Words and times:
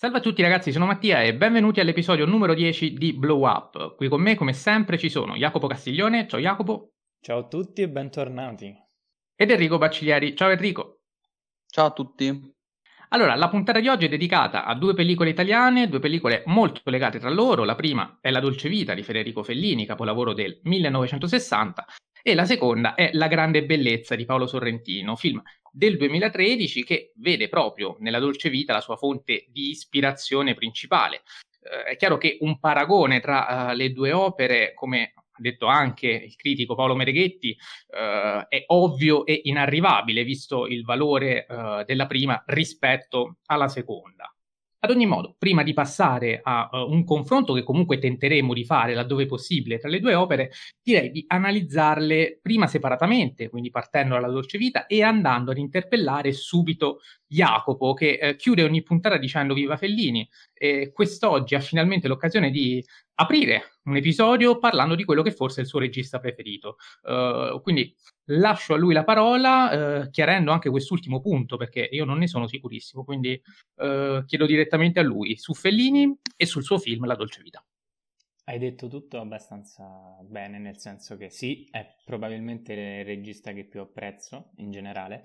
Salve 0.00 0.16
a 0.16 0.20
tutti 0.22 0.40
ragazzi, 0.40 0.72
sono 0.72 0.86
Mattia 0.86 1.20
e 1.20 1.34
benvenuti 1.34 1.78
all'episodio 1.78 2.24
numero 2.24 2.54
10 2.54 2.94
di 2.94 3.12
Blow 3.12 3.46
Up. 3.46 3.96
Qui 3.96 4.08
con 4.08 4.22
me, 4.22 4.34
come 4.34 4.54
sempre, 4.54 4.96
ci 4.96 5.10
sono 5.10 5.36
Jacopo 5.36 5.66
Castiglione. 5.66 6.26
Ciao 6.26 6.40
Jacopo. 6.40 6.92
Ciao 7.20 7.40
a 7.40 7.46
tutti 7.46 7.82
e 7.82 7.88
bentornati. 7.90 8.74
Ed 9.36 9.50
Enrico 9.50 9.76
Bacciglieri. 9.76 10.34
Ciao 10.34 10.48
Enrico. 10.48 11.00
Ciao 11.66 11.88
a 11.88 11.90
tutti. 11.90 12.54
Allora, 13.10 13.34
la 13.34 13.50
puntata 13.50 13.78
di 13.78 13.88
oggi 13.88 14.06
è 14.06 14.08
dedicata 14.08 14.64
a 14.64 14.74
due 14.74 14.94
pellicole 14.94 15.28
italiane, 15.28 15.90
due 15.90 15.98
pellicole 15.98 16.44
molto 16.46 16.80
legate 16.84 17.18
tra 17.18 17.28
loro. 17.28 17.64
La 17.64 17.74
prima 17.74 18.20
è 18.22 18.30
La 18.30 18.40
dolce 18.40 18.70
vita 18.70 18.94
di 18.94 19.02
Federico 19.02 19.42
Fellini, 19.42 19.84
capolavoro 19.84 20.32
del 20.32 20.60
1960, 20.62 21.84
e 22.22 22.34
la 22.34 22.44
seconda 22.44 22.94
è 22.94 23.10
La 23.12 23.28
grande 23.28 23.64
bellezza 23.64 24.14
di 24.14 24.24
Paolo 24.24 24.46
Sorrentino, 24.46 25.16
film 25.16 25.42
del 25.72 25.96
2013 25.96 26.84
che 26.84 27.12
vede 27.16 27.48
proprio 27.48 27.96
nella 28.00 28.18
dolce 28.18 28.50
vita 28.50 28.72
la 28.72 28.80
sua 28.80 28.96
fonte 28.96 29.46
di 29.48 29.70
ispirazione 29.70 30.54
principale. 30.54 31.22
Eh, 31.62 31.92
è 31.92 31.96
chiaro 31.96 32.18
che 32.18 32.38
un 32.40 32.58
paragone 32.58 33.20
tra 33.20 33.70
uh, 33.70 33.74
le 33.74 33.92
due 33.92 34.12
opere, 34.12 34.74
come 34.74 35.12
ha 35.14 35.22
detto 35.36 35.66
anche 35.66 36.08
il 36.08 36.34
critico 36.36 36.74
Paolo 36.74 36.96
Mereghetti, 36.96 37.56
uh, 37.88 38.46
è 38.48 38.64
ovvio 38.66 39.24
e 39.24 39.40
inarrivabile, 39.44 40.24
visto 40.24 40.66
il 40.66 40.82
valore 40.82 41.46
uh, 41.48 41.84
della 41.84 42.06
prima 42.06 42.42
rispetto 42.46 43.36
alla 43.46 43.68
seconda. 43.68 44.34
Ad 44.82 44.90
ogni 44.90 45.04
modo, 45.04 45.34
prima 45.36 45.62
di 45.62 45.74
passare 45.74 46.40
a 46.42 46.68
uh, 46.72 46.90
un 46.90 47.04
confronto 47.04 47.52
che 47.52 47.62
comunque 47.62 47.98
tenteremo 47.98 48.54
di 48.54 48.64
fare 48.64 48.94
laddove 48.94 49.26
possibile 49.26 49.78
tra 49.78 49.90
le 49.90 50.00
due 50.00 50.14
opere, 50.14 50.52
direi 50.82 51.10
di 51.10 51.22
analizzarle 51.26 52.38
prima 52.40 52.66
separatamente, 52.66 53.50
quindi 53.50 53.70
partendo 53.70 54.14
dalla 54.14 54.28
dolce 54.28 54.56
vita 54.56 54.86
e 54.86 55.02
andando 55.02 55.50
ad 55.50 55.58
interpellare 55.58 56.32
subito 56.32 57.00
Jacopo 57.32 57.94
che 57.94 58.18
eh, 58.20 58.34
chiude 58.34 58.64
ogni 58.64 58.82
puntata 58.82 59.16
dicendo 59.16 59.54
viva 59.54 59.76
Fellini 59.76 60.28
e 60.52 60.90
quest'oggi 60.92 61.54
ha 61.54 61.60
finalmente 61.60 62.08
l'occasione 62.08 62.50
di 62.50 62.84
aprire 63.14 63.78
un 63.84 63.96
episodio 63.96 64.58
parlando 64.58 64.96
di 64.96 65.04
quello 65.04 65.22
che 65.22 65.30
forse 65.30 65.60
è 65.60 65.62
il 65.62 65.68
suo 65.68 65.78
regista 65.78 66.18
preferito. 66.18 66.76
Uh, 67.02 67.60
quindi 67.62 67.94
lascio 68.24 68.74
a 68.74 68.76
lui 68.76 68.94
la 68.94 69.04
parola, 69.04 70.00
uh, 70.00 70.10
chiarendo 70.10 70.50
anche 70.50 70.70
quest'ultimo 70.70 71.20
punto, 71.20 71.56
perché 71.56 71.88
io 71.92 72.04
non 72.04 72.18
ne 72.18 72.26
sono 72.26 72.48
sicurissimo, 72.48 73.04
quindi 73.04 73.40
uh, 73.76 74.24
chiedo 74.24 74.46
direttamente 74.46 74.98
a 74.98 75.04
lui 75.04 75.36
su 75.36 75.54
Fellini 75.54 76.12
e 76.36 76.46
sul 76.46 76.64
suo 76.64 76.78
film 76.78 77.06
La 77.06 77.14
dolce 77.14 77.42
vita. 77.42 77.64
Hai 78.44 78.58
detto 78.58 78.88
tutto 78.88 79.20
abbastanza 79.20 80.16
bene, 80.22 80.58
nel 80.58 80.78
senso 80.78 81.16
che 81.16 81.30
sì, 81.30 81.68
è 81.70 81.86
probabilmente 82.04 82.72
il 82.72 83.04
regista 83.04 83.52
che 83.52 83.64
più 83.64 83.80
apprezzo 83.80 84.50
in 84.56 84.72
generale 84.72 85.24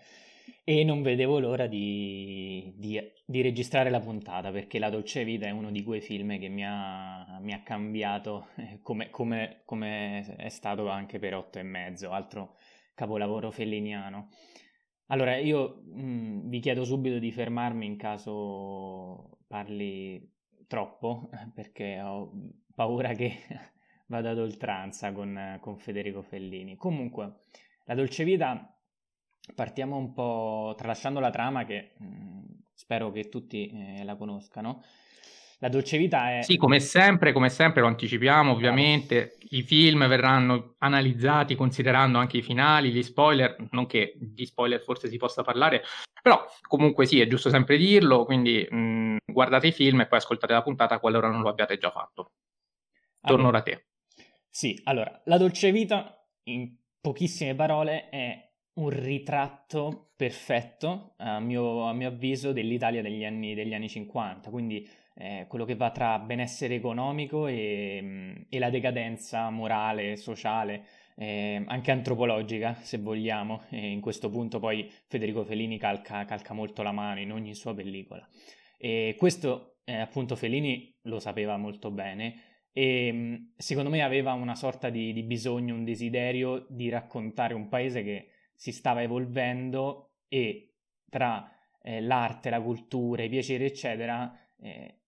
e 0.63 0.83
non 0.83 1.03
vedevo 1.03 1.39
l'ora 1.39 1.67
di, 1.67 2.73
di, 2.75 2.99
di, 3.23 3.41
registrare 3.41 3.91
la 3.91 3.99
puntata 3.99 4.51
perché 4.51 4.79
La 4.79 4.89
Dolce 4.89 5.23
Vita 5.23 5.45
è 5.45 5.51
uno 5.51 5.69
di 5.69 5.83
quei 5.83 6.01
film 6.01 6.39
che 6.39 6.47
mi 6.47 6.65
ha, 6.65 7.37
mi 7.39 7.53
ha 7.53 7.61
cambiato 7.61 8.47
eh, 8.55 8.79
come, 8.81 9.11
come, 9.11 9.61
come, 9.63 10.35
è 10.37 10.49
stato 10.49 10.89
anche 10.89 11.19
per 11.19 11.35
Otto 11.35 11.59
e 11.59 11.63
mezzo, 11.63 12.09
altro 12.11 12.55
capolavoro 12.95 13.51
felliniano. 13.51 14.29
Allora, 15.07 15.37
io 15.37 15.83
mh, 15.85 16.01
mm, 16.01 16.49
vi 16.49 16.59
chiedo 16.59 16.83
subito 16.83 17.19
di 17.19 17.31
fermarmi 17.31 17.85
in 17.85 17.97
caso 17.97 19.37
parli 19.47 20.33
troppo 20.67 21.29
perché 21.53 22.01
ho 22.01 22.31
paura 22.73 23.13
che 23.13 23.37
vada 24.07 24.31
ad 24.31 24.39
oltranza 24.39 25.11
con, 25.11 25.59
con 25.61 25.77
Federico 25.77 26.23
Fellini. 26.23 26.75
Comunque, 26.75 27.41
La 27.83 27.93
Dolce 27.93 28.23
Vita 28.23 28.74
partiamo 29.53 29.97
un 29.97 30.13
po' 30.13 30.73
tralasciando 30.77 31.19
la 31.19 31.29
trama 31.29 31.65
che 31.65 31.93
mh, 31.97 32.05
mm, 32.05 32.43
spero 32.73 33.11
che 33.11 33.29
tutti 33.29 33.69
eh, 33.69 34.03
la 34.03 34.15
conoscano. 34.15 34.83
La 35.59 35.69
dolce 35.69 35.97
vita 35.97 36.37
è... 36.37 36.41
Sì, 36.41 36.57
come 36.57 36.79
sempre, 36.79 37.31
come 37.31 37.49
sempre 37.49 37.81
lo 37.81 37.87
anticipiamo 37.87 38.51
ovviamente, 38.51 39.37
i 39.51 39.61
film 39.61 40.05
verranno 40.07 40.75
analizzati 40.79 41.55
considerando 41.55 42.17
anche 42.17 42.37
i 42.37 42.41
finali, 42.41 42.91
gli 42.91 43.01
spoiler, 43.01 43.55
non 43.71 43.85
che 43.85 44.13
di 44.17 44.45
spoiler 44.45 44.81
forse 44.81 45.07
si 45.07 45.17
possa 45.17 45.43
parlare, 45.43 45.81
però 46.21 46.45
comunque 46.67 47.05
sì, 47.05 47.21
è 47.21 47.27
giusto 47.27 47.49
sempre 47.49 47.77
dirlo, 47.77 48.25
quindi 48.25 48.67
mh, 48.69 48.77
mm, 48.77 49.17
guardate 49.25 49.67
i 49.67 49.71
film 49.71 50.01
e 50.01 50.07
poi 50.07 50.17
ascoltate 50.19 50.53
la 50.53 50.61
puntata 50.61 50.99
qualora 50.99 51.29
non 51.29 51.41
lo 51.41 51.49
abbiate 51.49 51.77
già 51.77 51.89
fatto. 51.89 52.33
Torno 53.21 53.47
allora, 53.47 53.59
da 53.59 53.63
te. 53.63 53.85
Sì, 54.49 54.79
allora, 54.83 55.21
la 55.25 55.37
dolce 55.37 55.71
vita, 55.71 56.21
in 56.43 56.75
pochissime 56.99 57.55
parole, 57.55 58.09
è 58.09 58.45
un 58.75 58.89
ritratto 58.89 60.11
perfetto, 60.15 61.13
a 61.17 61.39
mio, 61.39 61.83
a 61.87 61.93
mio 61.93 62.09
avviso, 62.09 62.51
dell'Italia 62.51 63.01
degli 63.01 63.23
anni, 63.23 63.53
degli 63.53 63.73
anni 63.73 63.89
50, 63.89 64.49
quindi 64.49 64.87
eh, 65.15 65.45
quello 65.47 65.65
che 65.65 65.75
va 65.75 65.91
tra 65.91 66.19
benessere 66.19 66.75
economico 66.75 67.47
e, 67.47 67.99
mm, 68.01 68.35
e 68.49 68.59
la 68.59 68.69
decadenza 68.69 69.49
morale, 69.49 70.17
sociale, 70.17 70.85
eh, 71.15 71.63
anche 71.65 71.91
antropologica, 71.91 72.75
se 72.81 72.97
vogliamo. 72.97 73.63
E 73.69 73.89
in 73.91 74.01
questo 74.01 74.29
punto 74.29 74.59
poi 74.59 74.89
Federico 75.07 75.43
Fellini 75.45 75.77
calca, 75.77 76.25
calca 76.25 76.53
molto 76.53 76.81
la 76.81 76.91
mano 76.91 77.19
in 77.21 77.31
ogni 77.31 77.53
sua 77.55 77.73
pellicola. 77.73 78.27
E 78.77 79.15
questo, 79.17 79.77
eh, 79.85 79.95
appunto, 79.99 80.35
Fellini 80.35 80.93
lo 81.03 81.19
sapeva 81.19 81.55
molto 81.57 81.91
bene 81.91 82.53
e 82.73 83.09
mm, 83.13 83.35
secondo 83.55 83.89
me 83.89 84.03
aveva 84.03 84.33
una 84.33 84.55
sorta 84.55 84.89
di, 84.89 85.13
di 85.13 85.23
bisogno, 85.23 85.73
un 85.73 85.85
desiderio 85.85 86.65
di 86.67 86.89
raccontare 86.89 87.53
un 87.53 87.69
paese 87.69 88.03
che 88.03 88.27
si 88.55 88.71
stava 88.71 89.01
evolvendo 89.01 90.13
e 90.27 90.73
tra 91.09 91.51
eh, 91.81 92.01
l'arte, 92.01 92.49
la 92.49 92.61
cultura, 92.61 93.23
i 93.23 93.29
piaceri, 93.29 93.65
eccetera, 93.65 94.35
eh, 94.59 94.99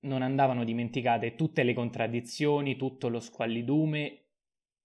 non 0.00 0.22
andavano 0.22 0.64
dimenticate 0.64 1.34
tutte 1.34 1.64
le 1.64 1.74
contraddizioni, 1.74 2.76
tutto 2.76 3.08
lo 3.08 3.20
squallidume 3.20 4.24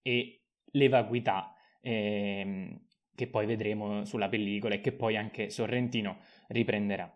e 0.02 0.42
le 0.66 0.88
vacuità 0.90 1.54
eh, 1.82 2.80
che 3.16 3.28
poi 3.28 3.46
vedremo 3.46 4.06
sulla 4.06 4.30
pellicola 4.30 4.76
e 4.76 4.82
che 4.82 4.92
poi 4.92 5.16
anche 5.16 5.50
Sorrentino 5.50 6.18
riprenderà. 6.48 7.16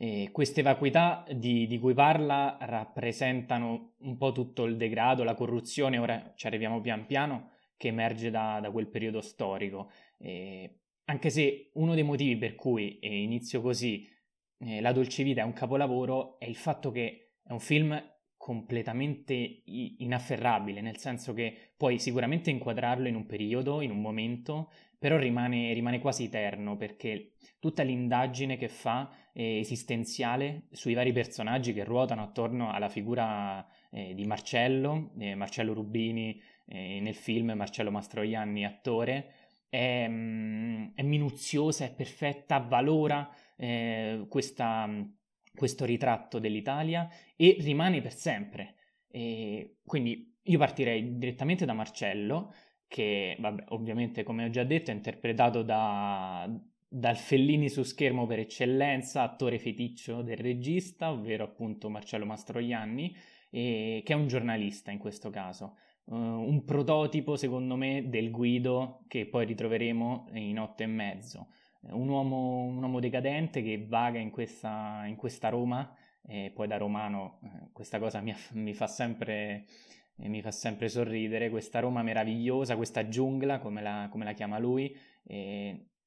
E 0.00 0.28
queste 0.30 0.62
vacuità 0.62 1.24
di, 1.34 1.66
di, 1.66 1.78
cui 1.80 1.92
parla 1.92 2.56
rappresentano 2.60 3.94
un 3.98 4.16
po' 4.16 4.30
tutto 4.30 4.64
il 4.64 4.76
degrado, 4.76 5.24
la 5.24 5.34
corruzione, 5.34 5.98
ora 5.98 6.34
ci 6.36 6.46
arriviamo 6.46 6.80
pian 6.80 7.06
piano, 7.06 7.50
che 7.78 7.88
emerge 7.88 8.30
da, 8.30 8.58
da 8.60 8.70
quel 8.70 8.88
periodo 8.88 9.22
storico. 9.22 9.90
Eh, 10.18 10.80
anche 11.04 11.30
se 11.30 11.70
uno 11.74 11.94
dei 11.94 12.02
motivi 12.02 12.36
per 12.36 12.54
cui 12.54 12.98
eh, 12.98 13.22
inizio 13.22 13.62
così 13.62 14.06
eh, 14.58 14.80
La 14.80 14.92
dolce 14.92 15.22
vita 15.22 15.40
è 15.40 15.44
un 15.44 15.52
capolavoro 15.52 16.38
è 16.38 16.44
il 16.44 16.56
fatto 16.56 16.90
che 16.90 17.36
è 17.42 17.52
un 17.52 17.60
film 17.60 18.16
completamente 18.36 19.62
inafferrabile, 19.64 20.80
nel 20.80 20.96
senso 20.96 21.34
che 21.34 21.72
puoi 21.76 21.98
sicuramente 21.98 22.50
inquadrarlo 22.50 23.08
in 23.08 23.14
un 23.14 23.26
periodo, 23.26 23.82
in 23.82 23.90
un 23.90 24.00
momento, 24.00 24.70
però 24.98 25.18
rimane, 25.18 25.72
rimane 25.74 25.98
quasi 25.98 26.24
eterno 26.24 26.76
perché 26.76 27.32
tutta 27.58 27.82
l'indagine 27.82 28.56
che 28.56 28.68
fa 28.68 29.10
è 29.32 29.42
esistenziale 29.42 30.68
sui 30.70 30.94
vari 30.94 31.12
personaggi 31.12 31.72
che 31.72 31.84
ruotano 31.84 32.22
attorno 32.22 32.70
alla 32.70 32.88
figura 32.88 33.66
eh, 33.90 34.14
di 34.14 34.24
Marcello, 34.24 35.12
eh, 35.18 35.34
Marcello 35.34 35.74
Rubini, 35.74 36.40
eh, 36.68 37.00
nel 37.00 37.14
film 37.14 37.52
Marcello 37.52 37.90
Mastroianni, 37.90 38.64
attore, 38.64 39.32
è, 39.68 40.06
mm, 40.08 40.88
è 40.94 41.02
minuziosa, 41.02 41.84
è 41.84 41.94
perfetta, 41.94 42.58
valora 42.58 43.28
eh, 43.56 44.26
questa, 44.28 44.88
questo 45.54 45.84
ritratto 45.84 46.38
dell'Italia 46.38 47.08
e 47.36 47.56
rimane 47.60 48.00
per 48.00 48.12
sempre. 48.12 48.74
E 49.10 49.78
quindi 49.84 50.36
io 50.42 50.58
partirei 50.58 51.18
direttamente 51.18 51.64
da 51.64 51.72
Marcello, 51.72 52.54
che 52.86 53.36
vabbè, 53.38 53.64
ovviamente 53.68 54.22
come 54.22 54.44
ho 54.44 54.50
già 54.50 54.64
detto 54.64 54.90
è 54.90 54.94
interpretato 54.94 55.62
da, 55.62 56.48
dal 56.86 57.16
Fellini 57.16 57.68
su 57.68 57.82
schermo 57.82 58.26
per 58.26 58.40
eccellenza, 58.40 59.22
attore 59.22 59.58
feticcio 59.58 60.22
del 60.22 60.38
regista, 60.38 61.10
ovvero 61.10 61.44
appunto 61.44 61.90
Marcello 61.90 62.24
Mastroianni, 62.26 63.14
e, 63.50 64.02
che 64.04 64.12
è 64.12 64.16
un 64.16 64.26
giornalista 64.26 64.90
in 64.90 64.98
questo 64.98 65.30
caso 65.30 65.76
uh, 66.08 66.14
un 66.14 66.64
prototipo, 66.64 67.36
secondo 67.36 67.76
me, 67.76 68.08
del 68.08 68.30
Guido 68.30 69.04
che 69.08 69.26
poi 69.26 69.46
ritroveremo 69.46 70.28
in 70.32 70.58
otto 70.58 70.82
e 70.82 70.86
mezzo. 70.86 71.48
Un 71.80 72.08
uomo, 72.08 72.64
un 72.64 72.82
uomo 72.82 73.00
decadente 73.00 73.62
che 73.62 73.86
vaga 73.86 74.18
in 74.18 74.30
questa, 74.30 75.04
in 75.06 75.16
questa 75.16 75.48
Roma, 75.48 75.94
e 76.26 76.50
poi 76.54 76.66
da 76.66 76.76
romano 76.76 77.38
eh, 77.42 77.70
questa 77.72 77.98
cosa 77.98 78.20
mi, 78.20 78.34
mi, 78.52 78.74
fa 78.74 78.86
sempre, 78.86 79.66
eh, 80.16 80.28
mi, 80.28 80.42
fa 80.42 80.50
sempre, 80.50 80.88
sorridere, 80.88 81.50
questa 81.50 81.80
Roma 81.80 82.02
meravigliosa, 82.02 82.76
questa 82.76 83.08
giungla, 83.08 83.58
come 83.58 83.80
la, 83.80 84.08
come 84.10 84.24
la 84.24 84.32
chiama 84.32 84.58
lui, 84.58 84.94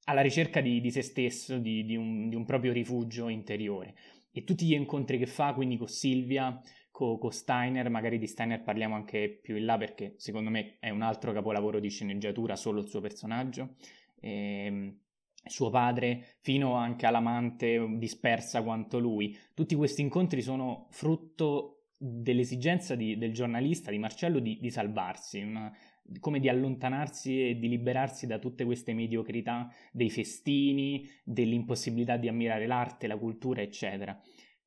alla 0.05 0.21
ricerca 0.21 0.61
di, 0.61 0.81
di 0.81 0.91
se 0.91 1.01
stesso, 1.01 1.57
di, 1.57 1.85
di, 1.85 1.95
un, 1.95 2.27
di 2.29 2.35
un 2.35 2.45
proprio 2.45 2.73
rifugio 2.73 3.29
interiore. 3.29 3.95
E 4.31 4.43
tutti 4.43 4.65
gli 4.65 4.73
incontri 4.73 5.17
che 5.17 5.25
fa, 5.25 5.53
quindi 5.53 5.77
con 5.77 5.87
Silvia, 5.87 6.59
con, 6.91 7.17
con 7.17 7.31
Steiner, 7.31 7.89
magari 7.89 8.17
di 8.17 8.27
Steiner 8.27 8.61
parliamo 8.61 8.95
anche 8.95 9.39
più 9.41 9.55
in 9.55 9.65
là 9.65 9.77
perché 9.77 10.13
secondo 10.17 10.49
me 10.49 10.77
è 10.79 10.89
un 10.89 11.01
altro 11.01 11.31
capolavoro 11.31 11.79
di 11.79 11.89
sceneggiatura, 11.89 12.55
solo 12.55 12.81
il 12.81 12.87
suo 12.87 13.01
personaggio. 13.01 13.75
E, 14.19 14.65
ehm, 14.65 14.95
suo 15.43 15.69
padre, 15.69 16.35
fino 16.41 16.73
anche 16.73 17.05
all'amante 17.05 17.83
dispersa 17.97 18.61
quanto 18.61 18.99
lui. 18.99 19.35
Tutti 19.53 19.75
questi 19.75 20.01
incontri 20.01 20.41
sono 20.41 20.87
frutto 20.91 21.85
dell'esigenza 21.97 22.95
di, 22.95 23.17
del 23.17 23.33
giornalista, 23.33 23.91
di 23.91 23.97
Marcello, 23.97 24.39
di, 24.39 24.57
di 24.59 24.69
salvarsi, 24.69 25.41
una, 25.41 25.71
come 26.19 26.39
di 26.39 26.49
allontanarsi 26.49 27.49
e 27.49 27.59
di 27.59 27.69
liberarsi 27.69 28.27
da 28.27 28.39
tutte 28.39 28.65
queste 28.65 28.93
mediocrità 28.93 29.71
dei 29.91 30.09
festini, 30.09 31.07
dell'impossibilità 31.23 32.17
di 32.17 32.27
ammirare 32.27 32.67
l'arte, 32.67 33.07
la 33.07 33.17
cultura, 33.17 33.61
eccetera. 33.61 34.19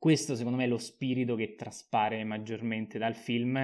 Questo 0.05 0.35
secondo 0.35 0.59
me 0.59 0.65
è 0.65 0.69
lo 0.69 0.77
spirito 0.77 1.35
che 1.35 1.55
traspare 1.55 2.25
maggiormente 2.25 2.99
dal 2.99 3.15
film 3.15 3.57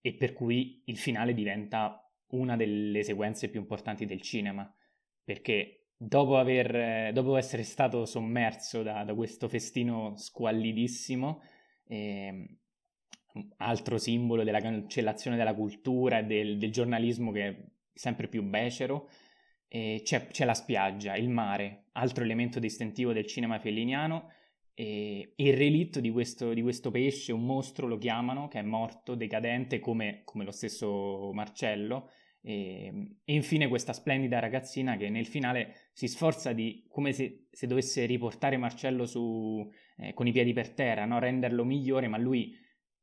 e 0.00 0.14
per 0.14 0.32
cui 0.32 0.82
il 0.86 0.98
finale 0.98 1.34
diventa 1.34 2.12
una 2.30 2.56
delle 2.56 3.04
sequenze 3.04 3.48
più 3.48 3.60
importanti 3.60 4.04
del 4.04 4.20
cinema, 4.20 4.68
perché 5.22 5.90
dopo, 5.96 6.36
aver, 6.36 7.12
dopo 7.12 7.36
essere 7.36 7.62
stato 7.62 8.06
sommerso 8.06 8.82
da, 8.82 9.04
da 9.04 9.14
questo 9.14 9.48
festino 9.48 10.16
squallidissimo, 10.16 11.40
eh, 11.86 12.58
altro 13.58 13.96
simbolo 13.96 14.42
della 14.42 14.58
cancellazione 14.58 15.36
della 15.36 15.54
cultura 15.54 16.18
e 16.18 16.24
del, 16.24 16.58
del 16.58 16.72
giornalismo 16.72 17.30
che 17.30 17.46
è 17.46 17.56
sempre 17.92 18.26
più 18.26 18.42
becero, 18.42 19.08
eh, 19.68 20.00
c'è, 20.02 20.26
c'è, 20.26 20.44
la 20.44 20.54
spiaggia, 20.54 21.14
il 21.14 21.28
mare, 21.28 21.84
altro 21.92 22.24
elemento 22.24 22.58
distintivo 22.58 23.12
del 23.12 23.28
cinema 23.28 23.60
felliniano, 23.60 24.32
e 24.74 25.34
il 25.36 25.56
relitto 25.56 26.00
di 26.00 26.10
questo, 26.10 26.52
di 26.52 26.62
questo, 26.62 26.90
pesce, 26.90 27.32
un 27.32 27.44
mostro 27.44 27.86
lo 27.86 27.96
chiamano, 27.96 28.48
che 28.48 28.58
è 28.58 28.62
morto, 28.62 29.14
decadente, 29.14 29.78
come, 29.78 30.22
come 30.24 30.44
lo 30.44 30.50
stesso 30.50 31.30
Marcello, 31.32 32.10
e, 32.46 33.16
e, 33.24 33.32
infine 33.32 33.68
questa 33.68 33.94
splendida 33.94 34.38
ragazzina 34.38 34.96
che 34.96 35.08
nel 35.08 35.26
finale 35.26 35.88
si 35.92 36.08
sforza 36.08 36.52
di, 36.52 36.84
come 36.88 37.12
se, 37.12 37.46
se 37.50 37.66
dovesse 37.66 38.04
riportare 38.04 38.58
Marcello 38.58 39.06
su, 39.06 39.66
eh, 39.96 40.12
con 40.12 40.26
i 40.26 40.32
piedi 40.32 40.52
per 40.52 40.70
terra, 40.70 41.06
no? 41.06 41.18
renderlo 41.18 41.64
migliore, 41.64 42.06
ma 42.06 42.18
lui 42.18 42.54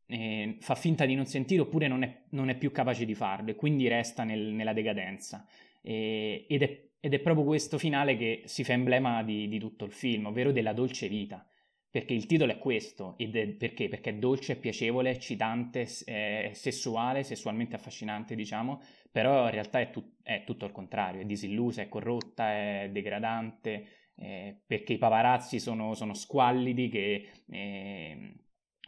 eh, 0.06 0.57
fa 0.59 0.75
finta 0.75 1.06
di 1.06 1.15
non 1.15 1.25
sentire 1.25 1.62
oppure 1.62 1.88
non 1.88 2.03
è, 2.03 2.24
non 2.31 2.50
è, 2.50 2.57
più 2.57 2.71
capace 2.71 3.06
di 3.06 3.15
farlo 3.15 3.50
e 3.50 3.56
quindi 3.56 3.88
resta 3.88 4.24
nel, 4.24 4.39
nella 4.39 4.74
decadenza. 4.74 5.47
E, 5.81 6.45
ed, 6.47 6.62
è, 6.62 6.89
ed, 7.00 7.13
è, 7.13 7.19
proprio 7.19 7.45
questo 7.45 7.77
finale 7.79 8.17
che 8.17 8.44
si 8.45 8.63
fa 8.63 8.74
emblema 8.74 9.24
di, 9.24 9.47
di, 9.47 9.57
tutto 9.57 9.85
il 9.85 9.91
film, 9.91 10.27
ovvero 10.27 10.51
della 10.51 10.74
dolce 10.74 11.07
vita. 11.07 11.45
Perché 11.91 12.13
il 12.13 12.25
titolo 12.25 12.53
è 12.53 12.57
questo, 12.57 13.15
ed 13.17 13.35
è, 13.35 13.47
perché? 13.49 13.89
Perché 13.89 14.11
è 14.11 14.15
dolce, 14.15 14.53
è 14.53 14.55
piacevole, 14.55 15.09
eccitante, 15.09 15.85
è 16.05 16.51
sessuale, 16.53 17.23
sessualmente 17.23 17.75
affascinante, 17.75 18.33
diciamo, 18.33 18.81
però 19.11 19.45
in 19.45 19.51
realtà 19.51 19.81
è, 19.81 19.89
tu, 19.89 20.15
è 20.23 20.43
tutto 20.45 20.65
il 20.65 20.71
contrario, 20.71 21.19
è 21.19 21.25
disillusa, 21.25 21.81
è 21.81 21.89
corrotta, 21.89 22.49
è 22.49 22.89
degradante, 22.93 23.88
eh, 24.15 24.61
perché 24.65 24.93
i 24.93 24.97
paparazzi 24.97 25.59
sono, 25.59 25.93
sono 25.93 26.13
squallidi 26.13 26.88
che 26.88 27.29
eh, 27.49 28.35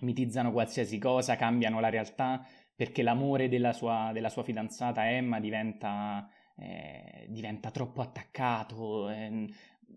mitizzano 0.02 0.54
qualsiasi 0.54 0.98
cosa, 0.98 1.36
cambiano 1.36 1.82
la 1.82 1.90
realtà, 1.90 2.48
perché 2.76 3.02
l'amore 3.04 3.50
della 3.50 3.74
sua, 3.74 4.12
della 4.14 4.30
sua 4.30 4.44
fidanzata 4.44 5.10
Emma 5.10 5.40
diventa, 5.40 6.30
eh, 6.56 7.26
diventa 7.30 7.70
troppo 7.72 8.02
attaccato, 8.02 9.10
eh, 9.10 9.48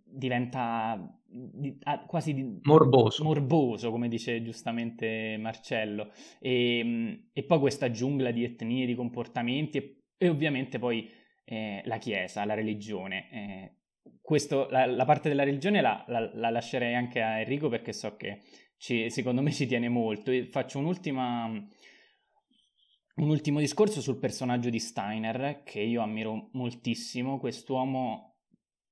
diventa 0.05 1.19
di, 1.29 1.77
ah, 1.85 2.05
quasi 2.07 2.35
di, 2.35 2.61
morboso. 2.63 3.25
morboso, 3.25 3.91
come 3.91 4.09
dice 4.09 4.43
giustamente 4.43 5.37
Marcello, 5.39 6.13
e, 6.39 7.29
e, 7.33 7.45
poi 7.45 7.59
questa 7.59 7.91
giungla 7.91 8.31
di 8.31 8.45
etnie, 8.45 8.87
di 8.87 8.95
comportamenti 8.95 9.79
e, 9.79 10.03
e 10.17 10.29
ovviamente 10.29 10.79
poi 10.79 11.11
eh, 11.45 11.83
la 11.85 11.99
Chiesa, 11.99 12.45
la 12.45 12.55
religione. 12.55 13.29
Eh, 13.31 13.73
questo, 14.21 14.69
la, 14.71 14.87
la, 14.87 15.05
parte 15.05 15.29
della 15.29 15.45
religione 15.45 15.81
la, 15.81 16.05
la, 16.09 16.31
la 16.35 16.51
lascerei 16.51 16.95
anche 16.95 17.23
a 17.23 17.39
Enrico 17.39 17.69
perché 17.69 17.93
so 17.93 18.17
che 18.17 18.41
ci, 18.77 19.11
secondo 19.11 19.43
me 19.43 19.53
ci 19.53 19.67
tiene 19.67 19.89
molto. 19.89 20.31
E 20.31 20.47
faccio 20.47 20.79
un'ultima, 20.79 21.47
un 21.47 23.29
ultimo 23.29 23.61
discorso 23.61 24.01
sul 24.01 24.19
personaggio 24.19 24.71
di 24.71 24.79
Steiner, 24.79 25.63
che 25.65 25.81
io 25.81 26.03
ammiro 26.03 26.51
moltissimo, 26.53 27.39
quest'uomo 27.39 28.36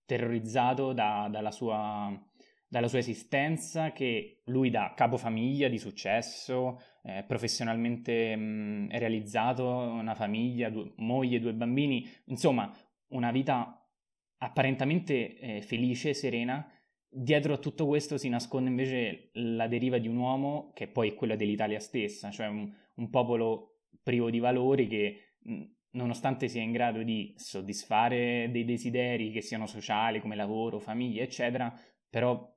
terrorizzato 0.05 0.93
da, 0.93 1.29
dalla, 1.31 1.51
sua, 1.51 2.13
dalla, 2.69 2.89
sua, 2.89 2.99
esistenza, 2.99 3.93
che 3.93 4.43
lui 4.47 4.71
da 4.71 4.93
capofamiglia 4.95 5.69
di 5.69 5.79
successo, 5.79 6.81
eh, 7.03 7.25
professionalmente 7.27 8.37
mh, 8.37 8.99
realizzato, 8.99 9.67
una 9.67 10.15
famiglia, 10.15 10.71
due, 10.71 10.93
moglie, 10.97 11.41
due 11.41 11.55
bambini, 11.55 12.09
insomma 12.27 12.73
una 13.09 13.31
vita 13.31 13.79
apparentemente 14.39 15.39
eh, 15.39 15.63
felice, 15.63 16.15
serena, 16.15 16.69
dietro 17.09 17.55
a 17.55 17.59
tutto 17.59 17.87
questo 17.87 18.19
si 18.19 18.29
nasconde 18.29 18.71
invece 18.71 19.31
la 19.35 19.69
deriva 19.69 19.99
di 19.99 20.09
un 20.09 20.17
uomo 20.17 20.73
che 20.75 20.89
poi 20.89 21.11
è 21.11 21.15
quella 21.15 21.37
dell'Italia 21.37 21.79
stessa, 21.79 22.31
cioè 22.31 22.49
un, 22.49 22.71
un 22.97 23.11
popolo 23.11 23.83
privo 24.03 24.31
di 24.31 24.41
valori 24.41 24.89
che 24.89 25.37
nonostante 25.95 26.49
sia 26.49 26.63
in 26.63 26.73
grado 26.73 27.03
di 27.03 27.35
soddisfare 27.37 28.49
dei 28.51 28.65
desideri 28.65 29.31
che 29.31 29.41
siano 29.41 29.67
sociali 29.67 30.21
come 30.21 30.37
lavoro, 30.37 30.79
famiglia, 30.79 31.23
eccetera, 31.23 31.73
però 32.09 32.53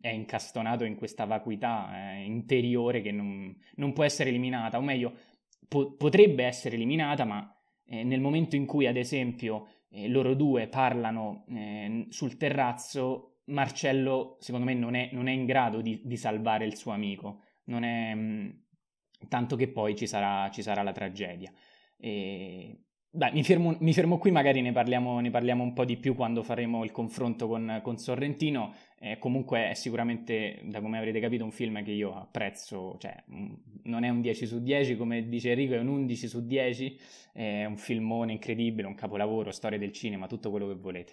è 0.00 0.08
incastonato 0.08 0.84
in 0.84 0.94
questa 0.94 1.24
vacuità 1.24 1.90
eh, 1.92 2.24
interiore 2.24 3.00
che 3.00 3.10
non, 3.10 3.54
non, 3.76 3.92
può 3.92 4.04
essere 4.04 4.30
eliminata, 4.30 4.78
o 4.78 4.82
meglio, 4.82 5.12
po- 5.66 5.94
potrebbe 5.96 6.44
essere 6.44 6.76
eliminata, 6.76 7.24
ma 7.24 7.52
eh, 7.86 8.04
nel 8.04 8.20
momento 8.20 8.56
in 8.56 8.66
cui, 8.66 8.86
ad 8.86 8.96
esempio, 8.96 9.66
eh, 9.90 10.08
loro 10.08 10.34
due 10.34 10.68
parlano 10.68 11.44
eh, 11.48 12.06
sul 12.10 12.36
terrazzo, 12.36 13.40
Marcello, 13.46 14.36
secondo 14.38 14.66
me, 14.66 14.74
non 14.74 14.94
è, 14.94 15.10
non 15.12 15.26
è 15.26 15.32
in 15.32 15.46
grado 15.46 15.80
di, 15.80 16.00
di, 16.04 16.16
salvare 16.16 16.64
il 16.64 16.76
suo 16.76 16.92
amico, 16.92 17.42
non 17.64 17.82
è, 17.82 18.14
mh, 18.14 18.20
mm, 18.20 18.50
tanto 19.28 19.56
che 19.56 19.68
poi 19.68 19.96
ci 19.96 20.06
sarà, 20.06 20.48
ci 20.50 20.62
sarà 20.62 20.82
la 20.82 20.92
tragedia. 20.92 21.52
E, 22.04 22.80
beh, 23.10 23.30
mi 23.30 23.44
fermo, 23.44 23.76
mi 23.78 23.92
fermo, 23.92 24.18
qui, 24.18 24.32
magari 24.32 24.60
ne 24.60 24.72
parliamo, 24.72 25.20
ne 25.20 25.30
parliamo, 25.30 25.62
un 25.62 25.72
po' 25.72 25.84
di 25.84 25.96
più 25.96 26.16
quando 26.16 26.42
faremo 26.42 26.82
il 26.82 26.90
confronto 26.90 27.46
con, 27.46 27.80
con 27.80 27.96
Sorrentino. 27.96 28.74
Eh, 28.98 29.18
comunque 29.18 29.70
è 29.70 29.74
sicuramente, 29.74 30.60
da 30.64 30.80
come 30.80 30.98
avrete 30.98 31.20
capito, 31.20 31.44
un 31.44 31.52
film 31.52 31.82
che 31.84 31.92
io 31.92 32.12
apprezzo, 32.16 32.96
cioè 32.98 33.14
mm, 33.32 33.52
non 33.84 34.02
è 34.02 34.08
un 34.08 34.20
10 34.20 34.46
su 34.46 34.60
10 34.60 34.96
come 34.96 35.28
dice 35.28 35.50
Enrico, 35.50 35.74
è 35.74 35.78
un 35.78 35.88
11 35.88 36.26
su 36.26 36.44
10, 36.44 36.98
è 37.32 37.64
un 37.64 37.76
filmone 37.76 38.32
incredibile, 38.32 38.88
un 38.88 38.94
capolavoro, 38.96 39.52
storia 39.52 39.78
del 39.78 39.92
cinema, 39.92 40.26
tutto 40.26 40.50
quello 40.50 40.66
che 40.66 40.74
volete. 40.74 41.12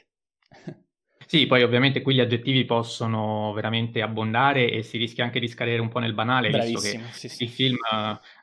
Sì, 1.30 1.46
poi 1.46 1.62
ovviamente 1.62 2.02
qui 2.02 2.16
gli 2.16 2.22
aggettivi 2.22 2.66
possono 2.66 3.54
veramente 3.54 4.02
abbondare 4.02 4.72
e 4.72 4.82
si 4.82 4.98
rischia 4.98 5.26
anche 5.26 5.40
di 5.40 5.48
scadere 5.48 5.80
un 5.80 5.90
po' 5.90 6.00
nel 6.00 6.16
banale, 6.16 6.50
visto 6.50 6.80
che 6.80 7.00
sì, 7.12 7.30
sì. 7.30 7.44
il 7.44 7.50
film 7.50 7.78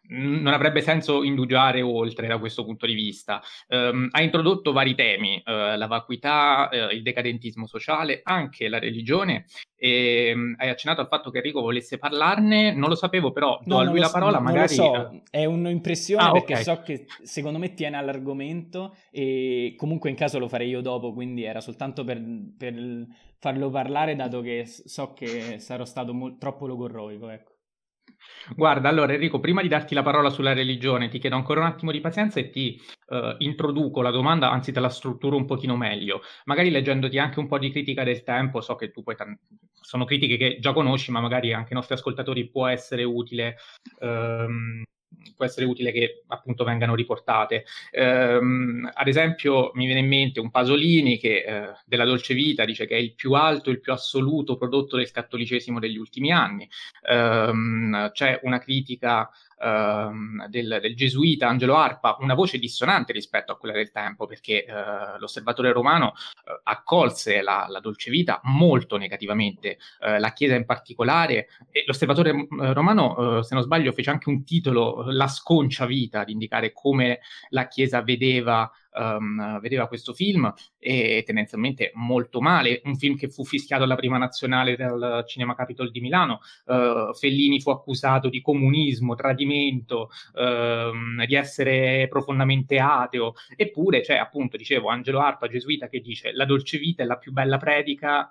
non 0.08 0.52
avrebbe 0.52 0.80
senso 0.80 1.22
indugiare 1.22 1.82
oltre 1.82 2.26
da 2.26 2.38
questo 2.38 2.64
punto 2.64 2.86
di 2.86 2.94
vista. 2.94 3.40
Um, 3.68 4.08
ha 4.10 4.22
introdotto 4.22 4.72
vari 4.72 4.94
temi, 4.94 5.42
uh, 5.44 5.76
la 5.76 5.86
vacuità, 5.86 6.68
uh, 6.70 6.94
il 6.94 7.02
decadentismo 7.02 7.66
sociale, 7.66 8.20
anche 8.22 8.68
la 8.68 8.78
religione, 8.78 9.46
e 9.76 10.32
um, 10.34 10.54
hai 10.58 10.68
accennato 10.68 11.00
al 11.00 11.08
fatto 11.08 11.30
che 11.30 11.38
Enrico 11.38 11.60
volesse 11.60 11.98
parlarne, 11.98 12.72
non 12.75 12.88
lo 12.88 12.94
sapevo 12.94 13.32
però, 13.32 13.58
do 13.64 13.75
no, 13.75 13.80
a 13.80 13.84
lui 13.84 13.98
la 13.98 14.10
parola, 14.10 14.38
so, 14.38 14.42
magari... 14.42 14.76
Non 14.76 14.86
lo 14.86 14.92
so, 14.94 15.22
è 15.30 15.44
un'impressione 15.44 16.22
ah, 16.22 16.32
perché 16.32 16.52
okay. 16.52 16.64
so 16.64 16.82
che 16.82 17.06
secondo 17.22 17.58
me 17.58 17.75
tiene 17.75 17.96
all'argomento 17.96 18.96
e 19.10 19.75
comunque 19.76 20.10
in 20.10 20.16
caso 20.16 20.38
lo 20.38 20.48
farei 20.48 20.68
io 20.68 20.80
dopo, 20.80 21.12
quindi 21.12 21.44
era 21.44 21.60
soltanto 21.60 22.04
per, 22.04 22.22
per 22.56 23.06
farlo 23.38 23.70
parlare 23.70 24.14
dato 24.14 24.40
che 24.40 24.64
so 24.66 25.12
che 25.12 25.58
sarò 25.58 25.84
stato 25.84 26.14
mo- 26.14 26.36
troppo 26.38 26.66
logorroico, 26.66 27.28
ecco. 27.28 27.55
Guarda, 28.54 28.88
allora 28.88 29.12
Enrico, 29.12 29.40
prima 29.40 29.62
di 29.62 29.68
darti 29.68 29.95
la 29.95 30.02
parola 30.02 30.30
sulla 30.30 30.52
religione, 30.52 31.09
ti 31.09 31.18
chiedo 31.18 31.37
ancora 31.37 31.61
un 31.61 31.66
attimo 31.66 31.90
di 31.90 32.00
pazienza 32.00 32.38
e 32.38 32.50
ti 32.50 32.80
uh, 33.09 33.35
introduco 33.38 34.02
la 34.02 34.11
domanda, 34.11 34.50
anzi 34.50 34.73
te 34.73 34.80
la 34.80 34.88
strutturo 34.88 35.37
un 35.37 35.47
pochino 35.47 35.76
meglio, 35.76 36.23
magari 36.45 36.71
leggendoti 36.71 37.18
anche 37.18 37.40
un 37.40 37.49
po' 37.49 37.59
di 37.59 37.71
critica 37.71 38.04
del 38.04 38.23
tempo, 38.23 38.61
so 38.61 38.76
che 38.76 38.90
tu 38.90 39.02
poi 39.02 39.16
t- 39.16 39.25
sono 39.73 40.04
critiche 40.04 40.37
che 40.37 40.59
già 40.61 40.73
conosci, 40.73 41.11
ma 41.11 41.21
magari 41.21 41.52
anche 41.52 41.71
ai 41.71 41.76
nostri 41.76 41.95
ascoltatori 41.95 42.49
può 42.49 42.66
essere 42.66 43.02
utile. 43.02 43.56
Um, 44.00 44.83
può 45.34 45.44
essere 45.44 45.66
utile 45.66 45.92
che 45.92 46.25
appunto 46.28 46.64
vengano 46.64 46.94
riportate. 46.94 47.64
Ehm, 47.90 48.90
ad 48.92 49.08
esempio, 49.08 49.70
mi 49.75 49.86
viene 49.86 50.00
in 50.00 50.08
mente 50.08 50.40
un 50.40 50.50
Pasolini 50.50 51.18
che 51.18 51.44
eh, 51.46 51.72
della 51.84 52.04
Dolce 52.04 52.34
Vita 52.34 52.64
dice 52.64 52.86
che 52.86 52.96
è 52.96 52.98
il 52.98 53.14
più 53.14 53.32
alto, 53.32 53.70
il 53.70 53.80
più 53.80 53.92
assoluto 53.92 54.56
prodotto 54.56 54.96
del 54.96 55.10
cattolicesimo 55.10 55.78
degli 55.78 55.96
ultimi 55.96 56.32
anni. 56.32 56.68
Ehm, 57.08 58.10
c'è 58.12 58.40
una 58.42 58.58
critica 58.58 59.30
ehm, 59.58 60.46
del, 60.48 60.78
del, 60.80 60.96
gesuita 60.96 61.48
Angelo 61.48 61.76
Arpa, 61.76 62.16
una 62.20 62.34
voce 62.34 62.58
dissonante 62.58 63.12
rispetto 63.12 63.52
a 63.52 63.56
quella 63.56 63.75
del 63.75 63.90
tempo, 63.90 64.26
perché 64.26 64.64
eh, 64.64 65.18
l'osservatore 65.18 65.72
romano 65.72 66.14
eh, 66.44 66.60
accolse 66.64 67.42
la, 67.42 67.66
la, 67.68 67.80
dolce 67.80 68.10
vita 68.10 68.40
molto 68.44 68.96
negativamente, 68.96 69.78
eh, 70.00 70.18
la 70.18 70.32
Chiesa 70.32 70.54
in 70.54 70.64
particolare, 70.64 71.48
e 71.70 71.84
l'osservatore 71.86 72.30
eh, 72.30 72.72
romano, 72.72 73.38
eh, 73.38 73.42
se 73.44 73.54
non 73.54 73.62
sbaglio, 73.62 73.92
fece 73.92 74.10
anche 74.10 74.28
un 74.28 74.44
titolo, 74.44 75.04
La 75.10 75.28
sconcia 75.28 75.86
vita, 75.86 76.20
ad 76.20 76.28
indicare 76.28 76.72
come 76.72 77.20
la 77.50 77.68
Chiesa 77.68 78.02
vedeva 78.02 78.70
um, 78.96 79.60
vedeva 79.60 79.86
questo 79.86 80.12
film 80.12 80.52
e 80.78 81.22
tendenzialmente 81.24 81.90
molto 81.94 82.40
male, 82.40 82.80
un 82.84 82.96
film 82.96 83.16
che 83.16 83.28
fu 83.28 83.44
fischiato 83.44 83.84
alla 83.84 83.94
prima 83.94 84.18
nazionale 84.18 84.76
del 84.76 85.24
Cinema 85.26 85.54
Capitol 85.54 85.90
di 85.90 86.00
Milano, 86.00 86.40
uh, 86.66 87.12
Fellini 87.14 87.60
fu 87.60 87.70
accusato 87.70 88.28
di 88.28 88.40
comunismo, 88.40 89.14
tradimento, 89.14 90.10
uh, 90.34 91.24
di 91.24 91.34
essere 91.34 92.08
profondamente 92.08 92.78
ateo, 92.78 93.34
eppure 93.54 94.00
c'è 94.00 94.16
appunto, 94.16 94.56
dicevo, 94.56 94.88
Angelo 94.88 95.20
Arpa, 95.20 95.48
gesuita, 95.48 95.88
che 95.88 96.00
dice 96.00 96.32
la 96.32 96.44
dolce 96.44 96.78
vita 96.78 97.02
è 97.02 97.06
la 97.06 97.18
più 97.18 97.32
bella 97.32 97.58
predica 97.58 98.30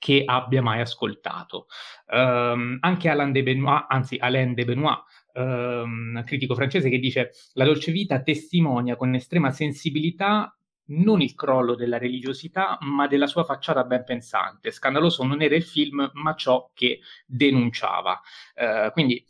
che 0.00 0.22
abbia 0.24 0.62
mai 0.62 0.80
ascoltato. 0.80 1.66
Um, 2.06 2.78
anche 2.80 3.10
Alain 3.10 3.32
de 3.32 3.42
Benoit, 3.42 3.84
anzi 3.86 4.16
Alain 4.18 4.54
de 4.54 4.64
Benoit, 4.64 4.98
um, 5.34 6.22
critico 6.24 6.54
francese, 6.54 6.88
che 6.88 6.98
dice 6.98 7.30
la 7.54 7.64
dolce 7.64 7.92
vita 7.92 8.20
testimonia 8.22 8.96
con 8.96 9.14
estrema 9.14 9.50
sensibilità 9.50 10.54
non 10.90 11.20
il 11.20 11.34
crollo 11.34 11.74
della 11.74 11.98
religiosità, 11.98 12.76
ma 12.80 13.06
della 13.06 13.26
sua 13.26 13.44
facciata 13.44 13.84
ben 13.84 14.04
pensante. 14.04 14.70
Scandaloso 14.70 15.24
non 15.24 15.40
era 15.42 15.54
il 15.54 15.62
film, 15.62 16.10
ma 16.14 16.34
ciò 16.34 16.70
che 16.74 17.00
denunciava. 17.26 18.20
Uh, 18.54 18.90
quindi 18.90 19.24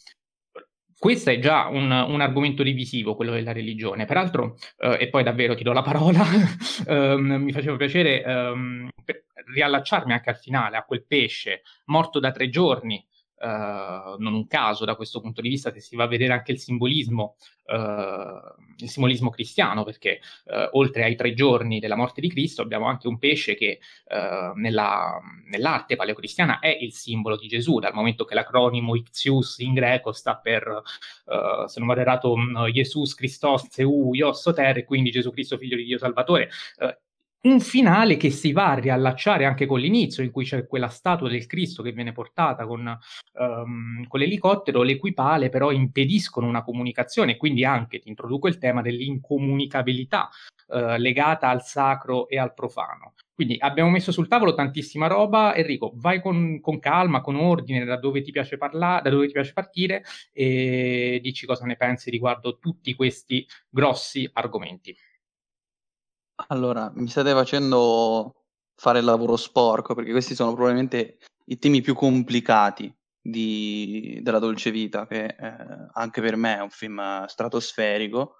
questo 1.00 1.30
è 1.30 1.38
già 1.38 1.66
un, 1.66 1.90
un, 1.90 2.20
argomento 2.20 2.62
divisivo, 2.62 3.16
quello 3.16 3.32
della 3.32 3.52
religione. 3.52 4.04
Peraltro, 4.04 4.56
uh, 4.78 4.96
e 4.98 5.08
poi 5.08 5.22
davvero 5.22 5.54
ti 5.54 5.62
do 5.62 5.72
la 5.72 5.82
parola, 5.82 6.22
um, 6.86 7.32
mi 7.40 7.52
faceva 7.52 7.76
piacere 7.76 8.22
um, 8.26 8.88
riallacciarmi 9.52 10.12
anche 10.12 10.30
al 10.30 10.36
finale, 10.36 10.76
a 10.76 10.84
quel 10.84 11.06
pesce 11.06 11.62
morto 11.86 12.20
da 12.20 12.30
tre 12.32 12.50
giorni, 12.50 13.02
Uh, 13.42 14.16
non 14.18 14.34
un 14.34 14.46
caso 14.46 14.84
da 14.84 14.94
questo 14.96 15.18
punto 15.18 15.40
di 15.40 15.48
vista 15.48 15.72
se 15.72 15.80
si 15.80 15.96
va 15.96 16.04
a 16.04 16.08
vedere 16.08 16.34
anche 16.34 16.52
il 16.52 16.58
simbolismo, 16.58 17.36
uh, 17.68 18.52
il 18.76 18.90
simbolismo 18.90 19.30
cristiano, 19.30 19.82
perché 19.82 20.20
uh, 20.44 20.68
oltre 20.72 21.04
ai 21.04 21.16
tre 21.16 21.32
giorni 21.32 21.80
della 21.80 21.96
morte 21.96 22.20
di 22.20 22.28
Cristo 22.28 22.60
abbiamo 22.60 22.84
anche 22.84 23.08
un 23.08 23.18
pesce 23.18 23.54
che 23.54 23.78
nella, 24.56 25.18
nell'arte 25.46 25.96
paleocristiana 25.96 26.58
è 26.58 26.68
il 26.68 26.92
simbolo 26.92 27.38
di 27.38 27.48
Gesù, 27.48 27.78
dal 27.78 27.94
momento 27.94 28.26
che 28.26 28.34
l'acronimo 28.34 28.94
Ixius 28.94 29.60
in 29.60 29.72
greco 29.72 30.12
sta 30.12 30.36
per, 30.36 30.82
se 31.66 31.78
non 31.78 31.88
vado 31.88 32.00
errato, 32.00 32.34
Jesus 32.70 33.14
Christos 33.14 33.68
Seu 33.70 34.12
Ios 34.12 34.40
Soter, 34.40 34.78
e 34.78 34.84
quindi 34.84 35.10
Gesù 35.10 35.30
Cristo 35.30 35.56
figlio 35.56 35.76
di 35.76 35.84
Dio 35.84 35.96
Salvatore 35.96 36.50
un 37.42 37.60
finale 37.60 38.16
che 38.16 38.30
si 38.30 38.52
va 38.52 38.72
a 38.72 38.78
riallacciare 38.78 39.46
anche 39.46 39.66
con 39.66 39.80
l'inizio, 39.80 40.22
in 40.22 40.30
cui 40.30 40.44
c'è 40.44 40.66
quella 40.66 40.88
statua 40.88 41.28
del 41.28 41.46
Cristo 41.46 41.82
che 41.82 41.92
viene 41.92 42.12
portata 42.12 42.66
con, 42.66 42.98
um, 43.34 44.06
con 44.06 44.20
l'elicottero, 44.20 44.82
le 44.82 44.98
cui 44.98 45.14
pale 45.14 45.48
però 45.48 45.70
impediscono 45.70 46.46
una 46.46 46.62
comunicazione, 46.62 47.36
quindi 47.36 47.64
anche 47.64 47.98
ti 47.98 48.08
introduco 48.08 48.48
il 48.48 48.58
tema 48.58 48.82
dell'incomunicabilità 48.82 50.28
uh, 50.68 50.96
legata 50.98 51.48
al 51.48 51.62
sacro 51.62 52.28
e 52.28 52.38
al 52.38 52.52
profano. 52.52 53.14
Quindi 53.40 53.56
abbiamo 53.58 53.88
messo 53.88 54.12
sul 54.12 54.28
tavolo 54.28 54.52
tantissima 54.52 55.06
roba. 55.06 55.54
Enrico, 55.54 55.92
vai 55.94 56.20
con, 56.20 56.60
con 56.60 56.78
calma, 56.78 57.22
con 57.22 57.36
ordine, 57.36 57.86
da 57.86 57.96
dove 57.96 58.20
ti 58.20 58.32
piace 58.32 58.58
parlare, 58.58 59.04
da 59.04 59.08
dove 59.08 59.28
ti 59.28 59.32
piace 59.32 59.54
partire 59.54 60.02
e 60.30 61.20
dici 61.22 61.46
cosa 61.46 61.64
ne 61.64 61.76
pensi 61.76 62.10
riguardo 62.10 62.58
tutti 62.58 62.92
questi 62.94 63.46
grossi 63.70 64.28
argomenti. 64.30 64.94
Allora, 66.48 66.90
mi 66.94 67.08
state 67.08 67.32
facendo 67.32 68.34
fare 68.74 68.98
il 68.98 69.04
lavoro 69.04 69.36
sporco, 69.36 69.94
perché 69.94 70.10
questi 70.10 70.34
sono 70.34 70.54
probabilmente 70.54 71.18
i 71.46 71.58
temi 71.58 71.80
più 71.80 71.94
complicati 71.94 72.92
di, 73.20 74.20
della 74.22 74.38
Dolce 74.38 74.70
Vita, 74.70 75.06
che 75.06 75.24
eh, 75.24 75.56
anche 75.92 76.20
per 76.20 76.36
me 76.36 76.56
è 76.56 76.62
un 76.62 76.70
film 76.70 77.24
stratosferico. 77.26 78.36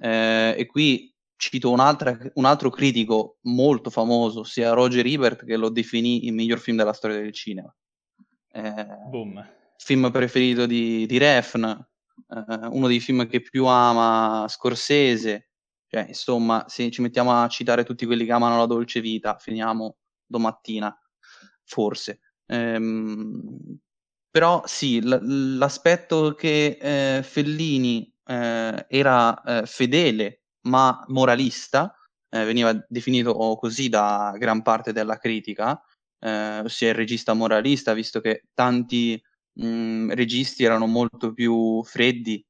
Eh, 0.00 0.54
e 0.56 0.66
qui 0.66 1.14
cito 1.36 1.70
un 1.70 1.80
altro 1.80 2.70
critico 2.70 3.38
molto 3.42 3.90
famoso, 3.90 4.44
sia 4.44 4.72
Roger 4.72 5.04
Ebert, 5.04 5.44
che 5.44 5.56
lo 5.56 5.68
definì 5.68 6.26
il 6.26 6.32
miglior 6.32 6.58
film 6.58 6.76
della 6.76 6.92
storia 6.92 7.20
del 7.20 7.32
cinema. 7.32 7.74
Eh, 8.52 8.86
Boom. 9.10 9.44
Film 9.76 10.10
preferito 10.10 10.64
di, 10.64 11.04
di 11.06 11.18
Refn, 11.18 11.64
eh, 11.64 12.66
uno 12.68 12.86
dei 12.86 13.00
film 13.00 13.26
che 13.26 13.42
più 13.42 13.66
ama 13.66 14.46
Scorsese, 14.48 15.50
cioè, 15.94 16.06
insomma, 16.08 16.64
se 16.66 16.90
ci 16.90 17.02
mettiamo 17.02 17.40
a 17.40 17.46
citare 17.48 17.84
tutti 17.84 18.04
quelli 18.04 18.24
che 18.24 18.32
amano 18.32 18.58
la 18.58 18.66
dolce 18.66 19.00
vita, 19.00 19.36
finiamo 19.38 19.96
domattina, 20.26 20.92
forse. 21.62 22.18
Ehm, 22.46 23.78
però 24.28 24.62
sì, 24.66 25.00
l- 25.00 25.56
l'aspetto 25.56 26.34
che 26.34 26.78
eh, 26.80 27.22
Fellini 27.22 28.12
eh, 28.26 28.86
era 28.88 29.42
eh, 29.62 29.66
fedele 29.66 30.42
ma 30.62 31.04
moralista, 31.08 31.94
eh, 32.30 32.44
veniva 32.44 32.74
definito 32.88 33.32
così 33.56 33.88
da 33.88 34.34
gran 34.36 34.62
parte 34.62 34.92
della 34.92 35.18
critica, 35.18 35.80
eh, 36.18 36.58
ossia 36.60 36.88
il 36.88 36.94
regista 36.94 37.34
moralista, 37.34 37.92
visto 37.94 38.20
che 38.20 38.46
tanti 38.52 39.22
mh, 39.60 40.12
registi 40.14 40.64
erano 40.64 40.86
molto 40.86 41.32
più 41.32 41.82
freddi 41.84 42.44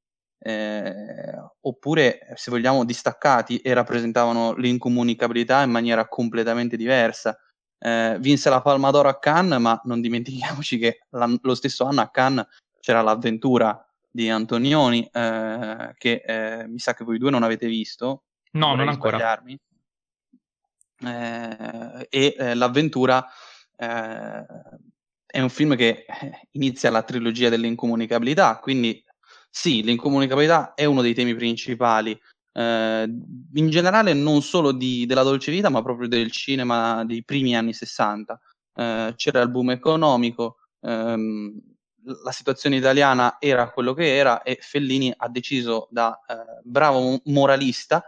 eh, 0.47 1.41
oppure 1.63 2.19
se 2.35 2.51
vogliamo 2.51 2.85
distaccati 2.85 3.59
e 3.59 3.73
rappresentavano 3.73 4.53
l'incomunicabilità 4.55 5.63
in 5.63 5.71
maniera 5.71 6.07
completamente 6.07 6.77
diversa. 6.77 7.39
Eh, 7.79 8.17
vinse 8.21 8.51
la 8.51 8.61
Palma 8.61 8.91
d'Oro 8.91 9.09
a 9.09 9.19
Cannes, 9.19 9.59
ma 9.59 9.81
non 9.85 10.03
dimentichiamoci 10.03 10.79
che 10.79 10.99
lo 11.09 11.55
stesso 11.55 11.87
anno 11.87 12.03
a 12.03 12.11
Cannes 12.11 12.47
c'era 12.79 13.01
l'avventura 13.01 13.83
di 14.11 14.29
Antonioni, 14.29 15.09
eh, 15.11 15.95
che 15.97 16.23
eh, 16.27 16.69
mi 16.69 16.79
sa 16.79 16.93
che 16.93 17.05
voi 17.05 17.17
due 17.19 17.31
non 17.31 17.43
avete 17.43 17.67
visto. 17.67 18.25
No, 18.53 18.75
non 18.75 18.89
ancora. 18.89 19.43
Eh, 21.01 22.07
e 22.11 22.37
eh, 22.39 22.55
l'avventura 22.55 23.27
è 23.77 25.41
un 25.41 25.49
film 25.49 25.75
che 25.75 26.07
inizia 26.53 26.91
la 26.91 27.03
trilogia 27.03 27.49
dell'incomunicabilità, 27.49 28.59
quindi 28.61 29.03
sì, 29.57 29.85
l'incomunicabilità 29.85 30.75
è 30.75 30.85
uno 30.85 31.01
dei 31.01 31.15
temi 31.15 31.33
principali, 31.33 32.21
eh, 32.53 33.09
in 33.55 33.71
generale 33.71 34.13
non 34.13 34.43
solo 34.43 34.73
di, 34.73 35.07
della 35.07 35.23
dolce 35.23 35.53
vita, 35.53 35.69
ma 35.69 35.81
proprio 35.81 36.09
del 36.09 36.33
cinema 36.33 37.05
dei 37.05 37.23
primi 37.23 37.57
anni 37.57 37.73
60. 37.73 38.41
Eh, 38.75 39.13
c'era 39.15 39.41
il 39.43 39.51
boom 39.51 39.71
economico, 39.71 40.57
ehm, 40.81 41.57
la 42.25 42.33
situazione 42.33 42.77
italiana 42.77 43.37
era 43.39 43.71
quello 43.71 43.95
che 43.95 44.17
era 44.17 44.43
e 44.43 44.59
Fellini 44.61 45.15
ha 45.17 45.29
deciso 45.29 45.87
da 45.93 46.21
eh, 46.27 46.61
bravo 46.65 47.21
moralista 47.27 48.05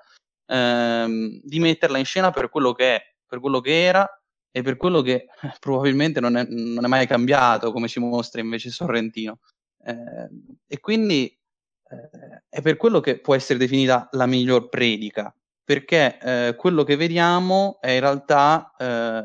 ehm, 0.46 1.40
di 1.44 1.60
metterla 1.60 1.98
in 1.98 2.04
scena 2.04 2.32
per 2.32 2.50
quello 2.50 2.72
che 2.72 2.96
è, 2.96 3.02
per 3.24 3.38
quello 3.38 3.60
che 3.60 3.84
era 3.84 4.20
e 4.50 4.62
per 4.62 4.76
quello 4.76 5.00
che 5.00 5.26
probabilmente 5.60 6.18
non 6.18 6.36
è, 6.36 6.44
non 6.48 6.84
è 6.84 6.88
mai 6.88 7.06
cambiato, 7.06 7.70
come 7.70 7.86
ci 7.86 8.00
mostra 8.00 8.40
invece 8.40 8.70
Sorrentino. 8.70 9.38
Eh, 9.86 10.28
e 10.66 10.80
quindi 10.80 11.26
eh, 11.26 12.42
è 12.48 12.60
per 12.60 12.76
quello 12.76 12.98
che 12.98 13.20
può 13.20 13.36
essere 13.36 13.58
definita 13.58 14.08
la 14.12 14.26
miglior 14.26 14.68
predica, 14.68 15.32
perché 15.62 16.18
eh, 16.18 16.54
quello 16.56 16.82
che 16.82 16.96
vediamo 16.96 17.78
è 17.80 17.90
in 17.92 18.00
realtà 18.00 18.72
eh, 18.76 19.22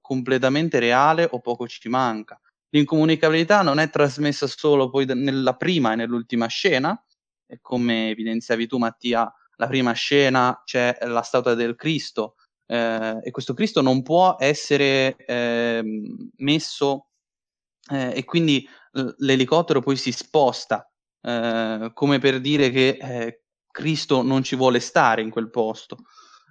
completamente 0.00 0.78
reale 0.78 1.26
o 1.28 1.40
poco 1.40 1.66
ci 1.66 1.88
manca. 1.88 2.40
L'incomunicabilità 2.70 3.62
non 3.62 3.78
è 3.78 3.90
trasmessa 3.90 4.46
solo 4.46 4.90
poi 4.90 5.06
nella 5.06 5.54
prima 5.54 5.92
e 5.92 5.96
nell'ultima 5.96 6.46
scena, 6.46 6.96
e 7.46 7.58
come 7.60 8.10
evidenziavi 8.10 8.66
tu 8.66 8.78
Mattia, 8.78 9.32
la 9.56 9.66
prima 9.66 9.92
scena 9.92 10.62
c'è 10.64 10.96
la 11.02 11.22
statua 11.22 11.54
del 11.54 11.76
Cristo 11.76 12.34
eh, 12.66 13.18
e 13.22 13.30
questo 13.30 13.54
Cristo 13.54 13.80
non 13.82 14.02
può 14.02 14.36
essere 14.38 15.16
eh, 15.16 15.82
messo 16.36 17.08
eh, 17.90 18.12
e 18.16 18.24
quindi 18.24 18.66
l'elicottero 19.18 19.80
poi 19.80 19.96
si 19.96 20.12
sposta, 20.12 20.88
eh, 21.20 21.90
come 21.92 22.18
per 22.18 22.40
dire 22.40 22.70
che 22.70 22.98
eh, 23.00 23.42
Cristo 23.70 24.22
non 24.22 24.42
ci 24.42 24.56
vuole 24.56 24.80
stare 24.80 25.22
in 25.22 25.30
quel 25.30 25.50
posto, 25.50 25.98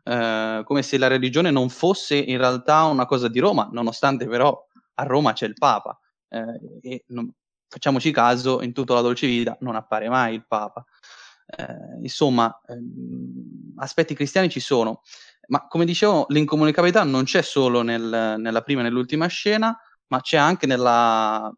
eh, 0.03 0.61
come 0.65 0.83
se 0.83 0.97
la 0.97 1.07
religione 1.07 1.51
non 1.51 1.69
fosse 1.69 2.15
in 2.15 2.37
realtà 2.37 2.83
una 2.83 3.05
cosa 3.05 3.27
di 3.27 3.39
Roma, 3.39 3.69
nonostante 3.71 4.27
però 4.27 4.57
a 4.95 5.03
Roma 5.03 5.33
c'è 5.33 5.45
il 5.45 5.53
Papa 5.53 5.97
eh, 6.27 6.79
e 6.81 7.05
non, 7.07 7.31
facciamoci 7.67 8.11
caso, 8.11 8.61
in 8.61 8.73
tutta 8.73 8.93
la 8.93 9.01
dolce 9.01 9.27
vita 9.27 9.57
non 9.61 9.75
appare 9.75 10.09
mai 10.09 10.35
il 10.35 10.45
Papa. 10.45 10.83
Eh, 11.45 12.01
insomma, 12.01 12.61
ehm, 12.67 13.73
aspetti 13.77 14.13
cristiani 14.13 14.49
ci 14.49 14.59
sono, 14.59 15.01
ma 15.47 15.67
come 15.67 15.85
dicevo, 15.85 16.25
l'incomunicabilità 16.29 17.03
non 17.03 17.23
c'è 17.23 17.41
solo 17.41 17.81
nel, 17.81 18.35
nella 18.37 18.61
prima 18.61 18.81
e 18.81 18.83
nell'ultima 18.83 19.27
scena, 19.27 19.77
ma 20.07 20.21
c'è 20.21 20.37
anche 20.37 20.67
nella 20.67 21.51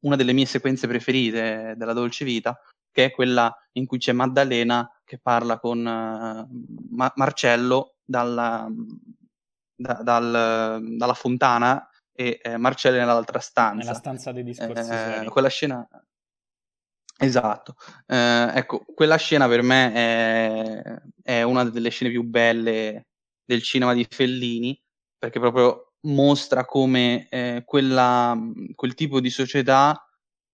una 0.00 0.16
delle 0.16 0.32
mie 0.32 0.46
sequenze 0.46 0.86
preferite 0.86 1.74
della 1.76 1.92
Dolce 1.92 2.24
Vita, 2.24 2.58
che 2.90 3.06
è 3.06 3.10
quella 3.10 3.54
in 3.72 3.86
cui 3.86 3.98
c'è 3.98 4.12
Maddalena 4.12 4.88
che 5.04 5.18
parla 5.18 5.58
con 5.58 5.78
uh, 5.78 6.94
Ma- 6.94 7.12
Marcello 7.16 7.96
dalla, 8.04 8.68
da, 9.74 9.94
dal, 10.02 10.96
dalla 10.96 11.14
fontana 11.14 11.88
e 12.12 12.40
eh, 12.42 12.56
Marcello 12.56 12.96
nell'altra 12.96 13.38
stanza. 13.38 13.76
Nella 13.76 13.94
stanza 13.94 14.32
dei 14.32 14.44
discorsi 14.44 14.90
eh, 14.90 15.28
Quella 15.28 15.48
scena... 15.48 15.88
Esatto. 17.22 17.74
Eh, 18.06 18.50
ecco, 18.54 18.84
quella 18.94 19.16
scena 19.16 19.46
per 19.46 19.62
me 19.62 19.92
è, 19.92 21.02
è 21.22 21.42
una 21.42 21.64
delle 21.64 21.90
scene 21.90 22.10
più 22.10 22.22
belle 22.22 23.08
del 23.44 23.62
cinema 23.62 23.92
di 23.92 24.06
Fellini, 24.08 24.80
perché 25.18 25.38
proprio 25.38 25.89
mostra 26.02 26.64
come 26.64 27.28
eh, 27.28 27.62
quella, 27.64 28.38
quel 28.74 28.94
tipo 28.94 29.20
di 29.20 29.30
società 29.30 30.04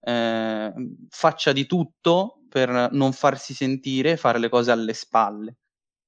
eh, 0.00 0.73
faccia 1.09 1.53
di 1.53 1.67
tutto 1.67 2.43
per 2.49 2.88
non 2.93 3.12
farsi 3.12 3.55
sentire, 3.55 4.17
fare 4.17 4.38
le 4.38 4.49
cose 4.49 4.71
alle 4.71 4.95
spalle. 4.95 5.57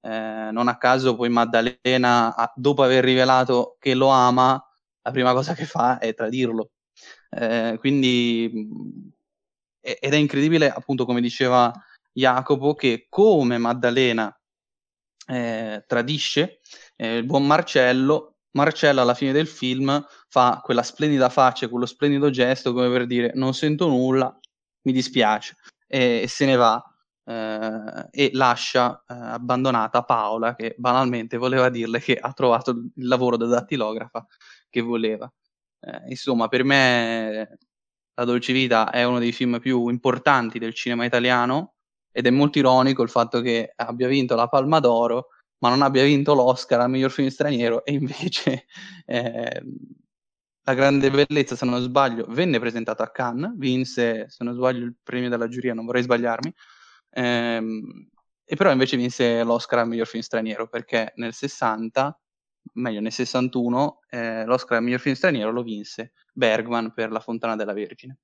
Eh, 0.00 0.48
non 0.52 0.68
a 0.68 0.78
caso 0.78 1.16
poi 1.16 1.28
Maddalena, 1.28 2.34
dopo 2.54 2.82
aver 2.82 3.04
rivelato 3.04 3.76
che 3.78 3.94
lo 3.94 4.08
ama, 4.08 4.62
la 5.02 5.10
prima 5.10 5.32
cosa 5.32 5.54
che 5.54 5.64
fa 5.64 5.98
è 5.98 6.14
tradirlo. 6.14 6.70
Eh, 7.30 7.76
quindi 7.78 8.50
ed 9.80 10.12
è 10.12 10.16
incredibile, 10.16 10.70
appunto, 10.70 11.04
come 11.04 11.20
diceva 11.20 11.72
Jacopo, 12.12 12.74
che 12.74 13.06
come 13.08 13.58
Maddalena 13.58 14.34
eh, 15.26 15.84
tradisce 15.86 16.60
eh, 16.96 17.16
il 17.18 17.24
buon 17.24 17.46
Marcello, 17.46 18.37
Marcello 18.58 19.00
alla 19.00 19.14
fine 19.14 19.32
del 19.32 19.46
film 19.46 20.04
fa 20.28 20.60
quella 20.62 20.82
splendida 20.82 21.28
faccia, 21.28 21.68
quello 21.68 21.86
splendido 21.86 22.30
gesto 22.30 22.72
come 22.72 22.90
per 22.90 23.06
dire 23.06 23.32
non 23.34 23.54
sento 23.54 23.88
nulla, 23.88 24.36
mi 24.82 24.92
dispiace, 24.92 25.56
e, 25.86 26.22
e 26.22 26.28
se 26.28 26.44
ne 26.44 26.56
va 26.56 26.82
eh, 27.24 28.08
e 28.10 28.30
lascia 28.32 29.04
eh, 29.06 29.14
abbandonata 29.14 30.02
Paola 30.02 30.54
che 30.54 30.74
banalmente 30.78 31.36
voleva 31.36 31.68
dirle 31.68 32.00
che 32.00 32.16
ha 32.16 32.32
trovato 32.32 32.70
il 32.70 33.06
lavoro 33.06 33.36
da 33.36 33.46
dattilografa 33.46 34.26
che 34.68 34.80
voleva. 34.80 35.30
Eh, 35.80 36.08
insomma, 36.08 36.48
per 36.48 36.64
me 36.64 37.58
la 38.14 38.24
Dolce 38.24 38.52
Vita 38.52 38.90
è 38.90 39.04
uno 39.04 39.18
dei 39.18 39.32
film 39.32 39.60
più 39.60 39.88
importanti 39.88 40.58
del 40.58 40.74
cinema 40.74 41.04
italiano 41.04 41.74
ed 42.10 42.26
è 42.26 42.30
molto 42.30 42.58
ironico 42.58 43.02
il 43.02 43.10
fatto 43.10 43.40
che 43.40 43.72
abbia 43.76 44.08
vinto 44.08 44.34
la 44.34 44.48
Palma 44.48 44.80
d'Oro 44.80 45.28
ma 45.58 45.68
non 45.68 45.82
abbia 45.82 46.04
vinto 46.04 46.34
l'Oscar 46.34 46.80
al 46.80 46.90
miglior 46.90 47.10
film 47.10 47.28
straniero 47.28 47.84
e 47.84 47.92
invece 47.92 48.66
eh, 49.06 49.62
La 50.62 50.74
grande 50.74 51.10
bellezza, 51.10 51.56
se 51.56 51.64
non 51.64 51.80
sbaglio, 51.80 52.26
venne 52.28 52.58
presentato 52.60 53.02
a 53.02 53.10
Cannes, 53.10 53.52
vinse, 53.56 54.26
se 54.28 54.44
non 54.44 54.54
sbaglio, 54.54 54.84
il 54.84 54.94
premio 55.02 55.28
della 55.30 55.48
giuria, 55.48 55.74
non 55.74 55.86
vorrei 55.86 56.02
sbagliarmi, 56.02 56.54
ehm, 57.10 58.08
e 58.44 58.56
però 58.56 58.70
invece 58.70 58.96
vinse 58.96 59.42
l'Oscar 59.44 59.80
al 59.80 59.88
miglior 59.88 60.06
film 60.06 60.22
straniero 60.22 60.68
perché 60.68 61.12
nel 61.16 61.32
60 61.32 62.18
meglio 62.74 63.00
nel 63.00 63.12
61, 63.12 64.00
eh, 64.08 64.44
l'Oscar 64.44 64.78
al 64.78 64.84
miglior 64.84 65.00
film 65.00 65.14
straniero 65.14 65.50
lo 65.50 65.62
vinse 65.62 66.12
Bergman 66.32 66.92
per 66.92 67.10
La 67.10 67.20
Fontana 67.20 67.56
della 67.56 67.72
Vergine. 67.72 68.18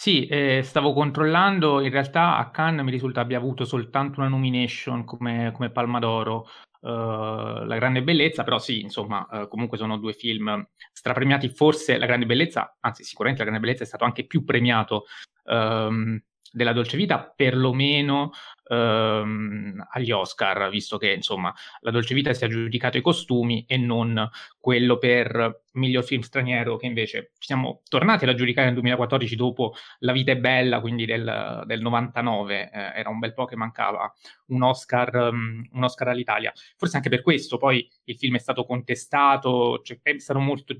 Sì, 0.00 0.26
eh, 0.26 0.62
stavo 0.62 0.92
controllando, 0.92 1.80
in 1.80 1.90
realtà 1.90 2.36
a 2.36 2.50
Cannes 2.50 2.84
mi 2.84 2.92
risulta 2.92 3.20
abbia 3.20 3.36
avuto 3.36 3.64
soltanto 3.64 4.20
una 4.20 4.28
nomination 4.28 5.02
come, 5.02 5.50
come 5.52 5.70
Palma 5.72 5.98
d'Oro, 5.98 6.46
uh, 6.82 7.64
La 7.64 7.74
Grande 7.74 8.04
Bellezza, 8.04 8.44
però 8.44 8.60
sì, 8.60 8.80
insomma, 8.80 9.26
uh, 9.28 9.48
comunque 9.48 9.76
sono 9.76 9.96
due 9.98 10.12
film 10.12 10.64
strapremiati, 10.92 11.48
forse 11.48 11.98
La 11.98 12.06
Grande 12.06 12.26
Bellezza, 12.26 12.76
anzi 12.78 13.02
sicuramente 13.02 13.42
La 13.42 13.50
Grande 13.50 13.66
Bellezza 13.66 13.84
è 13.84 13.88
stato 13.88 14.04
anche 14.04 14.24
più 14.24 14.44
premiato 14.44 15.06
um, 15.46 16.16
della 16.50 16.72
Dolce 16.72 16.96
Vita, 16.96 17.32
perlomeno 17.34 18.30
ehm, 18.68 19.86
agli 19.90 20.10
Oscar, 20.10 20.68
visto 20.70 20.98
che 20.98 21.12
insomma 21.12 21.52
la 21.80 21.90
Dolce 21.90 22.14
Vita 22.14 22.32
si 22.32 22.44
è 22.44 22.46
aggiudicato 22.46 22.96
i 22.96 23.02
costumi 23.02 23.64
e 23.66 23.76
non 23.76 24.28
quello 24.58 24.98
per 24.98 25.64
miglior 25.72 26.04
film 26.04 26.20
straniero, 26.20 26.76
che 26.76 26.86
invece 26.86 27.32
siamo 27.38 27.82
tornati 27.88 28.24
ad 28.24 28.30
aggiudicare 28.30 28.66
nel 28.66 28.74
2014 28.74 29.36
dopo 29.36 29.74
La 30.00 30.12
vita 30.12 30.32
è 30.32 30.36
bella, 30.36 30.80
quindi 30.80 31.06
del, 31.06 31.62
del 31.66 31.80
99, 31.80 32.70
eh, 32.70 32.98
era 32.98 33.08
un 33.08 33.18
bel 33.18 33.34
po' 33.34 33.44
che 33.44 33.56
mancava 33.56 34.12
un 34.46 34.62
Oscar, 34.62 35.14
um, 35.30 35.66
un 35.72 35.84
Oscar 35.84 36.08
all'Italia. 36.08 36.52
Forse 36.76 36.96
anche 36.96 37.08
per 37.08 37.22
questo 37.22 37.56
poi 37.56 37.88
il 38.04 38.16
film 38.16 38.36
è 38.36 38.40
stato 38.40 38.64
contestato, 38.64 39.80
cioè, 39.82 39.98
è 40.02 40.18
stato 40.18 40.40
molto 40.40 40.74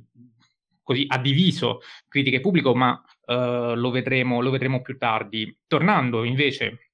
così 0.89 1.05
ha 1.07 1.19
diviso 1.19 1.81
critica 2.09 2.39
e 2.39 2.41
pubblico, 2.41 2.75
ma 2.75 2.99
uh, 3.27 3.75
lo, 3.75 3.91
vedremo, 3.91 4.41
lo 4.41 4.49
vedremo 4.49 4.81
più 4.81 4.97
tardi. 4.97 5.55
Tornando 5.67 6.25
invece 6.25 6.93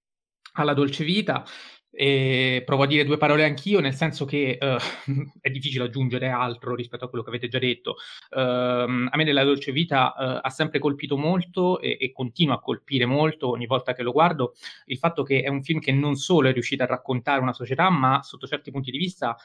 alla 0.54 0.74
dolce 0.74 1.04
vita, 1.04 1.44
e 1.92 2.64
provo 2.66 2.82
a 2.82 2.86
dire 2.88 3.04
due 3.04 3.18
parole 3.18 3.44
anch'io, 3.44 3.78
nel 3.78 3.94
senso 3.94 4.24
che 4.24 4.58
uh, 4.60 4.76
è 5.40 5.48
difficile 5.48 5.84
aggiungere 5.84 6.28
altro 6.28 6.74
rispetto 6.74 7.04
a 7.04 7.08
quello 7.08 7.22
che 7.22 7.30
avete 7.30 7.46
già 7.46 7.60
detto. 7.60 7.94
Uh, 8.30 9.06
a 9.08 9.12
me 9.14 9.22
della 9.22 9.44
Dolce 9.44 9.70
Vita 9.70 10.12
uh, 10.16 10.40
ha 10.42 10.50
sempre 10.50 10.80
colpito 10.80 11.16
molto 11.16 11.78
e, 11.78 11.96
e, 12.00 12.10
continua 12.10 12.56
a 12.56 12.60
colpire 12.60 13.06
molto 13.06 13.50
ogni 13.50 13.66
volta 13.66 13.92
che 13.94 14.02
lo 14.02 14.10
guardo 14.10 14.54
il 14.86 14.98
fatto 14.98 15.22
che 15.22 15.42
è 15.42 15.48
un 15.48 15.62
film 15.62 15.78
che 15.78 15.92
non 15.92 16.16
solo 16.16 16.48
è 16.48 16.52
riuscito 16.52 16.82
a 16.82 16.86
raccontare 16.86 17.40
una 17.40 17.52
società, 17.52 17.88
ma 17.90 18.24
sotto 18.24 18.48
certi 18.48 18.72
punti 18.72 18.90
di 18.90 18.98
vista 18.98 19.36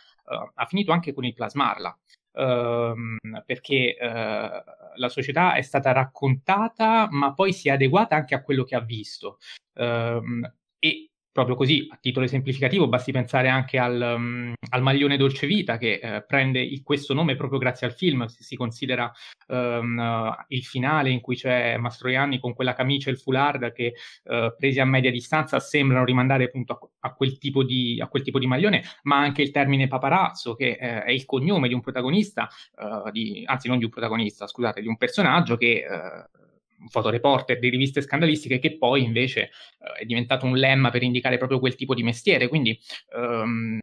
ha 0.56 0.66
finito 0.66 0.92
anche 0.92 1.14
con 1.14 1.26
il 1.26 1.36
plasmarla. 1.36 1.96
Ehm, 2.34 3.18
perché 3.46 3.98
uh, 4.00 4.06
la 4.96 5.10
società 5.10 5.54
è 5.54 5.62
stata 5.62 5.92
raccontata, 5.92 7.08
ma 7.10 7.34
poi 7.34 7.54
si 7.54 7.70
è 7.70 7.72
adeguata 7.72 8.16
anche 8.16 8.36
a 8.36 8.42
quello 8.42 8.64
che 8.64 8.76
ha 8.76 8.82
visto. 8.82 9.40
Uh, 9.74 10.42
e 10.80 11.09
proprio 11.32 11.56
così, 11.56 11.88
a 11.90 11.98
titolo 12.02 12.26
esemplificativo, 12.26 12.88
basti 12.88 13.12
pensare 13.12 13.50
anche 13.50 13.78
al, 13.78 14.16
um, 14.16 14.54
al 14.70 14.82
maglione 14.82 15.18
Dolce 15.18 15.48
Vita 15.48 15.78
che 15.78 16.00
uh, 16.02 16.26
prende 16.26 16.60
il, 16.60 16.82
questo 16.84 17.14
nome 17.14 17.36
proprio 17.36 17.60
grazie 17.60 17.88
al 17.88 17.94
film, 17.94 18.26
se 18.26 18.44
si 18.44 18.56
considera 18.56 19.12
um, 19.48 19.98
uh, 19.98 20.44
il 20.48 20.64
finale 20.64 21.10
in 21.10 21.22
cui 21.22 21.36
c'è 21.36 21.78
Mastroianni 21.78 22.40
con 22.40 22.54
quella 22.54 22.74
camicia 22.74 23.10
e 23.10 23.14
il 23.14 23.20
foulard 23.20 23.72
che 23.72 23.94
uh, 24.24 24.56
presi 24.58 24.80
a 24.80 24.86
media 24.86 25.12
distanza 25.12 25.60
sembrano 25.60 26.04
rimandare 26.04 26.46
appunto 26.46 26.74
a, 26.74 27.10
a, 27.10 27.14
quel 27.14 27.38
di, 27.40 28.00
a, 28.02 28.08
quel 28.08 28.24
tipo 28.24 28.40
di, 28.40 28.48
maglione, 28.48 28.84
ma 29.04 29.18
anche 29.18 29.42
il 29.42 29.52
termine 29.52 29.88
paparazzo 29.88 30.56
che 30.56 30.78
è 30.78 31.12
il 31.12 31.26
cognome 31.26 31.68
di 31.68 31.74
un 31.74 31.82
protagonista, 31.82 32.50
di, 33.12 33.44
anzi 33.46 33.68
non 33.68 33.78
di 33.78 33.84
un 33.84 33.90
protagonista, 33.90 34.48
scusate, 34.48 34.82
di 34.82 34.88
un 34.88 34.98
personaggio 34.98 35.56
che 35.56 35.86
fotoreporter 36.88 37.60
di 37.60 37.70
riviste 37.70 38.02
scandalistiche 38.02 38.60
che 38.60 38.78
poi 38.78 39.04
invece 39.04 39.52
uh, 39.80 40.00
è 40.00 40.06
diventato 40.06 40.46
un 40.46 40.58
lemma 40.58 40.90
per 40.90 41.04
indicare 41.04 41.38
proprio 41.38 41.60
quel 41.60 41.76
tipo 41.76 41.94
di 41.94 42.04
mestiere. 42.04 42.48
Quindi 42.48 42.80
um, 43.16 43.80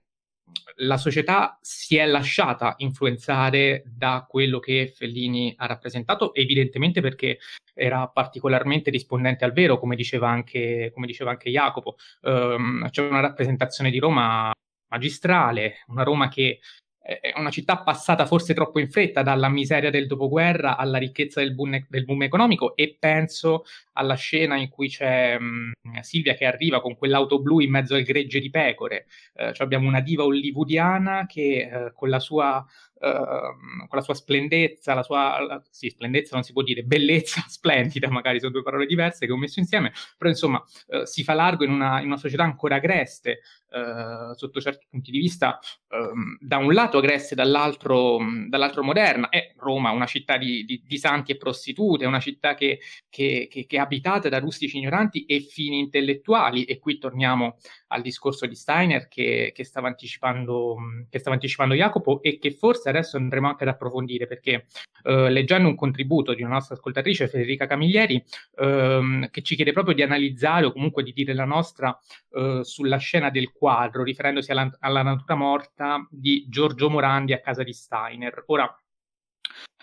la 0.77 0.97
società 0.97 1.59
si 1.61 1.97
è 1.97 2.07
lasciata 2.07 2.75
influenzare 2.79 3.83
da 3.87 4.27
quello 4.29 4.59
che 4.59 4.93
Fellini 4.95 5.55
ha 5.57 5.67
rappresentato, 5.67 6.35
evidentemente 6.35 7.01
perché 7.01 7.39
era 7.75 8.09
particolarmente 8.09 8.91
rispondente 8.91 9.45
al 9.45 9.53
vero, 9.53 9.79
come 9.79 9.97
diceva 9.97 10.29
anche, 10.29 10.91
come 10.93 11.07
diceva 11.07 11.31
anche 11.31 11.51
Jacopo. 11.51 11.97
Um, 12.23 12.89
c'è 12.91 13.03
una 13.03 13.21
rappresentazione 13.21 13.91
di 13.91 13.99
Roma 13.99 14.51
magistrale, 14.89 15.85
una 15.89 16.03
Roma 16.03 16.29
che 16.29 16.61
è 17.07 17.33
una 17.37 17.51
città 17.51 17.79
passata 17.79 18.27
forse 18.27 18.53
troppo 18.53 18.81
in 18.81 18.90
fretta 18.90 19.23
dalla 19.23 19.49
miseria 19.49 19.90
del 19.90 20.09
dopoguerra 20.09 20.77
alla 20.77 20.99
ricchezza 20.99 21.40
del 21.40 21.55
boom, 21.55 21.87
del 21.88 22.05
boom 22.05 22.23
economico 22.23 22.75
e 22.75 22.97
penso 22.99 23.64
alla 23.92 24.16
scena 24.16 24.57
in 24.57 24.69
cui 24.69 24.88
c'è 24.88 25.38
mh, 25.38 26.01
Silvia 26.01 26.35
che 26.35 26.47
arriva 26.47 26.81
con 26.81 26.97
quell'auto 26.97 27.40
blu 27.40 27.61
in 27.61 27.71
mezzo 27.71 27.95
al 27.95 28.03
gregge 28.03 28.40
di 28.40 28.51
pecore. 28.51 29.07
Eh, 29.35 29.53
cioè 29.53 29.64
abbiamo 29.64 29.87
una 29.87 30.01
diva 30.01 30.25
hollywoodiana 30.25 31.27
che 31.27 31.69
eh, 31.71 31.92
con 31.95 32.09
la 32.09 32.19
sua 32.19 32.64
Uh, 32.99 33.87
con 33.89 33.99
la 33.99 34.01
sua 34.01 34.15
splendezza, 34.15 34.95
la 34.95 35.03
sua 35.03 35.39
la, 35.45 35.63
sì, 35.69 35.91
splendezza 35.91 36.35
non 36.35 36.43
si 36.43 36.53
può 36.53 36.63
dire, 36.63 36.83
bellezza 36.83 37.45
splendida, 37.47 38.09
magari 38.09 38.41
sono 38.41 38.53
due 38.53 38.63
parole 38.63 38.87
diverse 38.87 39.27
che 39.27 39.33
ho 39.33 39.37
messo 39.37 39.61
insieme, 39.61 39.93
però 40.17 40.31
insomma 40.31 40.65
uh, 40.87 41.05
si 41.05 41.23
fa 41.23 41.35
largo 41.35 41.65
in 41.65 41.73
una, 41.73 42.01
in 42.01 42.07
una 42.07 42.17
società 42.17 42.43
ancora 42.43 42.77
agreste, 42.77 43.41
uh, 43.71 44.35
sotto 44.35 44.61
certi 44.61 44.87
punti 44.89 45.11
di 45.11 45.19
vista, 45.19 45.59
ehm, 45.89 46.39
da 46.41 46.57
un 46.59 46.73
lato 46.73 46.99
agreste, 46.99 47.35
dall'altro, 47.35 48.19
dall'altro 48.49 48.83
moderna. 48.83 49.29
È 49.29 49.53
Roma 49.57 49.91
una 49.91 50.07
città 50.07 50.37
di, 50.37 50.65
di, 50.65 50.83
di 50.87 50.99
santi 50.99 51.33
e 51.33 51.37
prostitute, 51.37 52.07
una 52.07 52.21
città 52.21 52.55
che, 52.55 52.81
che, 53.09 53.49
che, 53.51 53.67
che 53.67 53.77
è 53.77 53.81
abitata 53.81 54.29
da 54.29 54.39
rustici 54.39 54.79
ignoranti 54.79 55.25
e 55.27 55.41
fini 55.41 55.79
intellettuali, 55.79 56.65
e 56.65 56.79
qui 56.79 56.99
torniamo 56.99 57.59
al 57.89 58.03
discorso 58.03 58.47
di 58.47 58.55
Steiner 58.55 59.09
che, 59.09 59.53
stava, 59.61 59.89
anticipando, 59.89 60.77
che 61.09 61.19
stava 61.19 61.35
anticipando 61.35 61.75
Jacopo 61.75 62.23
e 62.23 62.39
che 62.39 62.53
forse 62.53 62.86
adesso 62.88 63.16
andremo 63.16 63.49
anche 63.49 63.64
ad 63.64 63.70
approfondire 63.70 64.27
perché 64.27 64.66
eh, 65.05 65.31
leggendo 65.31 65.68
un 65.68 65.75
contributo 65.75 66.35
di 66.35 66.42
una 66.42 66.55
nostra 66.55 66.75
ascoltatrice 66.75 67.29
Federica 67.29 67.66
Camiglieri 67.66 68.22
ehm, 68.57 69.31
che 69.31 69.42
ci 69.42 69.57
chiede 69.57 69.72
proprio 69.72 69.94
di 69.94 70.03
analizzare 70.03 70.66
o 70.66 70.72
comunque 70.72 71.03
di 71.03 71.12
dire 71.12 71.35
la 71.35 71.44
nostra 71.44 71.99
eh, 72.31 72.61
sulla 72.62 72.99
scena 72.99 73.31
del 73.31 73.53
quadro 73.53 74.03
riferendosi 74.03 74.51
alla, 74.51 74.70
alla 74.81 75.03
natura 75.03 75.35
morta 75.35 76.07
di 76.11 76.46
Giorgio 76.49 76.90
Morandi 76.90 77.33
a 77.33 77.40
casa 77.40 77.62
di 77.62 77.72
Steiner. 77.72 78.44
Ora, 78.46 78.72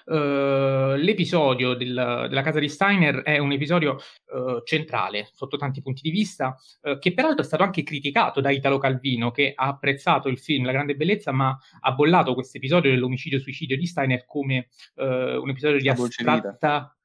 Uh, 0.05 0.95
l'episodio 0.95 1.73
del, 1.75 2.25
della 2.29 2.41
casa 2.41 2.59
di 2.59 2.67
Steiner 2.67 3.21
è 3.21 3.37
un 3.37 3.51
episodio 3.51 3.93
uh, 3.93 4.61
centrale 4.63 5.29
sotto 5.33 5.57
tanti 5.57 5.81
punti 5.81 6.01
di 6.03 6.09
vista, 6.09 6.55
uh, 6.81 6.97
che 6.99 7.13
peraltro 7.13 7.41
è 7.41 7.45
stato 7.45 7.63
anche 7.63 7.83
criticato 7.83 8.41
da 8.41 8.51
Italo 8.51 8.77
Calvino, 8.77 9.31
che 9.31 9.53
ha 9.55 9.67
apprezzato 9.67 10.27
il 10.27 10.39
film 10.39 10.65
La 10.65 10.71
grande 10.71 10.95
bellezza, 10.95 11.31
ma 11.31 11.57
ha 11.81 11.91
bollato 11.93 12.33
questo 12.33 12.57
episodio 12.57 12.91
dell'omicidio-suicidio 12.91 13.77
di 13.77 13.85
Steiner 13.85 14.25
come 14.25 14.69
un 14.95 15.49
episodio 15.49 15.79
di 15.79 15.89
astratta... 15.89 16.95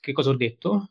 che 0.00 0.12
cosa 0.12 0.30
ho 0.30 0.36
detto? 0.36 0.88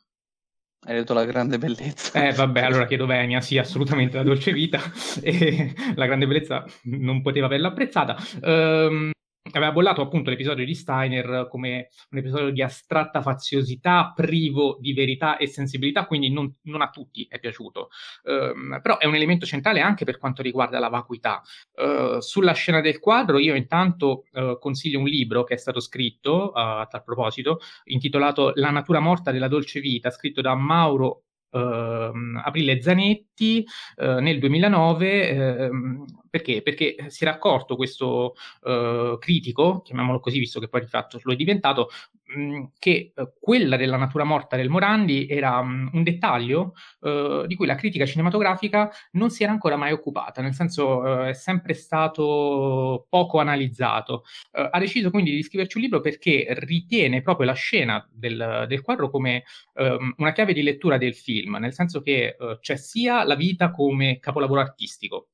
Hai 0.85 0.95
detto 0.95 1.13
la 1.13 1.23
grande 1.23 1.57
bellezza. 1.57 2.27
Eh, 2.27 2.33
vabbè, 2.33 2.61
allora 2.61 2.85
chiedo 2.85 3.05
venia, 3.05 3.39
sì, 3.39 3.57
assolutamente 3.57 4.17
la 4.17 4.23
dolce 4.23 4.51
vita. 4.51 4.81
e 5.23 5.73
la 5.95 6.05
grande 6.05 6.27
bellezza 6.27 6.65
non 6.83 7.21
poteva 7.21 7.45
averla 7.45 7.69
apprezzata. 7.69 8.17
Um, 8.41 9.11
aveva 9.51 9.71
bollato 9.71 10.01
appunto 10.01 10.29
l'episodio 10.29 10.65
di 10.65 10.73
Steiner 10.73 11.47
come 11.49 11.89
un 12.11 12.17
episodio 12.17 12.49
di 12.49 12.61
astratta 12.61 13.21
faziosità, 13.21 14.13
privo 14.15 14.77
di 14.79 14.93
verità 14.93 15.37
e 15.37 15.47
sensibilità, 15.47 16.05
quindi 16.05 16.31
non, 16.31 16.53
non 16.63 16.81
a 16.81 16.89
tutti 16.89 17.27
è 17.29 17.39
piaciuto. 17.39 17.89
Uh, 18.23 18.81
però 18.81 18.97
è 18.97 19.05
un 19.05 19.15
elemento 19.15 19.45
centrale 19.45 19.81
anche 19.81 20.05
per 20.05 20.17
quanto 20.17 20.41
riguarda 20.41 20.79
la 20.79 20.87
vacuità. 20.87 21.41
Uh, 21.73 22.19
sulla 22.19 22.53
scena 22.53 22.79
del 22.79 22.99
quadro 22.99 23.37
io 23.37 23.55
intanto 23.55 24.25
uh, 24.31 24.57
consiglio 24.59 24.99
un 24.99 25.07
libro 25.07 25.43
che 25.43 25.55
è 25.55 25.57
stato 25.57 25.79
scritto 25.81 26.51
a 26.51 26.87
tal 26.89 27.03
proposito, 27.03 27.59
intitolato 27.85 28.53
La 28.55 28.69
natura 28.69 28.99
morta 28.99 29.31
della 29.31 29.47
dolce 29.47 29.79
vita, 29.79 30.09
scritto 30.09 30.41
da 30.41 30.55
Mauro 30.55 31.23
Uh, 31.53 32.39
Aprile 32.43 32.81
Zanetti 32.81 33.63
uh, 33.97 34.13
nel 34.13 34.39
2009 34.39 35.67
uh, 35.69 36.22
perché? 36.33 36.63
Perché 36.63 36.95
si 37.09 37.25
era 37.25 37.35
accorto 37.35 37.75
questo 37.75 38.33
uh, 38.61 39.19
critico, 39.19 39.81
chiamiamolo 39.81 40.19
così 40.19 40.39
visto 40.39 40.59
che 40.59 40.67
poi 40.67 40.81
di 40.81 40.87
fatto 40.87 41.19
lo 41.21 41.33
è 41.33 41.35
diventato, 41.35 41.89
mh, 42.23 42.63
che 42.79 43.11
uh, 43.15 43.33
quella 43.39 43.77
della 43.77 43.97
natura 43.97 44.23
morta 44.23 44.55
del 44.55 44.69
Morandi 44.69 45.27
era 45.27 45.61
mh, 45.61 45.91
un 45.93 46.01
dettaglio 46.01 46.73
uh, 47.01 47.45
di 47.45 47.53
cui 47.53 47.67
la 47.67 47.75
critica 47.75 48.07
cinematografica 48.07 48.89
non 49.11 49.29
si 49.29 49.43
era 49.43 49.51
ancora 49.51 49.75
mai 49.75 49.91
occupata, 49.91 50.41
nel 50.41 50.55
senso 50.55 51.23
è 51.23 51.33
sempre 51.33 51.75
stato 51.75 53.05
poco 53.09 53.37
analizzato. 53.39 54.23
ha 54.53 54.79
deciso 54.79 55.11
quindi 55.11 55.35
di 55.35 55.43
scriverci 55.43 55.77
un 55.77 55.83
libro 55.83 56.01
perché 56.01 56.47
ritiene 56.61 57.21
proprio 57.21 57.45
la 57.45 57.53
scena 57.53 58.03
del, 58.11 58.65
del 58.67 58.81
quadro 58.81 59.11
come 59.11 59.43
um, 59.75 60.15
una 60.17 60.31
chiave 60.31 60.53
di 60.53 60.63
lettura 60.63 60.97
del 60.97 61.13
film, 61.13 61.57
nel 61.57 61.73
senso 61.73 62.01
che 62.01 62.35
c'è 62.59 62.75
sia 62.75 63.23
la 63.23 63.35
vita 63.35 63.69
come 63.69 64.17
capolavoro 64.19 64.61
artistico, 64.61 65.27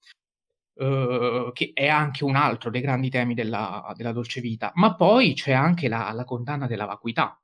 Uh, 0.79 1.51
che 1.51 1.71
è 1.73 1.89
anche 1.89 2.23
un 2.23 2.37
altro 2.37 2.69
dei 2.69 2.79
grandi 2.79 3.09
temi 3.09 3.33
della, 3.33 3.93
della 3.97 4.13
dolce 4.13 4.39
vita, 4.39 4.71
ma 4.75 4.95
poi 4.95 5.33
c'è 5.33 5.51
anche 5.51 5.89
la, 5.89 6.09
la 6.13 6.23
condanna 6.23 6.67
della 6.67 6.85
vacuità. 6.85 7.37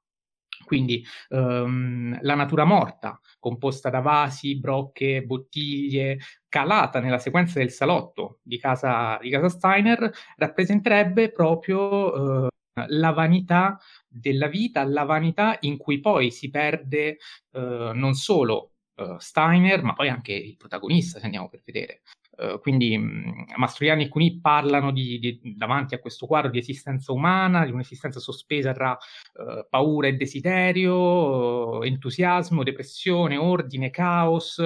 Quindi 0.63 1.03
um, 1.31 2.17
la 2.21 2.35
natura 2.35 2.63
morta, 2.63 3.19
composta 3.37 3.89
da 3.89 3.99
vasi, 3.99 4.57
brocche, 4.57 5.23
bottiglie, 5.23 6.17
calata 6.47 7.01
nella 7.01 7.19
sequenza 7.19 7.59
del 7.59 7.71
salotto 7.71 8.39
di 8.41 8.57
casa, 8.57 9.19
di 9.21 9.29
casa 9.29 9.49
Steiner, 9.49 10.09
rappresenterebbe 10.37 11.29
proprio 11.33 12.45
uh, 12.45 12.47
la 12.87 13.11
vanità 13.11 13.77
della 14.07 14.47
vita, 14.47 14.85
la 14.85 15.03
vanità 15.03 15.57
in 15.59 15.75
cui 15.75 15.99
poi 15.99 16.31
si 16.31 16.49
perde 16.49 17.17
uh, 17.51 17.91
non 17.91 18.13
solo 18.13 18.69
Steiner, 19.17 19.83
ma 19.83 19.91
poi 19.91 20.07
anche 20.07 20.31
il 20.31 20.55
protagonista, 20.55 21.19
se 21.19 21.25
andiamo 21.25 21.49
per 21.49 21.61
vedere. 21.65 22.03
Uh, 22.37 22.59
quindi 22.59 22.97
mh, 22.97 23.53
Mastroianni 23.55 24.03
e 24.05 24.07
Cuny 24.09 24.39
parlano 24.39 24.91
di, 24.91 25.19
di, 25.19 25.55
davanti 25.55 25.95
a 25.95 25.99
questo 25.99 26.25
quadro 26.25 26.51
di 26.51 26.59
esistenza 26.59 27.11
umana, 27.11 27.65
di 27.65 27.71
un'esistenza 27.71 28.19
sospesa 28.19 28.73
tra 28.73 28.91
uh, 28.91 29.67
paura 29.69 30.07
e 30.07 30.13
desiderio, 30.13 31.83
entusiasmo, 31.83 32.63
depressione, 32.63 33.37
ordine, 33.37 33.89
caos. 33.89 34.57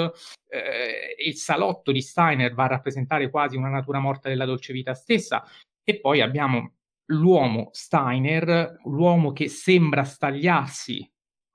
il 1.24 1.36
salotto 1.36 1.92
di 1.92 2.02
Steiner 2.02 2.54
va 2.54 2.64
a 2.64 2.68
rappresentare 2.68 3.30
quasi 3.30 3.56
una 3.56 3.70
natura 3.70 4.00
morta 4.00 4.30
della 4.30 4.46
dolce 4.46 4.74
vita 4.74 4.94
stessa. 4.94 5.44
E 5.84 6.00
poi 6.00 6.22
abbiamo 6.22 6.74
l'uomo 7.12 7.70
Steiner, 7.72 8.80
l'uomo 8.86 9.32
che 9.32 9.48
sembra 9.48 10.04
stagliarsi 10.04 11.08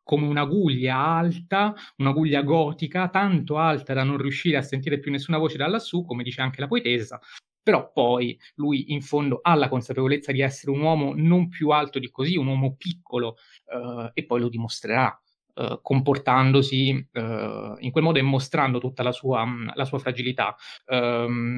come 0.04 0.26
un'aguglia 0.26 0.96
alta, 0.96 1.74
un'aguglia 1.96 2.42
gotica, 2.42 3.08
tanto 3.08 3.56
alta 3.58 3.94
da 3.94 4.04
non 4.04 4.18
riuscire 4.18 4.56
a 4.58 4.62
sentire 4.62 5.00
più 5.00 5.10
nessuna 5.10 5.38
voce 5.38 5.56
da 5.56 5.66
lassù, 5.66 6.04
come 6.04 6.22
dice 6.22 6.42
anche 6.42 6.60
la 6.60 6.68
poetessa, 6.68 7.18
però 7.62 7.90
poi 7.90 8.38
lui 8.56 8.92
in 8.92 9.00
fondo 9.00 9.40
ha 9.42 9.54
la 9.54 9.68
consapevolezza 9.68 10.30
di 10.30 10.42
essere 10.42 10.70
un 10.70 10.80
uomo 10.80 11.14
non 11.16 11.48
più 11.48 11.70
alto 11.70 11.98
di 11.98 12.10
così, 12.10 12.36
un 12.36 12.46
uomo 12.46 12.76
piccolo, 12.76 13.36
uh, 13.72 14.10
e 14.12 14.24
poi 14.24 14.40
lo 14.40 14.48
dimostrerà. 14.48 15.18
Uh, 15.54 15.80
comportandosi 15.80 17.10
uh, 17.12 17.76
in 17.78 17.92
quel 17.92 18.02
modo 18.02 18.18
e 18.18 18.22
mostrando 18.22 18.80
tutta 18.80 19.04
la 19.04 19.12
sua, 19.12 19.46
la 19.74 19.84
sua 19.84 20.00
fragilità. 20.00 20.56
Um, 20.86 21.54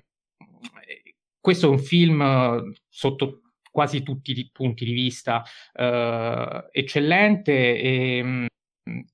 questo 1.40 1.66
è 1.66 1.70
un 1.70 1.78
film 1.78 2.72
sotto 2.88 3.40
quasi 3.76 4.02
tutti 4.02 4.32
i 4.32 4.48
punti 4.50 4.86
di 4.86 4.92
vista 4.92 5.44
eh, 5.74 6.68
eccellente 6.72 7.78
e 7.78 8.22
mm, 8.24 8.46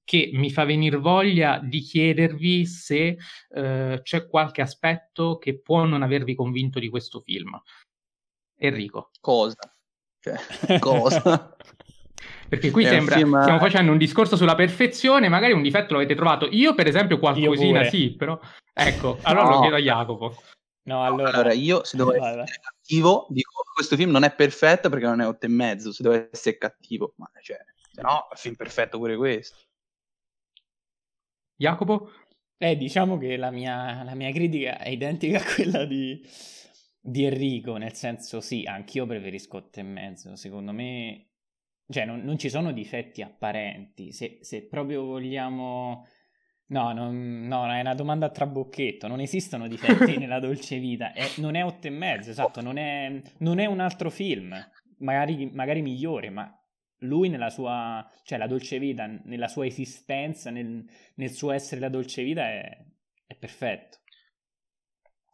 che 0.04 0.30
mi 0.34 0.52
fa 0.52 0.64
venire 0.64 0.98
voglia 0.98 1.58
di 1.58 1.80
chiedervi 1.80 2.64
se 2.64 3.16
eh, 3.48 4.00
c'è 4.00 4.26
qualche 4.28 4.62
aspetto 4.62 5.38
che 5.38 5.58
può 5.58 5.82
non 5.82 6.02
avervi 6.02 6.36
convinto 6.36 6.78
di 6.78 6.88
questo 6.88 7.18
film. 7.18 7.60
Enrico. 8.56 9.10
Cosa? 9.20 9.76
Cioè, 10.20 10.78
cosa? 10.78 11.56
Perché 12.48 12.70
qui 12.70 12.84
sembra 12.84 13.16
film... 13.16 13.40
stiamo 13.40 13.58
facendo 13.58 13.90
un 13.90 13.98
discorso 13.98 14.36
sulla 14.36 14.54
perfezione, 14.54 15.28
magari 15.28 15.54
un 15.54 15.62
difetto 15.62 15.94
l'avete 15.94 16.14
trovato. 16.14 16.46
Io, 16.52 16.76
per 16.76 16.86
esempio, 16.86 17.18
qualcosina 17.18 17.82
sì, 17.82 18.14
però 18.14 18.38
ecco, 18.72 19.18
allora 19.22 19.46
no. 19.46 19.50
lo 19.54 19.60
chiedo 19.60 19.74
a 19.74 19.80
Jacopo. 19.80 20.36
No, 20.84 21.04
allora... 21.04 21.30
allora 21.30 21.52
io 21.52 21.82
se 21.82 21.96
devo 21.96 22.12
essere 22.12 22.44
cattivo, 22.92 23.26
dico 23.30 23.50
questo 23.72 23.96
film 23.96 24.10
non 24.10 24.24
è 24.24 24.34
perfetto 24.34 24.90
perché 24.90 25.06
non 25.06 25.20
è 25.20 25.26
otto 25.26 25.46
e 25.46 25.48
mezzo, 25.48 25.92
se 25.92 26.02
devo 26.02 26.28
essere 26.30 26.58
cattivo, 26.58 27.14
ma 27.16 27.30
cioè, 27.40 27.58
se 27.90 28.02
no 28.02 28.28
è 28.28 28.36
film 28.36 28.54
perfetto 28.54 28.98
pure 28.98 29.16
questo. 29.16 29.56
Jacopo? 31.56 32.10
Eh, 32.58 32.76
diciamo 32.76 33.18
che 33.18 33.36
la 33.36 33.50
mia, 33.50 34.02
la 34.02 34.14
mia 34.14 34.30
critica 34.30 34.78
è 34.78 34.90
identica 34.90 35.38
a 35.40 35.54
quella 35.54 35.84
di, 35.84 36.22
di 37.00 37.24
Enrico, 37.24 37.76
nel 37.76 37.94
senso 37.94 38.40
sì, 38.40 38.64
anch'io 38.64 39.06
preferisco 39.06 39.56
otto 39.56 39.80
e 39.80 39.82
mezzo, 39.82 40.36
secondo 40.36 40.72
me, 40.72 41.30
cioè 41.88 42.04
non, 42.04 42.20
non 42.20 42.38
ci 42.38 42.50
sono 42.50 42.72
difetti 42.72 43.22
apparenti, 43.22 44.12
se, 44.12 44.38
se 44.42 44.66
proprio 44.68 45.04
vogliamo 45.04 46.06
No, 46.72 46.92
non, 46.92 47.46
no, 47.46 47.70
è 47.70 47.80
una 47.80 47.94
domanda 47.94 48.26
a 48.26 48.30
trabocchetto. 48.30 49.06
Non 49.06 49.20
esistono 49.20 49.68
difetti 49.68 50.16
nella 50.18 50.40
dolce 50.40 50.78
vita. 50.78 51.12
È, 51.12 51.22
non 51.36 51.54
è 51.54 51.62
otto 51.62 51.86
e 51.86 51.90
mezzo, 51.90 52.30
esatto. 52.30 52.62
Non 52.62 52.78
è, 52.78 53.20
non 53.38 53.58
è 53.58 53.66
un 53.66 53.78
altro 53.78 54.08
film, 54.08 54.56
magari, 54.98 55.50
magari, 55.52 55.82
migliore, 55.82 56.30
ma 56.30 56.50
lui 57.00 57.28
nella 57.28 57.50
sua, 57.50 58.08
cioè 58.22 58.38
la 58.38 58.46
dolce 58.46 58.78
vita, 58.78 59.06
nella 59.06 59.48
sua 59.48 59.66
esistenza, 59.66 60.50
nel, 60.50 60.82
nel 61.16 61.30
suo 61.30 61.50
essere 61.50 61.80
la 61.80 61.90
dolce 61.90 62.22
vita 62.22 62.48
è, 62.48 62.78
è 63.26 63.34
perfetto. 63.34 63.98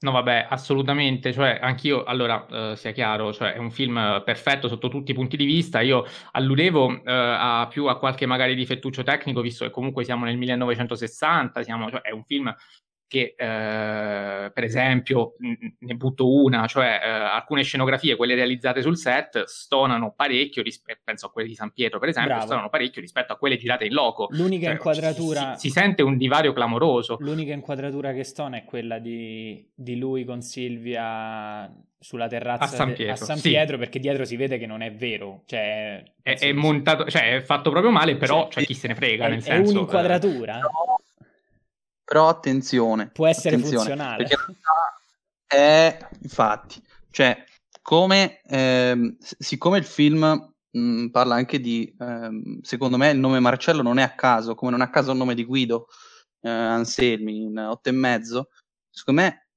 No, 0.00 0.12
vabbè, 0.12 0.46
assolutamente, 0.48 1.32
cioè 1.32 1.58
anch'io, 1.60 2.04
allora, 2.04 2.46
eh, 2.70 2.76
sia 2.76 2.92
chiaro, 2.92 3.32
cioè 3.32 3.54
è 3.54 3.58
un 3.58 3.72
film 3.72 4.22
perfetto 4.24 4.68
sotto 4.68 4.86
tutti 4.88 5.10
i 5.10 5.14
punti 5.14 5.36
di 5.36 5.44
vista, 5.44 5.80
io 5.80 6.04
alludevo 6.30 7.02
eh, 7.02 7.12
a 7.12 7.66
più 7.68 7.86
a 7.86 7.98
qualche 7.98 8.24
magari 8.24 8.54
difettuccio 8.54 9.02
tecnico, 9.02 9.40
visto 9.40 9.64
che 9.64 9.72
comunque 9.72 10.04
siamo 10.04 10.24
nel 10.24 10.36
1960, 10.36 11.64
siamo, 11.64 11.90
cioè, 11.90 12.02
è 12.02 12.12
un 12.12 12.22
film 12.22 12.54
che 13.08 13.34
eh, 13.36 14.50
per 14.52 14.64
esempio 14.64 15.34
ne 15.78 15.94
butto 15.94 16.30
una, 16.30 16.66
cioè 16.66 17.00
eh, 17.02 17.08
alcune 17.08 17.62
scenografie, 17.62 18.16
quelle 18.16 18.34
realizzate 18.34 18.82
sul 18.82 18.98
set, 18.98 19.44
stonano 19.44 20.12
parecchio, 20.14 20.62
rispetto, 20.62 21.00
penso 21.02 21.26
a 21.26 21.30
quelle 21.30 21.48
di 21.48 21.54
San 21.54 21.72
Pietro 21.72 21.98
per 21.98 22.10
esempio, 22.10 22.34
Bravo. 22.34 22.46
stonano 22.46 22.68
parecchio 22.68 23.00
rispetto 23.00 23.32
a 23.32 23.36
quelle 23.36 23.56
girate 23.56 23.86
in 23.86 23.94
loco. 23.94 24.28
L'unica 24.30 24.66
cioè, 24.66 24.74
inquadratura... 24.74 25.54
Si, 25.56 25.68
si, 25.68 25.70
sente 25.70 26.02
un 26.02 26.16
divario 26.18 26.52
clamoroso. 26.52 27.16
L'unica 27.20 27.54
inquadratura 27.54 28.12
che 28.12 28.24
stona 28.24 28.58
è 28.58 28.64
quella 28.64 28.98
di, 28.98 29.66
di 29.74 29.96
lui 29.96 30.24
con 30.24 30.42
Silvia 30.42 31.72
sulla 32.00 32.28
terrazza 32.28 32.64
a 32.64 32.68
San 32.68 32.94
Pietro, 32.94 33.04
de, 33.04 33.10
a 33.10 33.16
San 33.16 33.36
sì. 33.38 33.48
Pietro 33.48 33.76
perché 33.76 33.98
dietro 33.98 34.24
si 34.24 34.36
vede 34.36 34.56
che 34.56 34.66
non 34.66 34.82
è 34.82 34.92
vero 34.92 35.42
cioè, 35.46 36.00
è, 36.22 36.38
è 36.38 36.52
montato 36.52 37.10
cioè 37.10 37.34
è 37.34 37.40
fatto 37.40 37.70
proprio 37.70 37.90
male 37.90 38.16
però 38.16 38.42
cioè, 38.42 38.52
cioè 38.52 38.64
chi 38.66 38.74
se 38.74 38.86
ne 38.86 38.94
frega 38.94 39.26
è, 39.26 39.30
nel 39.30 39.42
senso 39.42 39.72
è 39.72 39.74
un'inquadratura 39.74 40.58
eh, 40.58 40.97
però 42.08 42.28
attenzione. 42.28 43.10
Può 43.10 43.26
essere 43.26 43.56
attenzione, 43.56 43.84
funzionale. 43.84 44.24
Perché 44.24 44.36
è, 45.46 46.08
infatti, 46.22 46.82
cioè, 47.10 47.44
come, 47.82 48.40
ehm, 48.46 49.18
siccome 49.18 49.76
il 49.76 49.84
film 49.84 50.54
mh, 50.70 51.08
parla 51.08 51.34
anche 51.34 51.60
di, 51.60 51.94
ehm, 51.98 52.62
secondo 52.62 52.96
me 52.96 53.10
il 53.10 53.18
nome 53.18 53.40
Marcello 53.40 53.82
non 53.82 53.98
è 53.98 54.02
a 54.02 54.14
caso, 54.14 54.54
come 54.54 54.70
non 54.70 54.80
è 54.80 54.84
a 54.84 54.90
caso 54.90 55.12
il 55.12 55.18
nome 55.18 55.34
di 55.34 55.44
Guido 55.44 55.88
eh, 56.40 56.48
Anselmi 56.48 57.42
in 57.42 57.58
otto 57.58 57.90
e 57.90 57.92
mezzo, 57.92 58.48
secondo 58.88 59.20
me 59.20 59.48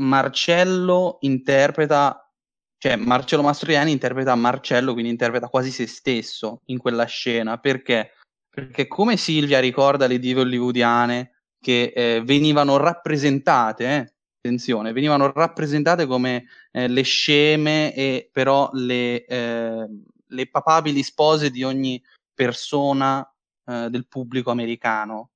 Marcello 0.00 1.18
interpreta, 1.20 2.28
cioè 2.76 2.96
Marcello 2.96 3.42
Mastroianni 3.42 3.92
interpreta 3.92 4.34
Marcello, 4.34 4.94
quindi 4.94 5.10
interpreta 5.10 5.46
quasi 5.46 5.70
se 5.70 5.86
stesso 5.86 6.62
in 6.66 6.78
quella 6.78 7.04
scena, 7.04 7.58
perché? 7.58 8.14
Perché 8.48 8.88
come 8.88 9.16
Silvia 9.16 9.60
ricorda 9.60 10.08
le 10.08 10.18
dive 10.18 10.40
hollywoodiane, 10.40 11.39
che 11.60 11.92
eh, 11.94 12.22
venivano 12.24 12.76
rappresentate, 12.78 13.84
eh, 13.84 14.12
attenzione, 14.38 14.92
venivano 14.92 15.30
rappresentate 15.30 16.06
come 16.06 16.46
eh, 16.72 16.88
le 16.88 17.02
sceme 17.02 17.94
e 17.94 18.30
però 18.32 18.70
le, 18.72 19.24
eh, 19.26 19.86
le, 20.26 20.48
papabili 20.48 21.02
spose 21.02 21.50
di 21.50 21.62
ogni 21.62 22.02
persona 22.32 23.22
eh, 23.66 23.88
del 23.90 24.08
pubblico 24.08 24.50
americano. 24.50 25.30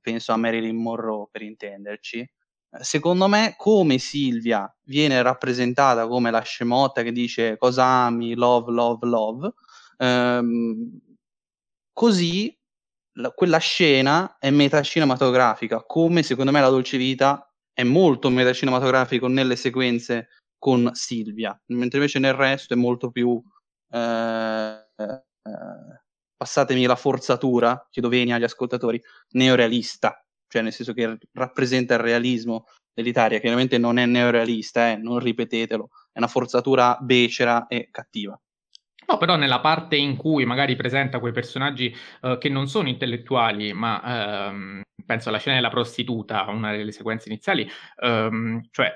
penso 0.00 0.32
a 0.32 0.36
Marilyn 0.36 0.76
Monroe 0.76 1.28
per 1.30 1.42
intenderci, 1.42 2.28
secondo 2.80 3.28
me 3.28 3.54
come 3.56 3.98
Silvia 3.98 4.70
viene 4.84 5.22
rappresentata 5.22 6.06
come 6.06 6.30
la 6.30 6.40
scemotta 6.42 7.02
che 7.02 7.12
dice 7.12 7.56
cosa 7.56 7.84
ami, 7.84 8.34
love, 8.34 8.72
love, 8.72 9.06
love, 9.06 9.52
ehm, 9.98 10.98
così 11.92 12.57
la, 13.18 13.30
quella 13.30 13.58
scena 13.58 14.36
è 14.38 14.50
metacinematografica, 14.50 15.82
come 15.84 16.22
secondo 16.22 16.50
me 16.50 16.60
la 16.60 16.68
Dolce 16.68 16.96
Vita 16.96 17.52
è 17.72 17.82
molto 17.82 18.30
metacinematografico 18.30 19.28
nelle 19.28 19.56
sequenze 19.56 20.28
con 20.58 20.90
Silvia, 20.94 21.58
mentre 21.66 21.98
invece 21.98 22.18
nel 22.18 22.34
resto 22.34 22.74
è 22.74 22.76
molto 22.76 23.10
più 23.10 23.40
eh, 23.90 24.86
eh, 24.96 25.22
passatemi 26.36 26.86
la 26.86 26.96
forzatura, 26.96 27.86
chiedo 27.90 28.08
venia 28.08 28.36
agli 28.36 28.44
ascoltatori, 28.44 29.00
neorealista, 29.30 30.24
cioè 30.48 30.62
nel 30.62 30.72
senso 30.72 30.92
che 30.92 31.18
rappresenta 31.32 31.94
il 31.94 32.00
realismo 32.00 32.66
dell'Italia, 32.92 33.38
chiaramente 33.38 33.78
non 33.78 33.98
è 33.98 34.06
neorealista, 34.06 34.90
eh, 34.90 34.96
non 34.96 35.18
ripetetelo, 35.18 35.88
è 36.12 36.18
una 36.18 36.26
forzatura 36.26 36.96
becera 37.00 37.66
e 37.68 37.88
cattiva. 37.90 38.40
No, 39.10 39.16
però 39.16 39.36
nella 39.36 39.60
parte 39.60 39.96
in 39.96 40.16
cui 40.16 40.44
magari 40.44 40.76
presenta 40.76 41.18
quei 41.18 41.32
personaggi 41.32 41.94
uh, 42.20 42.36
che 42.36 42.50
non 42.50 42.68
sono 42.68 42.88
intellettuali, 42.88 43.72
ma 43.72 44.50
uh, 44.50 44.82
penso 45.06 45.30
alla 45.30 45.38
scena 45.38 45.56
della 45.56 45.70
prostituta, 45.70 46.44
una 46.50 46.72
delle 46.72 46.92
sequenze 46.92 47.30
iniziali, 47.30 47.66
um, 48.02 48.60
cioè 48.70 48.92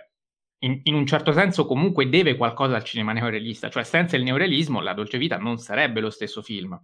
in, 0.64 0.80
in, 0.82 0.94
un 0.94 1.06
certo 1.06 1.32
senso 1.32 1.64
comunque 1.64 2.10
deve 2.10 2.36
qualcosa 2.36 2.76
al 2.76 2.84
cinema 2.84 3.12
neorealista, 3.12 3.70
cioè 3.70 3.84
senza 3.84 4.16
il 4.16 4.22
neorealismo 4.22 4.82
la 4.82 4.92
Dolce 4.92 5.16
Vita 5.16 5.38
non 5.38 5.56
sarebbe 5.56 6.00
lo 6.00 6.10
stesso 6.10 6.42
film, 6.42 6.78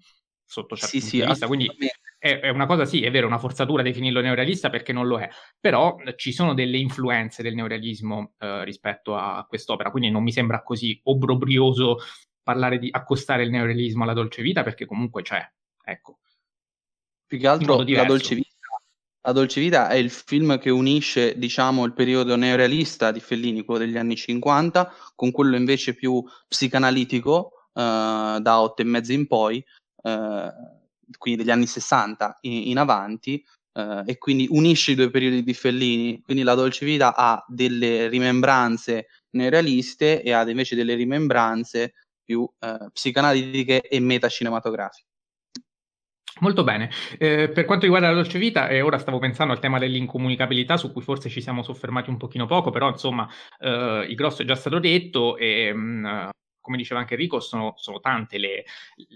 sotto 0.47 0.75
certi 0.75 0.99
sì, 0.99 1.01
punti 1.01 1.17
sì, 1.17 1.21
di 1.23 1.29
vista, 1.29 1.47
quindi 1.47 1.71
è, 2.19 2.41
è, 2.41 2.49
una 2.49 2.65
cosa 2.67 2.87
sì, 2.87 3.05
è 3.05 3.11
vero, 3.11 3.27
una 3.27 3.39
forzatura 3.39 3.83
definirlo 3.83 4.23
neorealista 4.23 4.71
perché 4.71 4.95
non 4.95 5.07
lo 5.07 5.21
è, 5.21 5.29
però 5.61 5.97
ci 6.17 6.33
sono 6.33 6.55
delle 6.55 6.79
influenze 6.79 7.43
del 7.43 7.55
neorealismo 7.55 8.33
eh, 8.39 8.65
rispetto 8.65 9.15
a 9.15 9.45
quest'opera, 9.47 9.91
quindi 9.91 10.11
non 10.11 10.23
mi 10.23 10.33
sembra 10.33 10.63
così 10.63 10.99
obbrobrioso 11.05 11.99
parlare 12.49 12.79
di 12.79 12.89
accostare 12.91 13.43
il 13.43 13.51
neorealismo 13.51 14.05
alla 14.05 14.15
Dolce 14.15 14.41
Vita 14.41 14.63
perché 14.63 14.87
comunque 14.87 15.21
c'è, 15.21 15.47
ecco. 15.85 16.21
Più 17.27 17.39
che 17.39 17.47
altro 17.47 17.83
la 17.83 18.05
Dolce 18.05 18.37
Vita 18.37 18.57
la 19.21 19.33
Dolce 19.33 19.61
Vita 19.61 19.91
è 19.91 19.97
il 19.97 20.09
film 20.09 20.59
che 20.59 20.71
unisce, 20.71 21.37
diciamo, 21.37 21.85
il 21.85 21.93
periodo 21.93 22.37
neorealista 22.37 23.11
di 23.13 23.21
Fellini, 23.21 23.65
quello 23.65 23.85
degli 23.85 23.99
anni 23.99 24.17
50, 24.17 24.91
con 25.15 25.31
quello 25.31 25.57
invece 25.57 25.93
più 25.93 26.25
psicanalitico, 26.49 27.51
eh, 27.75 28.39
da 28.41 28.61
otto 28.61 28.81
e 28.81 28.85
mezzo 28.87 29.13
in 29.13 29.27
poi, 29.27 29.63
eh, 30.03 30.53
quindi 31.19 31.43
degli 31.43 31.51
anni 31.51 31.67
60 31.67 32.39
in, 32.43 32.69
in 32.69 32.79
avanti, 32.79 33.45
eh, 33.75 34.03
e 34.07 34.17
quindi 34.17 34.47
unisce 34.49 34.93
i 34.93 34.95
due 34.95 35.11
periodi 35.11 35.43
di 35.43 35.53
Fellini. 35.53 36.23
Quindi 36.23 36.43
la 36.43 36.55
Dolce 36.55 36.87
Vita 36.87 37.15
ha 37.15 37.45
delle 37.47 38.09
rimembranze 38.09 39.09
neorealiste 39.33 40.23
e 40.23 40.33
ha 40.33 40.49
invece 40.49 40.75
delle 40.75 40.95
rimembranze 40.95 41.93
più 42.29 42.47
eh, 42.59 42.91
psicanalitiche 42.93 43.81
e 43.81 44.01
metacinematografiche. 44.01 45.07
Molto 46.41 46.63
bene. 46.63 46.91
Eh, 47.19 47.49
per 47.49 47.65
quanto 47.65 47.85
riguarda 47.85 48.09
la 48.09 48.15
dolce 48.15 48.39
vita, 48.39 48.69
e 48.69 48.83
ora 48.83 48.99
stavo 48.99 49.19
pensando 49.19 49.55
al 49.55 49.61
tema 49.61 49.79
dell'incomunicabilità, 49.79 50.77
su 50.77 50.93
cui 50.93 51.01
forse 51.01 51.31
ci 51.31 51.41
siamo 51.41 51.63
soffermati 51.63 52.11
un 52.11 52.19
pochino 52.19 52.45
poco, 52.47 52.71
però 52.71 52.91
insomma 52.91 53.27
eh, 53.59 54.07
il 54.09 54.15
grosso 54.15 54.43
è 54.43 54.45
già 54.45 54.55
stato 54.55 54.79
detto 54.79 55.39
e 55.39 55.73
mh, 55.73 55.79
mm, 55.79 56.29
come 56.69 56.77
diceva 56.77 57.01
anche 57.01 57.15
Enrico, 57.15 57.41
sono, 57.41 57.73
sono 57.77 57.99
tante 57.99 58.37
le, 58.37 58.65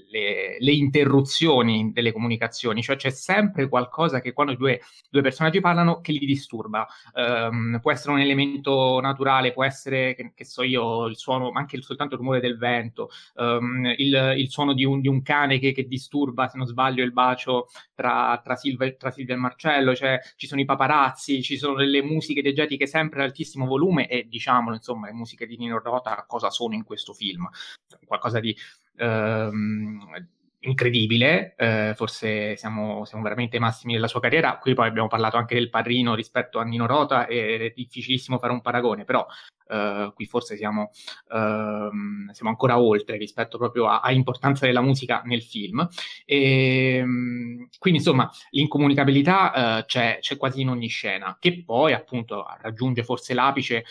le, 0.09 0.57
le, 0.59 0.73
interruzioni 0.73 1.93
delle 1.93 2.12
comunicazioni, 2.12 2.83
cioè 2.83 2.97
c'è 2.97 3.11
sempre 3.11 3.69
qualcosa 3.69 4.23
che 4.23 4.33
quando 4.33 4.55
due, 4.55 4.81
due 5.11 5.21
personaggi 5.21 5.61
parlano 5.61 6.01
che 6.01 6.12
li 6.12 6.25
disturba. 6.25 6.87
Um, 7.12 7.79
può 7.83 7.93
essere 7.93 8.12
un 8.12 8.21
elemento 8.21 9.01
naturale, 9.01 9.53
può 9.53 9.65
essere, 9.65 10.15
che, 10.15 10.33
che, 10.35 10.45
so 10.47 10.62
io, 10.62 11.05
il 11.07 11.17
suono, 11.19 11.51
ma 11.51 11.61
anche 11.61 11.81
soltanto 11.83 12.15
il 12.15 12.21
rumore 12.21 12.41
del 12.41 12.57
vento, 12.57 13.11
um, 13.35 13.93
il, 13.99 14.35
il, 14.38 14.49
suono 14.51 14.73
di 14.73 14.87
un, 14.87 15.03
di 15.03 15.09
un 15.09 15.21
cane 15.21 15.59
che, 15.59 15.73
che, 15.73 15.87
disturba, 15.87 16.49
se 16.49 16.57
non 16.57 16.67
sbaglio, 16.67 17.05
il 17.05 17.12
bacio 17.12 17.69
tra, 17.95 18.41
tra, 18.43 18.57
Silvia, 18.57 18.91
tra 18.95 19.11
Silvia 19.11 19.35
e 19.35 19.38
Marcello, 19.38 19.95
cioè 19.95 20.19
ci 20.37 20.47
sono 20.47 20.62
i 20.62 20.65
paparazzi, 20.65 21.43
ci 21.43 21.59
sono 21.59 21.75
delle 21.75 22.03
musiche 22.03 22.41
deggiatiche 22.41 22.87
sempre 22.87 23.21
ad 23.23 23.29
altissimo 23.29 23.67
volume 23.67 24.09
e 24.09 24.27
diciamolo, 24.27 24.75
insomma, 24.75 25.09
le 25.09 25.12
musiche 25.12 25.47
di 25.47 25.59
Nino 25.59 25.79
Rota 25.79 26.25
cosa 26.27 26.49
sono 26.49 26.75
in 26.75 26.85
questo 26.85 27.12
film 27.12 27.41
film, 27.50 28.07
qualcosa 28.07 28.40
di 28.40 28.57
ehm, 28.96 30.28
incredibile, 30.61 31.55
eh, 31.57 31.92
forse 31.96 32.57
siamo, 32.57 33.05
siamo, 33.05 33.22
veramente 33.22 33.59
massimi 33.59 33.94
della 33.94 34.09
sua 34.09 34.20
carriera, 34.20 34.59
qui 34.59 34.74
poi 34.74 34.87
abbiamo 34.88 35.09
parlato 35.09 35.37
anche 35.37 35.55
del 35.55 35.70
padrino 35.70 36.14
rispetto 36.14 36.59
a 36.59 36.64
Nino 36.64 36.87
Rota, 36.87 37.26
è 37.26 37.72
difficilissimo 37.74 38.38
fare 38.38 38.52
un 38.52 38.61
paragone, 38.61 39.05
però 39.05 39.26
Uh, 39.73 40.13
qui 40.13 40.27
forse 40.27 40.57
siamo, 40.57 40.91
uh, 41.31 42.31
siamo, 42.33 42.51
ancora 42.51 42.79
oltre 42.79 43.17
rispetto 43.17 43.57
proprio 43.57 43.87
a, 43.87 44.01
a, 44.01 44.13
importanza 44.13 44.67
della 44.67 44.83
musica 44.83 45.23
nel 45.25 45.43
film. 45.43 45.89
E, 46.27 47.01
um, 47.03 47.69
quindi 47.79 48.01
insomma 48.01 48.31
l'incomunicabilità 48.51 49.79
uh, 49.79 49.85
c'è, 49.87 50.19
c'è, 50.21 50.37
quasi 50.37 50.61
in 50.61 50.69
ogni 50.69 50.89
scena, 50.89 51.39
che 51.41 51.63
poi 51.65 51.95
appunto 51.95 52.45
raggiunge 52.61 53.03
forse 53.03 53.33
l'apice 53.33 53.85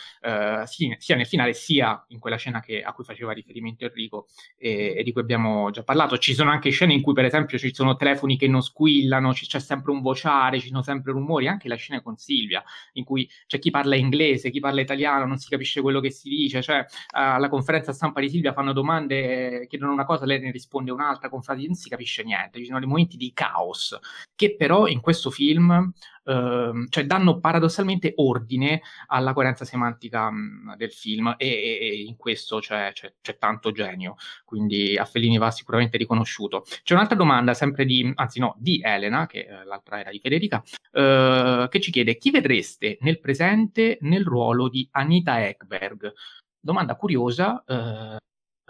sia, 0.66 0.96
sia, 1.00 1.16
nel 1.16 1.26
finale 1.26 1.54
sia 1.54 2.06
in 2.10 2.20
quella 2.20 2.36
scena 2.36 2.60
che, 2.60 2.84
a 2.84 2.94
cui 2.94 3.04
faceva 3.04 3.32
riferimento 3.32 3.86
Enrico 3.86 4.28
e, 4.58 4.94
e, 4.98 5.04
di 5.04 5.12
cui 5.12 5.22
abbiamo 5.22 5.72
già 5.72 5.84
parlato. 5.84 6.18
Ci 6.18 6.34
sono 6.34 6.52
anche 6.52 6.70
scene 6.70 6.94
in 6.94 7.02
cui 7.02 7.14
per 7.14 7.26
esempio 7.26 7.58
ci 7.58 7.74
sono 7.74 7.96
telefoni 7.96 8.38
che 8.38 8.48
non 8.48 8.62
squillano, 8.62 9.32
c'è 9.32 9.60
sempre 9.60 9.92
un 9.92 10.02
vociare, 10.02 10.60
ci 10.60 10.68
sono 10.68 10.84
sempre 10.84 11.12
rumori, 11.12 11.48
anche 11.48 11.68
la 11.68 11.76
scena 11.76 12.02
con 12.02 12.18
Silvia, 12.18 12.64
in 12.94 13.04
cui 13.04 13.30
c'è 13.48 13.60
chi 13.60 13.72
parla 13.72 13.96
inglese, 13.96 14.52
chi 14.52 14.60
parla 14.60 14.82
italiano, 14.82 15.26
non 15.26 15.38
si 15.38 15.50
capisce 15.50 15.71
capisce 15.72 15.82
quello 15.82 16.00
che 16.02 16.12
si 16.12 16.30
dice, 16.30 16.62
cioè 16.62 16.86
alla 17.12 17.50
conferenza 17.50 17.94
stampa 17.94 18.20
di 18.20 18.30
Silvia 18.30 18.54
fanno 18.54 18.74
domande, 18.74 19.66
chiedono 19.68 19.94
una 19.94 20.06
cosa, 20.06 20.26
lei 20.26 20.40
ne 20.40 20.52
risponde 20.52 20.92
un'altra, 20.92 21.30
con 21.30 21.42
frasi 21.42 21.66
non 21.66 21.76
si 21.76 21.90
capisce 21.90 22.24
niente, 22.24 22.60
ci 22.60 22.66
sono 22.66 22.80
dei 22.80 22.88
momenti 22.88 23.16
di 23.18 23.32
caos 23.34 23.98
che 24.36 24.56
però 24.56 24.88
in 24.88 25.00
questo 25.00 25.32
film 25.32 25.92
Uh, 26.24 26.86
cioè 26.90 27.06
danno 27.06 27.40
paradossalmente 27.40 28.14
ordine 28.18 28.82
alla 29.08 29.34
coerenza 29.34 29.66
semantica 29.66 30.32
del 30.78 30.92
film 30.92 31.34
e, 31.36 31.48
e, 31.48 32.04
in 32.04 32.16
questo 32.16 32.60
c'è, 32.60 32.92
c'è, 32.94 33.14
c'è, 33.20 33.38
tanto 33.40 33.72
genio, 33.72 34.16
quindi 34.46 34.98
a 34.98 35.06
Fellini 35.06 35.40
va 35.40 35.50
sicuramente 35.50 35.98
riconosciuto. 35.98 36.64
C'è 36.84 36.94
un'altra 36.94 37.16
domanda, 37.16 37.54
sempre 37.56 37.86
di, 37.86 38.12
anzi 38.16 38.40
no, 38.40 38.56
di 38.60 38.80
Elena, 38.84 39.26
che 39.26 39.48
eh, 39.50 39.66
l'altra 39.66 40.00
era 40.00 40.12
di 40.12 40.20
Federica, 40.20 40.58
uh, 40.58 41.68
che 41.68 41.80
ci 41.82 41.92
chiede 41.92 42.18
chi 42.18 42.30
vedreste 42.30 42.98
nel 43.02 43.20
presente 43.20 43.98
nel 44.02 44.24
ruolo 44.24 44.70
di 44.70 44.88
Anita 44.92 45.44
Ekberg? 45.48 46.14
Domanda 46.60 46.96
curiosa, 46.96 47.64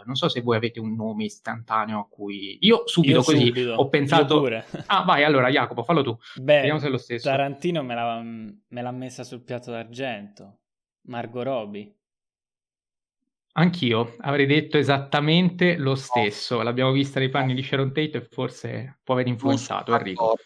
non 0.05 0.15
so 0.15 0.29
se 0.29 0.41
voi 0.41 0.57
avete 0.57 0.79
un 0.79 0.95
nome 0.95 1.25
istantaneo 1.25 1.99
a 1.99 2.07
cui 2.07 2.57
io 2.61 2.83
subito 2.85 3.17
io 3.17 3.23
così 3.23 3.45
subito. 3.47 3.73
ho 3.73 3.89
pensato. 3.89 4.45
Ah, 4.87 5.03
vai 5.03 5.23
allora, 5.23 5.49
Jacopo, 5.49 5.83
fallo 5.83 6.03
tu. 6.03 6.17
Beh, 6.35 6.57
Vediamo 6.57 6.79
se 6.79 6.87
è 6.87 6.89
lo 6.89 6.97
stesso. 6.97 7.29
Tarantino 7.29 7.83
me 7.83 7.95
l'ha, 7.95 8.21
me 8.21 8.81
l'ha 8.81 8.91
messa 8.91 9.23
sul 9.23 9.41
piatto 9.41 9.71
d'argento. 9.71 10.59
Margot 11.03 11.43
Robbie. 11.43 11.95
Anch'io 13.53 14.15
avrei 14.19 14.45
detto 14.45 14.77
esattamente 14.77 15.75
lo 15.75 15.95
stesso. 15.95 16.57
No. 16.57 16.63
L'abbiamo 16.63 16.91
vista 16.91 17.19
nei 17.19 17.29
panni 17.29 17.53
di 17.53 17.63
Sharon 17.63 17.91
Tate 17.91 18.17
e 18.17 18.27
forse 18.29 18.99
può 19.03 19.15
aver 19.15 19.27
influenzato 19.27 19.93
Enrico. 19.93 20.37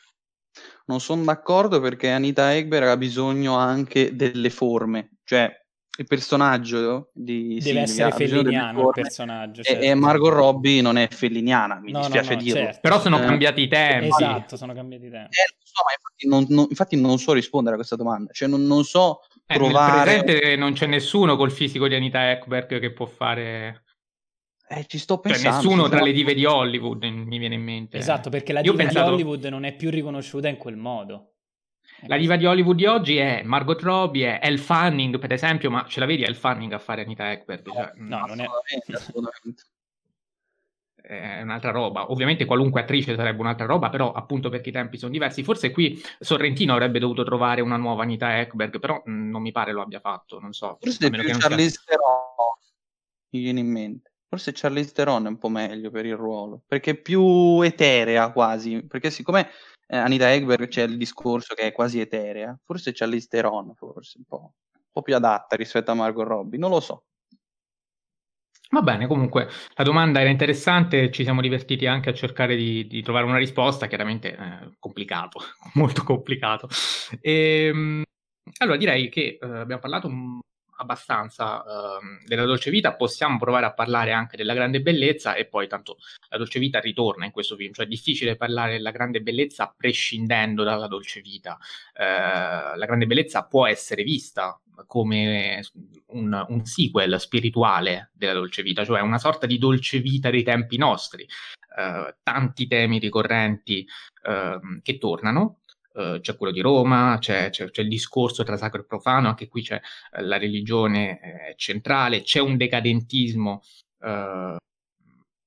Non 0.87 0.99
sono 0.99 1.23
d'accordo 1.23 1.79
perché 1.79 2.09
Anita 2.09 2.55
Egber 2.55 2.83
ha 2.83 2.97
bisogno 2.97 3.55
anche 3.57 4.15
delle 4.15 4.49
forme, 4.49 5.17
cioè 5.23 5.51
il 5.97 6.05
personaggio 6.08 7.10
di 7.13 7.60
deve 7.62 7.88
Silvia, 7.88 8.08
essere 8.08 8.12
felliniano 8.12 8.79
il 8.81 8.91
personaggio 8.93 9.63
certo. 9.63 9.84
e, 9.84 9.93
Margot 9.95 10.34
Robbie 10.34 10.81
non 10.81 10.97
è 10.97 11.08
felliniana 11.10 11.79
mi 11.79 11.91
no, 11.91 11.99
dispiace 11.99 12.31
no, 12.31 12.36
no, 12.36 12.41
dirlo 12.41 12.60
certo. 12.60 12.79
però 12.81 12.99
sono 12.99 13.21
eh, 13.21 13.25
cambiati 13.25 13.62
i 13.62 13.67
tempi 13.67 14.08
esatto 14.08 14.58
sono 14.58 14.73
cambiati 14.73 15.05
i 15.05 15.10
tempi 15.10 15.38
eh, 15.38 15.55
so, 15.63 15.81
infatti, 15.95 16.27
non, 16.27 16.45
non, 16.49 16.65
infatti, 16.69 16.99
non, 16.99 17.17
so 17.17 17.31
rispondere 17.31 17.75
a 17.75 17.77
questa 17.77 17.95
domanda 17.95 18.31
cioè 18.34 18.49
non, 18.49 18.65
non 18.65 18.84
so 18.84 19.21
eh, 19.45 19.53
trovare 19.55 20.15
nel 20.15 20.23
presente 20.23 20.55
non 20.58 20.73
c'è 20.73 20.86
nessuno 20.86 21.38
col 21.38 21.51
fisico 21.51 21.88
di 21.88 21.95
Anita 21.95 22.29
Ekberg 22.31 22.79
che 22.79 22.91
può 22.91 23.05
fare 23.05 23.84
eh, 24.67 24.86
ci 24.88 24.97
sto 24.97 25.19
pensando. 25.19 25.49
Cioè, 25.49 25.62
nessuno 25.62 25.89
tra 25.89 26.01
le 26.01 26.12
dive 26.12 26.34
di 26.34 26.43
Hollywood 26.43 27.03
mi 27.03 27.38
viene 27.38 27.53
in 27.53 27.62
mente. 27.62 27.97
Esatto, 27.97 28.31
perché 28.31 28.51
la 28.51 28.62
diva 28.62 28.73
pensato... 28.73 29.10
di 29.10 29.13
Hollywood 29.13 29.45
non 29.45 29.63
è 29.63 29.75
più 29.75 29.91
riconosciuta 29.91 30.47
in 30.47 30.58
quel 30.58 30.75
modo. 30.75 31.34
La 32.08 32.17
diva 32.17 32.36
di 32.36 32.45
Hollywood 32.45 32.75
di 32.75 32.86
oggi 32.86 33.17
è 33.17 33.41
Margot 33.43 33.81
Robbie, 33.81 34.39
è 34.39 34.45
Elle 34.45 34.58
Fanning, 34.58 35.17
per 35.17 35.31
esempio, 35.34 35.71
ma 35.71 35.86
ce 35.88 35.99
la 35.99 36.05
vedi 36.05 36.23
Elle 36.23 36.36
Fanning 36.36 36.71
a 36.73 36.79
fare 36.79 37.01
Anita 37.01 37.31
Ekberg? 37.31 37.71
Cioè, 37.71 37.91
no, 37.95 38.19
no, 38.19 38.25
non 38.27 38.41
è... 38.41 38.47
è 41.05 41.41
un'altra 41.41 41.71
roba. 41.71 42.12
Ovviamente 42.12 42.45
qualunque 42.45 42.81
attrice 42.81 43.15
sarebbe 43.15 43.39
un'altra 43.39 43.65
roba, 43.65 43.89
però 43.89 44.12
appunto 44.12 44.49
perché 44.49 44.69
i 44.69 44.71
tempi 44.71 44.97
sono 44.97 45.12
diversi. 45.12 45.43
Forse 45.43 45.71
qui 45.71 46.01
Sorrentino 46.19 46.73
avrebbe 46.73 46.99
dovuto 46.99 47.23
trovare 47.23 47.62
una 47.62 47.77
nuova 47.77 48.03
Anita 48.03 48.39
Ekberg, 48.39 48.79
però 48.79 49.01
mh, 49.03 49.12
mm, 49.12 49.29
non 49.29 49.41
mi 49.41 49.51
pare 49.51 49.71
lo 49.71 49.81
abbia 49.81 49.99
fatto, 49.99 50.39
non 50.39 50.53
so. 50.53 50.77
Forse 50.79 51.10
più 51.10 51.38
Charlize 51.38 51.81
Theron 51.86 52.23
mi 53.29 53.39
viene 53.39 53.60
in 53.60 53.71
mente. 53.71 54.12
Forse 54.27 54.51
Charlize 54.53 54.91
Theron 54.91 55.25
è 55.25 55.29
un 55.29 55.38
po' 55.38 55.49
meglio 55.49 55.91
per 55.91 56.05
il 56.05 56.15
ruolo, 56.15 56.62
perché 56.65 56.91
è 56.91 56.95
più 56.95 57.62
eterea 57.62 58.31
quasi, 58.31 58.84
perché 58.84 59.12
siccome 59.12 59.49
eh, 59.87 59.97
Anita 59.97 60.31
Egberg 60.33 60.67
c'è 60.67 60.83
il 60.83 60.97
discorso 60.97 61.53
che 61.53 61.63
è 61.63 61.71
quasi 61.71 61.99
eterea, 61.99 62.57
forse 62.63 62.91
c'è 62.91 63.05
l'Isteron, 63.07 63.73
forse 63.75 64.17
un 64.17 64.23
po', 64.25 64.53
un 64.73 64.91
po' 64.91 65.01
più 65.01 65.15
adatta 65.15 65.55
rispetto 65.55 65.91
a 65.91 65.95
Margot 65.95 66.27
Robbie, 66.27 66.59
non 66.59 66.69
lo 66.71 66.79
so. 66.79 67.03
Va 68.71 68.81
bene, 68.81 69.05
comunque 69.07 69.47
la 69.75 69.83
domanda 69.83 70.19
era 70.19 70.29
interessante, 70.29 71.11
ci 71.11 71.23
siamo 71.23 71.39
divertiti 71.39 71.85
anche 71.85 72.09
a 72.09 72.13
cercare 72.13 72.55
di, 72.55 72.87
di 72.87 73.01
trovare 73.03 73.25
una 73.25 73.37
risposta, 73.37 73.85
chiaramente 73.87 74.35
eh, 74.35 74.75
complicato, 74.79 75.39
molto 75.75 76.03
complicato. 76.03 76.67
E, 77.21 77.67
ehm, 77.67 78.03
allora 78.57 78.77
direi 78.77 79.09
che 79.09 79.37
eh, 79.39 79.45
abbiamo 79.45 79.81
parlato 79.81 80.09
abbastanza 80.77 81.63
uh, 81.63 82.25
della 82.25 82.45
dolce 82.45 82.69
vita, 82.69 82.95
possiamo 82.95 83.38
provare 83.38 83.65
a 83.65 83.73
parlare 83.73 84.11
anche 84.11 84.38
della 84.38 84.53
grande 84.53 84.81
bellezza 84.81 85.35
e 85.35 85.45
poi 85.45 85.67
tanto 85.67 85.97
la 86.29 86.38
dolce 86.38 86.59
vita 86.59 86.79
ritorna 86.79 87.25
in 87.25 87.31
questo 87.31 87.55
film, 87.55 87.73
cioè 87.73 87.85
è 87.85 87.89
difficile 87.89 88.35
parlare 88.35 88.73
della 88.73 88.91
grande 88.91 89.21
bellezza 89.21 89.73
prescindendo 89.75 90.63
dalla 90.63 90.88
dolce 90.88 91.21
vita. 91.21 91.57
Uh, 91.93 92.77
la 92.77 92.85
grande 92.85 93.05
bellezza 93.05 93.45
può 93.45 93.65
essere 93.67 94.03
vista 94.03 94.59
come 94.88 95.63
un, 96.07 96.45
un, 96.49 96.65
sequel 96.65 97.19
spirituale 97.19 98.11
della 98.13 98.33
dolce 98.33 98.61
vita, 98.61 98.83
cioè 98.83 98.99
una 98.99 99.17
sorta 99.19 99.45
di 99.45 99.57
dolce 99.57 99.99
vita 99.99 100.29
dei 100.29 100.43
tempi 100.43 100.77
nostri. 100.77 101.25
Uh, 101.75 102.13
tanti 102.23 102.67
temi 102.67 102.99
ricorrenti 102.99 103.85
ehm, 104.23 104.79
che 104.81 104.97
tornano, 104.97 105.59
Uh, 105.95 106.19
c'è 106.19 106.36
quello 106.36 106.51
di 106.51 106.60
Roma, 106.60 107.15
c'è, 107.21 107.49
c'è, 107.49 107.71
c'è, 107.71 107.81
il 107.81 107.88
discorso 107.88 108.43
tra 108.43 108.58
sacro 108.58 108.81
e 108.81 108.84
profano, 108.84 109.29
anche 109.29 109.47
qui 109.47 109.62
c'è 109.62 109.75
uh, 109.77 110.21
la 110.23 110.38
religione 110.38 111.21
eh, 111.21 111.53
centrale, 111.55 112.21
c'è 112.21 112.41
un 112.41 112.58
decadentismo 112.58 113.62
uh, 113.99 114.58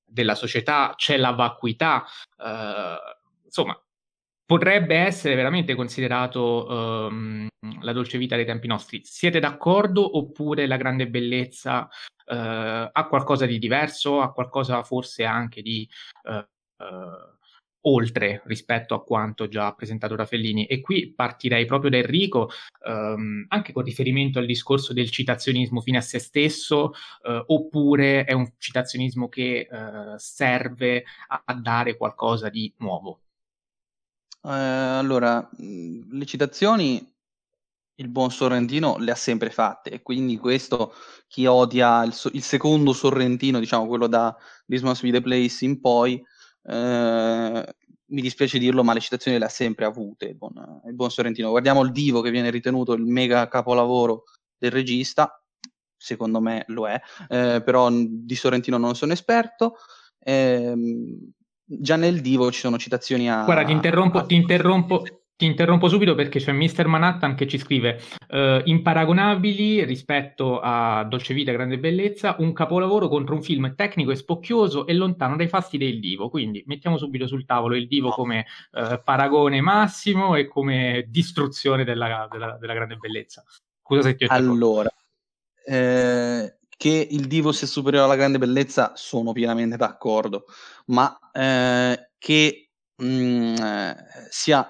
della 0.06 0.34
società, 0.34 0.94
c'è 0.96 1.18
la 1.18 1.32
vacuità, 1.32 2.06
insomma, 3.44 3.78
potrebbe 4.46 4.96
essere 4.96 5.34
veramente 5.34 5.74
considerato 5.74 6.66
um, 6.66 7.46
la 7.82 7.92
dolce 7.92 8.16
vita 8.16 8.34
dei 8.34 8.46
tempi 8.46 8.68
nostri. 8.68 9.02
Siete 9.04 9.40
d'accordo 9.40 10.16
oppure 10.16 10.66
la 10.66 10.78
grande 10.78 11.08
bellezza 11.08 11.90
ha 12.30 13.06
qualcosa 13.06 13.44
di 13.44 13.58
diverso, 13.58 14.22
ha 14.22 14.32
qualcosa 14.32 14.82
forse 14.82 15.24
anche 15.24 15.60
di 15.60 15.86
oltre 17.82 18.42
rispetto 18.46 18.94
a 18.94 19.02
quanto 19.04 19.48
già 19.48 19.72
presentato 19.72 20.14
da 20.14 20.26
Fellini. 20.26 20.66
E 20.66 20.80
qui 20.80 21.12
partirei 21.12 21.64
proprio 21.66 21.90
da 21.90 21.98
Enrico, 21.98 22.50
ehm, 22.84 23.46
anche 23.48 23.72
con 23.72 23.82
riferimento 23.84 24.38
al 24.38 24.46
discorso 24.46 24.92
del 24.92 25.10
citazionismo 25.10 25.80
fine 25.80 25.98
a 25.98 26.02
se 26.02 26.18
stesso, 26.18 26.92
eh, 27.22 27.42
oppure 27.46 28.24
è 28.24 28.32
un 28.32 28.50
citazionismo 28.58 29.28
che 29.28 29.68
eh, 29.70 30.18
serve 30.18 31.04
a, 31.28 31.42
a, 31.44 31.54
dare 31.54 31.96
qualcosa 31.96 32.48
di 32.48 32.72
nuovo? 32.78 33.20
Eh, 34.42 34.50
allora, 34.50 35.48
le 35.58 36.24
citazioni 36.26 37.16
il 38.00 38.08
buon 38.08 38.30
Sorrentino 38.30 38.96
le 38.98 39.10
ha 39.10 39.16
sempre 39.16 39.50
fatte 39.50 39.90
e 39.90 40.02
quindi 40.02 40.36
questo 40.36 40.94
chi 41.26 41.46
odia 41.46 42.04
il, 42.04 42.14
il 42.32 42.42
secondo 42.42 42.92
Sorrentino, 42.92 43.58
diciamo 43.58 43.86
quello 43.86 44.06
da 44.06 44.36
This 44.66 44.82
Must 44.82 45.02
Be 45.02 45.10
The 45.10 45.20
Place 45.20 45.64
in 45.64 45.80
poi, 45.80 46.22
eh, 46.68 47.74
mi 48.10 48.20
dispiace 48.20 48.58
dirlo, 48.58 48.84
ma 48.84 48.92
le 48.92 49.00
citazioni 49.00 49.38
le 49.38 49.44
ha 49.44 49.50
sempre 49.50 49.84
avute 49.84 50.26
il 50.26 50.36
buon, 50.36 50.52
il 50.86 50.94
buon, 50.94 51.10
Sorrentino. 51.10 51.50
Guardiamo 51.50 51.82
il 51.82 51.92
Divo 51.92 52.20
che 52.20 52.30
viene 52.30 52.50
ritenuto 52.50 52.92
il 52.92 53.04
mega 53.04 53.48
capolavoro 53.48 54.24
del 54.56 54.70
regista, 54.70 55.42
secondo 55.96 56.40
me 56.40 56.64
lo 56.68 56.88
è, 56.88 57.00
eh, 57.28 57.62
però 57.62 57.90
di 57.90 58.34
Sorrentino 58.34 58.76
non 58.78 58.94
sono 58.94 59.12
esperto. 59.12 59.76
Eh, 60.18 60.74
già 61.64 61.96
nel 61.96 62.20
Divo 62.20 62.50
ci 62.50 62.60
sono 62.60 62.78
citazioni 62.78 63.30
a... 63.30 63.44
Guarda, 63.44 63.64
ti 63.64 63.72
interrompo, 63.72 64.18
a... 64.18 64.24
ti 64.24 64.34
interrompo, 64.34 65.04
ti 65.38 65.44
interrompo 65.44 65.86
subito 65.86 66.16
perché 66.16 66.40
c'è 66.40 66.50
Mr. 66.50 66.88
Manhattan 66.88 67.36
che 67.36 67.46
ci 67.46 67.58
scrive 67.58 68.00
uh, 68.30 68.60
imparagonabili 68.64 69.84
rispetto 69.84 70.58
a 70.58 71.04
Dolce 71.04 71.32
Vita 71.32 71.52
Grande 71.52 71.78
Bellezza, 71.78 72.34
un 72.40 72.52
capolavoro 72.52 73.06
contro 73.06 73.36
un 73.36 73.42
film 73.42 73.76
tecnico 73.76 74.10
e 74.10 74.16
spocchioso 74.16 74.84
e 74.84 74.94
lontano 74.94 75.36
dai 75.36 75.46
fasti 75.46 75.78
del 75.78 76.00
divo. 76.00 76.28
Quindi 76.28 76.64
mettiamo 76.66 76.98
subito 76.98 77.28
sul 77.28 77.44
tavolo 77.44 77.76
il 77.76 77.86
divo 77.86 78.10
come 78.10 78.46
uh, 78.72 79.00
paragone 79.04 79.60
massimo 79.60 80.34
e 80.34 80.48
come 80.48 81.04
distruzione 81.06 81.84
della, 81.84 82.26
della, 82.28 82.58
della 82.58 82.74
Grande 82.74 82.96
Bellezza. 82.96 83.44
Scusa 83.80 84.02
se 84.02 84.16
ti 84.16 84.24
ho 84.24 84.26
Allora, 84.30 84.90
eh, 85.64 86.58
che 86.76 87.08
il 87.08 87.28
divo 87.28 87.52
sia 87.52 87.68
superiore 87.68 88.06
alla 88.06 88.16
Grande 88.16 88.38
Bellezza 88.38 88.94
sono 88.96 89.30
pienamente 89.30 89.76
d'accordo, 89.76 90.46
ma 90.86 91.16
eh, 91.30 92.10
che 92.18 92.70
mh, 92.96 93.06
mm, 93.06 93.54
eh, 93.54 93.96
sia 94.30 94.68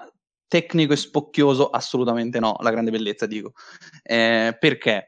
tecnico 0.49 0.91
e 0.91 0.97
spocchioso 0.97 1.69
assolutamente 1.69 2.39
no, 2.39 2.57
la 2.59 2.71
grande 2.71 2.91
bellezza 2.91 3.25
dico. 3.25 3.53
Eh, 4.03 4.57
perché? 4.59 5.07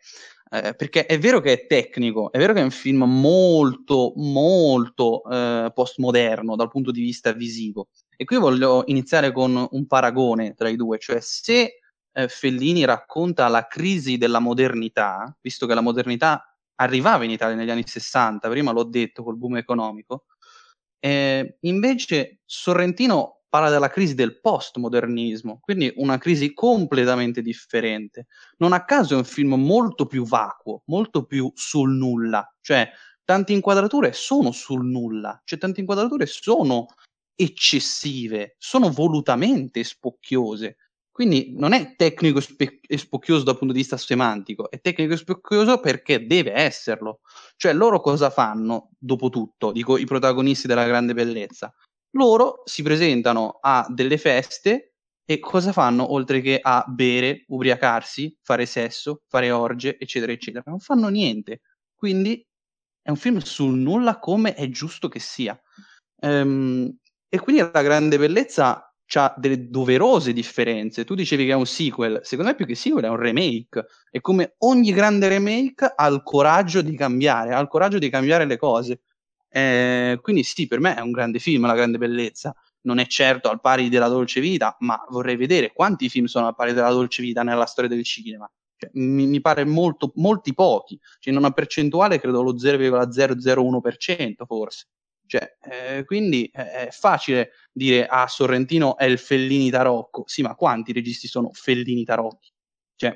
Eh, 0.54 0.74
perché 0.76 1.06
è 1.06 1.18
vero 1.18 1.40
che 1.42 1.54
è 1.54 1.66
tecnico, 1.66 2.32
è 2.32 2.38
vero 2.38 2.54
che 2.54 2.60
è 2.60 2.64
un 2.64 2.72
film 2.72 3.04
molto, 3.04 4.14
molto 4.18 5.24
eh, 5.24 5.72
postmoderno 5.74 6.56
dal 6.56 6.70
punto 6.70 6.92
di 6.92 7.02
vista 7.02 7.32
visivo. 7.34 7.90
E 8.16 8.24
qui 8.26 8.38
voglio 8.38 8.84
iniziare 8.86 9.32
con 9.32 9.68
un 9.70 9.88
paragone 9.88 10.54
tra 10.54 10.70
i 10.70 10.76
due, 10.76 11.00
cioè 11.00 11.20
se 11.22 11.80
eh, 12.14 12.28
Fellini 12.28 12.86
racconta 12.86 13.48
la 13.48 13.66
crisi 13.68 14.18
della 14.18 14.40
modernità, 14.40 15.36
visto 15.42 15.66
che 15.66 15.74
la 15.74 15.82
modernità 15.82 16.54
arrivava 16.76 17.24
in 17.24 17.32
Italia 17.32 17.56
negli 17.56 17.70
anni 17.70 17.88
60, 17.88 18.50
prima 18.50 18.72
l'ho 18.72 18.84
detto 18.84 19.24
col 19.24 19.38
boom 19.38 19.58
economico, 19.58 20.26
eh, 21.00 21.58
invece 21.62 22.42
Sorrentino 22.46 23.41
parla 23.52 23.70
della 23.70 23.90
crisi 23.90 24.16
del 24.16 24.40
postmodernismo, 24.40 25.60
quindi 25.62 25.92
una 25.98 26.18
crisi 26.18 26.54
completamente 26.54 27.42
differente. 27.42 28.28
Non 28.60 28.72
a 28.72 28.86
caso 28.86 29.14
è 29.14 29.18
un 29.18 29.26
film 29.26 29.56
molto 29.56 30.06
più 30.06 30.26
vacuo, 30.26 30.84
molto 30.86 31.26
più 31.26 31.52
sul 31.54 31.92
nulla, 31.92 32.50
cioè 32.62 32.90
tante 33.26 33.52
inquadrature 33.54 34.14
sono 34.14 34.52
sul 34.52 34.86
nulla, 34.86 35.42
cioè 35.44 35.60
tante 35.60 35.82
inquadrature 35.82 36.26
sono 36.28 36.86
eccessive, 37.36 38.56
sono 38.58 38.90
volutamente 38.90 39.84
spocchiose. 39.84 40.78
Quindi 41.12 41.54
non 41.58 41.74
è 41.74 41.96
tecnico 41.98 42.40
e 42.88 42.98
spocchioso 42.98 43.44
dal 43.44 43.58
punto 43.58 43.74
di 43.74 43.80
vista 43.82 43.98
semantico, 43.98 44.72
è 44.72 44.80
tecnico 44.80 45.14
e 45.14 45.18
spocchioso 45.18 45.80
perché 45.82 46.26
deve 46.26 46.54
esserlo. 46.54 47.20
Cioè 47.58 47.74
loro 47.74 48.00
cosa 48.00 48.30
fanno, 48.30 48.92
dopo 48.98 49.30
tutto, 49.30 49.72
dico 49.74 49.98
i 49.98 50.06
protagonisti 50.06 50.68
della 50.68 50.86
grande 50.88 51.14
bellezza? 51.14 51.74
Loro 52.12 52.62
si 52.65 52.84
presentano 52.84 53.60
a 53.62 53.86
delle 53.89 54.17
feste 54.17 54.93
e 55.26 55.39
cosa 55.39 55.71
fanno 55.71 56.12
oltre 56.13 56.41
che 56.41 56.60
a 56.62 56.84
bere, 56.88 57.45
ubriacarsi, 57.47 58.38
fare 58.41 58.65
sesso, 58.65 59.21
fare 59.28 59.52
orge, 59.52 59.97
eccetera, 59.97 60.32
eccetera? 60.32 60.63
Non 60.67 60.80
fanno 60.80 61.08
niente. 61.10 61.62
Quindi 61.95 62.45
è 63.02 63.10
un 63.10 63.15
film 63.15 63.38
sul 63.39 63.78
nulla 63.78 64.19
come 64.19 64.54
è 64.56 64.67
giusto 64.69 65.08
che 65.08 65.19
sia. 65.19 65.60
Ehm, 66.19 66.97
e 67.30 67.39
quindi 67.39 67.62
la 67.71 67.82
grande 67.82 68.17
bellezza 68.17 68.86
ha 69.13 69.34
delle 69.38 69.69
doverose 69.69 70.32
differenze. 70.34 71.04
Tu 71.06 71.15
dicevi 71.15 71.45
che 71.45 71.52
è 71.52 71.56
un 71.56 71.65
sequel, 71.65 72.19
secondo 72.24 72.52
me 72.52 72.56
più 72.58 72.65
che 72.65 72.76
sequel 72.76 73.06
è 73.06 73.10
un 73.10 73.17
remake. 73.17 73.86
E 74.10 74.21
come 74.21 74.56
ogni 74.60 74.91
grande 74.93 75.28
remake 75.28 75.91
ha 75.95 76.08
il 76.08 76.21
coraggio 76.24 76.82
di 76.82 76.95
cambiare, 76.95 77.54
ha 77.54 77.60
il 77.60 77.67
coraggio 77.67 78.00
di 78.00 78.10
cambiare 78.10 78.45
le 78.45 78.58
cose. 78.58 79.02
Eh, 79.54 80.18
quindi 80.22 80.44
sì, 80.44 80.66
per 80.68 80.80
me 80.80 80.96
è 80.96 81.02
un 81.02 81.12
grande 81.12 81.40
film, 81.40 81.66
La 81.66 81.76
grande 81.76 81.98
bellezza. 81.98 82.56
Non 82.84 82.98
è 82.98 83.06
certo 83.06 83.50
al 83.50 83.62
pari 83.62 83.90
della 83.90 84.08
dolce 84.08 84.40
vita, 84.40 84.76
ma 84.80 85.00
vorrei 85.10 85.36
vedere 85.36 85.72
quanti 85.72 86.10
film 86.10 86.26
sono 86.26 86.48
al 86.48 86.56
pari 86.56 86.74
della 86.74 86.90
dolce 86.90 87.22
vita 87.22 87.44
nella 87.44 87.66
storia 87.66 87.90
del 87.90 88.04
cinema. 88.04 88.50
Cioè, 88.76 88.90
mi, 88.94 89.28
mi, 89.28 89.42
pare 89.42 89.64
molto, 89.66 90.12
molti 90.16 90.56
pochi, 90.56 91.00
cioè 91.20 91.32
in 91.32 91.40
una 91.40 91.52
percentuale 91.52 92.20
credo 92.20 92.42
lo 92.42 92.56
0,001% 92.56 94.46
forse. 94.48 94.88
Cioè, 95.28 95.58
eh, 95.62 96.04
quindi 96.06 96.50
è 96.52 96.90
facile 96.92 97.52
dire 97.72 98.06
ah 98.06 98.28
Sorrentino 98.28 98.98
è 98.98 99.06
il 99.06 99.20
Fellini 99.20 99.70
Tarocco. 99.70 100.24
Sì, 100.26 100.42
ma 100.42 100.56
quanti 100.56 100.92
registi 100.92 101.28
sono 101.28 101.52
Fellini 101.54 102.04
Tarocchi? 102.04 102.52
Cioè, 102.96 103.16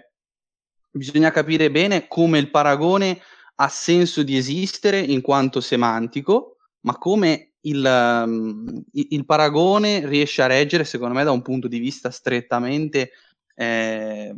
bisogna 0.92 1.32
capire 1.32 1.72
bene 1.72 2.08
come 2.08 2.38
il 2.40 2.52
paragone 2.52 3.20
ha 3.56 3.68
senso 3.70 4.24
di 4.24 4.38
esistere 4.38 5.00
in 5.00 5.22
quanto 5.22 5.62
semantico, 5.62 6.58
ma 6.82 6.98
come 6.98 7.54
il, 7.62 7.84
um, 8.26 8.84
il, 8.92 9.26
paragone 9.26 10.08
riesce 10.08 10.42
a 10.42 10.48
reggere, 10.48 10.84
secondo 10.84 11.16
me, 11.16 11.24
da 11.24 11.32
un 11.32 11.42
punto 11.42 11.68
di 11.68 11.80
vista 11.80 12.12
strettamente, 12.12 13.12
eh, 13.56 14.36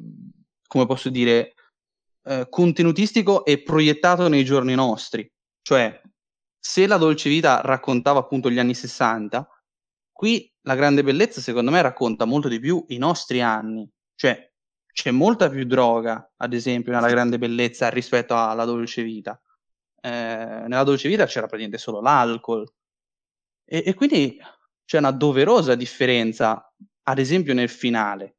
come 0.68 0.86
posso 0.86 1.10
dire, 1.10 1.54
eh, 2.24 2.48
contenutistico 2.50 3.44
e 3.46 3.62
proiettato 3.62 4.28
nei 4.28 4.46
giorni 4.46 4.76
nostri. 4.76 5.30
Cioè, 5.62 6.02
se 6.60 6.88
la 6.88 6.98
dolce 6.98 7.30
vita 7.30 7.62
raccontava 7.62 8.20
appunto 8.20 8.50
gli 8.50 8.60
anni 8.60 8.74
60, 8.74 9.48
qui 10.12 10.52
la 10.62 10.76
grande 10.76 11.04
bellezza, 11.04 11.42
secondo 11.42 11.72
me, 11.72 11.82
racconta 11.82 12.26
molto 12.26 12.48
di 12.48 12.60
più 12.60 12.84
i 12.90 12.98
nostri 12.98 13.42
anni. 13.42 13.90
Cioè, 14.16 14.52
c'è 14.98 15.12
molta 15.12 15.48
più 15.48 15.64
droga, 15.66 16.34
ad 16.38 16.54
esempio, 16.54 16.92
nella 16.92 17.08
grande 17.10 17.38
bellezza 17.38 17.88
rispetto 17.90 18.36
alla 18.36 18.66
dolce 18.66 19.04
vita. 19.04 19.40
Eh, 20.02 20.10
nella 20.10 20.82
dolce 20.82 21.08
vita 21.08 21.28
c'era 21.28 21.46
praticamente 21.46 21.78
solo 21.78 22.02
l'alcol. 22.02 22.68
E, 23.64 23.84
e, 23.86 23.94
quindi 23.94 24.42
c'è 24.86 24.98
una 24.98 25.12
doverosa 25.12 25.76
differenza 25.76 26.74
ad 27.04 27.20
esempio 27.20 27.54
nel 27.54 27.70
finale. 27.70 28.38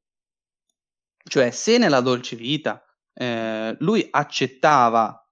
Cioè, 1.22 1.52
se 1.52 1.78
nella 1.78 2.00
dolce 2.00 2.34
vita 2.34 2.82
eh, 3.14 3.76
lui 3.78 4.08
accettava 4.10 5.24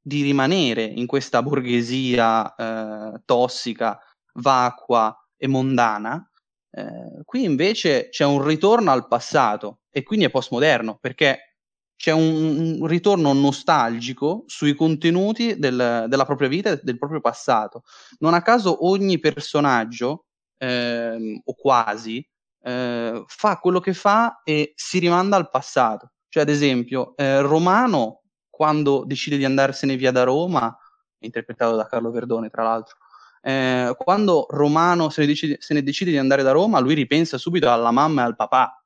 di 0.00 0.22
rimanere 0.22 0.84
in 0.84 1.06
questa 1.06 1.42
borghesia 1.42 2.54
eh, 2.54 3.22
tossica, 3.26 4.00
vacua 4.36 5.14
e 5.36 5.46
mondana, 5.48 6.26
eh, 6.70 7.20
qui 7.26 7.44
invece 7.44 8.08
c'è 8.08 8.24
un 8.24 8.42
ritorno 8.42 8.90
al 8.90 9.06
passato 9.06 9.81
e 9.92 10.02
quindi 10.02 10.24
è 10.24 10.30
postmoderno 10.30 10.98
perché 11.00 11.56
c'è 11.94 12.10
un, 12.10 12.84
ritorno 12.86 13.32
nostalgico 13.32 14.42
sui 14.46 14.74
contenuti 14.74 15.56
del, 15.56 16.06
della 16.08 16.24
propria 16.24 16.48
vita 16.48 16.70
e 16.70 16.80
del 16.82 16.98
proprio 16.98 17.20
passato. 17.20 17.84
Non 18.18 18.34
a 18.34 18.42
caso 18.42 18.88
ogni 18.88 19.20
personaggio, 19.20 20.24
eh, 20.58 21.40
o 21.44 21.54
quasi, 21.54 22.26
eh, 22.64 23.22
fa 23.24 23.58
quello 23.58 23.78
che 23.78 23.94
fa 23.94 24.40
e 24.42 24.72
si 24.74 24.98
rimanda 24.98 25.36
al 25.36 25.50
passato. 25.50 26.10
Cioè, 26.28 26.42
ad 26.42 26.48
esempio, 26.48 27.14
eh, 27.16 27.40
Romano, 27.40 28.22
quando 28.50 29.04
decide 29.06 29.36
di 29.36 29.44
andarsene 29.44 29.96
via 29.96 30.10
da 30.10 30.24
Roma, 30.24 30.76
interpretato 31.18 31.76
da 31.76 31.86
Carlo 31.86 32.10
Verdone, 32.10 32.48
tra 32.48 32.62
l'altro, 32.62 32.96
eh, 33.42 33.94
quando 33.96 34.46
Romano 34.48 35.08
se 35.08 35.20
ne, 35.20 35.26
decide, 35.26 35.56
se 35.60 35.74
ne, 35.74 35.82
decide, 35.82 36.10
di 36.10 36.18
andare 36.18 36.42
da 36.42 36.52
Roma, 36.52 36.78
lui 36.78 36.94
ripensa 36.94 37.38
subito 37.38 37.70
alla 37.70 37.90
mamma 37.90 38.22
e 38.22 38.24
al 38.24 38.36
papà, 38.36 38.81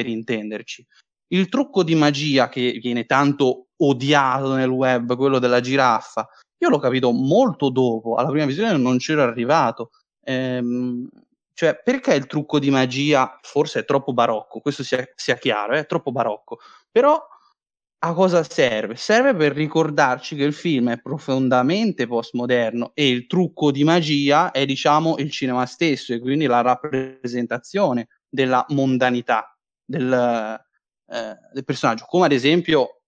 per 0.00 0.06
intenderci. 0.06 0.86
Il 1.32 1.48
trucco 1.48 1.84
di 1.84 1.94
magia 1.94 2.48
che 2.48 2.78
viene 2.82 3.04
tanto 3.04 3.68
odiato 3.76 4.54
nel 4.54 4.68
web, 4.68 5.14
quello 5.16 5.38
della 5.38 5.60
giraffa, 5.60 6.26
io 6.58 6.68
l'ho 6.68 6.78
capito 6.78 7.12
molto 7.12 7.70
dopo, 7.70 8.14
alla 8.14 8.30
prima 8.30 8.46
visione 8.46 8.76
non 8.76 8.98
c'ero 8.98 9.22
arrivato. 9.22 9.90
Ehm, 10.24 11.08
cioè, 11.52 11.80
perché 11.82 12.14
il 12.14 12.26
trucco 12.26 12.58
di 12.58 12.70
magia 12.70 13.38
forse 13.42 13.80
è 13.80 13.84
troppo 13.84 14.12
barocco, 14.12 14.60
questo 14.60 14.82
sia, 14.82 15.06
sia 15.14 15.36
chiaro, 15.36 15.74
è 15.74 15.86
troppo 15.86 16.10
barocco, 16.10 16.58
però 16.90 17.22
a 18.02 18.14
cosa 18.14 18.42
serve? 18.42 18.96
Serve 18.96 19.34
per 19.34 19.52
ricordarci 19.52 20.34
che 20.34 20.44
il 20.44 20.54
film 20.54 20.90
è 20.90 21.00
profondamente 21.02 22.06
postmoderno 22.06 22.92
e 22.94 23.08
il 23.08 23.26
trucco 23.26 23.70
di 23.70 23.84
magia 23.84 24.52
è, 24.52 24.64
diciamo, 24.64 25.16
il 25.18 25.30
cinema 25.30 25.66
stesso 25.66 26.14
e 26.14 26.18
quindi 26.18 26.46
la 26.46 26.62
rappresentazione 26.62 28.08
della 28.26 28.64
mondanità 28.70 29.54
del, 29.90 30.60
eh, 31.08 31.36
del 31.52 31.64
personaggio, 31.64 32.04
come 32.06 32.26
ad 32.26 32.32
esempio, 32.32 33.02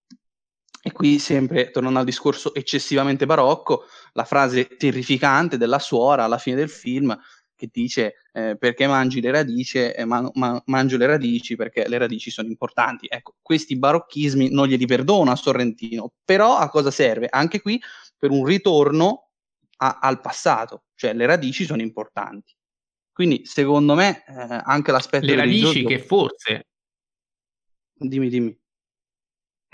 e 0.83 0.91
qui 0.91 1.20
sempre 1.20 1.70
tornando 1.70 2.01
al 2.01 2.05
discorso 2.05 2.53
eccessivamente 2.55 3.24
barocco, 3.24 3.85
la 4.14 4.24
frase 4.24 4.76
terrificante 4.76 5.57
della 5.57 5.78
suora 5.78 6.24
alla 6.24 6.39
fine 6.39 6.57
del 6.57 6.68
film 6.68 7.16
che 7.55 7.68
dice 7.70 8.14
eh, 8.33 8.57
perché 8.59 8.89
mangi 8.89 9.20
le 9.20 9.30
radici, 9.30 9.78
eh, 9.78 10.05
ma, 10.05 10.28
ma, 10.35 10.61
mangio 10.66 10.97
le 10.97 11.07
radici 11.07 11.55
perché 11.55 11.87
le 11.87 11.99
radici 11.99 12.33
sono 12.33 12.49
importanti. 12.49 13.07
Ecco, 13.09 13.37
questi 13.41 13.78
barocchismi 13.78 14.51
non 14.51 14.66
glieli 14.66 14.87
perdono 14.87 15.30
a 15.30 15.37
Sorrentino, 15.37 16.14
però 16.24 16.57
a 16.57 16.68
cosa 16.68 16.91
serve? 16.91 17.28
Anche 17.30 17.61
qui 17.61 17.80
per 18.18 18.33
un 18.33 18.45
ritorno 18.45 19.28
a, 19.76 19.99
al 20.01 20.20
passato, 20.20 20.87
cioè 20.97 21.14
le 21.14 21.26
radici 21.26 21.64
sono 21.64 21.83
importanti. 21.83 22.53
Quindi 23.12 23.43
secondo 23.45 23.95
me 23.95 24.24
eh, 24.26 24.61
anche 24.64 24.91
l'aspetto... 24.91 25.26
Le 25.26 25.37
radici 25.37 25.85
che 25.85 26.01
forse 26.01 26.70
Dimmi, 28.03 28.29
dimmi. 28.29 28.57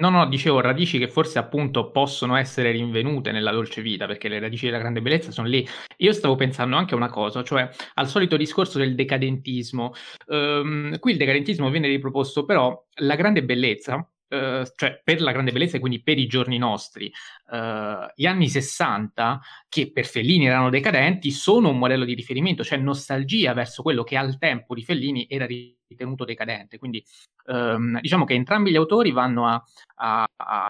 No, 0.00 0.10
no, 0.10 0.28
dicevo 0.28 0.60
radici 0.60 0.96
che 0.98 1.08
forse 1.08 1.40
appunto 1.40 1.90
possono 1.90 2.36
essere 2.36 2.70
rinvenute 2.70 3.32
nella 3.32 3.50
dolce 3.50 3.82
vita, 3.82 4.06
perché 4.06 4.28
le 4.28 4.38
radici 4.38 4.66
della 4.66 4.78
grande 4.78 5.02
bellezza 5.02 5.32
sono 5.32 5.48
lì. 5.48 5.66
Io 5.96 6.12
stavo 6.12 6.36
pensando 6.36 6.76
anche 6.76 6.94
a 6.94 6.96
una 6.96 7.10
cosa, 7.10 7.42
cioè 7.42 7.68
al 7.94 8.06
solito 8.06 8.36
discorso 8.36 8.78
del 8.78 8.94
decadentismo. 8.94 9.92
Um, 10.26 10.96
qui 11.00 11.12
il 11.12 11.18
decadentismo 11.18 11.68
viene 11.70 11.88
riproposto, 11.88 12.44
però 12.44 12.80
la 13.00 13.16
grande 13.16 13.42
bellezza 13.42 14.08
Uh, 14.28 14.62
cioè 14.76 15.00
per 15.02 15.22
la 15.22 15.32
grande 15.32 15.52
bellezza 15.52 15.78
e 15.78 15.80
quindi 15.80 16.02
per 16.02 16.18
i 16.18 16.26
giorni 16.26 16.58
nostri, 16.58 17.10
uh, 17.50 18.06
gli 18.14 18.26
anni 18.26 18.48
60, 18.48 19.40
che 19.70 19.90
per 19.90 20.04
Fellini 20.04 20.46
erano 20.46 20.68
decadenti, 20.68 21.30
sono 21.30 21.70
un 21.70 21.78
modello 21.78 22.04
di 22.04 22.12
riferimento, 22.12 22.62
cioè 22.62 22.76
nostalgia 22.76 23.54
verso 23.54 23.82
quello 23.82 24.04
che 24.04 24.18
al 24.18 24.36
tempo 24.36 24.74
di 24.74 24.82
Fellini 24.82 25.26
era 25.30 25.46
ritenuto 25.46 26.24
decadente. 26.24 26.76
Quindi 26.78 27.02
um, 27.46 27.98
diciamo 28.00 28.24
che 28.24 28.34
entrambi 28.34 28.70
gli 28.70 28.76
autori 28.76 29.10
vanno 29.12 29.46
a, 29.46 29.64
a, 29.96 30.26
a, 30.36 30.66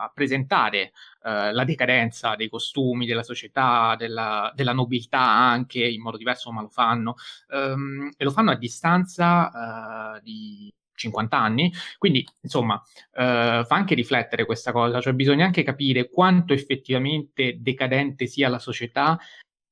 a 0.00 0.10
presentare 0.14 0.92
uh, 1.22 1.52
la 1.52 1.64
decadenza 1.64 2.34
dei 2.34 2.48
costumi, 2.48 3.06
della 3.06 3.22
società, 3.22 3.94
della, 3.98 4.50
della, 4.54 4.72
nobiltà 4.72 5.20
anche, 5.20 5.86
in 5.86 6.00
modo 6.00 6.16
diverso 6.16 6.50
ma 6.50 6.62
lo 6.62 6.68
fanno, 6.68 7.16
um, 7.48 8.10
e 8.16 8.24
lo 8.24 8.30
fanno 8.30 8.50
a 8.50 8.56
distanza 8.56 10.20
di 10.22 10.72
50 10.96 11.38
anni, 11.38 11.72
quindi 11.98 12.26
insomma 12.40 12.82
eh, 13.12 13.62
fa 13.66 13.74
anche 13.74 13.94
riflettere 13.94 14.44
questa 14.44 14.72
cosa, 14.72 15.00
cioè 15.00 15.12
bisogna 15.12 15.44
anche 15.44 15.62
capire 15.62 16.08
quanto 16.10 16.52
effettivamente 16.52 17.58
decadente 17.60 18.26
sia 18.26 18.48
la 18.48 18.58
società 18.58 19.18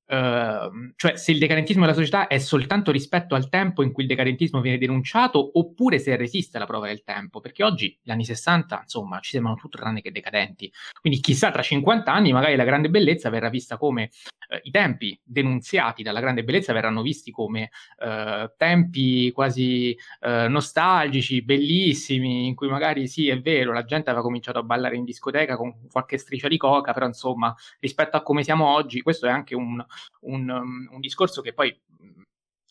Uh, 0.07 0.93
cioè 0.97 1.17
se 1.17 1.33
il 1.33 1.39
decadentismo 1.39 1.81
della 1.81 1.97
società 1.97 2.27
è 2.27 2.37
soltanto 2.37 2.91
rispetto 2.91 3.35
al 3.35 3.49
tempo 3.49 3.83
in 3.83 3.91
cui 3.91 4.03
il 4.03 4.09
decadentismo 4.09 4.61
viene 4.61 4.77
denunciato 4.77 5.59
oppure 5.59 5.99
se 5.99 6.15
resiste 6.17 6.59
alla 6.59 6.67
prova 6.67 6.89
del 6.89 7.03
tempo, 7.05 7.41
perché 7.41 7.65
oggi 7.65 7.99
gli 8.03 8.11
anni 8.11 8.25
60 8.25 8.81
insomma 8.83 9.19
ci 9.21 9.31
sembrano 9.31 9.57
tutto 9.57 9.79
tranne 9.79 10.03
che 10.03 10.13
decadenti, 10.13 10.71
quindi 11.01 11.21
chissà 11.21 11.51
tra 11.51 11.63
50 11.63 12.13
anni 12.13 12.33
magari 12.33 12.55
la 12.55 12.65
grande 12.65 12.91
bellezza 12.91 13.31
verrà 13.31 13.49
vista 13.49 13.79
come 13.79 14.11
uh, 14.51 14.59
i 14.65 14.71
tempi 14.71 15.19
denunziati 15.25 16.03
dalla 16.03 16.21
grande 16.21 16.45
bellezza 16.45 16.75
verranno 16.75 17.01
visti 17.01 17.31
come 17.31 17.71
uh, 17.99 18.51
tempi 18.59 19.33
quasi 19.33 19.97
nostalgici, 20.21 21.43
bellissimi, 21.43 22.47
in 22.47 22.55
cui 22.55 22.69
magari 22.69 23.07
sì 23.09 23.29
è 23.29 23.41
vero 23.41 23.73
la 23.73 23.85
gente 23.85 24.11
aveva 24.11 24.25
cominciato 24.25 24.59
a 24.59 24.63
ballare 24.63 24.97
in 24.97 25.05
discoteca 25.05 25.57
con 25.57 25.87
qualche 25.91 26.19
striscia 26.19 26.49
di 26.49 26.57
coca, 26.57 26.93
però 26.93 27.07
insomma 27.07 27.55
rispetto 27.81 28.17
a 28.17 28.23
come 28.23 28.43
siamo 28.43 28.67
oggi 28.67 29.01
questo 29.03 29.27
è 29.27 29.31
anche 29.31 29.55
un 29.55 29.85
un, 30.21 30.49
um, 30.49 30.89
un 30.93 31.01
discorso 31.01 31.41
che 31.43 31.53
poi 31.53 31.75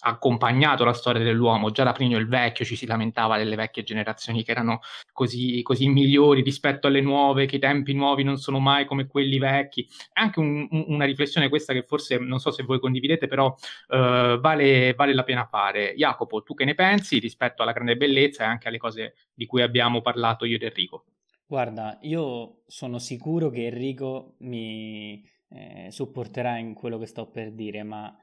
ha 0.06 0.10
accompagnato 0.10 0.84
la 0.84 0.94
storia 0.94 1.24
dell'uomo. 1.24 1.72
Già 1.72 1.84
da 1.84 1.92
Plinio 1.92 2.18
il 2.18 2.28
Vecchio 2.28 2.66
ci 2.66 2.76
si 2.76 2.86
lamentava 2.86 3.38
delle 3.38 3.56
vecchie 3.56 3.84
generazioni 3.84 4.44
che 4.44 4.52
erano 4.52 4.82
così, 5.12 5.62
così 5.62 5.88
migliori 5.88 6.42
rispetto 6.42 6.88
alle 6.88 7.02
nuove, 7.02 7.46
che 7.46 7.56
i 7.58 7.60
tempi 7.60 7.94
nuovi 7.94 8.24
non 8.24 8.38
sono 8.38 8.60
mai 8.60 8.86
come 8.86 9.08
quelli 9.08 9.38
vecchi. 9.38 9.88
È 10.12 10.20
anche 10.20 10.40
un, 10.40 10.68
una 10.70 11.06
riflessione 11.06 11.50
questa 11.50 11.74
che 11.74 11.84
forse 11.84 12.18
non 12.18 12.40
so 12.40 12.52
se 12.52 12.64
voi 12.64 12.80
condividete, 12.80 13.28
però 13.28 13.48
uh, 13.48 14.40
vale, 14.40 14.94
vale, 14.94 15.14
la 15.14 15.24
pena 15.24 15.46
fare. 15.46 15.94
Jacopo, 15.96 16.44
tu 16.44 16.54
che 16.54 16.66
ne 16.66 16.76
pensi 16.76 17.20
rispetto 17.20 17.62
alla 17.62 17.72
grande 17.72 17.96
bellezza 17.96 18.44
e 18.44 18.48
anche 18.48 18.68
alle 18.68 18.78
cose 18.78 19.16
di 19.34 19.46
cui 19.46 19.62
abbiamo 19.62 20.02
parlato 20.02 20.46
io 20.46 20.56
ed 20.56 20.64
Enrico? 20.64 21.06
Guarda, 21.46 22.00
io 22.02 22.64
sono 22.68 23.00
sicuro 23.00 23.50
che 23.50 23.68
Enrico 23.68 24.36
mi 24.40 25.24
eh, 25.54 25.92
supporterà 25.92 26.58
in 26.58 26.74
quello 26.74 26.98
che 26.98 27.06
sto 27.06 27.30
per 27.30 27.52
dire, 27.52 27.84
ma 27.84 28.16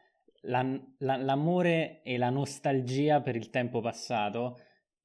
la, 0.43 0.63
la, 0.99 1.17
l'amore 1.17 2.03
e 2.03 2.17
la 2.17 2.31
nostalgia 2.31 3.21
per 3.21 3.37
il 3.37 3.51
tempo 3.51 3.81
passato 3.81 4.59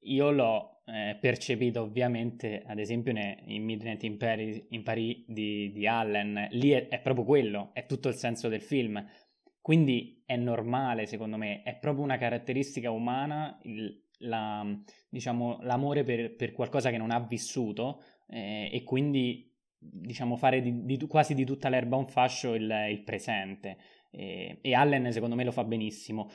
io 0.06 0.30
l'ho 0.30 0.82
eh, 0.86 1.16
percepito 1.20 1.82
ovviamente, 1.82 2.62
ad 2.64 2.78
esempio, 2.78 3.12
in 3.12 3.64
Midnight 3.64 4.02
in 4.04 4.16
Paris, 4.16 4.66
in 4.70 4.82
Paris 4.82 5.24
di, 5.26 5.72
di, 5.72 5.86
Allen. 5.86 6.48
Lì 6.52 6.70
è, 6.70 6.88
è, 6.88 7.00
proprio 7.00 7.24
quello, 7.24 7.70
è 7.72 7.86
tutto 7.86 8.08
il 8.08 8.14
senso 8.14 8.48
del 8.48 8.62
film. 8.62 9.04
Quindi 9.60 10.22
è 10.24 10.36
normale, 10.36 11.06
secondo 11.06 11.36
me, 11.36 11.62
è 11.62 11.76
proprio 11.76 12.04
una 12.04 12.18
caratteristica 12.18 12.90
umana 12.90 13.58
il, 13.64 14.00
la, 14.18 14.64
diciamo, 15.08 15.58
l'amore 15.62 16.04
per, 16.04 16.36
per, 16.36 16.52
qualcosa 16.52 16.90
che 16.90 16.98
non 16.98 17.10
ha 17.10 17.18
vissuto 17.18 18.02
eh, 18.28 18.70
e 18.72 18.84
quindi 18.84 19.52
diciamo, 19.78 20.36
fare 20.36 20.60
di, 20.60 20.84
di, 20.84 21.06
quasi 21.06 21.34
di 21.34 21.44
tutta 21.44 21.68
l'erba 21.68 21.96
un 21.96 22.06
fascio 22.06 22.54
il, 22.54 22.70
il 22.90 23.02
presente. 23.02 23.78
E, 24.10 24.58
e, 24.62 24.74
Allen, 24.74 25.12
secondo 25.12 25.34
me, 25.34 25.44
lo 25.44 25.52
fa 25.52 25.64
benissimo. 25.64 26.30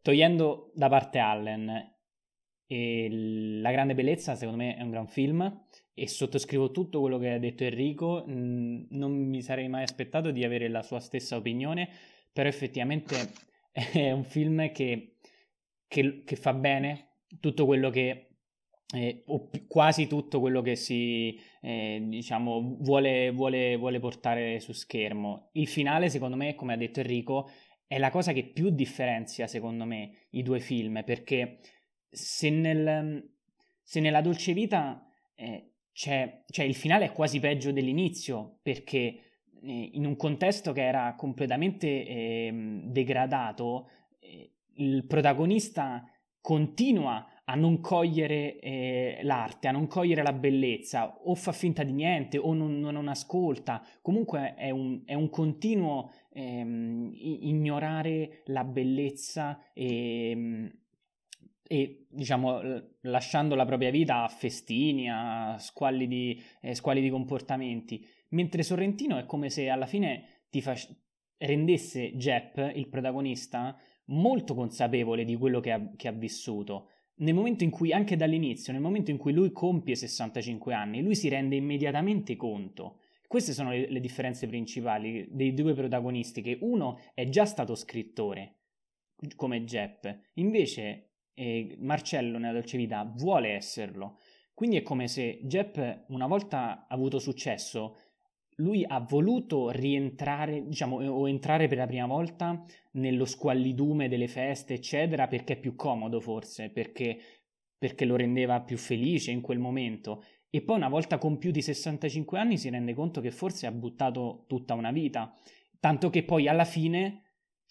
Togliendo 0.00 0.72
da 0.74 0.88
parte 0.88 1.18
Allen, 1.18 1.90
La 2.66 3.70
grande 3.70 3.94
bellezza, 3.94 4.34
secondo 4.34 4.62
me, 4.62 4.76
è 4.76 4.82
un 4.82 4.90
gran 4.90 5.06
film. 5.06 5.66
E 5.94 6.08
sottoscrivo 6.08 6.70
tutto 6.70 7.00
quello 7.00 7.18
che 7.18 7.32
ha 7.32 7.38
detto 7.38 7.64
Enrico. 7.64 8.24
Non 8.26 9.12
mi 9.12 9.42
sarei 9.42 9.68
mai 9.68 9.82
aspettato 9.82 10.30
di 10.30 10.44
avere 10.44 10.68
la 10.68 10.82
sua 10.82 11.00
stessa 11.00 11.36
opinione, 11.36 11.88
però 12.32 12.48
effettivamente 12.48 13.14
è 13.72 14.10
un 14.10 14.24
film 14.24 14.70
che, 14.72 15.16
che, 15.86 16.22
che 16.24 16.36
fa 16.36 16.54
bene 16.54 17.08
tutto 17.40 17.64
quello 17.66 17.90
che 17.90 18.31
eh, 18.92 19.24
quasi 19.66 20.06
tutto 20.06 20.38
quello 20.40 20.60
che 20.60 20.76
si 20.76 21.38
eh, 21.62 22.02
diciamo 22.04 22.76
vuole, 22.80 23.30
vuole, 23.30 23.76
vuole, 23.76 23.98
portare 23.98 24.60
su 24.60 24.72
schermo. 24.72 25.48
Il 25.52 25.66
finale, 25.66 26.10
secondo 26.10 26.36
me, 26.36 26.54
come 26.54 26.74
ha 26.74 26.76
detto 26.76 27.00
Enrico, 27.00 27.50
è 27.86 27.98
la 27.98 28.10
cosa 28.10 28.32
che 28.32 28.44
più 28.44 28.70
differenzia, 28.70 29.46
secondo 29.46 29.84
me, 29.84 30.26
i 30.30 30.42
due 30.42 30.60
film, 30.60 31.02
perché 31.04 31.60
se, 32.10 32.50
nel, 32.50 33.30
se 33.82 34.00
nella 34.00 34.20
dolce 34.20 34.52
vita 34.52 35.06
eh, 35.34 35.72
c'è, 35.92 36.44
cioè 36.48 36.64
il 36.64 36.74
finale 36.74 37.06
è 37.06 37.12
quasi 37.12 37.40
peggio 37.40 37.72
dell'inizio, 37.72 38.58
perché 38.62 38.96
eh, 39.62 39.90
in 39.92 40.04
un 40.04 40.16
contesto 40.16 40.72
che 40.72 40.82
era 40.82 41.14
completamente 41.16 42.06
ehm, 42.06 42.90
degradato, 42.90 43.88
eh, 44.20 44.52
il 44.74 45.06
protagonista 45.06 46.04
continua 46.40 47.26
a 47.44 47.54
non 47.54 47.80
cogliere 47.80 48.58
eh, 48.60 49.20
l'arte, 49.22 49.68
a 49.68 49.72
non 49.72 49.88
cogliere 49.88 50.22
la 50.22 50.32
bellezza, 50.32 51.18
o 51.24 51.34
fa 51.34 51.52
finta 51.52 51.82
di 51.82 51.92
niente, 51.92 52.38
o 52.38 52.54
non, 52.54 52.78
non 52.78 53.08
ascolta. 53.08 53.84
Comunque 54.00 54.54
è 54.54 54.70
un, 54.70 55.02
è 55.04 55.14
un 55.14 55.28
continuo 55.28 56.12
ehm, 56.32 57.10
ignorare 57.14 58.42
la 58.46 58.62
bellezza 58.62 59.60
e, 59.72 60.70
e, 61.66 62.06
diciamo, 62.08 62.60
lasciando 63.00 63.56
la 63.56 63.64
propria 63.64 63.90
vita 63.90 64.22
a 64.22 64.28
festini, 64.28 65.10
a 65.10 65.56
squalli 65.58 66.06
di, 66.06 66.40
eh, 66.60 66.74
squalli 66.74 67.00
di 67.00 67.10
comportamenti. 67.10 68.06
Mentre 68.30 68.62
Sorrentino 68.62 69.18
è 69.18 69.26
come 69.26 69.50
se 69.50 69.68
alla 69.68 69.86
fine 69.86 70.44
ti 70.48 70.60
fa, 70.60 70.76
rendesse 71.38 72.14
Jep, 72.16 72.72
il 72.74 72.88
protagonista, 72.88 73.76
molto 74.06 74.54
consapevole 74.54 75.24
di 75.24 75.36
quello 75.36 75.60
che 75.60 75.72
ha, 75.72 75.90
che 75.96 76.08
ha 76.08 76.12
vissuto 76.12 76.88
nel 77.16 77.34
momento 77.34 77.64
in 77.64 77.70
cui, 77.70 77.92
anche 77.92 78.16
dall'inizio, 78.16 78.72
nel 78.72 78.82
momento 78.82 79.10
in 79.10 79.18
cui 79.18 79.32
lui 79.32 79.52
compie 79.52 79.94
65 79.94 80.74
anni, 80.74 81.02
lui 81.02 81.14
si 81.14 81.28
rende 81.28 81.56
immediatamente 81.56 82.36
conto. 82.36 83.00
Queste 83.26 83.52
sono 83.52 83.70
le, 83.70 83.88
le 83.88 84.00
differenze 84.00 84.46
principali 84.46 85.26
dei 85.30 85.54
due 85.54 85.74
protagonisti, 85.74 86.42
che 86.42 86.58
uno 86.60 86.98
è 87.14 87.28
già 87.28 87.44
stato 87.44 87.74
scrittore, 87.74 88.56
come 89.36 89.64
Jepp, 89.64 90.06
invece 90.34 91.12
eh, 91.34 91.76
Marcello 91.78 92.38
nella 92.38 92.52
dolce 92.52 92.76
vita 92.76 93.04
vuole 93.16 93.50
esserlo. 93.50 94.18
Quindi 94.54 94.76
è 94.76 94.82
come 94.82 95.08
se 95.08 95.40
Jepp, 95.44 95.78
una 96.08 96.26
volta 96.26 96.86
avuto 96.88 97.18
successo, 97.18 97.96
lui 98.56 98.84
ha 98.86 99.00
voluto 99.00 99.70
rientrare, 99.70 100.66
diciamo, 100.66 100.96
o 100.96 101.28
entrare 101.28 101.68
per 101.68 101.78
la 101.78 101.86
prima 101.86 102.06
volta 102.06 102.64
nello 102.92 103.24
squallidume 103.24 104.08
delle 104.08 104.28
feste, 104.28 104.74
eccetera, 104.74 105.26
perché 105.26 105.54
è 105.54 105.60
più 105.60 105.74
comodo 105.74 106.20
forse, 106.20 106.70
perché, 106.70 107.18
perché 107.78 108.04
lo 108.04 108.16
rendeva 108.16 108.60
più 108.60 108.76
felice 108.76 109.30
in 109.30 109.40
quel 109.40 109.58
momento. 109.58 110.22
E 110.50 110.60
poi 110.60 110.76
una 110.76 110.88
volta 110.88 111.18
compiuti 111.18 111.62
65 111.62 112.38
anni 112.38 112.58
si 112.58 112.68
rende 112.68 112.94
conto 112.94 113.20
che 113.20 113.30
forse 113.30 113.66
ha 113.66 113.72
buttato 113.72 114.44
tutta 114.46 114.74
una 114.74 114.92
vita. 114.92 115.34
Tanto 115.80 116.10
che 116.10 116.22
poi 116.22 116.46
alla 116.46 116.64
fine 116.66 117.22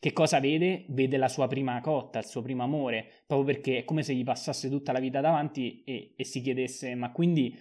che 0.01 0.13
cosa 0.13 0.39
vede? 0.39 0.85
Vede 0.89 1.17
la 1.17 1.27
sua 1.27 1.45
prima 1.45 1.79
cotta, 1.79 2.17
il 2.17 2.25
suo 2.25 2.41
primo 2.41 2.63
amore, 2.63 3.21
proprio 3.27 3.53
perché 3.53 3.77
è 3.77 3.83
come 3.85 4.01
se 4.01 4.15
gli 4.15 4.23
passasse 4.23 4.67
tutta 4.67 4.91
la 4.91 4.99
vita 4.99 5.21
davanti 5.21 5.83
e, 5.83 6.13
e 6.15 6.23
si 6.23 6.41
chiedesse 6.41 6.95
ma 6.95 7.11
quindi 7.11 7.55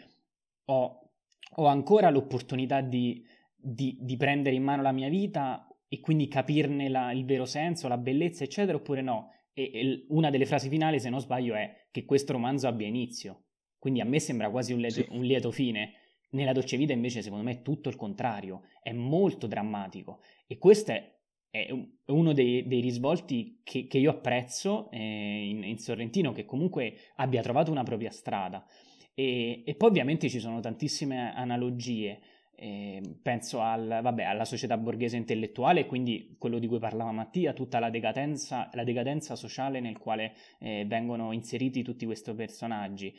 ho 0.65 1.10
ho 1.55 1.67
ancora 1.67 2.11
l'opportunità 2.11 2.81
di, 2.81 3.25
di, 3.57 3.97
di, 4.01 4.17
prendere 4.17 4.55
in 4.55 4.63
mano 4.63 4.83
la 4.83 4.93
mia 4.93 5.09
vita 5.09 5.67
e 5.89 6.01
quindi 6.01 6.29
capirne 6.29 6.89
la, 6.89 7.13
il 7.13 7.25
vero 7.25 7.45
senso, 7.45 7.89
la 7.89 7.99
bellezza, 7.99 8.45
eccetera, 8.45 8.77
oppure 8.77 9.03
no? 9.03 9.33
E, 9.53 9.71
e, 9.73 10.07
una 10.09 10.31
delle 10.31 10.47
frasi 10.47 10.69
finali, 10.69 11.01
se 11.01 11.11
non 11.11 11.21
sbaglio, 11.21 11.55
è 11.55 11.87
che 11.91 12.05
questo 12.05 12.33
romanzo 12.33 12.69
abbia 12.69 12.87
inizio. 12.87 13.45
Quindi 13.79 14.01
a 14.01 14.05
me 14.05 14.21
sembra 14.21 14.51
quasi 14.51 14.73
un 14.73 14.81
lieto, 14.81 15.03
sì. 15.03 15.07
un 15.11 15.23
lieto 15.23 15.51
fine. 15.51 15.95
Nella 16.33 16.53
dolce 16.53 16.77
vita 16.77 16.93
invece 16.93 17.23
secondo 17.23 17.45
me 17.45 17.53
è 17.53 17.63
tutto 17.63 17.89
il 17.89 17.97
contrario, 17.97 18.63
è 18.83 18.93
molto 18.93 19.49
drammatico 19.49 20.21
e 20.47 20.59
questo 20.59 20.93
è, 20.93 21.13
è 21.51 21.69
uno 22.07 22.33
dei, 22.33 22.69
dei 22.69 22.81
risvolti 22.81 23.61
che, 23.65 23.89
che, 23.89 23.99
io 23.99 24.11
apprezzo 24.11 24.89
eh, 24.93 25.49
in, 25.49 25.65
in 25.65 25.79
Sorrentino, 25.79 26.31
che 26.31 26.45
comunque 26.45 26.95
abbia 27.17 27.43
trovato 27.43 27.73
una 27.73 27.83
propria 27.83 28.11
strada. 28.11 28.65
E, 29.21 29.65
e 29.67 29.75
poi 29.75 29.91
ovviamente 29.91 30.31
ci 30.31 30.41
sono 30.41 30.61
tantissime 30.61 31.35
analogie. 31.35 32.21
Eh, 32.57 33.03
penso 33.23 33.61
al, 33.61 34.01
vabbè, 34.03 34.23
alla 34.23 34.47
società 34.47 34.79
borghese 34.79 35.17
intellettuale, 35.17 35.87
quindi 35.87 36.37
quello 36.39 36.59
di 36.59 36.67
cui 36.67 36.79
parlava 36.79 37.13
Mattia, 37.13 37.53
tutta 37.53 37.79
la 37.79 37.91
decadenza, 37.91 38.71
la 38.73 38.85
decadenza 38.85 39.37
sociale 39.37 39.81
nel 39.81 39.99
quale 39.99 40.35
eh, 40.59 40.85
vengono 40.87 41.33
inseriti 41.33 41.83
tutti 41.83 42.07
questi 42.07 42.33
personaggi. 42.33 43.15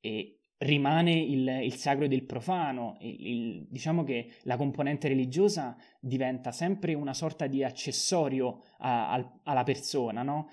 E 0.00 0.40
rimane 0.58 1.12
il, 1.12 1.48
il 1.62 1.74
sacro 1.74 2.04
ed 2.04 2.12
il 2.12 2.24
profano, 2.24 2.98
il, 3.00 3.26
il, 3.26 3.66
diciamo 3.70 4.04
che 4.04 4.32
la 4.42 4.56
componente 4.58 5.08
religiosa 5.08 5.78
diventa 5.98 6.52
sempre 6.52 6.92
una 6.92 7.14
sorta 7.14 7.46
di 7.46 7.64
accessorio 7.64 8.64
a, 8.78 9.12
a, 9.12 9.40
alla 9.44 9.62
persona, 9.62 10.22
no? 10.22 10.50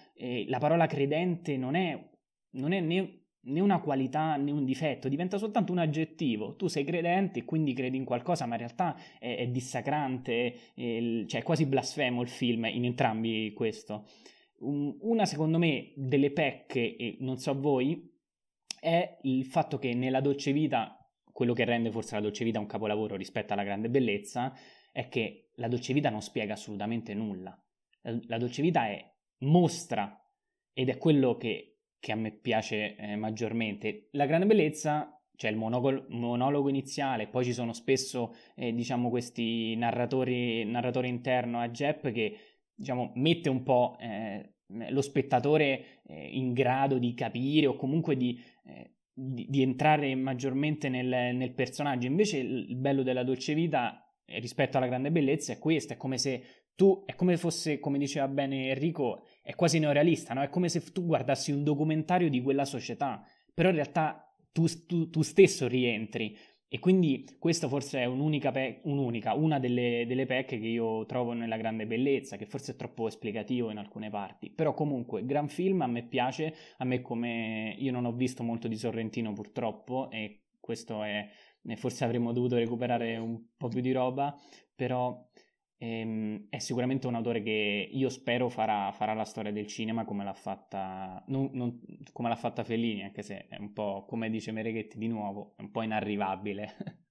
la 0.47 0.59
parola 0.59 0.85
credente 0.87 1.57
non 1.57 1.75
è, 1.75 2.01
non 2.51 2.71
è 2.71 2.79
né 2.79 3.24
né 3.45 3.59
una 3.59 3.79
qualità 3.79 4.35
né 4.37 4.51
un 4.51 4.65
difetto, 4.65 5.09
diventa 5.09 5.37
soltanto 5.37 5.71
un 5.71 5.79
aggettivo. 5.79 6.55
Tu 6.55 6.67
sei 6.67 6.83
credente 6.83 7.39
e 7.39 7.45
quindi 7.45 7.73
credi 7.73 7.97
in 7.97 8.05
qualcosa, 8.05 8.45
ma 8.45 8.53
in 8.53 8.59
realtà 8.59 8.95
è, 9.19 9.35
è 9.37 9.47
dissacrante, 9.47 10.73
è, 10.73 11.25
cioè 11.27 11.41
è 11.41 11.43
quasi 11.43 11.65
blasfemo 11.65 12.21
il 12.21 12.29
film 12.29 12.65
in 12.65 12.85
entrambi 12.85 13.51
questo. 13.53 14.07
Una, 14.59 15.25
secondo 15.25 15.57
me, 15.57 15.91
delle 15.95 16.31
pecche, 16.31 16.95
e 16.95 17.17
non 17.19 17.37
so 17.37 17.59
voi, 17.59 18.11
è 18.79 19.17
il 19.23 19.45
fatto 19.45 19.77
che 19.77 19.93
nella 19.93 20.21
dolce 20.21 20.53
vita, 20.53 20.97
quello 21.31 21.53
che 21.53 21.65
rende 21.65 21.91
forse 21.91 22.15
la 22.15 22.21
dolce 22.21 22.43
vita 22.43 22.59
un 22.59 22.65
capolavoro 22.65 23.15
rispetto 23.15 23.53
alla 23.53 23.63
grande 23.63 23.89
bellezza, 23.89 24.53
è 24.91 25.09
che 25.09 25.49
la 25.55 25.67
dolce 25.67 25.93
vita 25.93 26.09
non 26.09 26.21
spiega 26.21 26.53
assolutamente 26.53 27.13
nulla. 27.13 27.57
La, 28.01 28.17
la 28.27 28.37
dolce 28.37 28.61
vita 28.61 28.87
è 28.87 29.13
mostra 29.39 30.19
ed 30.73 30.89
è 30.89 30.97
quello 30.97 31.35
che 31.35 31.74
che 31.99 32.11
a 32.11 32.15
me 32.15 32.31
piace 32.31 32.95
eh, 32.95 33.15
maggiormente. 33.15 34.09
La 34.11 34.25
grande 34.25 34.45
bellezza 34.45 35.15
c'è 35.35 35.49
il 35.49 35.57
monologo, 35.57 36.69
iniziale, 36.69 37.27
poi 37.27 37.43
ci 37.43 37.53
sono 37.53 37.73
spesso 37.73 38.33
eh, 38.55 38.73
diciamo 38.73 39.09
questi 39.09 39.75
narratori, 39.75 40.63
narratore 40.65 41.07
interno 41.07 41.59
a 41.59 41.69
Jep 41.69 42.11
che 42.11 42.37
diciamo 42.73 43.11
mette 43.15 43.49
un 43.49 43.63
po' 43.63 43.97
eh, 43.99 44.55
lo 44.89 45.01
spettatore 45.01 46.01
eh, 46.07 46.29
in 46.31 46.53
grado 46.53 46.97
di 46.97 47.13
capire 47.13 47.67
o 47.67 47.75
comunque 47.75 48.15
di, 48.17 48.41
eh, 48.65 48.95
di, 49.13 49.45
di 49.49 49.61
entrare 49.61 50.15
maggiormente 50.15 50.89
nel, 50.89 51.35
nel, 51.35 51.53
personaggio. 51.53 52.07
Invece 52.07 52.37
il 52.37 52.75
bello 52.75 53.03
della 53.03 53.23
dolce 53.23 53.53
vita 53.53 54.05
eh, 54.25 54.39
rispetto 54.39 54.77
alla 54.77 54.87
grande 54.87 55.11
bellezza 55.11 55.53
è 55.53 55.59
questo, 55.59 55.93
è 55.93 55.97
come 55.97 56.17
se 56.17 56.43
tu, 56.75 57.03
è 57.05 57.15
come 57.15 57.37
fosse, 57.37 57.79
come 57.79 57.97
diceva 57.97 58.27
bene 58.27 58.69
Enrico, 58.69 59.25
è 59.41 59.55
quasi 59.55 59.79
neorealista, 59.79 60.33
no? 60.33 60.41
È 60.41 60.49
come 60.49 60.69
se 60.69 60.81
tu 60.91 61.05
guardassi 61.05 61.51
un 61.51 61.63
documentario 61.63 62.29
di 62.29 62.41
quella 62.41 62.65
società, 62.65 63.23
però 63.53 63.69
in 63.69 63.75
realtà 63.75 64.29
tu, 64.51 64.65
tu, 64.85 65.09
tu 65.09 65.21
stesso 65.21 65.67
rientri. 65.67 66.37
E 66.67 66.79
quindi 66.79 67.25
questo 67.39 67.69
forse 67.69 67.99
è 67.99 68.05
un'unica, 68.05 68.51
pe- 68.51 68.81
un'unica 68.83 69.33
una 69.33 69.59
delle, 69.59 70.03
delle, 70.07 70.25
pecche 70.25 70.59
che 70.59 70.67
io 70.67 71.05
trovo 71.05 71.31
nella 71.31 71.57
grande 71.57 71.85
bellezza, 71.85 72.35
che 72.35 72.45
forse 72.45 72.73
è 72.73 72.75
troppo 72.75 73.07
esplicativo 73.07 73.69
in 73.71 73.77
alcune 73.77 74.09
parti. 74.09 74.49
Però 74.49 74.73
comunque, 74.73 75.25
gran 75.25 75.47
film, 75.47 75.81
a 75.81 75.87
me 75.87 76.03
piace, 76.03 76.53
a 76.77 76.83
me 76.83 77.01
come... 77.01 77.75
Io 77.77 77.91
non 77.91 78.05
ho 78.05 78.11
visto 78.11 78.43
molto 78.43 78.67
di 78.67 78.75
Sorrentino 78.75 79.31
purtroppo, 79.31 80.09
e 80.11 80.47
questo 80.59 81.03
è... 81.03 81.29
Forse 81.75 82.03
avremmo 82.03 82.31
dovuto 82.33 82.57
recuperare 82.57 83.17
un 83.17 83.41
po' 83.57 83.69
più 83.69 83.81
di 83.81 83.91
roba, 83.91 84.35
però 84.75 85.25
Ehm, 85.77 86.47
è 86.49 86.59
sicuramente 86.59 87.07
un 87.07 87.15
autore 87.15 87.41
che 87.41 87.89
io 87.91 88.09
spero 88.09 88.49
farà, 88.49 88.91
farà 88.93 89.13
la 89.13 89.25
storia 89.25 89.51
del 89.51 89.67
cinema 89.67 90.05
come 90.05 90.23
l'ha, 90.23 90.33
fatta, 90.33 91.23
non, 91.27 91.49
non, 91.53 91.79
come 92.11 92.29
l'ha 92.29 92.35
fatta 92.35 92.63
Fellini, 92.63 93.03
anche 93.03 93.21
se 93.21 93.47
è 93.47 93.57
un 93.59 93.73
po', 93.73 94.05
come 94.07 94.29
dice 94.29 94.51
Mereghetti 94.51 94.97
di 94.97 95.07
nuovo, 95.07 95.53
è 95.57 95.61
un 95.61 95.71
po' 95.71 95.81
inarrivabile. 95.81 96.75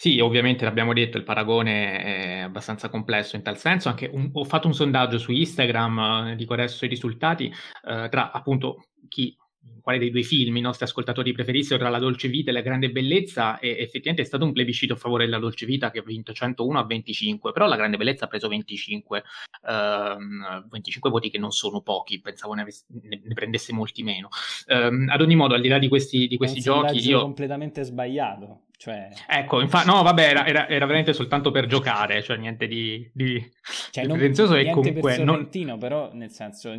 Sì, 0.00 0.20
ovviamente 0.20 0.64
l'abbiamo 0.64 0.92
detto, 0.92 1.16
il 1.18 1.24
paragone 1.24 2.02
è 2.02 2.38
abbastanza 2.38 2.88
complesso 2.88 3.34
in 3.34 3.42
tal 3.42 3.58
senso. 3.58 3.92
Un, 4.12 4.30
ho 4.32 4.44
fatto 4.44 4.68
un 4.68 4.72
sondaggio 4.72 5.18
su 5.18 5.32
Instagram, 5.32 6.28
eh, 6.28 6.36
dico 6.36 6.52
adesso 6.52 6.84
i 6.84 6.88
risultati, 6.88 7.46
eh, 7.46 8.08
tra 8.08 8.30
appunto 8.30 8.90
chi 9.08 9.36
quale 9.80 9.98
dei 9.98 10.10
due 10.10 10.22
film 10.22 10.56
i 10.56 10.60
nostri 10.60 10.84
ascoltatori 10.84 11.32
preferissero 11.32 11.78
tra 11.78 11.88
La 11.88 11.98
Dolce 11.98 12.28
Vita 12.28 12.50
e 12.50 12.52
La 12.52 12.60
Grande 12.60 12.90
Bellezza 12.90 13.58
e 13.58 13.70
effettivamente 13.70 14.22
è 14.22 14.24
stato 14.24 14.44
un 14.44 14.52
plebiscito 14.52 14.92
a 14.92 14.96
favore 14.96 15.24
della 15.24 15.38
Dolce 15.38 15.66
Vita 15.66 15.90
che 15.90 16.00
ha 16.00 16.02
vinto 16.02 16.32
101 16.32 16.78
a 16.78 16.84
25, 16.84 17.52
però 17.52 17.66
La 17.66 17.76
Grande 17.76 17.96
Bellezza 17.96 18.26
ha 18.26 18.28
preso 18.28 18.48
25, 18.48 19.22
ehm, 19.66 20.68
25 20.68 21.10
voti 21.10 21.30
che 21.30 21.38
non 21.38 21.50
sono 21.52 21.80
pochi, 21.80 22.20
pensavo 22.20 22.52
ne, 22.54 22.62
avesse, 22.62 22.84
ne, 22.88 23.20
ne 23.24 23.34
prendesse 23.34 23.72
molti 23.72 24.02
meno. 24.02 24.28
Ehm, 24.66 25.08
ad 25.10 25.20
ogni 25.20 25.36
modo, 25.36 25.54
al 25.54 25.60
di 25.60 25.68
là 25.68 25.78
di 25.78 25.88
questi, 25.88 26.26
di 26.26 26.36
questi 26.36 26.60
giochi... 26.60 26.98
Io... 27.06 27.20
completamente 27.20 27.82
sbagliato. 27.82 28.64
Cioè... 28.76 29.08
Ecco, 29.26 29.60
infatti, 29.60 29.88
no, 29.88 30.02
vabbè, 30.02 30.22
era, 30.22 30.46
era, 30.46 30.68
era, 30.68 30.84
veramente 30.84 31.12
soltanto 31.12 31.50
per 31.50 31.66
giocare, 31.66 32.22
cioè 32.22 32.36
niente 32.36 32.68
di, 32.68 33.10
di, 33.12 33.44
cioè, 33.90 34.06
non, 34.06 34.16
pretenzioso 34.16 34.54
e 34.54 34.70
comunque... 34.70 35.18
Non... 35.18 35.48
però, 35.78 36.12
nel 36.12 36.30
senso, 36.30 36.72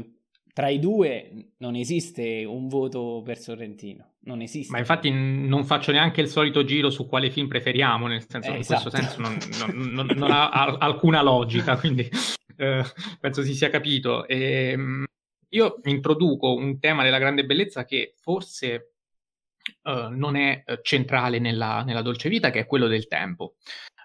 tra 0.60 0.68
i 0.68 0.78
due 0.78 1.53
non 1.60 1.76
esiste 1.76 2.43
un 2.43 2.68
voto 2.68 3.22
per 3.24 3.38
Sorrentino, 3.38 4.16
non 4.24 4.41
esiste. 4.41 4.74
Ma 4.74 4.80
infatti 4.80 5.10
non 5.10 5.64
faccio 5.64 5.93
neanche 5.93 6.20
il 6.20 6.28
solito 6.28 6.66
giro 6.66 6.89
su 6.89 7.07
quale 7.07 7.30
film 7.30 7.47
preferiamo, 7.47 8.07
nel 8.07 8.26
senso 8.28 8.49
eh, 8.49 8.55
in 8.55 8.60
esatto. 8.60 8.89
questo 8.89 8.99
senso 8.99 9.22
non, 9.22 9.38
non, 9.57 9.93
non, 9.93 10.18
non 10.18 10.32
ha 10.32 10.49
alcuna 10.49 11.22
logica, 11.22 11.78
quindi 11.80 12.10
eh, 12.57 12.84
penso 13.22 13.41
si 13.41 13.53
sia 13.53 13.70
capito. 13.70 14.28
E, 14.28 14.72
ehm, 14.72 15.05
io 15.47 15.80
introduco 15.86 16.51
un 16.51 16.78
tema 16.78 17.03
della 17.03 17.20
grande 17.20 17.45
bellezza 17.45 17.86
che 17.86 18.16
forse 18.18 18.95
uh, 19.84 20.10
non 20.10 20.36
è 20.36 20.66
centrale 20.82 21.39
nella, 21.39 21.84
nella 21.84 22.01
dolce 22.01 22.28
vita, 22.28 22.49
che 22.49 22.60
è 22.60 22.66
quello 22.66 22.88
del 22.88 23.07
tempo. 23.07 23.55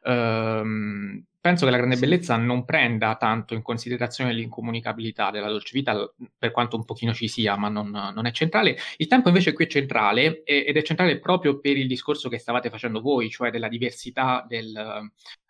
Um, 0.04 1.20
penso 1.44 1.66
che 1.66 1.70
la 1.70 1.76
grande 1.76 1.98
bellezza 1.98 2.38
non 2.38 2.64
prenda 2.64 3.16
tanto 3.16 3.52
in 3.52 3.60
considerazione 3.60 4.32
l'incomunicabilità 4.32 5.30
della 5.30 5.50
dolce 5.50 5.72
vita, 5.74 6.10
per 6.38 6.50
quanto 6.52 6.76
un 6.76 6.86
pochino 6.86 7.12
ci 7.12 7.28
sia, 7.28 7.54
ma 7.56 7.68
non, 7.68 7.90
non 7.90 8.24
è 8.24 8.30
centrale. 8.30 8.78
Il 8.96 9.08
tempo 9.08 9.28
invece 9.28 9.52
qui 9.52 9.66
è 9.66 9.68
centrale 9.68 10.42
ed 10.42 10.74
è 10.74 10.82
centrale 10.82 11.18
proprio 11.18 11.60
per 11.60 11.76
il 11.76 11.86
discorso 11.86 12.30
che 12.30 12.38
stavate 12.38 12.70
facendo 12.70 13.02
voi, 13.02 13.28
cioè 13.28 13.50
della 13.50 13.68
diversità 13.68 14.42
del, 14.48 14.72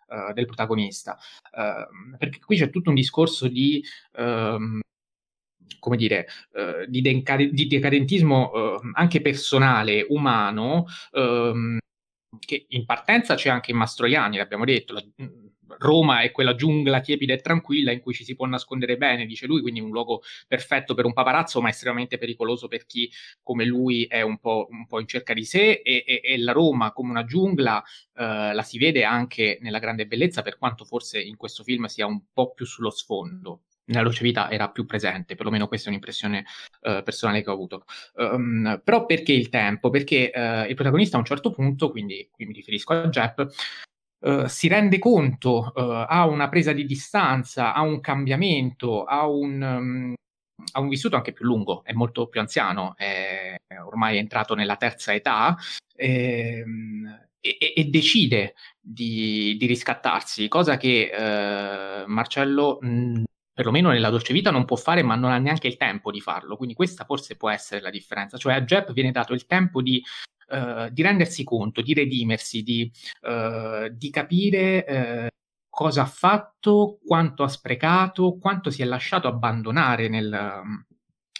uh, 0.07 0.33
del 0.33 0.45
protagonista. 0.45 1.17
Uh, 1.53 2.17
perché 2.17 2.39
qui 2.39 2.57
c'è 2.57 2.69
tutto 2.69 2.89
un 2.89 2.95
discorso 2.95 3.47
di... 3.47 3.81
Uh, 4.17 4.79
come 5.79 5.95
dire, 5.95 6.27
uh, 6.51 6.85
di, 6.89 6.99
deca- 6.99 7.37
di, 7.37 7.67
decadentismo 7.67 8.51
uh, 8.51 8.79
anche 8.95 9.21
personale, 9.21 10.05
umano, 10.09 10.87
che 12.37 12.65
in 12.67 12.85
partenza 12.85 13.35
c'è 13.35 13.49
anche 13.49 13.71
in 13.71 13.77
Mastroianni, 13.77 14.35
l'abbiamo 14.35 14.65
detto, 14.65 14.93
la, 14.93 15.01
Roma 15.77 16.21
è 16.21 16.31
quella 16.31 16.55
giungla 16.55 17.01
tiepida 17.01 17.33
e 17.33 17.41
tranquilla 17.41 17.91
in 17.91 17.99
cui 18.01 18.13
ci 18.13 18.23
si 18.23 18.35
può 18.35 18.45
nascondere 18.45 18.97
bene, 18.97 19.25
dice 19.25 19.45
lui, 19.45 19.61
quindi 19.61 19.79
un 19.79 19.89
luogo 19.89 20.21
perfetto 20.47 20.93
per 20.93 21.05
un 21.05 21.13
paparazzo, 21.13 21.61
ma 21.61 21.69
estremamente 21.69 22.17
pericoloso 22.17 22.67
per 22.67 22.85
chi 22.85 23.11
come 23.41 23.65
lui 23.65 24.05
è 24.05 24.21
un 24.21 24.39
po', 24.39 24.67
un 24.69 24.85
po 24.87 24.99
in 24.99 25.07
cerca 25.07 25.33
di 25.33 25.45
sé. 25.45 25.81
E, 25.83 26.03
e, 26.05 26.21
e, 26.23 26.37
la 26.37 26.51
Roma 26.51 26.91
come 26.91 27.11
una 27.11 27.25
giungla 27.25 27.83
eh, 28.15 28.53
la 28.53 28.63
si 28.63 28.77
vede 28.77 29.03
anche 29.03 29.57
nella 29.61 29.79
grande 29.79 30.07
bellezza, 30.07 30.41
per 30.41 30.57
quanto 30.57 30.85
forse 30.85 31.19
in 31.19 31.35
questo 31.35 31.63
film 31.63 31.85
sia 31.85 32.05
un 32.05 32.21
po' 32.31 32.53
più 32.53 32.65
sullo 32.65 32.89
sfondo 32.89 33.61
nella 33.85 34.01
luce 34.01 34.23
vita 34.23 34.49
era 34.49 34.69
più 34.69 34.85
presente, 34.85 35.35
perlomeno 35.35 35.67
questa 35.67 35.87
è 35.87 35.89
un'impressione 35.89 36.45
uh, 36.81 37.03
personale 37.03 37.43
che 37.43 37.49
ho 37.49 37.53
avuto. 37.53 37.85
Um, 38.15 38.81
però 38.83 39.05
perché 39.05 39.33
il 39.33 39.49
tempo? 39.49 39.89
Perché 39.89 40.31
uh, 40.33 40.69
il 40.69 40.75
protagonista 40.75 41.17
a 41.17 41.19
un 41.19 41.25
certo 41.25 41.51
punto, 41.51 41.91
quindi 41.91 42.27
qui 42.31 42.45
mi 42.45 42.53
riferisco 42.53 42.93
a 42.93 43.07
Jeff, 43.09 43.45
Uh, 44.25 44.47
si 44.47 44.67
rende 44.67 44.97
conto, 44.97 45.71
uh, 45.75 46.03
ha 46.07 46.25
una 46.25 46.49
presa 46.49 46.73
di 46.73 46.85
distanza, 46.85 47.75
ha 47.75 47.81
un 47.81 47.99
cambiamento, 47.99 49.03
ha 49.03 49.27
un, 49.27 49.61
um, 49.61 50.13
ha 50.73 50.79
un, 50.79 50.89
vissuto 50.89 51.15
anche 51.15 51.31
più 51.31 51.45
lungo, 51.45 51.83
è 51.83 51.93
molto 51.93 52.25
più 52.27 52.39
anziano, 52.39 52.95
è 52.97 53.55
ormai 53.85 54.15
è 54.15 54.19
entrato 54.19 54.55
nella 54.55 54.77
terza 54.77 55.13
età 55.13 55.55
ehm, 55.95 57.27
e, 57.39 57.57
e, 57.59 57.73
e 57.75 57.83
decide 57.85 58.55
di, 58.79 59.55
di, 59.57 59.67
riscattarsi, 59.67 60.47
cosa 60.47 60.77
che 60.77 61.11
uh, 61.13 62.09
Marcello 62.09 62.79
mh, 62.81 63.23
perlomeno 63.55 63.91
nella 63.91 64.09
dolce 64.09 64.33
vita 64.33 64.51
non 64.51 64.65
può 64.65 64.75
fare, 64.75 65.01
ma 65.01 65.15
non 65.15 65.31
ha 65.31 65.37
neanche 65.37 65.67
il 65.67 65.77
tempo 65.77 66.11
di 66.11 66.19
farlo. 66.19 66.57
Quindi 66.57 66.75
questa 66.75 67.05
forse 67.05 67.37
può 67.37 67.49
essere 67.49 67.79
la 67.79 67.89
differenza. 67.89 68.37
Cioè 68.37 68.53
a 68.53 68.61
Jeb 68.61 68.91
viene 68.91 69.11
dato 69.11 69.33
il 69.33 69.45
tempo 69.45 69.81
di 69.81 70.03
uh, 70.47 70.89
di 70.89 71.01
rendersi 71.01 71.43
conto, 71.43 71.81
di 71.81 71.93
redimersi, 71.93 72.63
di, 72.63 72.91
uh, 73.21 73.89
di 73.91 74.09
capire 74.09 74.85
uh, 74.87 75.27
cosa 75.69 76.03
ha 76.03 76.07
fatto, 76.07 76.99
quanto 77.05 77.43
ha 77.43 77.47
sprecato, 77.47 78.37
quanto 78.37 78.69
si 78.69 78.81
è 78.81 78.85
lasciato 78.85 79.27
abbandonare 79.27 80.07
nel, 80.07 80.85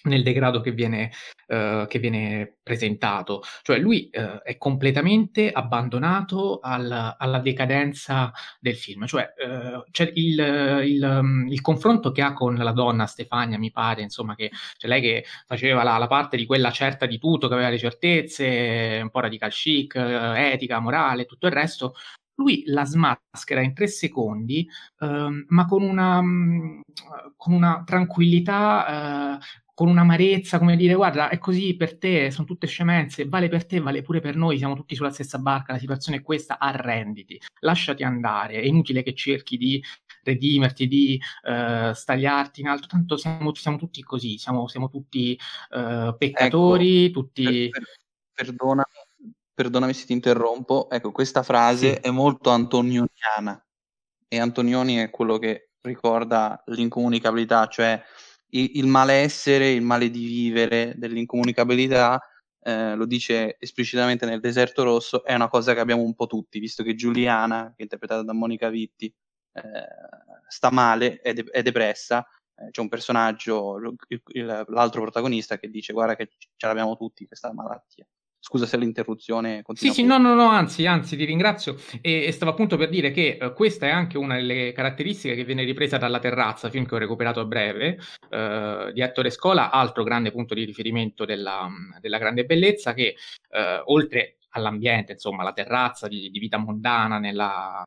nel 0.06 0.24
degrado 0.24 0.62
che 0.62 0.72
viene, 0.72 1.12
uh, 1.47 1.86
che 1.88 1.99
viene, 1.99 2.58
presentato. 2.66 3.43
Cioè 3.62 3.78
lui 3.78 4.10
uh, 4.12 4.39
è 4.41 4.58
completamente 4.58 5.51
abbandonato 5.51 6.60
al, 6.60 7.16
alla 7.18 7.39
decadenza 7.39 8.32
del 8.60 8.76
film. 8.76 9.06
Cioè 9.06 9.34
uh, 9.38 9.84
c'è 9.91 10.12
il, 10.16 10.39
il, 10.86 11.03
um, 11.03 11.47
il, 11.47 11.62
confronto 11.62 12.12
che 12.12 12.22
ha 12.22 12.34
con 12.34 12.56
la 12.56 12.72
donna 12.72 13.06
Stefania, 13.06 13.58
mi 13.60 13.72
pare, 13.72 14.01
insomma, 14.01 14.36
che 14.36 14.51
cioè 14.78 14.89
lei 14.89 15.01
che 15.01 15.26
faceva 15.45 15.84
la, 15.84 15.97
la, 15.97 16.08
parte 16.08 16.38
di 16.38 16.45
quella 16.45 16.72
certa 16.72 17.06
di 17.06 17.20
tutto, 17.20 17.47
che 17.47 17.53
aveva 17.53 17.70
le 17.70 17.78
certezze, 17.78 18.99
un 19.01 19.10
po' 19.10 19.20
radical 19.20 19.51
chic, 19.51 19.95
etica, 19.95 20.80
morale, 20.80 21.26
tutto 21.26 21.47
il 21.47 21.53
resto, 21.53 21.93
lui 22.36 22.64
la 22.68 22.86
smaschera 22.86 23.62
in 23.62 23.74
tre 23.74 23.88
secondi, 23.88 24.68
ehm, 25.00 25.46
ma 25.50 25.66
con 25.66 25.84
una, 25.84 26.22
mm, 26.22 26.82
con 27.36 27.54
una 27.54 27.84
tranquillità, 27.86 29.38
eh, 29.38 29.64
con 29.74 29.90
un'amarezza, 29.90 30.58
come 30.58 30.78
dire, 30.78 30.94
guarda, 30.94 31.28
è 31.28 31.38
così 31.38 31.76
per 31.76 31.98
te, 31.98 32.32
sono 32.32 32.48
tutte 32.48 32.66
scemenze, 32.66 33.28
vale 33.28 33.50
per 33.50 33.66
te, 33.66 33.82
vale 33.82 34.02
pure 34.02 34.22
per 34.22 34.38
noi, 34.38 34.58
siamo 34.58 34.74
tutti 34.76 34.96
sulla 34.96 35.10
stessa 35.10 35.38
barca, 35.38 35.74
la 35.74 35.80
situazione 35.80 36.20
è 36.20 36.22
questa, 36.22 36.58
arrenditi, 36.60 37.40
lasciati 37.60 38.04
andare, 38.04 38.56
è 38.62 38.66
inutile 38.66 39.04
che 39.04 39.14
cerchi 39.14 39.58
di 39.58 39.84
redimerti, 40.24 40.88
di 40.88 41.22
uh, 41.44 41.92
stagliarti 41.92 42.62
in 42.62 42.68
alto, 42.68 42.88
tanto 42.88 43.18
siamo, 43.18 43.54
siamo 43.54 43.78
tutti 43.78 44.02
così, 44.02 44.38
siamo, 44.38 44.68
siamo 44.70 44.90
tutti 44.90 45.38
uh, 45.72 46.16
peccatori, 46.18 47.06
ecco, 47.06 47.20
tutti... 47.20 47.70
Per, 47.70 47.84
per, 47.84 47.84
perdonami, 48.36 48.84
perdonami 49.56 49.93
se 49.93 50.06
ti 50.06 50.14
interrompo, 50.14 50.89
ecco, 50.91 51.12
questa 51.12 51.41
frase 51.41 51.93
sì. 51.93 51.99
è 52.01 52.12
molto 52.12 52.51
antonioniana 52.51 53.66
e 54.28 54.39
Antonioni 54.39 54.95
è 54.97 55.10
quello 55.10 55.38
che 55.38 55.70
ricorda 55.82 56.62
l'incomunicabilità, 56.68 57.68
cioè 57.68 58.01
il, 58.49 58.86
malessere, 58.88 59.72
il 59.72 59.82
male 59.82 60.10
di 60.10 60.26
vivere, 60.26 60.93
dell'incomunicabilità, 60.97 62.22
eh, 62.62 62.95
lo 62.95 63.06
dice 63.06 63.58
esplicitamente 63.60 64.26
nel 64.26 64.39
Deserto 64.39 64.84
Rosso, 64.84 65.24
è 65.24 65.34
una 65.34 65.47
cosa 65.47 65.74
che 65.74 65.80
abbiamo 65.80 66.01
un 66.01 66.16
po' 66.16 66.26
tutti, 66.28 66.60
visto 66.60 66.84
che 66.84 66.95
Giuliana, 66.95 67.68
che 67.68 67.76
è 67.78 67.84
interpretata 67.84 68.24
da 68.24 68.34
Monica 68.34 68.70
Vitti, 68.70 69.14
eh, 69.53 69.62
sta 70.47 70.72
male, 70.72 71.20
è, 71.22 71.34
de- 71.34 71.49
è 71.51 71.62
depressa, 71.62 72.26
eh, 72.56 72.72
c'è 72.72 72.82
un 72.82 72.89
personaggio, 72.89 73.78
il, 73.78 74.22
il, 74.34 74.66
l'altro 74.68 75.01
protagonista, 75.01 75.58
che 75.58 75.70
dice 75.70 75.93
guarda 75.93 76.16
che 76.16 76.30
ce 76.39 76.68
l'abbiamo 76.68 76.95
tutti 76.95 77.26
questa 77.28 77.53
malattia. 77.53 78.08
Scusa 78.48 78.68
se 78.68 78.78
l'interruzione 78.78 79.64
continua. 79.64 79.91
Sì, 79.91 80.02
sì, 80.02 80.08
no, 80.08 80.20
no, 80.20 80.36
no, 80.36 80.50
anzi, 80.50 80.86
anzi, 80.86 81.18
ti 81.18 81.26
ringrazio. 81.26 81.78
E, 82.00 82.26
e 82.26 82.32
stavo 82.32 82.52
appunto 82.52 82.78
per 82.78 82.89
dire 82.89 83.10
che 83.10 83.39
uh, 83.41 83.54
questa 83.54 83.88
è 83.88 83.89
anche 83.89 84.20
una 84.20 84.36
delle 84.36 84.72
caratteristiche 84.72 85.34
che 85.34 85.43
viene 85.43 85.64
ripresa 85.64 85.98
dalla 85.98 86.20
Terrazza, 86.20 86.70
film 86.70 86.86
che 86.86 86.93
ho 86.93 87.00
recuperato 87.00 87.39
a 87.39 87.46
breve, 87.46 87.98
uh, 88.30 88.91
di 88.91 89.02
Ettore 89.02 89.32
Scola, 89.32 89.72
altro 89.72 90.04
grande 90.04 90.30
punto 90.30 90.54
di 90.54 90.64
riferimento 90.64 91.26
della, 91.26 91.68
della 92.00 92.20
grande 92.20 92.46
bellezza, 92.46 92.93
che 92.93 93.16
uh, 93.50 93.91
oltre 93.91 94.38
all'ambiente, 94.50 95.14
insomma, 95.14 95.41
la 95.41 95.52
terrazza 95.52 96.08
di, 96.08 96.30
di 96.30 96.38
vita 96.38 96.60
mondana 96.60 97.18
nella, 97.18 97.84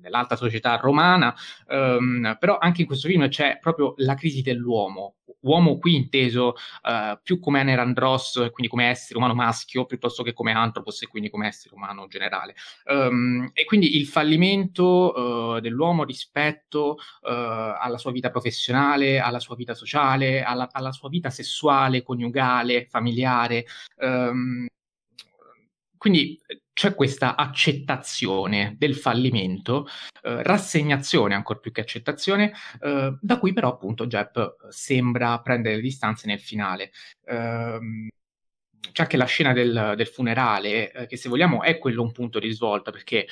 nell'alta 0.00 0.36
società 0.36 0.76
romana, 0.76 1.34
um, 1.68 2.36
però 2.38 2.58
anche 2.58 2.82
in 2.82 2.86
questo 2.86 3.08
film 3.08 3.28
c'è 3.28 3.58
proprio 3.60 3.94
la 3.98 4.14
crisi 4.14 4.42
dell'uomo, 4.42 5.16
uomo 5.40 5.78
qui 5.78 5.94
inteso 5.94 6.54
uh, 6.82 7.18
più 7.22 7.38
come 7.38 7.60
Anerandros, 7.60 8.48
quindi 8.52 8.68
come 8.68 8.88
essere 8.88 9.18
umano 9.18 9.34
maschio, 9.34 9.86
piuttosto 9.86 10.22
che 10.22 10.32
come 10.32 10.52
Anthropos 10.52 11.02
e 11.02 11.06
quindi 11.06 11.30
come 11.30 11.46
essere 11.48 11.74
umano 11.74 12.06
generale. 12.08 12.54
Um, 12.84 13.50
e 13.52 13.64
quindi 13.64 13.96
il 13.96 14.06
fallimento 14.06 15.54
uh, 15.54 15.60
dell'uomo 15.60 16.04
rispetto 16.04 16.98
uh, 17.22 17.28
alla 17.28 17.98
sua 17.98 18.12
vita 18.12 18.30
professionale, 18.30 19.18
alla 19.20 19.40
sua 19.40 19.56
vita 19.56 19.74
sociale, 19.74 20.42
alla, 20.42 20.68
alla 20.70 20.92
sua 20.92 21.08
vita 21.08 21.30
sessuale, 21.30 22.02
coniugale, 22.02 22.86
familiare. 22.86 23.64
Um, 23.96 24.66
quindi 25.96 26.40
c'è 26.80 26.94
questa 26.94 27.36
accettazione 27.36 28.74
del 28.78 28.96
fallimento, 28.96 29.86
eh, 30.22 30.42
rassegnazione 30.42 31.34
ancora 31.34 31.58
più 31.58 31.72
che 31.72 31.82
accettazione, 31.82 32.54
eh, 32.80 33.18
da 33.20 33.38
cui 33.38 33.52
però 33.52 33.68
appunto 33.68 34.06
Jeb 34.06 34.56
sembra 34.70 35.38
prendere 35.40 35.74
le 35.74 35.82
distanze 35.82 36.26
nel 36.26 36.40
finale. 36.40 36.92
Eh, 37.26 38.08
c'è 38.92 39.02
anche 39.02 39.18
la 39.18 39.26
scena 39.26 39.52
del, 39.52 39.92
del 39.94 40.06
funerale, 40.06 40.90
eh, 40.90 41.06
che 41.06 41.18
se 41.18 41.28
vogliamo 41.28 41.62
è 41.62 41.76
quello 41.76 42.00
un 42.00 42.12
punto 42.12 42.38
di 42.38 42.50
svolta, 42.50 42.90
perché 42.90 43.26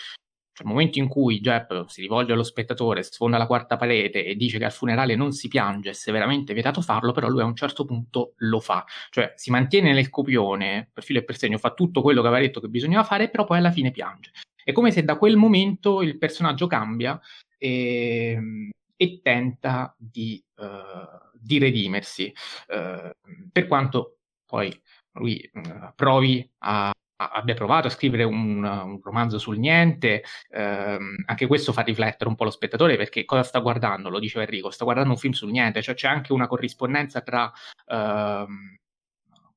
nel 0.63 0.73
momento 0.73 0.99
in 0.99 1.09
cui 1.09 1.41
Jeff 1.41 1.87
si 1.87 2.01
rivolge 2.01 2.33
allo 2.33 2.43
spettatore, 2.43 3.03
sfonda 3.03 3.39
la 3.39 3.47
quarta 3.47 3.77
parete 3.77 4.25
e 4.25 4.35
dice 4.35 4.59
che 4.59 4.65
al 4.65 4.73
funerale 4.73 5.15
non 5.15 5.33
si 5.33 5.49
piange, 5.49 5.91
è 5.91 5.93
severamente 5.93 6.53
vietato 6.53 6.81
farlo, 6.81 7.13
però 7.13 7.29
lui 7.29 7.43
a 7.43 7.45
un 7.45 7.55
certo 7.55 7.85
punto 7.85 8.35
lo 8.39 8.61
fa. 8.61 8.85
Cioè 9.11 9.33
si 9.37 9.51
mantiene 9.51 9.93
nel 9.93 10.11
copione, 10.11 10.91
per 10.93 11.05
filo 11.05 11.21
e 11.21 11.25
per 11.25 11.37
segno, 11.37 11.59
fa 11.59 11.73
tutto 11.75 12.03
quello 12.03 12.21
che 12.21 12.29
aveva 12.29 12.43
detto 12.43 12.61
che 12.61 12.69
bisognava 12.69 13.05
fare, 13.05 13.29
però 13.29 13.45
poi 13.45 13.59
alla 13.59 13.71
fine 13.71 13.91
piange. 13.91 14.33
È 14.63 14.73
come 14.73 14.91
se 14.91 15.03
da 15.03 15.17
quel 15.17 15.37
momento 15.37 16.03
il 16.03 16.19
personaggio 16.19 16.67
cambia 16.67 17.19
e, 17.57 18.71
e 18.97 19.21
tenta 19.23 19.95
di, 19.97 20.43
uh, 20.57 21.39
di 21.41 21.59
redimersi, 21.59 22.33
uh, 22.69 23.11
per 23.51 23.67
quanto 23.67 24.19
poi 24.45 24.79
lui 25.13 25.51
uh, 25.55 25.93
provi 25.95 26.49
a 26.59 26.93
abbia 27.19 27.55
provato 27.55 27.89
a 27.89 27.91
scrivere 27.91 28.23
un, 28.25 28.63
un 28.63 29.01
romanzo 29.03 29.39
sul 29.39 29.59
niente, 29.59 30.23
ehm, 30.51 31.25
anche 31.27 31.47
questo 31.47 31.73
fa 31.73 31.83
riflettere 31.83 32.29
un 32.29 32.37
po' 32.37 32.45
lo 32.45 32.51
spettatore 32.51 32.97
perché 32.97 33.25
cosa 33.25 33.43
sta 33.43 33.59
guardando? 33.59 34.09
Lo 34.09 34.21
diceva 34.21 34.45
Enrico, 34.45 34.71
sta 34.71 34.85
guardando 34.85 35.13
un 35.13 35.19
film 35.19 35.33
sul 35.33 35.51
niente, 35.51 35.83
cioè 35.83 35.95
c'è 35.95 36.09
anche 36.09 36.33
una 36.33 36.47
corrispondenza 36.47 37.21
tra 37.21 37.51
ehm, 37.87 38.79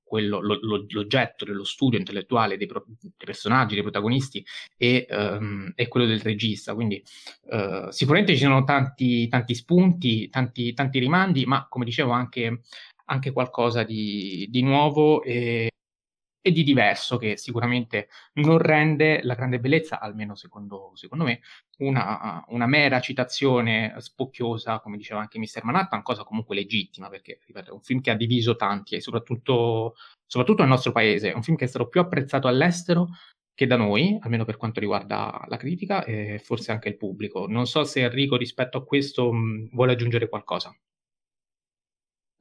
quello, 0.03 0.41
lo, 0.41 0.59
lo, 0.61 0.85
l'oggetto 0.89 1.45
dello 1.45 1.63
studio 1.63 1.97
intellettuale 1.97 2.57
dei, 2.57 2.67
pro, 2.67 2.83
dei 2.99 3.13
personaggi, 3.15 3.75
dei 3.75 3.83
protagonisti 3.83 4.45
e, 4.75 5.05
ehm, 5.09 5.71
e, 5.73 5.87
quello 5.87 6.05
del 6.05 6.19
regista. 6.19 6.73
Quindi 6.73 7.01
eh, 7.49 7.87
sicuramente 7.91 8.33
ci 8.33 8.41
sono 8.41 8.65
tanti, 8.65 9.29
tanti 9.29 9.55
spunti, 9.55 10.29
tanti, 10.29 10.73
tanti 10.73 10.99
rimandi, 10.99 11.45
ma 11.45 11.65
come 11.69 11.85
dicevo 11.85 12.11
anche, 12.11 12.61
anche 13.05 13.31
qualcosa 13.31 13.83
di, 13.83 14.47
di 14.49 14.61
nuovo 14.63 15.23
e 15.23 15.69
e 16.41 16.51
di 16.51 16.63
diverso 16.63 17.17
che 17.17 17.37
sicuramente 17.37 18.09
non 18.33 18.57
rende 18.57 19.21
la 19.23 19.35
grande 19.35 19.59
bellezza, 19.59 19.99
almeno 19.99 20.35
secondo, 20.35 20.91
secondo 20.95 21.23
me, 21.23 21.41
una, 21.77 22.43
una, 22.47 22.65
mera 22.65 22.99
citazione 22.99 23.93
spocchiosa, 23.97 24.79
come 24.79 24.97
diceva 24.97 25.19
anche 25.19 25.37
Mr. 25.39 25.63
Manhattan, 25.63 26.01
cosa 26.01 26.23
comunque 26.23 26.55
legittima, 26.55 27.09
perché 27.09 27.39
ripeto, 27.45 27.69
è 27.69 27.73
un 27.73 27.81
film 27.81 28.01
che 28.01 28.11
ha 28.11 28.15
diviso 28.15 28.55
tanti 28.55 28.95
e 28.95 29.01
soprattutto, 29.01 29.95
soprattutto 30.25 30.61
nel 30.61 30.71
nostro 30.71 30.91
paese, 30.91 31.31
è 31.31 31.35
un 31.35 31.43
film 31.43 31.57
che 31.57 31.65
è 31.65 31.67
stato 31.67 31.87
più 31.87 32.01
apprezzato 32.01 32.47
all'estero 32.47 33.09
che 33.53 33.67
da 33.67 33.75
noi, 33.75 34.17
almeno 34.21 34.45
per 34.45 34.57
quanto 34.57 34.79
riguarda 34.79 35.45
la 35.47 35.57
critica 35.57 36.03
e 36.03 36.39
forse 36.43 36.71
anche 36.71 36.89
il 36.89 36.97
pubblico. 36.97 37.45
Non 37.47 37.67
so 37.67 37.83
se 37.83 38.01
Enrico 38.01 38.35
rispetto 38.35 38.77
a 38.79 38.83
questo 38.83 39.31
mh, 39.31 39.69
vuole 39.73 39.91
aggiungere 39.93 40.29
qualcosa. 40.29 40.75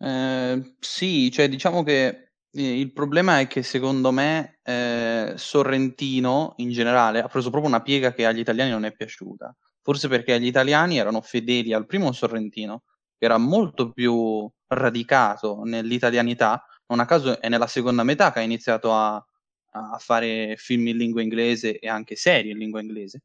Eh, 0.03 0.77
sì, 0.79 1.31
cioè 1.31 1.49
diciamo 1.49 1.83
che 1.83 2.30
il 2.55 2.93
problema 2.93 3.39
è 3.41 3.47
che 3.47 3.63
secondo 3.63 4.11
me, 4.11 4.59
ehm, 4.63 5.35
Sorrentino 5.37 6.55
in 6.57 6.71
generale 6.71 7.21
ha 7.23 7.29
preso 7.29 7.51
proprio 7.51 7.69
una 7.69 7.81
piega 7.83 8.13
che 8.13 8.27
agli 8.27 8.41
italiani 8.41 8.71
non 8.71 8.85
è 8.85 8.93
piaciuta. 8.93 9.55
Forse 9.83 10.09
perché 10.09 10.39
gli 10.41 10.47
italiani 10.47 10.99
erano 10.99 11.21
fedeli 11.21 11.73
al 11.73 11.87
primo 11.87 12.13
Sorrentino, 12.13 12.83
che 13.19 13.25
era 13.25 13.39
molto 13.39 13.93
più 13.93 14.51
radicato 14.69 15.63
nell'italianità, 15.65 16.65
non 16.89 17.01
a 17.01 17.05
caso 17.07 17.41
è 17.41 17.49
nella 17.49 17.67
seconda 17.69 18.03
metà 18.05 18.33
che 18.33 18.41
ha 18.41 18.43
iniziato 18.43 18.93
a 18.95 19.25
a 19.73 19.99
fare 19.99 20.57
film 20.57 20.89
in 20.89 20.97
lingua 20.97 21.23
inglese 21.23 21.79
e 21.79 21.89
anche 21.89 22.17
serie 22.17 22.51
in 22.51 22.59
lingua 22.59 22.81
inglese. 22.81 23.23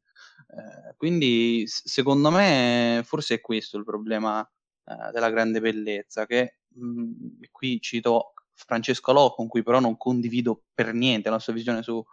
Ehm, 0.54 0.94
quindi 0.96 1.64
secondo 1.66 2.30
me 2.30 3.02
forse 3.04 3.34
è 3.36 3.40
questo 3.40 3.76
il 3.78 3.84
problema, 3.84 4.48
ehm, 4.84 5.10
della 5.10 5.28
grande 5.30 5.60
bellezza 5.60 6.24
che, 6.26 6.58
mhmm, 6.76 7.40
qui 7.50 7.80
cito 7.80 8.32
Francesco 8.56 9.12
Lò, 9.12 9.34
con 9.34 9.48
cui 9.48 9.62
però 9.62 9.80
non 9.80 9.96
condivido 9.96 10.62
per 10.74 10.92
niente 10.94 11.30
la 11.30 11.38
sua 11.38 11.52
visione 11.52 11.82
sulla 11.82 12.04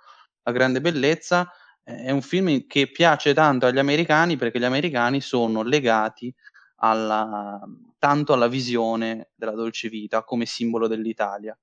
grande 0.51 0.81
bellezza, 0.81 1.49
è 1.83 2.11
un 2.11 2.21
film 2.21 2.65
che 2.65 2.89
piace 2.89 3.33
tanto 3.33 3.65
agli 3.65 3.79
americani 3.79 4.37
perché 4.37 4.59
gli 4.59 4.63
americani 4.63 5.19
sono 5.19 5.63
legati 5.63 6.33
alla, 6.77 7.59
tanto 7.97 8.33
alla 8.33 8.47
visione 8.47 9.31
della 9.35 9.51
dolce 9.51 9.89
vita 9.89 10.23
come 10.23 10.45
simbolo 10.45 10.87
dell'Italia. 10.87 11.57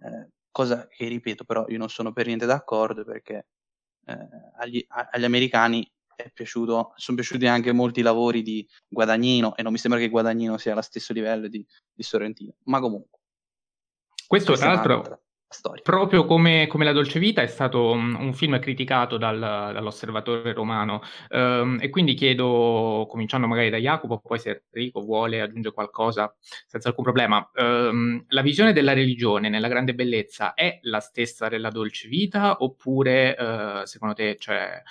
Eh, 0.00 0.30
cosa 0.50 0.86
che 0.88 1.08
ripeto, 1.08 1.44
però 1.44 1.64
io 1.68 1.78
non 1.78 1.88
sono 1.88 2.12
per 2.12 2.26
niente 2.26 2.46
d'accordo 2.46 3.04
perché 3.04 3.46
eh, 4.06 4.28
agli, 4.58 4.84
agli, 4.88 5.24
americani 5.24 5.88
piaciuto, 6.32 6.92
sono 6.96 7.16
piaciuti 7.16 7.46
anche 7.46 7.72
molti 7.72 8.02
lavori 8.02 8.42
di 8.42 8.66
Guadagnino 8.88 9.54
e 9.56 9.62
non 9.62 9.72
mi 9.72 9.78
sembra 9.78 10.00
che 10.00 10.08
Guadagnino 10.08 10.56
sia 10.56 10.72
allo 10.72 10.82
stesso 10.82 11.12
livello 11.12 11.48
di, 11.48 11.64
di 11.92 12.02
Sorrentino, 12.02 12.54
ma 12.64 12.80
comunque. 12.80 13.17
Questo, 14.28 14.52
tra 14.56 14.74
l'altro, 14.74 15.22
proprio 15.82 16.26
come, 16.26 16.66
come, 16.66 16.84
La 16.84 16.92
Dolce 16.92 17.18
Vita, 17.18 17.40
è 17.40 17.46
stato 17.46 17.92
un, 17.92 18.14
un 18.14 18.34
film 18.34 18.58
criticato 18.58 19.16
dal, 19.16 19.38
dall'osservatore 19.38 20.52
romano. 20.52 21.00
Um, 21.30 21.78
e 21.80 21.88
quindi 21.88 22.12
chiedo, 22.12 23.06
cominciando 23.08 23.46
magari 23.46 23.70
da 23.70 23.78
Jacopo, 23.78 24.18
poi 24.18 24.38
se 24.38 24.64
Enrico 24.70 25.00
vuole 25.00 25.40
aggiungere 25.40 25.72
qualcosa, 25.72 26.30
senza 26.66 26.88
alcun 26.88 27.04
problema. 27.04 27.50
Um, 27.54 28.22
la 28.28 28.42
visione 28.42 28.74
della 28.74 28.92
religione 28.92 29.48
nella 29.48 29.68
grande 29.68 29.94
bellezza 29.94 30.52
è 30.52 30.78
la 30.82 31.00
stessa 31.00 31.48
della 31.48 31.70
Dolce 31.70 32.06
Vita, 32.06 32.58
oppure 32.58 33.34
uh, 33.38 33.86
secondo 33.86 34.14
te 34.14 34.34
c'è. 34.38 34.82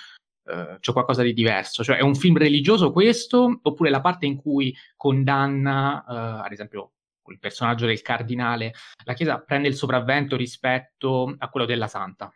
Uh, 0.47 0.79
c'è 0.79 0.93
qualcosa 0.93 1.23
di 1.23 1.33
diverso, 1.33 1.83
cioè 1.83 1.97
è 1.97 2.01
un 2.01 2.15
film 2.15 2.38
religioso 2.38 2.93
questo, 2.93 3.59
oppure 3.61 3.89
la 3.89 3.99
parte 3.99 4.25
in 4.25 4.38
cui 4.38 4.73
condanna, 4.95 6.05
uh, 6.07 6.45
ad 6.45 6.51
esempio, 6.53 6.93
il 7.32 7.39
personaggio 7.39 7.86
del 7.86 8.01
cardinale, 8.01 8.73
la 9.03 9.13
Chiesa 9.13 9.39
prende 9.39 9.67
il 9.67 9.75
sopravvento 9.75 10.36
rispetto 10.36 11.36
a 11.38 11.49
quello 11.49 11.65
della 11.65 11.88
Santa. 11.88 12.32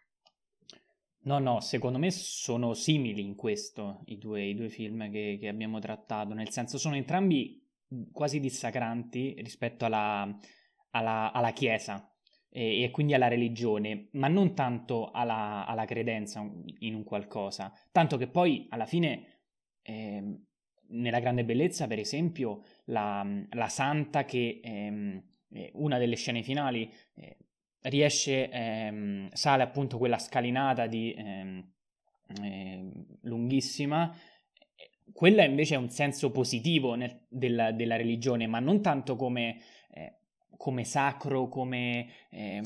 No, 1.24 1.38
no, 1.38 1.60
secondo 1.60 2.00
me 2.00 2.10
sono 2.10 2.74
simili 2.74 3.22
in 3.22 3.36
questo 3.36 4.02
i 4.06 4.18
due, 4.18 4.44
i 4.44 4.56
due 4.56 4.70
film 4.70 5.12
che, 5.12 5.38
che, 5.40 5.48
abbiamo 5.48 5.80
trattato, 5.80 6.34
nel 6.34 6.50
senso 6.50 6.80
sono 6.80 6.96
entrambi 6.96 7.64
quasi 8.12 8.40
dissacranti 8.40 9.36
rispetto 9.38 9.86
alla, 9.86 10.28
alla, 10.92 11.32
alla 11.32 11.52
Chiesa 11.52 12.12
e, 12.50 12.82
e, 12.84 12.90
quindi 12.90 13.14
alla 13.14 13.28
religione, 13.28 14.10
ma 14.14 14.28
non 14.28 14.56
tanto 14.56 15.12
alla, 15.12 15.66
alla, 15.68 15.86
credenza 15.86 16.42
in 16.80 16.96
un 16.96 17.04
qualcosa, 17.04 17.72
tanto 17.92 18.18
che 18.18 18.28
poi 18.28 18.66
alla 18.70 18.88
fine 18.88 19.42
eh, 19.84 20.40
nella 20.92 21.20
grande 21.20 21.44
bellezza, 21.44 21.88
per 21.88 22.00
esempio, 22.00 22.64
la, 22.86 23.26
la 23.52 23.68
santa 23.68 24.26
che 24.26 24.60
ehm, 24.64 25.22
una 25.74 25.98
delle 25.98 26.16
scene 26.16 26.44
finali 26.44 26.92
eh, 27.16 27.38
riesce, 27.82 28.50
ehm, 28.50 29.30
sale 29.32 29.64
appunto 29.64 29.98
quella 29.98 30.18
scalinata 30.18 30.88
di 30.88 31.14
ehm, 31.14 31.72
eh, 32.42 32.92
lunghissima. 33.22 34.16
Quella 35.14 35.44
invece 35.44 35.76
è 35.76 35.78
un 35.78 35.90
senso 35.90 36.32
positivo 36.32 36.96
nel, 36.96 37.26
della, 37.28 37.72
della, 37.72 37.98
religione, 37.98 38.48
ma 38.48 38.60
non 38.60 38.82
tanto 38.82 39.16
come, 39.16 39.58
eh, 39.92 40.20
come 40.58 40.86
sacro, 40.86 41.48
come 41.48 42.08
ehm, 42.30 42.62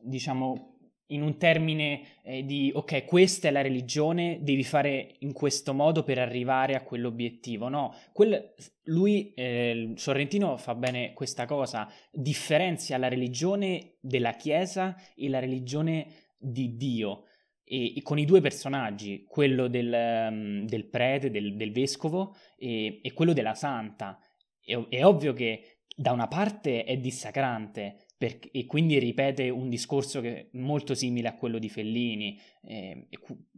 diciamo 0.00 0.75
in 1.08 1.22
un 1.22 1.36
termine 1.36 2.20
eh, 2.22 2.44
di 2.44 2.70
ok, 2.74 3.04
questa 3.04 3.48
è 3.48 3.50
la 3.50 3.62
religione, 3.62 4.38
devi 4.42 4.64
fare 4.64 5.16
in 5.20 5.32
questo 5.32 5.72
modo 5.72 6.02
per 6.02 6.18
arrivare 6.18 6.74
a 6.74 6.82
quell'obiettivo. 6.82 7.68
No, 7.68 7.94
Quel, 8.12 8.54
lui, 8.84 9.32
eh, 9.34 9.92
Sorrentino, 9.94 10.56
fa 10.56 10.74
bene 10.74 11.12
questa 11.12 11.46
cosa, 11.46 11.88
differenzia 12.10 12.98
la 12.98 13.08
religione 13.08 13.96
della 14.00 14.32
Chiesa 14.32 14.96
e 15.14 15.28
la 15.28 15.38
religione 15.38 16.06
di 16.36 16.76
Dio. 16.76 17.24
E, 17.68 17.96
e 17.96 18.02
con 18.02 18.18
i 18.18 18.24
due 18.24 18.40
personaggi, 18.40 19.24
quello 19.26 19.66
del, 19.66 20.28
um, 20.30 20.66
del 20.66 20.88
prete, 20.88 21.30
del, 21.30 21.56
del 21.56 21.72
vescovo 21.72 22.36
e, 22.56 23.00
e, 23.02 23.12
quello 23.12 23.32
della 23.32 23.54
santa. 23.54 24.20
È, 24.60 24.76
è 24.88 25.04
ovvio 25.04 25.32
che 25.32 25.78
da 25.96 26.12
una 26.12 26.28
parte 26.28 26.84
è 26.84 26.96
dissacrante, 26.96 28.05
per, 28.18 28.38
e 28.50 28.64
quindi 28.64 28.98
ripete 28.98 29.50
un 29.50 29.68
discorso 29.68 30.20
che 30.22 30.48
molto 30.52 30.94
simile 30.94 31.28
a 31.28 31.34
quello 31.34 31.58
di 31.58 31.68
Fellini, 31.68 32.40
eh, 32.62 33.08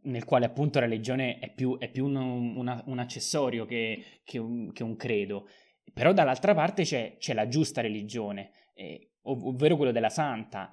nel 0.02 0.24
quale 0.24 0.46
appunto 0.46 0.80
la 0.80 0.86
religione 0.86 1.38
è 1.38 1.52
più, 1.52 1.78
è 1.78 1.88
più 1.88 2.06
un, 2.06 2.16
una, 2.16 2.82
un, 2.86 2.98
accessorio 2.98 3.66
che, 3.66 4.02
che, 4.24 4.38
un, 4.38 4.72
che, 4.72 4.82
un, 4.82 4.96
credo. 4.96 5.48
Però 5.92 6.12
dall'altra 6.12 6.54
parte 6.54 6.82
c'è, 6.82 7.16
c'è 7.18 7.34
la 7.34 7.46
giusta 7.46 7.80
religione, 7.80 8.50
eh, 8.74 9.12
ov- 9.22 9.44
ovvero 9.44 9.76
quello 9.76 9.92
della 9.92 10.08
santa. 10.08 10.72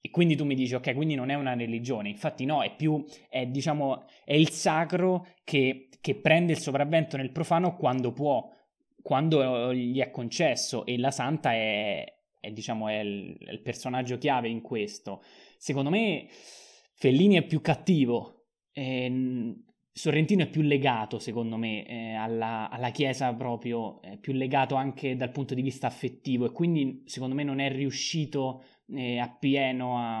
E 0.00 0.10
quindi 0.10 0.36
tu 0.36 0.44
mi 0.44 0.54
dici, 0.54 0.74
ok, 0.74 0.94
quindi 0.94 1.14
non 1.14 1.30
è 1.30 1.34
una 1.34 1.54
religione. 1.54 2.10
Infatti 2.10 2.44
no, 2.44 2.62
è 2.62 2.76
più, 2.76 3.02
è, 3.30 3.46
diciamo, 3.46 4.04
è 4.24 4.34
il 4.34 4.50
sacro 4.50 5.26
che, 5.44 5.88
che 6.00 6.14
prende 6.16 6.52
il 6.52 6.58
sopravvento 6.58 7.16
nel 7.16 7.32
profano 7.32 7.74
quando 7.74 8.12
può, 8.12 8.48
quando 9.00 9.72
gli 9.72 9.98
è 9.98 10.10
concesso 10.10 10.84
e 10.84 10.98
la 10.98 11.10
santa 11.10 11.52
è, 11.52 12.04
è, 12.48 12.52
diciamo, 12.52 12.88
è 12.88 12.98
il, 12.98 13.38
è 13.38 13.52
il 13.52 13.60
personaggio 13.60 14.18
chiave 14.18 14.48
in 14.48 14.60
questo. 14.60 15.22
Secondo 15.56 15.90
me 15.90 16.26
Fellini 16.94 17.36
è 17.36 17.46
più 17.46 17.60
cattivo, 17.60 18.46
eh, 18.72 19.54
Sorrentino 19.98 20.44
è 20.44 20.48
più 20.48 20.62
legato, 20.62 21.18
secondo 21.18 21.56
me, 21.56 21.84
eh, 21.84 22.14
alla, 22.14 22.70
alla, 22.70 22.90
Chiesa 22.90 23.34
proprio, 23.34 24.00
è 24.00 24.16
più 24.16 24.32
legato 24.32 24.76
anche 24.76 25.16
dal 25.16 25.32
punto 25.32 25.54
di 25.54 25.62
vista 25.62 25.88
affettivo 25.88 26.46
e 26.46 26.52
quindi 26.52 27.02
secondo 27.06 27.34
me 27.34 27.42
non 27.42 27.58
è 27.58 27.68
riuscito 27.68 28.62
eh, 28.94 29.18
appieno 29.18 29.98
a, 29.98 30.18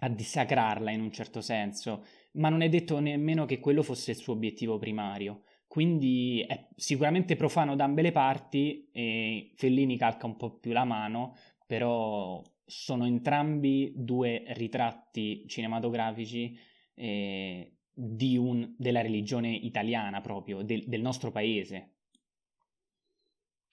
a 0.00 0.08
dissacrarla 0.08 0.90
in 0.90 1.00
un 1.00 1.12
certo 1.12 1.40
senso, 1.40 2.04
ma 2.32 2.48
non 2.48 2.60
è 2.60 2.68
detto 2.68 2.98
nemmeno 2.98 3.46
che 3.46 3.60
quello 3.60 3.84
fosse 3.84 4.10
il 4.10 4.16
suo 4.16 4.32
obiettivo 4.32 4.78
primario. 4.78 5.42
Quindi 5.68 6.44
è 6.48 6.68
sicuramente 6.74 7.36
profano 7.36 7.76
da 7.76 7.84
ambe 7.84 8.02
le 8.02 8.10
parti 8.10 8.88
e 8.90 9.52
Fellini 9.54 9.98
calca 9.98 10.26
un 10.26 10.36
po' 10.36 10.58
più 10.58 10.72
la 10.72 10.84
mano, 10.84 11.36
però 11.66 12.42
sono 12.64 13.04
entrambi 13.06 13.92
due 13.94 14.44
ritratti 14.48 15.44
cinematografici 15.46 16.58
eh, 16.94 17.78
un, 17.94 18.74
della 18.78 19.02
religione 19.02 19.50
italiana 19.54 20.20
proprio, 20.22 20.62
del, 20.62 20.84
del 20.86 21.02
nostro 21.02 21.30
paese. 21.30 21.97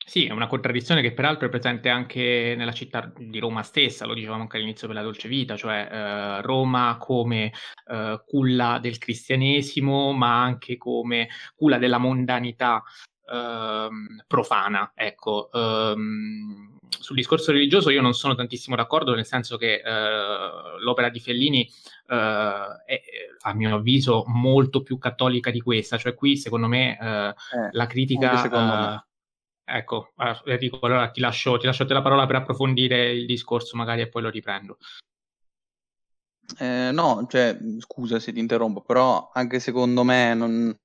Sì, 0.07 0.27
è 0.27 0.31
una 0.31 0.45
contraddizione 0.45 1.01
che 1.01 1.13
peraltro 1.13 1.47
è 1.47 1.49
presente 1.49 1.89
anche 1.89 2.53
nella 2.55 2.71
città 2.73 3.11
di 3.17 3.39
Roma 3.39 3.63
stessa, 3.63 4.05
lo 4.05 4.13
dicevamo 4.13 4.43
anche 4.43 4.57
all'inizio 4.57 4.85
per 4.85 4.95
la 4.95 5.01
dolce 5.01 5.27
vita, 5.27 5.57
cioè 5.57 5.89
eh, 5.91 6.41
Roma 6.43 6.97
come 6.99 7.51
eh, 7.87 8.21
culla 8.23 8.77
del 8.79 8.99
cristianesimo, 8.99 10.13
ma 10.13 10.43
anche 10.43 10.77
come 10.77 11.27
culla 11.55 11.79
della 11.79 11.97
mondanità 11.97 12.83
eh, 13.27 13.87
profana. 14.27 14.91
Ecco, 14.93 15.49
ehm, 15.51 16.77
sul 16.87 17.15
discorso 17.15 17.51
religioso 17.51 17.89
io 17.89 18.01
non 18.01 18.13
sono 18.13 18.35
tantissimo 18.35 18.75
d'accordo, 18.75 19.15
nel 19.15 19.25
senso 19.25 19.57
che 19.57 19.81
eh, 19.83 20.79
l'opera 20.81 21.09
di 21.09 21.19
Fellini 21.19 21.67
eh, 22.07 22.83
è, 22.85 23.01
a 23.41 23.53
mio 23.55 23.75
avviso, 23.75 24.23
molto 24.27 24.83
più 24.83 24.99
cattolica 24.99 25.49
di 25.49 25.61
questa, 25.61 25.97
cioè 25.97 26.13
qui 26.13 26.37
secondo 26.37 26.67
me 26.67 26.95
eh, 26.95 27.33
la 27.71 27.87
critica 27.87 29.03
Ecco, 29.67 30.13
Enrico, 30.45 30.79
allora 30.85 31.09
ti 31.09 31.19
lascio, 31.19 31.57
ti 31.57 31.65
lascio 31.65 31.85
te 31.85 31.93
la 31.93 32.03
parola 32.03 32.27
per 32.27 32.35
approfondire 32.35 33.11
il 33.11 33.25
discorso 33.25 33.75
magari 33.75 34.01
e 34.01 34.09
poi 34.09 34.21
lo 34.21 34.29
riprendo. 34.29 34.77
Eh, 36.59 36.91
no, 36.91 37.25
cioè, 37.27 37.57
scusa 37.79 38.19
se 38.19 38.31
ti 38.31 38.39
interrompo, 38.39 38.81
però 38.81 39.31
anche 39.33 39.59
secondo 39.59 40.03
me 40.03 40.35
non... 40.35 40.77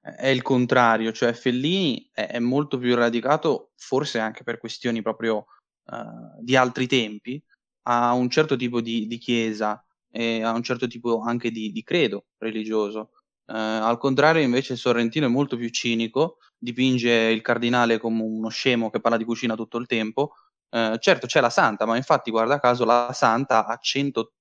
è 0.00 0.28
il 0.28 0.42
contrario, 0.42 1.12
cioè 1.12 1.32
Fellini 1.32 2.08
è, 2.12 2.28
è, 2.28 2.38
molto 2.38 2.78
più 2.78 2.94
radicato, 2.94 3.72
forse 3.76 4.20
anche 4.20 4.44
per 4.44 4.58
questioni 4.58 5.02
proprio 5.02 5.46
uh, 5.86 6.40
di 6.40 6.54
altri 6.54 6.86
tempi, 6.86 7.42
a 7.88 8.12
un 8.12 8.30
certo 8.30 8.54
tipo 8.56 8.80
di, 8.80 9.08
di, 9.08 9.18
chiesa 9.18 9.84
e 10.10 10.42
a 10.42 10.52
un 10.52 10.62
certo 10.62 10.86
tipo 10.86 11.20
anche 11.22 11.50
di, 11.50 11.72
di 11.72 11.82
credo 11.82 12.26
religioso. 12.38 13.10
Uh, 13.44 13.54
al 13.54 13.98
contrario, 13.98 14.42
invece, 14.42 14.76
Sorrentino 14.76 15.26
è 15.26 15.28
molto 15.28 15.56
più 15.56 15.68
cinico, 15.68 16.38
dipinge 16.56 17.10
il 17.10 17.42
cardinale 17.42 17.98
come 17.98 18.22
uno 18.22 18.48
scemo 18.48 18.90
che 18.90 19.00
parla 19.00 19.16
di 19.16 19.24
cucina 19.24 19.54
tutto 19.54 19.78
il 19.78 19.86
tempo. 19.86 20.34
Uh, 20.70 20.96
certo, 20.98 21.26
c'è 21.26 21.40
la 21.40 21.50
santa, 21.50 21.84
ma 21.84 21.96
infatti, 21.96 22.30
guarda 22.30 22.58
caso, 22.58 22.84
la 22.84 23.12
santa 23.12 23.66
ha 23.66 23.76
100 23.76 24.32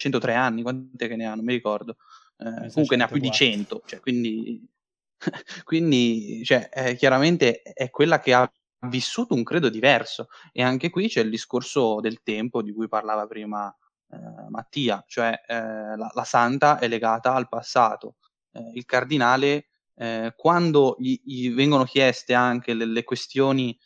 103 0.00 0.34
anni, 0.34 0.62
quante 0.62 1.06
che 1.06 1.16
ne 1.16 1.26
ha, 1.26 1.34
non 1.34 1.44
mi 1.44 1.52
ricordo. 1.52 1.96
Eh, 2.38 2.70
comunque 2.72 2.96
ne 2.96 3.02
ha 3.02 3.06
più 3.06 3.20
di 3.20 3.30
100, 3.30 3.82
cioè, 3.84 4.00
quindi, 4.00 4.66
quindi 5.64 6.42
cioè, 6.42 6.70
eh, 6.72 6.96
chiaramente 6.96 7.60
è 7.60 7.90
quella 7.90 8.18
che 8.18 8.32
ha 8.32 8.50
vissuto 8.86 9.34
un 9.34 9.42
credo 9.42 9.68
diverso 9.68 10.28
e 10.52 10.62
anche 10.62 10.88
qui 10.88 11.06
c'è 11.06 11.20
il 11.20 11.28
discorso 11.28 12.00
del 12.00 12.22
tempo 12.22 12.62
di 12.62 12.72
cui 12.72 12.88
parlava 12.88 13.26
prima 13.26 13.68
eh, 14.08 14.48
Mattia, 14.48 15.04
cioè 15.06 15.38
eh, 15.46 15.54
la, 15.96 16.10
la, 16.14 16.24
santa 16.24 16.78
è 16.78 16.88
legata 16.88 17.34
al 17.34 17.48
passato, 17.48 18.16
eh, 18.52 18.70
il 18.74 18.84
cardinale 18.84 19.68
eh, 19.94 20.32
quando 20.36 20.96
gli, 20.98 21.20
gli, 21.22 21.52
vengono 21.52 21.84
chieste 21.84 22.34
anche 22.34 22.74
le, 22.74 22.86
le 22.86 23.04
questioni 23.04 23.78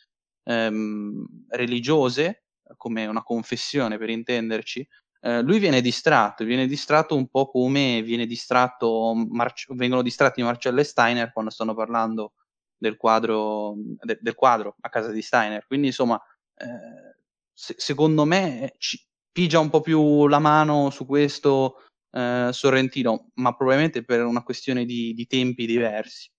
ehm, 0.43 1.25
religiose, 1.49 2.45
come 2.77 3.05
una 3.05 3.23
confessione 3.23 3.97
per 3.97 4.09
intenderci, 4.09 4.87
eh, 5.21 5.41
lui 5.41 5.59
viene 5.59 5.81
distratto, 5.81 6.43
viene 6.43 6.67
distratto 6.67 7.15
un 7.15 7.27
po' 7.27 7.49
come 7.49 8.01
viene 8.03 8.25
distratto 8.25 9.13
Mar- 9.29 9.53
vengono 9.69 10.01
distratti 10.01 10.43
Marcello 10.43 10.79
e 10.79 10.83
Steiner 10.83 11.31
quando 11.33 11.51
stanno 11.51 11.73
parlando 11.73 12.33
del 12.77 12.95
quadro, 12.95 13.75
de- 14.01 14.19
del 14.21 14.35
quadro 14.35 14.75
a 14.81 14.89
casa 14.89 15.11
di 15.11 15.21
Steiner. 15.21 15.65
Quindi, 15.65 15.87
insomma, 15.87 16.21
eh, 16.55 17.17
se- 17.53 17.75
secondo 17.77 18.25
me 18.25 18.75
ci 18.77 18.99
pigia 19.31 19.59
un 19.59 19.69
po' 19.69 19.81
più 19.81 20.27
la 20.27 20.39
mano 20.39 20.89
su 20.91 21.05
questo 21.05 21.84
eh, 22.15 22.49
Sorrentino, 22.51 23.31
ma 23.35 23.53
probabilmente 23.55 24.03
per 24.03 24.23
una 24.23 24.43
questione 24.43 24.85
di, 24.85 25.13
di 25.13 25.27
tempi 25.27 25.65
diversi. 25.65 26.29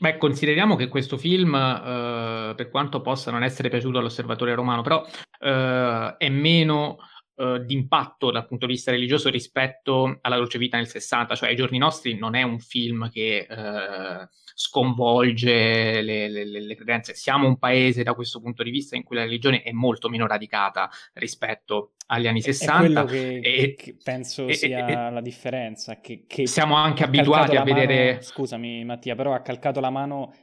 Beh, 0.00 0.16
consideriamo 0.16 0.76
che 0.76 0.88
questo 0.88 1.16
film, 1.16 1.54
eh, 1.54 2.54
per 2.56 2.68
quanto 2.70 3.00
possa 3.00 3.30
non 3.30 3.42
essere 3.42 3.68
piaciuto 3.68 3.98
all'osservatore 3.98 4.54
romano, 4.54 4.82
però 4.82 5.04
eh, 5.40 6.14
è 6.16 6.28
meno 6.28 6.98
eh, 7.38 7.60
d'impatto 7.64 8.32
dal 8.32 8.46
punto 8.46 8.66
di 8.66 8.72
vista 8.72 8.90
religioso 8.90 9.30
rispetto 9.30 10.18
alla 10.22 10.36
dolce 10.36 10.58
vita 10.58 10.76
nel 10.76 10.88
60, 10.88 11.36
cioè 11.36 11.50
ai 11.50 11.54
giorni 11.54 11.78
nostri 11.78 12.18
non 12.18 12.34
è 12.34 12.42
un 12.42 12.58
film 12.58 13.08
che 13.10 13.46
eh, 13.48 14.28
sconvolge 14.54 16.02
le, 16.02 16.28
le, 16.28 16.44
le, 16.44 16.74
credenze. 16.74 17.14
Siamo 17.14 17.46
un 17.46 17.56
paese 17.56 18.02
da 18.02 18.14
questo 18.14 18.40
punto 18.40 18.64
di 18.64 18.70
vista 18.70 18.96
in 18.96 19.04
cui 19.04 19.14
la 19.14 19.22
religione 19.22 19.62
è 19.62 19.70
molto 19.70 20.08
meno 20.08 20.26
radicata 20.26 20.90
rispetto 21.12 21.92
agli 22.06 22.26
anni 22.26 22.40
60. 22.40 22.74
È 22.74 22.78
quello 22.78 23.04
che, 23.04 23.38
e, 23.38 23.74
che 23.74 23.96
penso 24.02 24.48
e, 24.48 24.54
sia 24.54 24.86
e, 24.86 25.10
la 25.12 25.20
differenza. 25.20 26.00
Che, 26.00 26.24
che 26.26 26.48
siamo 26.48 26.74
anche 26.74 27.04
abituati 27.04 27.54
a 27.54 27.62
vedere... 27.62 28.06
Mano, 28.14 28.22
scusami 28.22 28.84
Mattia, 28.84 29.14
però 29.14 29.32
ha 29.32 29.42
calcato 29.42 29.78
la 29.78 29.90
mano 29.90 30.34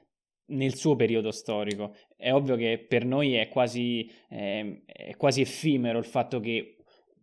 nel 0.47 0.75
suo 0.75 0.95
periodo 0.95 1.31
storico. 1.31 1.93
È 2.15 2.31
ovvio 2.31 2.55
che 2.55 2.85
per 2.87 3.03
noi 3.03 3.33
è 3.33 3.49
quasi, 3.49 4.09
eh, 4.29 4.83
è 4.85 5.15
quasi 5.17 5.41
effimero 5.41 5.97
il 5.97 6.05
fatto 6.05 6.39
che 6.39 6.74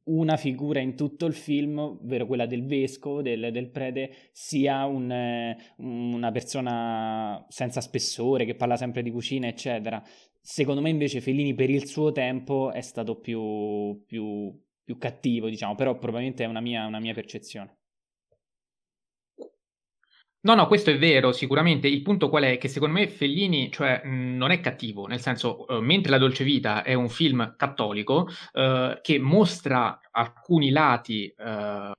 una 0.04 0.36
figura 0.36 0.80
in 0.80 0.96
tutto 0.96 1.26
il 1.26 1.34
film, 1.34 1.78
ovvero 1.78 2.26
quella 2.26 2.46
del 2.46 2.64
vescovo, 2.64 3.22
del, 3.22 3.50
del 3.52 3.70
prete, 3.70 4.30
sia 4.32 4.84
un, 4.86 5.10
eh, 5.10 5.56
una 5.76 6.30
persona 6.30 7.44
senza 7.48 7.80
spessore, 7.80 8.44
che 8.44 8.54
parla 8.54 8.76
sempre 8.76 9.02
di 9.02 9.10
cucina, 9.10 9.46
eccetera. 9.46 10.02
Secondo 10.40 10.80
me 10.80 10.90
invece 10.90 11.20
Fellini 11.20 11.54
per 11.54 11.70
il 11.70 11.86
suo 11.86 12.10
tempo 12.10 12.72
è 12.72 12.80
stato 12.80 13.20
più, 13.20 14.02
più, 14.06 14.52
più 14.82 14.98
cattivo, 14.98 15.48
diciamo, 15.48 15.74
però 15.74 15.96
probabilmente 15.98 16.44
è 16.44 16.48
una 16.48 16.60
mia, 16.60 16.86
una 16.86 17.00
mia 17.00 17.14
percezione. 17.14 17.81
No, 20.44 20.54
no, 20.56 20.66
questo 20.66 20.90
è 20.90 20.98
vero, 20.98 21.30
sicuramente. 21.30 21.86
Il 21.86 22.02
punto 22.02 22.28
qual 22.28 22.42
è? 22.42 22.58
Che 22.58 22.66
secondo 22.66 22.98
me 22.98 23.06
Fellini, 23.08 23.70
cioè, 23.70 24.02
non 24.04 24.50
è 24.50 24.58
cattivo, 24.60 25.06
nel 25.06 25.20
senso, 25.20 25.64
uh, 25.68 25.78
mentre 25.80 26.10
La 26.10 26.18
Dolce 26.18 26.42
Vita 26.42 26.82
è 26.82 26.94
un 26.94 27.08
film 27.08 27.54
cattolico 27.56 28.28
uh, 28.54 29.00
che 29.00 29.18
mostra 29.20 30.00
alcuni 30.10 30.70
lati 30.70 31.32
uh, 31.38 31.92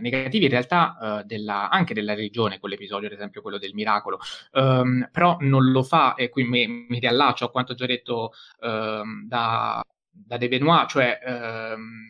negativi 0.00 0.44
in 0.44 0.50
realtà 0.50 1.22
della, 1.24 1.70
anche 1.70 1.94
della 1.94 2.14
religione, 2.14 2.58
quell'episodio, 2.58 3.06
ad 3.06 3.14
esempio 3.14 3.40
quello 3.40 3.56
del 3.58 3.72
miracolo, 3.72 4.18
um, 4.52 5.08
però 5.12 5.36
non 5.40 5.70
lo 5.70 5.82
fa, 5.82 6.14
e 6.16 6.28
qui 6.28 6.44
mi, 6.44 6.66
mi 6.66 6.98
riallaccio 6.98 7.44
a 7.44 7.50
quanto 7.50 7.74
già 7.74 7.86
detto 7.86 8.32
um, 8.60 9.26
da 9.26 9.82
da 10.24 10.36
De 10.36 10.48
Benoit, 10.48 10.88
cioè 10.88 11.18
ehm, 11.24 12.06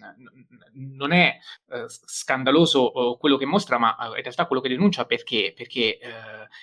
non 0.74 1.12
è 1.12 1.38
eh, 1.70 1.84
scandaloso 1.88 3.14
eh, 3.14 3.18
quello 3.18 3.36
che 3.36 3.46
mostra, 3.46 3.78
ma 3.78 3.96
eh, 3.96 4.18
in 4.18 4.22
realtà 4.22 4.46
quello 4.46 4.62
che 4.62 4.68
denuncia 4.68 5.04
perché? 5.04 5.52
Perché 5.56 5.98
eh, 5.98 6.08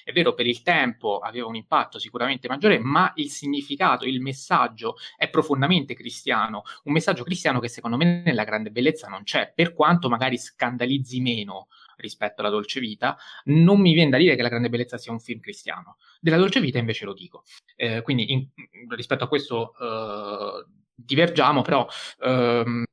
è 0.03 0.11
vero, 0.11 0.33
per 0.33 0.47
il 0.47 0.61
tempo 0.61 1.19
aveva 1.19 1.47
un 1.47 1.55
impatto 1.55 1.99
sicuramente 1.99 2.47
maggiore, 2.47 2.79
ma 2.79 3.11
il 3.15 3.29
significato, 3.29 4.05
il 4.05 4.21
messaggio 4.21 4.95
è 5.17 5.29
profondamente 5.29 5.93
cristiano, 5.93 6.63
un 6.83 6.93
messaggio 6.93 7.23
cristiano 7.23 7.59
che 7.59 7.67
secondo 7.67 7.97
me 7.97 8.21
nella 8.23 8.43
grande 8.43 8.71
bellezza 8.71 9.07
non 9.07 9.23
c'è, 9.23 9.51
per 9.53 9.73
quanto 9.73 10.09
magari 10.09 10.37
scandalizzi 10.37 11.21
meno 11.21 11.67
rispetto 11.97 12.41
alla 12.41 12.49
Dolce 12.49 12.79
Vita, 12.79 13.17
non 13.45 13.79
mi 13.79 13.93
viene 13.93 14.09
da 14.09 14.17
dire 14.17 14.35
che 14.35 14.41
La 14.41 14.49
Grande 14.49 14.69
Bellezza 14.69 14.97
sia 14.97 15.11
un 15.11 15.19
film 15.19 15.39
cristiano. 15.39 15.97
Della 16.19 16.37
Dolce 16.37 16.59
Vita 16.59 16.77
invece 16.77 17.05
lo 17.05 17.13
dico. 17.13 17.43
Eh, 17.75 18.01
quindi 18.01 18.31
in, 18.31 18.47
rispetto 18.89 19.23
a 19.23 19.27
questo 19.27 19.73
eh, 19.79 20.65
divergiamo, 20.95 21.61
però 21.61 21.87
ehm, 22.19 22.83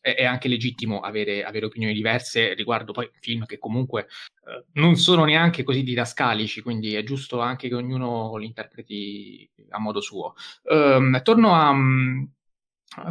è, 0.00 0.14
è, 0.14 0.24
anche 0.24 0.48
legittimo 0.48 1.00
avere, 1.00 1.44
avere, 1.44 1.66
opinioni 1.66 1.94
diverse 1.94 2.54
riguardo 2.54 2.92
poi 2.92 3.10
film 3.20 3.44
che 3.46 3.58
comunque 3.58 4.08
eh, 4.46 4.64
non 4.74 4.96
sono 4.96 5.24
neanche 5.24 5.62
così 5.62 5.82
didascalici, 5.82 6.62
quindi 6.62 6.94
è 6.94 7.02
giusto 7.02 7.40
anche 7.40 7.68
che 7.68 7.74
ognuno 7.74 8.36
li 8.36 8.46
interpreti 8.46 9.48
a 9.70 9.78
modo 9.78 10.00
suo. 10.00 10.34
Um, 10.64 11.20
torno 11.22 11.54
a, 11.54 11.70
uh, 11.70 13.06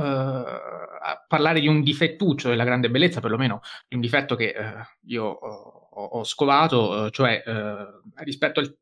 a, 1.02 1.26
parlare 1.28 1.60
di 1.60 1.68
un 1.68 1.82
difettuccio 1.84 2.50
della 2.50 2.64
grande 2.64 2.89
bellezza, 2.89 3.22
perlomeno 3.22 3.62
di 3.88 3.95
un 3.95 4.02
difetto 4.02 4.36
che 4.36 4.56
uh, 4.58 5.08
io 5.08 5.26
ho, 5.26 5.89
ho 5.91 6.24
scovato, 6.24 7.06
uh, 7.06 7.10
cioè 7.10 7.43
rispetto 8.24 8.60
al 8.60 8.76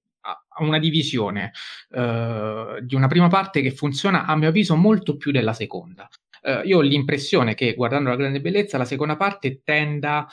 una 0.59 0.79
divisione 0.79 1.51
uh, 1.89 2.79
di 2.81 2.95
una 2.95 3.07
prima 3.07 3.27
parte 3.27 3.61
che 3.61 3.71
funziona 3.71 4.25
a 4.25 4.35
mio 4.35 4.49
avviso 4.49 4.75
molto 4.75 5.17
più 5.17 5.31
della 5.31 5.53
seconda. 5.53 6.07
Uh, 6.41 6.65
io 6.65 6.77
ho 6.77 6.81
l'impressione 6.81 7.55
che 7.55 7.73
guardando 7.73 8.09
la 8.09 8.15
grande 8.15 8.41
bellezza 8.41 8.77
la 8.77 8.85
seconda 8.85 9.15
parte 9.15 9.61
tenda 9.63 10.27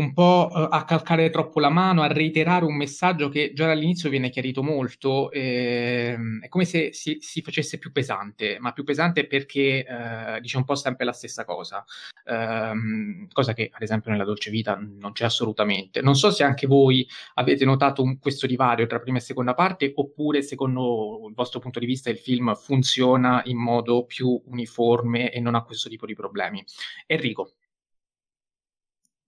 un 0.00 0.12
po' 0.12 0.48
uh, 0.50 0.68
a 0.70 0.84
calcare 0.84 1.30
troppo 1.30 1.60
la 1.60 1.68
mano, 1.68 2.02
a 2.02 2.06
reiterare 2.06 2.64
un 2.64 2.74
messaggio 2.74 3.28
che 3.28 3.52
già 3.54 3.66
dall'inizio 3.66 4.08
viene 4.08 4.30
chiarito 4.30 4.62
molto, 4.62 5.30
ehm, 5.30 6.40
è 6.42 6.48
come 6.48 6.64
se 6.64 6.92
si, 6.92 7.18
si, 7.20 7.42
facesse 7.42 7.78
più 7.78 7.92
pesante, 7.92 8.58
ma 8.58 8.72
più 8.72 8.82
pesante 8.82 9.26
perché 9.26 9.84
uh, 9.86 10.40
dice 10.40 10.56
un 10.56 10.64
po' 10.64 10.74
sempre 10.74 11.04
la 11.04 11.12
stessa 11.12 11.44
cosa, 11.44 11.84
um, 12.24 13.28
cosa 13.32 13.52
che 13.52 13.70
ad 13.72 13.82
esempio 13.82 14.10
nella 14.10 14.24
dolce 14.24 14.50
vita 14.50 14.76
non 14.76 15.12
c'è 15.12 15.24
assolutamente. 15.24 16.00
Non 16.00 16.16
so 16.16 16.30
se 16.30 16.42
anche 16.42 16.66
voi 16.66 17.06
avete 17.34 17.64
notato 17.64 18.02
un, 18.02 18.18
questo 18.18 18.46
divario 18.46 18.86
tra 18.86 18.98
prima 18.98 19.18
e 19.18 19.20
seconda 19.20 19.54
parte, 19.54 19.92
oppure 19.94 20.42
secondo 20.42 21.26
il 21.28 21.34
vostro 21.34 21.60
punto 21.60 21.78
di 21.78 21.86
vista 21.86 22.10
il 22.10 22.18
film 22.18 22.54
funziona 22.54 23.42
in 23.44 23.58
modo 23.58 24.04
più 24.04 24.40
uniforme 24.46 25.30
e 25.30 25.40
non 25.40 25.54
ha 25.54 25.62
questo 25.62 25.88
tipo 25.88 26.06
di 26.06 26.14
problemi. 26.14 26.64
Enrico. 27.06 27.52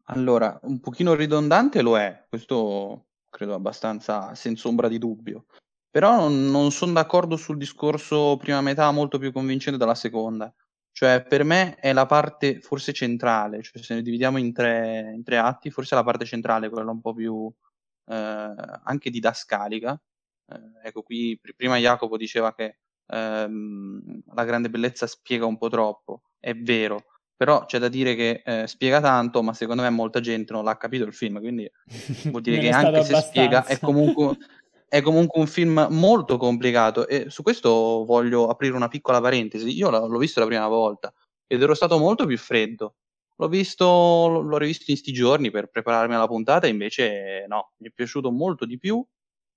Allora, 0.07 0.59
un 0.64 0.80
pochino 0.80 1.14
ridondante 1.14 1.80
lo 1.80 1.98
è, 1.98 2.26
questo 2.28 3.07
credo 3.28 3.55
abbastanza 3.55 4.34
senza 4.34 4.68
ombra 4.68 4.88
di 4.88 4.98
dubbio. 4.98 5.46
Però 5.90 6.16
non, 6.16 6.46
non 6.50 6.70
sono 6.70 6.92
d'accordo 6.92 7.36
sul 7.36 7.57
discorso 7.57 8.36
prima 8.36 8.61
metà 8.61 8.90
molto 8.90 9.18
più 9.18 9.32
convincente 9.32 9.78
della 9.78 9.94
seconda. 9.94 10.53
Cioè, 10.90 11.24
per 11.26 11.44
me 11.44 11.76
è 11.76 11.92
la 11.92 12.07
parte 12.07 12.61
forse 12.61 12.92
centrale, 12.92 13.62
cioè 13.62 13.82
se 13.82 13.94
ne 13.94 14.03
dividiamo 14.03 14.38
in 14.38 14.53
tre, 14.53 15.12
in 15.14 15.22
tre 15.22 15.38
atti, 15.38 15.70
forse 15.70 15.94
è 15.94 15.98
la 15.98 16.05
parte 16.05 16.24
centrale, 16.26 16.68
quella 16.68 16.90
un 16.90 17.00
po' 17.00 17.14
più 17.14 17.50
eh, 18.07 18.14
anche 18.84 19.11
didascalica. 19.11 19.98
Eh, 20.46 20.88
ecco, 20.88 21.03
qui 21.03 21.38
prima 21.57 21.78
Jacopo 21.78 22.16
diceva 22.16 22.55
che 22.55 22.78
ehm, 23.07 24.22
la 24.34 24.44
grande 24.44 24.70
bellezza 24.70 25.07
spiega 25.07 25.46
un 25.46 25.57
po' 25.57 25.68
troppo, 25.68 26.22
è 26.38 26.55
vero, 26.55 27.05
però 27.43 27.64
c'è 27.64 27.80
da 27.80 27.88
dire 27.88 28.14
che 28.14 28.43
eh, 28.45 28.68
spiega 28.68 29.01
tanto, 29.01 29.43
ma 29.43 29.53
secondo 29.53 29.82
me 29.82 29.90
molta 29.90 30.20
gente 30.20 30.53
non 30.53 30.62
l'ha 30.62 30.76
capito 30.76 31.03
il 31.03 31.12
film, 31.12 31.40
quindi 31.40 31.68
vuol 32.30 32.40
dire 32.40 32.61
che 32.61 32.68
anche 32.70 33.03
se 33.03 33.16
spiega 33.16 33.64
è 33.64 33.80
comunque, 33.80 34.36
è 34.86 35.03
comunque, 35.03 35.40
un 35.40 35.49
film 35.49 35.88
molto 35.90 36.36
complicato 36.36 37.09
e 37.09 37.30
su 37.30 37.43
questo 37.43 38.05
voglio 38.05 38.47
aprire 38.47 38.76
una 38.76 38.86
piccola 38.86 39.20
parentesi. 39.20 39.76
Io 39.76 39.90
l'ho 39.90 40.18
visto 40.18 40.38
la 40.38 40.47
prima 40.47 40.68
volta 40.68 41.12
ed 41.49 41.61
ero 41.61 41.74
stato 41.74 41.99
molto 41.99 42.26
più 42.26 42.38
freddo. 42.38 42.95
l'ho 43.34 43.49
visto, 43.49 43.84
l'ho 43.84 44.57
rivisto 44.57 44.93
in 44.93 44.97
sti 44.97 45.12
giorni 45.12 45.51
per 45.51 45.66
prepararmi 45.66 46.14
alla 46.14 46.28
puntata, 46.28 46.68
invece 46.68 47.45
no, 47.49 47.72
mi 47.78 47.88
è 47.88 47.90
piaciuto 47.93 48.30
molto 48.30 48.64
di 48.66 48.78
più 48.78 49.05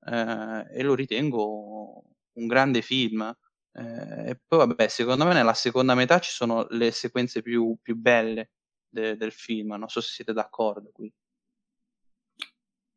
eh, 0.07 0.65
e 0.71 0.81
lo 0.81 0.95
ritengo 0.95 2.03
un 2.33 2.47
grande 2.47 2.81
film. 2.81 3.31
Eh, 3.77 4.29
e 4.29 4.39
poi 4.47 4.59
vabbè, 4.59 4.87
secondo 4.87 5.25
me 5.25 5.33
nella 5.33 5.53
seconda 5.53 5.95
metà 5.95 6.19
ci 6.19 6.31
sono 6.31 6.65
le 6.69 6.91
sequenze 6.91 7.41
più, 7.41 7.77
più 7.81 7.95
belle 7.95 8.51
de- 8.87 9.17
del 9.17 9.31
film, 9.31 9.73
non 9.75 9.89
so 9.89 9.99
se 10.01 10.11
siete 10.13 10.33
d'accordo 10.33 10.91
qui. 10.93 11.11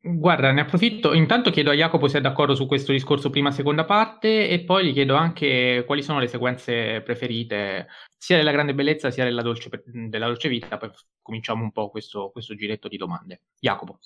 Guarda, 0.00 0.52
ne 0.52 0.60
approfitto. 0.60 1.12
Intanto 1.12 1.50
chiedo 1.50 1.70
a 1.70 1.74
Jacopo 1.74 2.06
se 2.06 2.18
è 2.18 2.20
d'accordo 2.20 2.54
su 2.54 2.66
questo 2.66 2.92
discorso 2.92 3.30
prima-seconda 3.30 3.84
parte 3.84 4.48
e 4.48 4.64
poi 4.64 4.86
gli 4.86 4.92
chiedo 4.92 5.16
anche 5.16 5.82
quali 5.86 6.02
sono 6.02 6.20
le 6.20 6.28
sequenze 6.28 7.02
preferite 7.02 7.88
sia 8.16 8.36
della 8.36 8.52
grande 8.52 8.74
bellezza 8.74 9.10
sia 9.10 9.24
della 9.24 9.42
dolce, 9.42 9.68
della 9.84 10.26
dolce 10.26 10.48
vita. 10.48 10.76
Poi 10.76 10.90
cominciamo 11.20 11.64
un 11.64 11.72
po' 11.72 11.90
questo, 11.90 12.30
questo 12.30 12.54
giretto 12.54 12.86
di 12.88 12.96
domande. 12.96 13.42
Jacopo. 13.58 13.98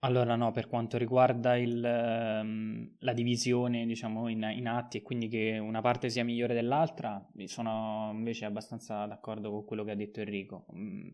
Allora 0.00 0.36
no, 0.36 0.52
per 0.52 0.68
quanto 0.68 0.96
riguarda 0.96 1.56
il, 1.56 1.82
um, 1.82 2.94
la 3.00 3.12
divisione 3.12 3.84
diciamo 3.84 4.28
in, 4.28 4.48
in, 4.54 4.68
atti 4.68 4.98
e 4.98 5.02
quindi 5.02 5.26
che 5.26 5.58
una 5.58 5.80
parte 5.80 6.08
sia 6.08 6.22
migliore 6.22 6.54
dell'altra, 6.54 7.26
sono 7.46 8.10
invece 8.12 8.44
abbastanza 8.44 9.06
d'accordo 9.06 9.50
con 9.50 9.64
quello 9.64 9.82
che 9.82 9.90
ha 9.90 9.96
detto 9.96 10.20
Enrico. 10.20 10.66
Mm, 10.72 11.08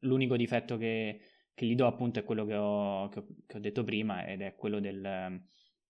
l'unico 0.00 0.36
difetto 0.36 0.78
che, 0.78 1.20
che 1.52 1.66
gli 1.66 1.74
do 1.74 1.86
appunto 1.86 2.18
è 2.18 2.24
quello 2.24 2.46
che 2.46 2.56
ho, 2.56 3.08
che 3.08 3.18
ho, 3.18 3.26
che 3.46 3.56
ho 3.58 3.60
detto 3.60 3.84
prima 3.84 4.24
ed 4.26 4.40
è 4.40 4.54
quello 4.54 4.80
del 4.80 5.42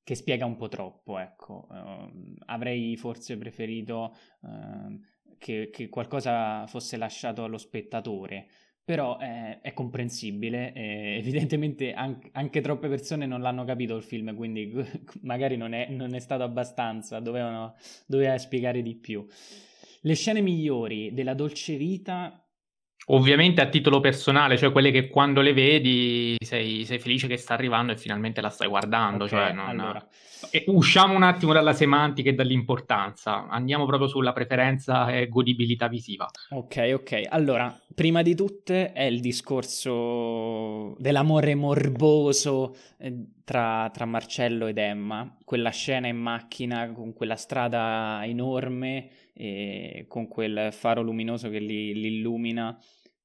che 0.03 0.17
spiega 0.17 0.45
un 0.45 0.57
po' 0.57 0.67
troppo, 0.67 1.19
ecco. 1.19 1.69
Uh, 1.71 2.35
avrei 2.47 2.97
forse 2.97 3.39
preferito 3.39 4.13
uh, 4.41 4.99
che, 5.39 5.71
qualcosa 5.89 6.67
fosse 6.67 6.97
lasciato 6.97 7.45
allo 7.45 7.59
spettatore, 7.59 8.49
però 8.85 9.19
è, 9.19 9.61
è 9.61 9.73
comprensibile. 9.73 10.73
E 10.73 11.17
evidentemente 11.21 11.93
anche, 11.93 12.31
anche, 12.33 12.61
troppe 12.61 12.89
persone 12.89 13.27
non 13.27 13.41
l'hanno 13.41 13.65
capito 13.65 13.97
il 13.97 14.03
film, 14.03 14.35
quindi 14.35 14.73
magari 15.23 15.57
non 15.57 15.73
è, 15.73 15.89
non 15.91 16.15
è 16.15 16.19
stato 16.21 16.43
abbastanza, 16.43 17.21
dovevano, 17.21 17.75
doveva 18.07 18.37
spiegare 18.39 18.83
di 18.83 18.95
più. 18.95 19.27
Le 20.03 20.15
scene 20.15 20.41
migliori 20.41 21.13
della 21.13 21.35
dolce 21.35 21.77
vita 21.77 22.40
Ovviamente 23.13 23.61
a 23.61 23.67
titolo 23.67 23.99
personale, 23.99 24.57
cioè 24.57 24.71
quelle 24.71 24.93
che 24.93 25.09
quando 25.09 25.41
le 25.41 25.53
vedi 25.53 26.37
sei, 26.39 26.85
sei 26.85 27.01
felice 27.01 27.27
che 27.27 27.37
sta 27.37 27.55
arrivando 27.55 27.91
e 27.91 27.97
finalmente 27.97 28.41
la 28.41 28.51
stai 28.51 28.69
guardando. 28.69 29.25
Okay, 29.25 29.47
cioè 29.47 29.53
non... 29.53 29.69
allora. 29.69 30.07
usciamo 30.67 31.17
un 31.17 31.25
attimo 31.25 31.53
dalla 31.53 31.73
semantica 31.73 32.31
e 32.31 32.35
dall'importanza, 32.35 33.49
andiamo 33.49 33.85
proprio 33.85 34.07
sulla 34.07 34.33
preferenza 34.33 35.11
e 35.11 35.29
godibilità 35.29 35.89
visiva. 35.89 36.31
Ok, 36.51 36.91
ok. 36.95 37.23
Allora, 37.31 37.77
prima 37.93 38.23
di 38.23 38.37
tutte 38.37 38.93
è 38.93 39.03
il 39.03 39.19
discorso 39.19 40.95
dell'amore 40.99 41.57
morboso 41.57 42.77
eh, 42.97 43.13
tra, 43.43 43.91
tra 43.93 44.05
Marcello 44.05 44.69
ed 44.69 44.79
Emma, 44.79 45.37
quella 45.45 45.71
scena 45.71 46.07
in 46.07 46.17
macchina 46.17 46.93
con 46.93 47.13
quella 47.13 47.37
strada 47.37 48.21
enorme 48.23 49.09
e 49.35 50.05
con 50.07 50.29
quel 50.29 50.69
faro 50.71 51.03
luminoso 51.03 51.49
che 51.49 51.59
li, 51.59 51.93
li 51.93 52.19
illumina 52.19 52.79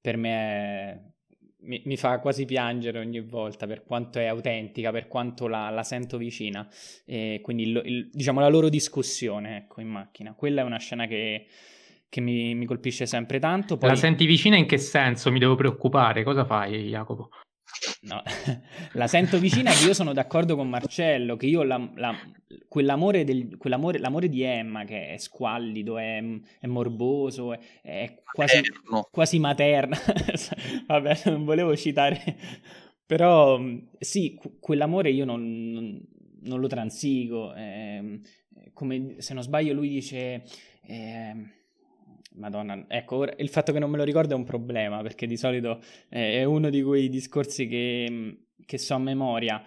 per 0.05 0.17
me 0.17 1.13
mi, 1.61 1.81
mi, 1.83 1.97
fa 1.97 2.19
quasi 2.19 2.45
piangere 2.45 2.99
ogni 2.99 3.21
volta 3.21 3.65
per 3.65 3.83
quanto 3.83 4.19
è 4.19 4.25
autentica, 4.25 4.91
per 4.91 5.07
quanto 5.07 5.47
la, 5.47 5.71
la 5.71 5.81
sento 5.81 6.19
vicina. 6.19 6.69
E 7.07 7.39
quindi 7.41 7.63
il, 7.63 7.81
il, 7.83 8.09
diciamo 8.11 8.39
la 8.39 8.47
loro 8.47 8.69
discussione 8.69 9.57
ecco, 9.57 9.81
in 9.81 9.87
macchina. 9.87 10.35
Quella 10.35 10.61
è 10.61 10.63
una 10.63 10.77
scena 10.77 11.07
che, 11.07 11.47
che 12.07 12.21
mi, 12.21 12.53
mi, 12.53 12.67
colpisce 12.67 13.07
sempre 13.07 13.39
tanto. 13.39 13.77
Poi... 13.77 13.89
La 13.89 13.95
senti 13.95 14.27
vicina 14.27 14.57
in 14.57 14.67
che 14.67 14.77
senso? 14.77 15.31
Mi 15.31 15.39
devo 15.39 15.55
preoccupare. 15.55 16.23
Cosa 16.23 16.45
fai, 16.45 16.87
Jacopo? 16.87 17.29
No, 18.01 18.21
la 18.93 19.07
sento 19.07 19.39
vicina 19.39 19.71
che 19.71 19.85
io 19.85 19.93
sono 19.93 20.13
d'accordo 20.13 20.55
con 20.55 20.69
Marcello, 20.69 21.35
che 21.35 21.45
io 21.45 21.63
la, 21.63 21.89
la, 21.95 22.15
quell'amore, 22.67 23.23
del, 23.23 23.57
quell'amore 23.57 23.99
l'amore 23.99 24.29
di 24.29 24.41
Emma 24.43 24.83
che 24.83 25.09
è 25.09 25.17
squallido, 25.17 25.97
è, 25.97 26.23
è 26.59 26.67
morboso, 26.67 27.53
è, 27.53 27.59
è 27.81 28.21
quasi, 28.23 28.57
materno. 28.57 29.07
quasi 29.11 29.39
materna. 29.39 29.97
Vabbè, 30.87 31.21
non 31.25 31.45
volevo 31.45 31.75
citare, 31.75 32.37
però 33.05 33.59
sì, 33.99 34.39
quell'amore 34.59 35.09
io 35.09 35.25
non, 35.25 35.71
non, 35.71 36.01
non 36.41 36.59
lo 36.59 36.67
transigo. 36.67 37.53
Eh, 37.55 38.19
come 38.73 39.15
se 39.19 39.33
non 39.33 39.43
sbaglio 39.43 39.73
lui 39.73 39.89
dice... 39.89 40.43
Eh, 40.87 41.63
Madonna, 42.35 42.85
ecco, 42.87 43.23
il 43.23 43.49
fatto 43.49 43.71
che 43.71 43.79
non 43.79 43.89
me 43.89 43.97
lo 43.97 44.03
ricordo 44.03 44.33
è 44.33 44.37
un 44.37 44.43
problema, 44.43 45.01
perché 45.01 45.25
di 45.25 45.37
solito 45.37 45.81
eh, 46.09 46.39
è 46.39 46.43
uno 46.43 46.69
di 46.69 46.81
quei 46.81 47.09
discorsi 47.09 47.67
che, 47.67 48.45
che 48.65 48.77
so 48.77 48.95
a 48.95 48.99
memoria, 48.99 49.63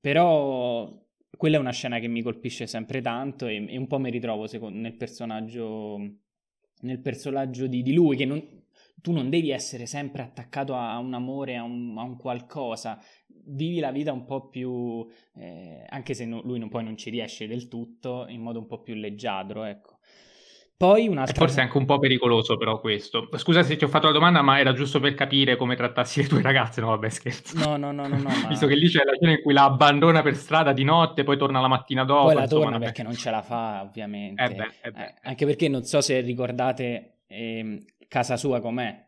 però 0.00 1.02
quella 1.36 1.56
è 1.56 1.60
una 1.60 1.72
scena 1.72 1.98
che 1.98 2.08
mi 2.08 2.22
colpisce 2.22 2.66
sempre 2.66 3.00
tanto 3.00 3.46
e, 3.46 3.64
e 3.68 3.76
un 3.78 3.86
po' 3.86 3.98
mi 3.98 4.10
ritrovo 4.10 4.46
secondo, 4.46 4.78
nel 4.78 4.94
personaggio, 4.96 5.98
nel 6.80 7.00
personaggio 7.00 7.66
di, 7.66 7.82
di 7.82 7.94
lui, 7.94 8.16
che 8.16 8.24
non, 8.26 8.42
tu 9.00 9.12
non 9.12 9.30
devi 9.30 9.50
essere 9.50 9.86
sempre 9.86 10.22
attaccato 10.22 10.74
a, 10.74 10.98
un 10.98 11.14
amore, 11.14 11.56
a 11.56 11.62
un, 11.62 11.96
a 11.96 12.02
un 12.02 12.16
qualcosa, 12.16 13.00
vivi 13.46 13.78
la 13.80 13.90
vita 13.90 14.12
un 14.12 14.24
po' 14.24 14.48
più, 14.48 15.06
eh, 15.36 15.84
anche 15.88 16.14
se 16.14 16.26
no, 16.26 16.42
lui 16.42 16.58
non, 16.58 16.68
poi 16.68 16.84
non 16.84 16.96
ci 16.96 17.10
riesce 17.10 17.46
del 17.46 17.68
tutto, 17.68 18.26
in 18.28 18.40
modo 18.40 18.58
un 18.58 18.66
po' 18.66 18.82
più 18.82 18.94
leggiadro, 18.94 19.64
ecco. 19.64 19.93
Poi 20.76 21.06
un'altra... 21.06 21.34
Forse 21.36 21.60
è 21.60 21.62
anche 21.62 21.76
un 21.76 21.84
po' 21.84 22.00
pericoloso 22.00 22.56
però 22.56 22.80
questo. 22.80 23.28
Scusa 23.36 23.62
se 23.62 23.76
ti 23.76 23.84
ho 23.84 23.88
fatto 23.88 24.06
la 24.06 24.12
domanda, 24.12 24.42
ma 24.42 24.58
era 24.58 24.72
giusto 24.72 24.98
per 24.98 25.14
capire 25.14 25.56
come 25.56 25.76
trattassi 25.76 26.22
le 26.22 26.28
tue 26.28 26.42
ragazze, 26.42 26.80
no 26.80 26.88
vabbè 26.88 27.08
scherzo. 27.08 27.56
No, 27.58 27.76
no, 27.76 27.92
no, 27.92 28.08
no, 28.08 28.16
no 28.16 28.22
ma... 28.42 28.48
Visto 28.48 28.66
che 28.66 28.74
lì 28.74 28.88
c'è 28.88 29.04
la 29.04 29.14
scena 29.14 29.32
in 29.32 29.42
cui 29.42 29.52
la 29.52 29.64
abbandona 29.64 30.22
per 30.22 30.34
strada 30.34 30.72
di 30.72 30.82
notte, 30.82 31.22
poi 31.22 31.38
torna 31.38 31.60
la 31.60 31.68
mattina 31.68 32.04
dopo. 32.04 32.24
Poi 32.24 32.34
la 32.34 32.42
insomma, 32.42 32.62
torna 32.64 32.78
perché 32.78 33.02
non 33.04 33.14
ce 33.14 33.30
la 33.30 33.42
fa, 33.42 33.82
ovviamente. 33.82 34.42
Eh 34.42 34.48
beh, 34.48 34.70
eh 34.82 34.90
beh. 34.90 35.04
Eh, 35.04 35.14
anche 35.22 35.46
perché 35.46 35.68
non 35.68 35.84
so 35.84 36.00
se 36.00 36.20
ricordate 36.20 37.18
eh, 37.28 37.84
casa 38.08 38.36
sua 38.36 38.60
com'è. 38.60 39.02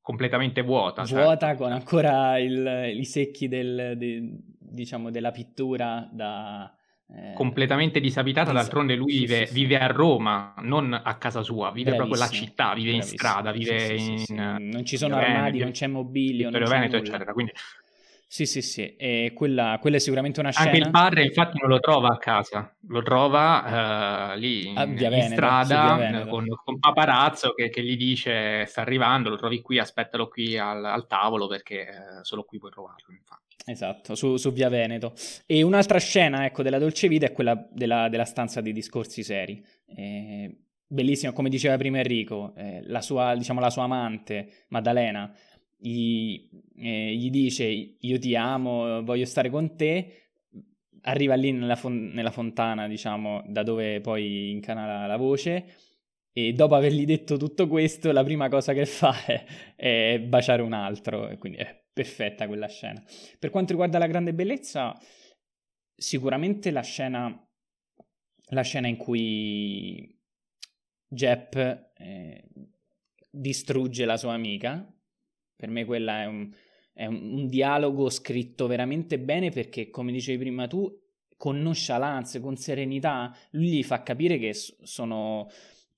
Completamente 0.00 0.62
vuota. 0.62 1.02
Vuota 1.02 1.46
certo. 1.48 1.62
con 1.62 1.72
ancora 1.72 2.38
il, 2.38 2.90
i 2.96 3.04
secchi 3.04 3.48
del, 3.48 3.94
de, 3.96 4.38
diciamo, 4.58 5.10
della 5.10 5.30
pittura 5.30 6.08
da 6.10 6.74
completamente 7.34 8.00
disabitata, 8.00 8.50
esatto. 8.50 8.62
d'altronde 8.62 8.94
lui 8.94 9.18
vive, 9.18 9.46
sì, 9.46 9.46
sì, 9.46 9.54
vive, 9.54 9.78
a 9.78 9.86
Roma, 9.86 10.54
non 10.62 10.92
a 10.92 11.14
casa 11.16 11.42
sua, 11.42 11.70
vive 11.70 11.90
Bravissimo. 11.90 12.06
proprio 12.06 12.18
la 12.18 12.28
città, 12.28 12.74
vive 12.74 12.90
in 12.92 13.02
strada, 13.02 13.52
vive 13.52 13.94
in... 13.94 14.24
Non 14.60 14.84
ci 14.84 14.96
sono 14.96 15.16
armadi, 15.16 15.58
Veneto, 15.58 15.64
non 15.64 15.72
c'è 15.72 15.86
mobilio, 15.86 16.50
non 16.50 16.62
c'è 16.62 16.68
Veneto, 16.68 16.96
eccetera, 16.96 17.32
quindi... 17.32 17.52
Sì, 18.32 18.46
sì, 18.46 18.62
sì, 18.62 18.96
e 18.96 19.32
quella, 19.34 19.76
quella, 19.78 19.96
è 19.96 20.00
sicuramente 20.00 20.40
una 20.40 20.50
scena... 20.52 20.70
Anche 20.70 20.80
il 20.82 20.90
padre 20.90 21.22
infatti 21.22 21.58
non 21.60 21.68
lo 21.68 21.80
trova 21.80 22.14
a 22.14 22.16
casa, 22.16 22.74
lo 22.88 23.02
trova 23.02 24.32
uh, 24.32 24.38
lì 24.38 24.68
in, 24.68 24.74
in 24.74 24.94
Veneto, 24.94 25.34
strada 25.34 26.26
con, 26.26 26.46
con 26.64 26.78
paparazzo 26.78 27.52
che, 27.52 27.68
che, 27.68 27.82
gli 27.82 27.94
dice 27.94 28.64
sta 28.64 28.80
arrivando, 28.80 29.28
lo 29.28 29.36
trovi 29.36 29.60
qui, 29.60 29.78
aspettalo 29.78 30.28
qui 30.28 30.56
al, 30.56 30.82
al 30.82 31.06
tavolo 31.06 31.46
perché 31.46 31.86
uh, 31.90 32.24
solo 32.24 32.44
qui 32.44 32.56
puoi 32.56 32.70
trovarlo 32.70 33.12
infatti. 33.12 33.56
Esatto, 33.66 34.14
su, 34.14 34.38
su, 34.38 34.50
Via 34.50 34.70
Veneto. 34.70 35.12
E 35.44 35.62
un'altra 35.62 35.98
scena, 35.98 36.46
ecco, 36.46 36.62
della 36.62 36.78
Dolce 36.78 37.08
Vita 37.08 37.26
è 37.26 37.32
quella 37.32 37.68
della, 37.70 38.08
della 38.08 38.24
stanza 38.24 38.62
dei 38.62 38.72
discorsi 38.72 39.22
seri. 39.22 39.62
Eh, 39.94 40.56
bellissima, 40.86 41.32
come 41.32 41.50
diceva 41.50 41.76
prima 41.76 41.98
Enrico, 41.98 42.54
eh, 42.56 42.82
la, 42.86 43.00
sua, 43.02 43.34
diciamo, 43.34 43.60
la 43.60 43.70
sua 43.70 43.84
amante, 43.84 44.64
Maddalena, 44.68 45.30
gli, 45.82 46.48
eh, 46.76 47.14
gli, 47.14 47.30
dice 47.30 47.64
io 47.64 48.18
ti 48.18 48.36
amo, 48.36 49.02
voglio 49.02 49.24
stare 49.24 49.50
con 49.50 49.74
te, 49.76 50.28
arriva 51.02 51.34
lì 51.34 51.52
nella, 51.52 51.76
fon- 51.76 52.10
nella 52.12 52.30
fontana, 52.30 52.86
diciamo, 52.86 53.42
da 53.48 53.62
dove 53.62 54.00
poi 54.00 54.50
incana 54.50 55.06
la 55.06 55.16
voce, 55.16 55.64
e 56.32 56.52
dopo 56.52 56.74
avergli 56.76 57.04
detto 57.04 57.36
tutto 57.36 57.66
questo, 57.66 58.12
la 58.12 58.22
prima 58.22 58.48
cosa 58.48 58.72
che 58.72 58.86
fa 58.86 59.12
è, 59.26 59.44
è 59.74 60.20
baciare 60.20 60.62
un 60.62 60.72
altro, 60.72 61.28
e 61.28 61.38
quindi 61.38 61.58
è 61.58 61.84
perfetta 61.92 62.46
quella 62.46 62.68
scena. 62.68 63.02
Per 63.38 63.50
quanto 63.50 63.72
riguarda 63.72 63.98
la 63.98 64.06
grande 64.06 64.32
bellezza, 64.32 64.96
sicuramente 65.94 66.70
la 66.70 66.82
scena, 66.82 67.48
la 68.50 68.62
scena 68.62 68.86
in 68.86 68.96
cui 68.96 70.16
Jep 71.08 71.92
eh, 71.96 72.44
distrugge 73.30 74.04
la 74.04 74.16
sua 74.16 74.32
amica, 74.32 74.86
per 75.62 75.70
me 75.70 75.84
quella 75.84 76.22
è 76.22 76.26
un, 76.26 76.50
è 76.92 77.06
un, 77.06 77.34
un 77.34 77.46
dialogo 77.46 78.10
scritto 78.10 78.66
veramente 78.66 79.20
bene 79.20 79.50
perché, 79.50 79.90
come 79.90 80.10
dicevi 80.10 80.38
prima 80.38 80.66
tu, 80.66 80.92
con 81.36 81.62
nonchalance, 81.62 82.40
con 82.40 82.56
serenità, 82.56 83.32
lui 83.50 83.68
gli 83.68 83.84
fa 83.84 84.02
capire 84.02 84.38
che 84.38 84.52
sono 84.54 85.48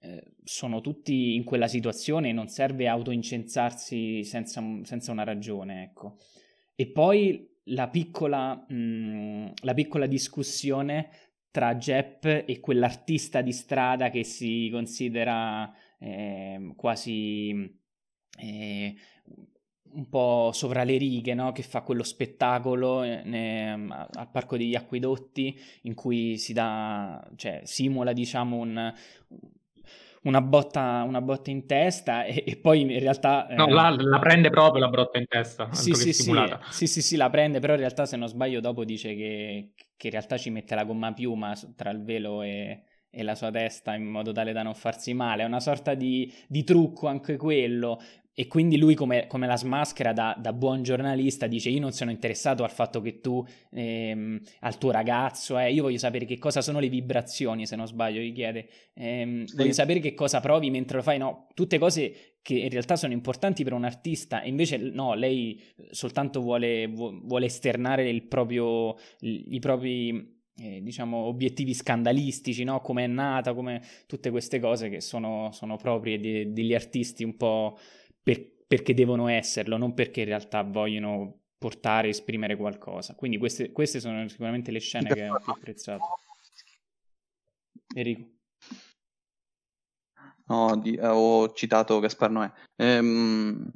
eh, 0.00 0.34
sono 0.44 0.82
tutti 0.82 1.34
in 1.34 1.44
quella 1.44 1.66
situazione 1.66 2.28
e 2.28 2.32
non 2.32 2.48
serve 2.48 2.88
autoincensarsi 2.88 4.22
senza, 4.22 4.62
senza 4.82 5.12
una 5.12 5.24
ragione, 5.24 5.82
ecco. 5.84 6.18
E 6.74 6.88
poi 6.88 7.48
la 7.68 7.88
piccola, 7.88 8.66
mh, 8.68 9.52
la 9.62 9.72
piccola 9.72 10.04
discussione 10.04 11.08
tra 11.50 11.74
Jepp 11.76 12.26
e 12.26 12.60
quell'artista 12.60 13.40
di 13.40 13.52
strada 13.52 14.10
che 14.10 14.24
si 14.24 14.68
considera 14.70 15.72
eh, 15.98 16.74
quasi 16.76 17.82
eh, 18.38 18.94
un 19.94 20.08
po' 20.08 20.50
sopra 20.52 20.84
le 20.84 20.96
righe, 20.96 21.34
no? 21.34 21.52
che 21.52 21.62
fa 21.62 21.82
quello 21.82 22.02
spettacolo 22.02 23.02
eh, 23.02 23.22
ne, 23.24 23.72
al 23.72 24.28
Parco 24.30 24.56
degli 24.56 24.74
Acquedotti 24.74 25.58
in 25.82 25.94
cui 25.94 26.36
si 26.38 26.52
dà, 26.52 27.24
cioè, 27.36 27.60
simula 27.64 28.12
diciamo 28.12 28.56
un, 28.56 28.92
una 30.24 30.40
botta, 30.40 31.04
una 31.06 31.20
botta 31.20 31.50
in 31.50 31.66
testa 31.66 32.24
e, 32.24 32.44
e, 32.46 32.56
poi 32.56 32.80
in 32.80 32.98
realtà... 32.98 33.46
No, 33.50 33.66
eh, 33.66 33.72
la, 33.72 33.90
la, 33.90 34.18
prende 34.18 34.50
proprio 34.50 34.82
la 34.82 34.88
botta 34.88 35.18
in 35.18 35.26
testa, 35.26 35.72
sì 35.72 35.94
sì, 35.94 36.12
sì, 36.12 36.32
sì, 36.70 36.86
sì, 36.86 37.02
sì, 37.02 37.16
la 37.16 37.30
prende, 37.30 37.60
però 37.60 37.74
in 37.74 37.80
realtà 37.80 38.06
se 38.06 38.16
non 38.16 38.28
sbaglio 38.28 38.60
dopo 38.60 38.84
dice 38.84 39.14
che, 39.14 39.72
che 39.96 40.06
in 40.06 40.12
realtà 40.12 40.36
ci 40.36 40.50
mette 40.50 40.74
la 40.74 40.84
gomma 40.84 41.12
piuma 41.12 41.54
tra 41.76 41.90
il 41.90 42.02
velo 42.02 42.42
e, 42.42 42.82
e 43.10 43.22
la 43.22 43.34
sua 43.34 43.50
testa 43.50 43.94
in 43.94 44.04
modo 44.04 44.32
tale 44.32 44.52
da 44.52 44.62
non 44.62 44.74
farsi 44.74 45.14
male. 45.14 45.42
È 45.42 45.46
una 45.46 45.60
sorta 45.60 45.94
di, 45.94 46.32
di 46.48 46.64
trucco 46.64 47.06
anche 47.06 47.36
quello. 47.36 48.00
E 48.36 48.48
quindi 48.48 48.76
lui, 48.78 48.94
come, 48.94 49.28
come 49.28 49.46
la 49.46 49.56
smaschera 49.56 50.12
da, 50.12 50.36
da, 50.36 50.52
buon 50.52 50.82
giornalista, 50.82 51.46
dice: 51.46 51.68
Io 51.68 51.80
non 51.80 51.92
sono 51.92 52.10
interessato 52.10 52.64
al 52.64 52.70
fatto 52.70 53.00
che 53.00 53.20
tu, 53.20 53.44
ehm, 53.70 54.40
al 54.60 54.76
tuo 54.76 54.90
ragazzo, 54.90 55.56
eh, 55.56 55.72
io 55.72 55.84
voglio 55.84 55.98
sapere 55.98 56.24
che 56.24 56.38
cosa 56.38 56.60
sono 56.60 56.80
le 56.80 56.88
vibrazioni. 56.88 57.64
Se 57.64 57.76
non 57.76 57.86
sbaglio, 57.86 58.20
gli 58.20 58.32
chiede: 58.32 58.68
ehm, 58.94 59.44
sì. 59.44 59.56
Voglio 59.56 59.72
sapere 59.72 60.00
che 60.00 60.14
cosa 60.14 60.40
provi 60.40 60.68
mentre 60.70 60.96
lo 60.96 61.02
fai. 61.04 61.18
No, 61.18 61.46
tutte 61.54 61.78
cose 61.78 62.34
che 62.42 62.54
in 62.54 62.70
realtà 62.70 62.96
sono 62.96 63.12
importanti 63.12 63.62
per 63.62 63.72
un 63.72 63.84
artista. 63.84 64.42
E 64.42 64.48
invece, 64.48 64.78
no, 64.78 65.14
lei 65.14 65.62
soltanto 65.90 66.40
vuole, 66.40 66.88
vuole 66.88 67.46
esternare 67.46 68.08
il 68.10 68.24
proprio, 68.24 68.96
i 69.20 69.58
propri 69.60 70.42
eh, 70.56 70.80
diciamo, 70.82 71.16
obiettivi 71.16 71.74
scandalistici, 71.74 72.64
no? 72.64 72.80
come 72.80 73.04
è 73.04 73.06
nata, 73.06 73.54
come 73.54 73.82
tutte 74.06 74.30
queste 74.30 74.60
cose 74.60 74.88
che 74.88 75.00
sono, 75.00 75.50
sono 75.52 75.76
proprie 75.76 76.20
de- 76.20 76.52
degli 76.52 76.74
artisti 76.74 77.24
un 77.24 77.36
po' 77.36 77.78
per, 78.24 78.64
perché 78.66 78.94
devono 78.94 79.28
esserlo, 79.28 79.76
non 79.76 79.94
perché 79.94 80.20
in 80.20 80.26
realtà 80.26 80.62
vogliono 80.62 81.42
portare, 81.58 82.08
esprimere 82.08 82.56
qualcosa. 82.56 83.14
Quindi 83.14 83.38
queste, 83.38 83.70
queste 83.70 84.00
sono 84.00 84.26
sicuramente 84.28 84.72
le 84.72 84.80
scene 84.80 85.12
che 85.12 85.28
ho 85.28 85.38
più 85.38 85.52
apprezzato. 85.52 86.04
Enrico. 87.94 88.32
No, 90.46 90.76
di, 90.76 90.94
eh, 90.94 91.06
ho 91.06 91.52
citato 91.52 92.00
Gaspar 92.00 92.30
Noè. 92.30 92.52
Ehm, 92.76 93.70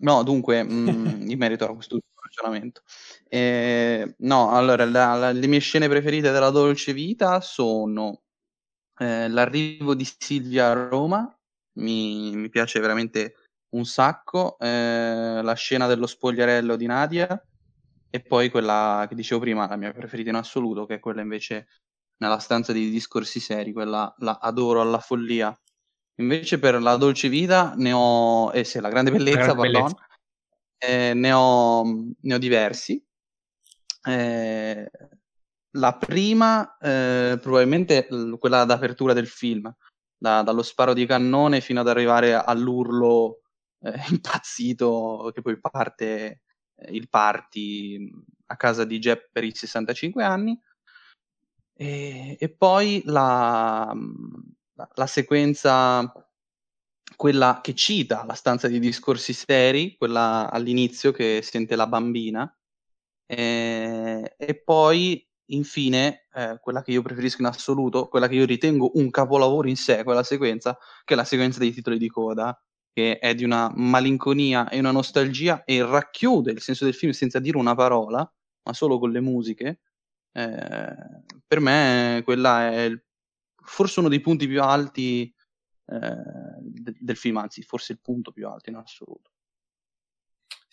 no, 0.00 0.22
dunque, 0.22 0.62
mh, 0.62 0.90
mm, 0.90 1.30
in 1.30 1.38
merito 1.38 1.64
a 1.64 1.74
questo 1.74 1.98
ragionamento. 2.20 2.82
Eh, 3.28 4.14
no, 4.18 4.50
allora, 4.50 4.84
la, 4.84 5.14
la, 5.14 5.32
le 5.32 5.46
mie 5.46 5.58
scene 5.60 5.88
preferite 5.88 6.30
della 6.30 6.50
Dolce 6.50 6.92
Vita 6.92 7.40
sono 7.40 8.22
eh, 8.98 9.28
l'arrivo 9.28 9.94
di 9.94 10.04
Silvia 10.04 10.70
a 10.70 10.88
Roma, 10.88 11.36
mi, 11.78 12.36
mi 12.36 12.48
piace 12.48 12.78
veramente 12.80 13.34
un 13.74 13.84
sacco, 13.84 14.56
eh, 14.58 15.40
la 15.42 15.54
scena 15.54 15.86
dello 15.86 16.06
spogliarello 16.06 16.76
di 16.76 16.86
Nadia 16.86 17.44
e 18.08 18.20
poi 18.20 18.48
quella 18.48 19.06
che 19.08 19.14
dicevo 19.14 19.40
prima, 19.40 19.68
la 19.68 19.76
mia 19.76 19.92
preferita 19.92 20.30
in 20.30 20.36
assoluto, 20.36 20.86
che 20.86 20.94
è 20.94 21.00
quella 21.00 21.20
invece 21.20 21.66
nella 22.18 22.38
stanza 22.38 22.72
di 22.72 22.88
discorsi 22.90 23.40
seri, 23.40 23.72
quella 23.72 24.14
la 24.18 24.38
adoro 24.40 24.80
alla 24.80 25.00
follia. 25.00 25.56
Invece 26.18 26.60
per 26.60 26.80
la 26.80 26.94
dolce 26.96 27.28
vita 27.28 27.74
ne 27.76 27.92
ho, 27.92 28.52
eh 28.52 28.62
sì, 28.62 28.78
la 28.78 28.88
grande 28.88 29.10
bellezza, 29.10 29.38
la 29.38 29.54
grande 29.54 29.62
pardon, 29.62 29.82
bellezza. 29.82 30.06
Eh, 30.78 31.14
ne, 31.14 31.32
ho, 31.32 31.84
ne 32.20 32.34
ho 32.34 32.38
diversi. 32.38 33.04
Eh, 34.06 34.90
la 35.76 35.96
prima, 35.96 36.76
eh, 36.78 37.36
probabilmente 37.42 38.06
quella 38.38 38.64
d'apertura 38.64 39.12
del 39.12 39.26
film, 39.26 39.74
da, 40.16 40.42
dallo 40.42 40.62
sparo 40.62 40.92
di 40.94 41.04
cannone 41.04 41.60
fino 41.60 41.80
ad 41.80 41.88
arrivare 41.88 42.34
all'urlo 42.34 43.40
eh, 43.84 43.92
impazzito 44.10 45.30
che 45.34 45.42
poi 45.42 45.60
parte 45.60 46.40
eh, 46.76 46.92
il 46.92 47.08
party 47.08 48.10
a 48.46 48.56
casa 48.56 48.84
di 48.84 48.98
Jeff 48.98 49.28
per 49.30 49.44
i 49.44 49.54
65 49.54 50.24
anni. 50.24 50.58
E, 51.76 52.36
e 52.38 52.48
poi 52.50 53.02
la, 53.06 53.92
la, 54.74 54.88
la, 54.94 55.06
sequenza, 55.06 56.12
quella 57.16 57.60
che 57.62 57.74
cita 57.74 58.24
la 58.24 58.34
stanza 58.34 58.68
di 58.68 58.78
discorsi 58.78 59.32
seri, 59.32 59.96
quella 59.96 60.50
all'inizio 60.50 61.10
che 61.10 61.40
sente 61.42 61.74
la 61.74 61.88
bambina, 61.88 62.56
e, 63.26 64.34
e 64.36 64.62
poi 64.62 65.26
infine 65.46 66.26
eh, 66.32 66.58
quella 66.60 66.82
che 66.82 66.92
io 66.92 67.02
preferisco 67.02 67.40
in 67.42 67.48
assoluto, 67.48 68.08
quella 68.08 68.28
che 68.28 68.36
io 68.36 68.46
ritengo 68.46 68.92
un 68.94 69.10
capolavoro 69.10 69.68
in 69.68 69.76
sé, 69.76 70.04
quella 70.04 70.22
sequenza, 70.22 70.78
che 71.04 71.14
è 71.14 71.16
la 71.16 71.24
sequenza 71.24 71.58
dei 71.58 71.72
titoli 71.72 71.98
di 71.98 72.08
coda, 72.08 72.56
che 72.94 73.18
è 73.18 73.34
di 73.34 73.42
una 73.42 73.70
malinconia 73.74 74.68
e 74.68 74.78
una 74.78 74.92
nostalgia 74.92 75.64
e 75.64 75.84
racchiude 75.84 76.52
il 76.52 76.60
senso 76.60 76.84
del 76.84 76.94
film 76.94 77.10
senza 77.10 77.40
dire 77.40 77.58
una 77.58 77.74
parola, 77.74 78.18
ma 78.62 78.72
solo 78.72 79.00
con 79.00 79.10
le 79.10 79.20
musiche, 79.20 79.80
eh, 80.32 80.96
per 81.44 81.58
me 81.60 82.22
quella 82.24 82.70
è 82.70 82.82
il, 82.84 83.04
forse 83.64 83.98
uno 83.98 84.08
dei 84.08 84.20
punti 84.20 84.46
più 84.46 84.62
alti 84.62 85.34
eh, 85.86 86.24
de- 86.60 86.96
del 86.98 87.16
film, 87.16 87.38
anzi 87.38 87.62
forse 87.62 87.92
il 87.92 88.00
punto 88.00 88.30
più 88.30 88.46
alto 88.48 88.70
in 88.70 88.76
assoluto. 88.76 89.32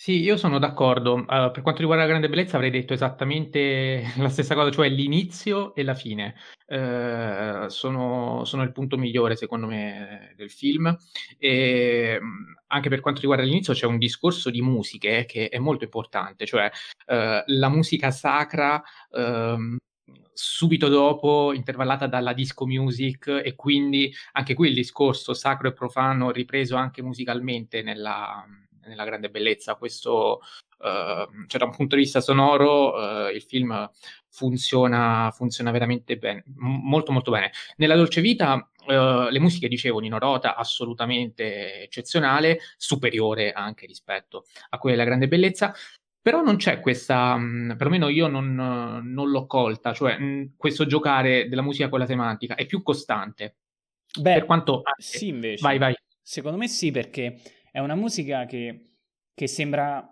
Sì, 0.01 0.19
io 0.19 0.35
sono 0.35 0.57
d'accordo. 0.57 1.13
Uh, 1.13 1.51
per 1.51 1.61
quanto 1.61 1.81
riguarda 1.81 2.05
la 2.05 2.09
grande 2.09 2.27
bellezza 2.27 2.55
avrei 2.55 2.71
detto 2.71 2.91
esattamente 2.91 4.01
la 4.17 4.29
stessa 4.29 4.55
cosa, 4.55 4.71
cioè 4.71 4.89
l'inizio 4.89 5.75
e 5.75 5.83
la 5.83 5.93
fine. 5.93 6.33
Uh, 6.65 7.67
sono, 7.67 8.43
sono, 8.43 8.63
il 8.63 8.71
punto 8.71 8.97
migliore, 8.97 9.35
secondo 9.35 9.67
me, 9.67 10.33
del 10.35 10.49
film. 10.49 10.97
E 11.37 12.19
anche 12.65 12.89
per 12.89 12.99
quanto 12.99 13.21
riguarda 13.21 13.43
l'inizio 13.43 13.73
c'è 13.73 13.85
un 13.85 13.99
discorso 13.99 14.49
di 14.49 14.63
musiche 14.63 15.25
che 15.25 15.49
è 15.49 15.59
molto 15.59 15.83
importante, 15.83 16.47
cioè 16.47 16.65
uh, 17.05 17.43
la 17.45 17.69
musica 17.69 18.09
sacra 18.09 18.81
ehm, 19.11 19.77
subito 20.33 20.87
dopo 20.87 21.53
intervallata 21.53 22.07
dalla 22.07 22.33
disco 22.33 22.65
music 22.65 23.27
e 23.27 23.53
quindi 23.53 24.11
anche 24.31 24.55
qui 24.55 24.69
il 24.69 24.73
discorso 24.73 25.35
sacro 25.35 25.67
e 25.67 25.73
profano 25.73 26.31
ripreso 26.31 26.75
anche 26.75 27.03
musicalmente 27.03 27.83
nella, 27.83 28.43
nella 28.85 29.05
grande 29.05 29.29
bellezza. 29.29 29.75
Questo, 29.75 30.41
uh, 30.77 31.45
cioè 31.47 31.59
da 31.59 31.65
un 31.65 31.75
punto 31.75 31.95
di 31.95 32.01
vista 32.01 32.21
sonoro, 32.21 32.93
uh, 32.95 33.29
il 33.29 33.41
film 33.41 33.89
funziona, 34.29 35.31
funziona 35.31 35.71
veramente 35.71 36.17
bene, 36.17 36.43
m- 36.55 36.81
molto 36.83 37.11
molto 37.11 37.31
bene. 37.31 37.51
Nella 37.77 37.95
Dolce 37.95 38.21
Vita 38.21 38.71
uh, 38.85 39.29
le 39.29 39.39
musiche, 39.39 39.67
dicevo, 39.67 39.99
Nino 39.99 40.19
Rota, 40.19 40.55
assolutamente 40.55 41.83
eccezionale, 41.83 42.59
superiore 42.77 43.51
anche 43.51 43.85
rispetto 43.85 44.45
a 44.69 44.77
quella 44.77 44.95
della 44.95 45.07
grande 45.07 45.27
bellezza. 45.27 45.73
Però 46.23 46.43
non 46.43 46.57
c'è 46.57 46.79
questa, 46.81 47.35
mh, 47.35 47.77
perlomeno 47.77 48.07
io 48.07 48.27
non, 48.27 48.53
non 48.53 49.31
l'ho 49.31 49.47
colta, 49.47 49.91
cioè 49.91 50.19
mh, 50.19 50.53
questo 50.55 50.85
giocare 50.85 51.47
della 51.49 51.63
musica 51.63 51.89
con 51.89 51.97
la 51.97 52.05
semantica 52.05 52.53
è 52.53 52.67
più 52.67 52.83
costante. 52.83 53.55
Beh, 54.19 54.33
per 54.33 54.45
quanto... 54.45 54.81
Anche... 54.83 55.01
sì 55.01 55.29
invece. 55.29 55.63
Vai, 55.63 55.79
vai. 55.79 55.95
Secondo 56.21 56.57
me 56.57 56.67
sì, 56.67 56.91
perché 56.91 57.41
è 57.71 57.79
una 57.79 57.95
musica 57.95 58.45
che, 58.45 58.97
che 59.33 59.47
sembra 59.47 60.05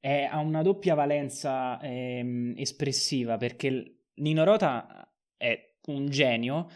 è, 0.00 0.28
ha 0.30 0.38
una 0.38 0.62
doppia 0.62 0.94
valenza 0.94 1.80
ehm, 1.80 2.54
espressiva 2.56 3.36
perché 3.36 4.00
Nino 4.16 4.44
Rota 4.44 5.08
è 5.36 5.76
un 5.86 6.08
genio 6.08 6.68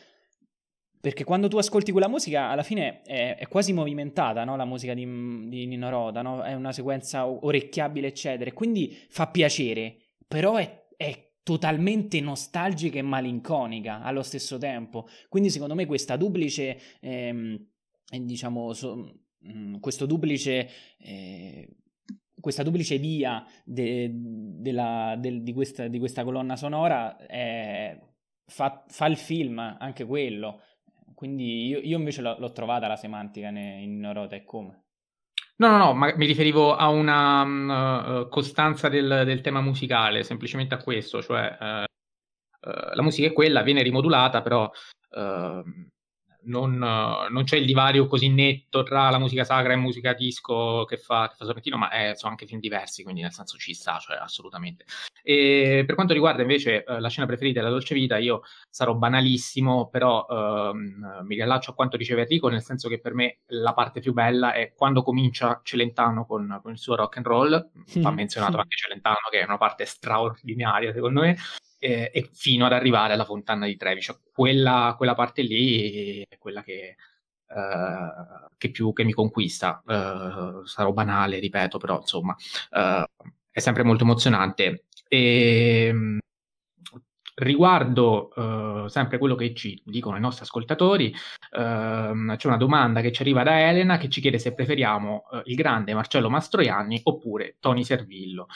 perché 1.00 1.24
quando 1.24 1.48
tu 1.48 1.56
ascolti 1.59 1.92
quella 1.92 2.09
musica 2.09 2.48
alla 2.48 2.62
fine 2.62 3.02
è, 3.02 3.36
è 3.36 3.46
quasi 3.48 3.72
movimentata 3.72 4.44
no? 4.44 4.56
la 4.56 4.64
musica 4.64 4.94
di, 4.94 5.05
di 5.48 5.66
Nino 5.66 5.88
Rota 5.88 6.22
no? 6.22 6.42
è 6.42 6.55
una 6.55 6.72
sequenza 6.72 7.26
orecchiabile 7.26 8.09
eccetera 8.09 8.52
quindi 8.52 8.96
fa 9.09 9.28
piacere 9.28 9.96
però 10.26 10.56
è, 10.56 10.86
è 10.96 11.32
totalmente 11.42 12.20
nostalgica 12.20 12.98
e 12.98 13.02
malinconica 13.02 14.02
allo 14.02 14.22
stesso 14.22 14.59
tempo 14.59 15.06
quindi 15.28 15.50
secondo 15.50 15.74
me 15.74 15.86
questa 15.86 16.16
duplice 16.16 16.78
ehm, 17.00 17.62
diciamo 18.10 18.72
so, 18.72 19.14
mh, 19.52 19.80
questo 19.80 20.06
duplice, 20.06 20.68
eh, 20.98 21.68
questa 22.40 22.62
duplice 22.62 22.98
via 22.98 23.44
de, 23.64 24.10
de 24.12 24.72
de, 25.18 25.42
di, 25.42 25.52
questa, 25.52 25.88
di, 25.88 25.98
questa, 25.98 26.24
colonna 26.24 26.56
sonora 26.56 27.16
è, 27.26 27.98
fa, 28.46 28.84
fa, 28.86 29.06
il 29.06 29.16
film 29.16 29.58
anche 29.58 30.04
quello. 30.04 30.62
Quindi 31.14 31.66
io, 31.66 31.80
io 31.80 31.98
invece 31.98 32.22
l'ho, 32.22 32.36
l'ho, 32.38 32.52
trovata 32.52 32.86
la 32.86 32.96
semantica 32.96 33.48
in 33.48 33.98
Norota 33.98 34.36
e 34.36 34.44
come. 34.44 34.84
No, 35.56 35.68
no, 35.70 35.78
no, 35.78 35.92
ma 35.92 36.14
mi 36.14 36.26
riferivo 36.26 36.76
a 36.76 36.88
una 36.88 38.20
uh, 38.20 38.28
costanza 38.28 38.88
del, 38.88 39.22
del, 39.24 39.40
tema 39.40 39.60
musicale, 39.60 40.22
semplicemente 40.22 40.74
a 40.74 40.82
questo, 40.82 41.20
cioè 41.20 41.56
uh, 41.58 42.68
uh, 42.68 42.94
la 42.94 43.02
musica 43.02 43.26
è 43.26 43.32
quella, 43.32 43.62
viene 43.62 43.82
rimodulata, 43.82 44.40
però 44.40 44.70
non, 46.48 46.76
non, 46.76 47.44
c'è 47.44 47.56
il 47.56 47.66
divario 47.66 48.06
così 48.06 48.28
netto 48.28 48.82
tra 48.82 49.10
la 49.10 49.18
musica 49.18 49.44
sacra 49.44 49.72
e 49.72 49.76
musica 49.76 50.12
disco 50.12 50.84
che 50.84 50.96
fa, 50.96 51.28
che 51.28 51.36
fa 51.36 51.44
Sorrentino, 51.44 51.76
ma 51.76 51.90
è, 51.90 52.12
sono 52.14 52.32
anche 52.32 52.46
film 52.46 52.60
diversi, 52.60 53.02
quindi 53.02 53.22
nel 53.22 53.32
senso 53.32 53.56
ci 53.56 53.74
sta, 53.74 53.98
cioè 53.98 54.16
assolutamente. 54.16 54.84
E 55.22 55.84
per 55.86 55.94
quanto 55.94 56.12
riguarda 56.12 56.42
invece 56.42 56.84
eh, 56.84 57.00
la 57.00 57.08
scena 57.08 57.26
preferita 57.26 57.60
della 57.60 57.72
Dolce 57.72 57.94
Vita, 57.94 58.16
io 58.16 58.42
sarò 58.70 58.94
banalissimo, 58.94 59.88
però 59.88 60.26
ehm, 60.28 61.20
mi 61.24 61.34
riallaccio 61.34 61.72
a 61.72 61.74
quanto 61.74 61.96
diceva 61.96 62.22
Enrico, 62.22 62.48
nel 62.48 62.62
senso 62.62 62.88
che 62.88 62.98
per 62.98 63.14
me 63.14 63.38
la 63.48 63.74
parte 63.74 64.00
più 64.00 64.12
bella 64.12 64.52
è 64.52 64.72
quando 64.74 65.02
comincia 65.02 65.60
Celentano 65.62 66.24
con, 66.26 66.58
con 66.62 66.72
il 66.72 66.78
suo 66.78 66.96
rock 66.96 67.18
and 67.18 67.26
roll, 67.26 67.70
va 67.96 68.10
menzionato 68.10 68.56
anche 68.56 68.76
Celentano 68.76 69.28
che 69.30 69.40
è 69.40 69.44
una 69.44 69.58
parte 69.58 69.84
straordinaria 69.84 70.92
secondo 70.92 71.20
me, 71.20 71.36
e, 71.78 72.10
e 72.12 72.28
fino 72.32 72.66
ad 72.66 72.72
arrivare 72.72 73.12
alla 73.12 73.24
fontana 73.24 73.66
di 73.66 73.76
Trevi, 73.76 74.00
cioè 74.00 74.16
quella, 74.32 74.94
quella 74.96 75.14
parte 75.14 75.42
lì 75.42 76.24
è 76.28 76.38
quella 76.38 76.62
che 76.62 76.96
Uh, 77.48 78.46
che 78.59 78.70
più 78.70 78.92
che 78.92 79.05
mi 79.05 79.12
conquista. 79.12 79.82
Uh, 79.86 80.66
sarò 80.66 80.92
banale, 80.92 81.38
ripeto, 81.38 81.78
però 81.78 82.00
insomma 82.00 82.36
uh, 82.72 83.26
è 83.50 83.59
sempre 83.59 83.84
molto 83.84 84.05
emozionante. 84.05 84.84
E, 85.09 85.86
ehm, 85.86 86.18
riguardo 87.36 88.32
sempre 88.88 89.16
quello 89.18 89.36
che 89.36 89.55
ci 89.55 89.80
dicono 89.84 90.16
i 90.16 90.20
nostri 90.20 90.44
ascoltatori, 90.44 91.14
ehm, 91.56 92.36
c'è 92.36 92.46
una 92.48 92.56
domanda 92.56 93.00
che 93.00 93.12
ci 93.12 93.22
arriva 93.22 93.44
da 93.44 93.60
Elena 93.68 93.96
che 93.96 94.09
ci 94.09 94.20
chiede 94.20 94.38
se 94.38 94.55
preferiamo 94.55 95.24
il 95.44 95.55
grande 95.55 95.94
Marcello 95.94 96.28
Mastroianni 96.28 97.00
oppure 97.05 97.56
Tony 97.60 97.84
Servillo. 97.84 98.48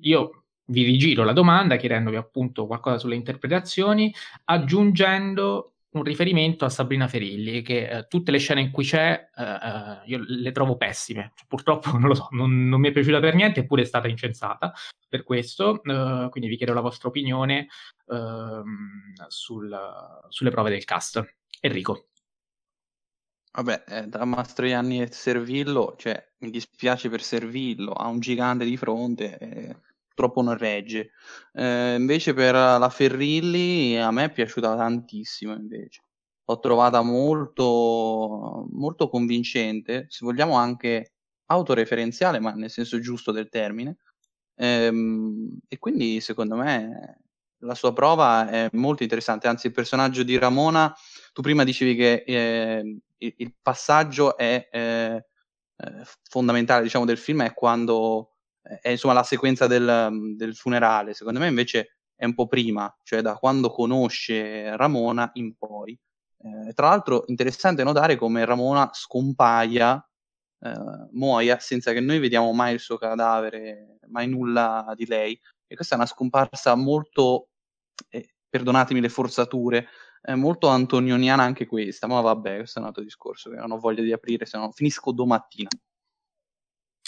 io 0.00 0.41
vi 0.72 0.84
rigiro 0.84 1.22
la 1.22 1.32
domanda 1.32 1.76
chiedendovi 1.76 2.16
appunto 2.16 2.66
qualcosa 2.66 2.98
sulle 2.98 3.14
interpretazioni, 3.14 4.12
aggiungendo 4.44 5.74
un 5.92 6.02
riferimento 6.02 6.64
a 6.64 6.70
Sabrina 6.70 7.06
Ferilli, 7.06 7.60
che 7.60 7.88
eh, 7.88 8.06
tutte 8.08 8.30
le 8.30 8.38
scene 8.38 8.62
in 8.62 8.70
cui 8.70 8.84
c'è 8.84 9.28
eh, 9.36 9.42
eh 9.42 10.00
io 10.06 10.24
le 10.26 10.50
trovo 10.52 10.76
pessime. 10.76 11.32
Purtroppo 11.46 11.90
non 11.98 12.08
lo 12.08 12.14
so, 12.14 12.28
non, 12.30 12.68
non, 12.68 12.80
mi 12.80 12.88
è 12.88 12.92
piaciuta 12.92 13.20
per 13.20 13.34
niente, 13.34 13.60
eppure 13.60 13.82
è 13.82 13.84
stata 13.84 14.08
incensata 14.08 14.72
per 15.08 15.22
questo. 15.22 15.82
Eh, 15.82 16.28
quindi 16.30 16.48
vi 16.48 16.56
chiedo 16.56 16.72
la 16.72 16.80
vostra 16.80 17.08
opinione 17.08 17.68
ehm, 18.08 19.26
sul, 19.28 19.78
sulle 20.28 20.50
prove 20.50 20.70
del 20.70 20.84
cast. 20.84 21.22
Enrico. 21.60 22.06
Vabbè, 23.54 23.84
eh, 23.86 24.08
tra 24.08 24.24
Mastroianni 24.24 25.02
e 25.02 25.12
Servillo, 25.12 25.94
cioè, 25.98 26.26
mi 26.38 26.48
dispiace 26.48 27.10
per 27.10 27.22
Servillo, 27.22 27.92
ha 27.92 28.08
un 28.08 28.18
gigante 28.18 28.64
di 28.64 28.78
fronte. 28.78 29.38
Eh 29.38 29.76
purtroppo 30.14 30.42
non 30.42 30.56
regge. 30.56 31.10
Eh, 31.52 31.94
invece 31.98 32.34
per 32.34 32.54
la 32.54 32.88
Ferrilli 32.90 33.98
a 33.98 34.10
me 34.10 34.24
è 34.24 34.32
piaciuta 34.32 34.76
tantissimo 34.76 35.54
invece. 35.54 36.02
L'ho 36.44 36.58
trovata 36.58 37.02
molto, 37.02 38.66
molto 38.72 39.08
convincente, 39.08 40.06
se 40.08 40.24
vogliamo 40.24 40.54
anche 40.56 41.12
autoreferenziale, 41.46 42.40
ma 42.40 42.52
nel 42.52 42.70
senso 42.70 42.98
giusto 43.00 43.32
del 43.32 43.48
termine. 43.48 43.98
Ehm, 44.56 45.58
e 45.68 45.78
quindi 45.78 46.20
secondo 46.20 46.56
me 46.56 47.20
la 47.58 47.74
sua 47.74 47.92
prova 47.92 48.48
è 48.48 48.68
molto 48.72 49.02
interessante, 49.02 49.48
anzi 49.48 49.68
il 49.68 49.72
personaggio 49.72 50.22
di 50.22 50.38
Ramona, 50.38 50.94
tu 51.32 51.42
prima 51.42 51.64
dicevi 51.64 51.94
che 51.94 52.24
eh, 52.26 53.00
il, 53.18 53.34
il, 53.36 53.54
passaggio 53.60 54.36
è 54.36 54.68
eh, 54.70 55.24
eh 55.76 56.02
fondamentale 56.28 56.82
diciamo, 56.82 57.04
del 57.04 57.18
film 57.18 57.42
è 57.42 57.54
quando 57.54 58.31
è 58.62 58.90
insomma 58.90 59.14
la 59.14 59.22
sequenza 59.22 59.66
del, 59.66 60.08
mhmm, 60.10 60.36
del, 60.36 60.54
funerale, 60.54 61.14
secondo 61.14 61.40
me 61.40 61.48
invece 61.48 61.96
è 62.14 62.24
un 62.24 62.34
po' 62.34 62.46
prima, 62.46 62.94
cioè 63.02 63.20
da 63.20 63.34
quando 63.34 63.70
conosce 63.70 64.76
Ramona 64.76 65.30
in 65.34 65.56
poi. 65.56 65.98
Eh, 66.38 66.72
tra 66.72 66.88
l'altro 66.88 67.24
interessante 67.26 67.82
notare 67.82 68.16
come 68.16 68.44
Ramona 68.44 68.90
scompaia, 68.92 70.04
eh, 70.60 71.08
muoia, 71.12 71.58
senza 71.58 71.92
che 71.92 72.00
noi 72.00 72.18
vediamo 72.20 72.52
mai 72.52 72.74
il 72.74 72.80
suo 72.80 72.96
cadavere, 72.96 73.98
mai 74.08 74.28
nulla 74.28 74.92
di 74.96 75.06
lei. 75.06 75.38
E 75.66 75.74
questa 75.74 75.94
è 75.94 75.98
una 75.98 76.06
scomparsa 76.06 76.74
molto, 76.74 77.48
eh, 78.08 78.34
perdonatemi 78.48 79.00
le 79.00 79.08
forzature, 79.08 79.88
molto 80.36 80.68
antonioniana 80.68 81.42
anche 81.42 81.66
questa, 81.66 82.06
ma 82.06 82.20
vabbè, 82.20 82.58
questo 82.58 82.78
è 82.78 82.82
un 82.82 82.86
altro 82.86 83.02
discorso 83.02 83.50
che 83.50 83.56
non 83.56 83.72
ho 83.72 83.78
voglia 83.78 84.02
di 84.02 84.12
aprire, 84.12 84.46
se 84.46 84.56
no 84.56 84.70
finisco 84.70 85.10
domattina. 85.10 85.68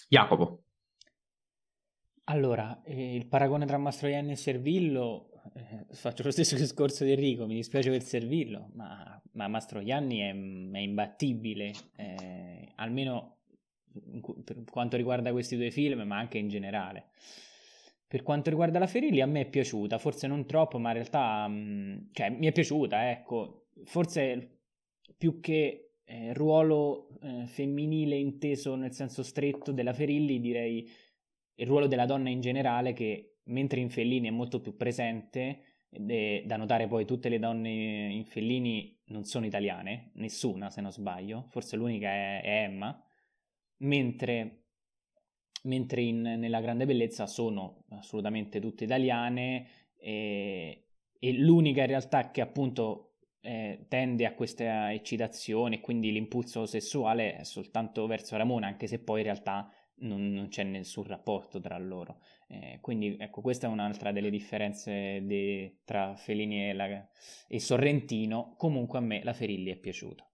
Jacopo. 0.09 0.64
Allora, 2.24 2.82
eh, 2.84 3.16
il 3.16 3.26
paragone 3.26 3.66
tra 3.66 3.76
Mastroianni 3.76 4.32
e 4.32 4.36
Servillo, 4.36 5.30
eh, 5.55 5.84
faccio 5.94 6.22
lo 6.22 6.30
stesso 6.30 6.56
discorso 6.56 7.05
di 7.05 7.12
Enrico, 7.12 7.46
mi 7.46 7.55
dispiace 7.55 7.90
per 7.90 8.02
Servillo, 8.02 8.70
ma, 8.72 9.20
ma 9.32 9.48
Mastroianni 9.48 10.18
è, 10.20 10.30
è 10.30 10.80
imbattibile, 10.80 11.72
eh, 11.96 12.72
almeno 12.76 13.40
per 14.42 14.64
quanto 14.70 14.96
riguarda 14.96 15.32
questi 15.32 15.56
due 15.56 15.70
film, 15.70 16.01
ma 16.02 16.16
anche 16.16 16.38
in 16.38 16.48
generale. 16.48 17.09
Per 18.06 18.22
quanto 18.22 18.48
riguarda 18.48 18.78
la 18.78 18.86
Ferilli, 18.86 19.20
a 19.20 19.26
me 19.26 19.42
è 19.42 19.48
piaciuta, 19.48 19.98
forse 19.98 20.26
non 20.26 20.46
troppo, 20.46 20.78
ma 20.78 20.88
in 20.88 20.94
realtà 20.94 21.46
mh, 21.46 21.55
mm, 21.55 21.96
cioè, 22.12 22.30
mi 22.30 22.46
è 22.46 22.52
piaciuta, 22.52 23.10
ecco, 23.10 23.66
forse 23.84 24.60
più 25.18 25.40
che 25.40 25.90
eh, 26.05 26.32
ruolo 26.32 27.09
eh, 27.20 27.46
femminile 27.46 28.16
inteso 28.16 28.74
nel 28.76 28.92
senso 28.92 29.22
stretto 29.22 29.72
della 29.72 29.92
Ferilli, 29.92 30.40
direi 30.40 30.88
il 31.56 31.66
ruolo 31.66 31.86
della 31.86 32.06
donna 32.06 32.31
in 32.31 32.40
generale 32.40 32.93
che 32.93 33.39
mentre 33.44 33.81
in 33.81 33.90
Fellini 33.90 34.28
è 34.28 34.31
molto 34.31 34.60
più 34.60 34.76
presente, 34.76 35.86
è 35.90 36.43
da 36.44 36.56
notare 36.56 36.86
poi 36.89 37.05
tutte 37.05 37.28
le 37.28 37.39
donne 37.39 38.12
in 38.12 38.24
Fellini 38.24 39.01
non 39.06 39.24
sono 39.24 39.47
italiane, 39.47 40.10
nessuna 40.14 40.70
se 40.70 40.81
non 40.81 40.93
sbaglio, 40.93 41.47
forse 41.48 41.76
l'unica 41.76 42.09
è, 42.09 42.43
è 42.43 42.62
Emma, 42.64 43.01
mentre, 43.78 44.64
mentre 45.64 46.02
in, 46.02 46.20
nella 46.22 46.60
Grande 46.60 46.86
Bellezza 46.86 47.26
sono 47.26 47.85
assolutamente 47.90 48.60
tutte 48.60 48.85
italiane 48.85 49.66
e, 49.97 50.86
e 51.18 51.32
l'unica 51.35 51.82
in 51.82 51.89
realtà 51.89 52.31
che 52.31 52.40
appunto 52.40 53.16
eh, 53.40 53.85
tende 53.89 54.24
a 54.24 54.35
questa 54.35 54.93
eccitazione 54.93 55.81
quindi 55.81 56.10
l'impulso 56.10 56.64
sessuale 56.64 57.36
è 57.36 57.44
soltanto 57.44 58.06
verso 58.06 58.36
Ramona, 58.36 58.66
anche 58.66 58.86
se 58.86 58.98
poi 59.01 59.18
in 59.18 59.26
realtà 59.26 59.70
non, 59.97 60.33
non 60.33 60.49
c'è 60.49 60.62
nessun 60.65 61.05
rapporto 61.05 61.61
tra 61.61 61.79
loro. 61.79 62.21
Eh, 62.49 62.79
quindi 62.81 63.16
ecco, 63.19 63.41
questa 63.41 63.66
è 63.66 63.71
un'altra 63.71 64.12
delle 64.12 64.31
differenze 64.31 65.25
de, 65.25 65.79
tra 65.85 66.15
Felini 66.16 66.71
e, 66.71 66.73
la, 66.73 67.09
e 67.49 67.61
Sorrentino. 67.61 68.55
Comunque 68.57 68.99
a 68.99 69.03
me 69.03 69.23
la 69.23 69.33
Ferilli 69.33 69.71
è 69.71 69.77
piaciuta. 69.77 70.29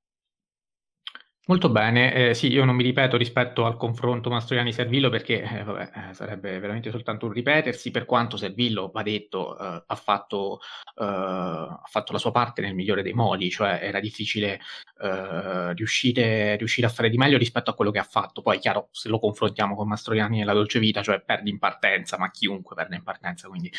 Molto 1.51 1.69
bene, 1.69 2.15
eh, 2.15 2.35
sì, 2.35 2.47
io 2.47 2.65
non 2.65 2.77
mi 2.77 2.85
ripeto 2.85 3.17
rispetto 3.17 3.67
al 3.67 3.77
confronto 3.77 4.31
Mastroianni-Servillo 4.31 5.11
perché 5.11 5.43
eh, 5.43 5.65
vabbè, 5.65 6.11
eh, 6.11 6.15
sarebbe 6.15 6.61
veramente 6.61 6.93
soltanto 6.93 7.27
un 7.27 7.33
ripetersi, 7.33 7.91
per 7.91 8.05
quanto 8.05 8.37
Servillo, 8.37 8.89
va 8.95 9.03
detto, 9.03 9.59
eh, 9.59 9.83
ha, 9.85 9.95
fatto, 9.97 10.61
eh, 10.95 11.05
ha, 11.05 11.83
fatto, 11.87 12.13
la 12.13 12.19
sua 12.19 12.31
parte 12.31 12.61
nel 12.61 12.77
migliore 12.77 13.03
dei 13.03 13.15
modi, 13.15 13.51
cioè 13.51 13.81
era 13.83 13.99
difficile 13.99 14.61
eh, 15.03 15.73
riuscire, 15.75 16.55
riuscire, 16.55 16.87
a 16.87 16.91
fare 16.91 17.11
di 17.11 17.17
meglio 17.17 17.37
rispetto 17.37 17.71
a 17.71 17.75
quello 17.75 17.91
che 17.91 17.99
ha 17.99 18.05
fatto. 18.05 18.43
Poi, 18.43 18.61
chiaro, 18.61 18.87
se 18.93 19.09
lo 19.09 19.19
confrontiamo 19.19 19.75
con 19.75 19.89
Mastroianni 19.89 20.43
e 20.43 20.45
la 20.45 20.53
Dolce 20.53 20.79
Vita, 20.79 21.03
cioè 21.03 21.21
perde 21.21 21.51
in 21.51 21.59
partenza, 21.59 22.17
ma 22.17 22.31
chiunque 22.31 22.77
perde 22.77 22.95
in 22.95 23.03
partenza, 23.03 23.49
quindi 23.49 23.73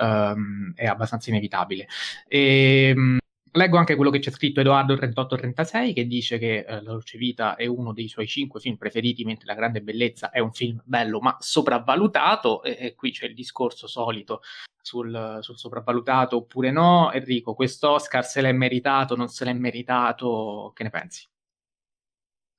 ehm, 0.00 0.72
è 0.74 0.86
abbastanza 0.86 1.28
inevitabile. 1.28 1.88
E, 2.26 2.94
ehm, 2.96 3.18
Leggo 3.52 3.76
anche 3.78 3.94
quello 3.94 4.10
che 4.10 4.18
c'è 4.18 4.30
scritto 4.30 4.60
Edoardo3836 4.60 5.94
che 5.94 6.06
dice 6.06 6.38
che 6.38 6.58
eh, 6.58 6.74
La 6.82 6.90
Dolce 6.90 7.18
Vita 7.18 7.56
è 7.56 7.66
uno 7.66 7.92
dei 7.92 8.08
suoi 8.08 8.26
cinque 8.26 8.60
film 8.60 8.76
preferiti, 8.76 9.24
mentre 9.24 9.46
La 9.46 9.54
Grande 9.54 9.82
Bellezza 9.82 10.30
è 10.30 10.38
un 10.38 10.52
film 10.52 10.80
bello 10.84 11.20
ma 11.20 11.36
sopravvalutato. 11.38 12.62
E, 12.62 12.76
e 12.78 12.94
qui 12.94 13.12
c'è 13.12 13.26
il 13.26 13.34
discorso 13.34 13.86
solito 13.86 14.40
sul, 14.80 15.38
sul, 15.40 15.58
sopravvalutato 15.58 16.36
oppure 16.36 16.70
no. 16.70 17.10
Enrico, 17.12 17.54
questo 17.54 17.90
Oscar 17.90 18.24
se 18.24 18.40
l'è 18.40 18.52
meritato, 18.52 19.16
non 19.16 19.28
se 19.28 19.44
l'è 19.44 19.52
meritato? 19.52 20.72
Che 20.74 20.82
ne 20.82 20.90
pensi? 20.90 21.26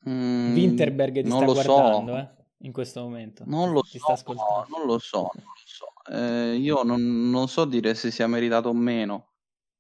Mm, 0.07 0.53
Winterberg 0.53 1.21
ti 1.21 1.29
sta 1.29 1.45
guardando, 1.45 2.11
so. 2.13 2.17
eh, 2.17 2.29
in 2.59 2.71
questo 2.71 3.01
momento. 3.01 3.43
Non 3.45 3.71
lo 3.71 3.81
ti 3.81 3.99
so, 3.99 4.15
no, 4.33 4.65
non 4.69 4.85
lo 4.85 4.97
so, 4.97 5.29
non 5.33 5.43
lo 5.43 5.65
so. 5.65 5.87
Eh, 6.11 6.55
io 6.55 6.83
non, 6.83 7.29
non 7.29 7.47
so 7.47 7.65
dire 7.65 7.93
se 7.95 8.09
sia 8.09 8.27
meritato 8.27 8.69
o 8.69 8.73
meno 8.73 9.28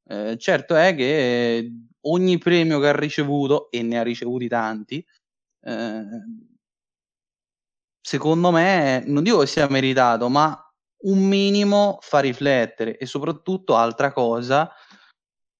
eh, 0.09 0.37
certo 0.37 0.75
è 0.75 0.95
che 0.95 1.71
ogni 2.01 2.37
premio 2.39 2.79
che 2.79 2.87
ha 2.87 2.95
ricevuto, 2.95 3.69
e 3.69 3.83
ne 3.83 3.99
ha 3.99 4.03
ricevuti 4.03 4.47
tanti, 4.47 5.05
eh, 5.61 6.03
secondo 8.01 8.51
me, 8.51 9.03
non 9.05 9.23
dico 9.23 9.39
che 9.39 9.47
sia 9.47 9.69
meritato, 9.69 10.29
ma 10.29 10.59
un 11.01 11.19
minimo 11.19 11.99
fa 12.01 12.19
riflettere 12.19 12.97
e 12.97 13.05
soprattutto 13.05 13.75
altra 13.75 14.11
cosa, 14.11 14.71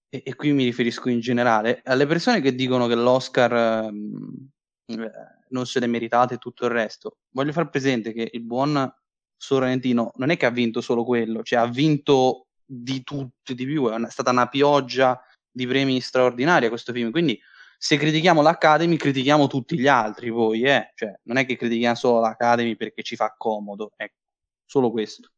e, 0.10 0.24
e 0.26 0.36
qui 0.36 0.52
mi 0.54 0.64
riferisco 0.64 1.10
in 1.10 1.20
generale, 1.20 1.82
alle 1.86 2.08
persone 2.08 2.42
che 2.42 2.56
dicono 2.56 2.88
che 2.88 2.96
l'Oscar 2.96 3.54
eh, 3.54 5.12
non 5.50 5.66
se 5.66 5.80
l'è 5.80 5.88
meritato 5.88 6.34
e 6.34 6.38
tutto 6.38 6.66
il 6.66 6.72
resto. 6.72 7.18
Voglio 7.34 7.52
far 7.52 7.70
presente 7.70 8.14
che 8.14 8.30
il 8.32 8.42
buon 8.42 8.92
Sorrentino 9.38 10.12
non 10.16 10.32
è 10.32 10.38
che 10.38 10.46
ha 10.46 10.52
vinto 10.52 10.82
solo 10.82 11.04
quello, 11.06 11.44
cioè 11.44 11.60
ha 11.60 11.68
vinto 11.68 12.49
di 12.72 13.02
tutti 13.02 13.56
di 13.56 13.66
più, 13.66 13.90
è 13.90 14.10
stata 14.12 14.30
una 14.30 14.48
pioggia 14.48 15.20
di 15.50 15.66
premi 15.66 16.00
straordinaria 16.02 16.70
questo 16.70 16.94
film, 16.94 17.10
quindi 17.10 17.40
se 17.78 17.98
critichiamo 17.98 18.42
l'Academy 18.42 18.96
critichiamo 18.96 19.48
tutti 19.48 19.80
gli 19.80 19.88
altri 19.88 20.30
poi, 20.32 20.64
eh? 20.64 20.92
cioè 20.96 21.18
non 21.24 21.38
è 21.38 21.46
che 21.46 21.56
critichiamo 21.56 21.96
solo 21.96 22.20
l'Academy 22.20 22.76
perché 22.76 23.02
ci 23.02 23.16
fa 23.16 23.34
comodo, 23.36 23.92
ecco, 23.96 24.18
solo 24.66 24.92
questo. 24.92 25.30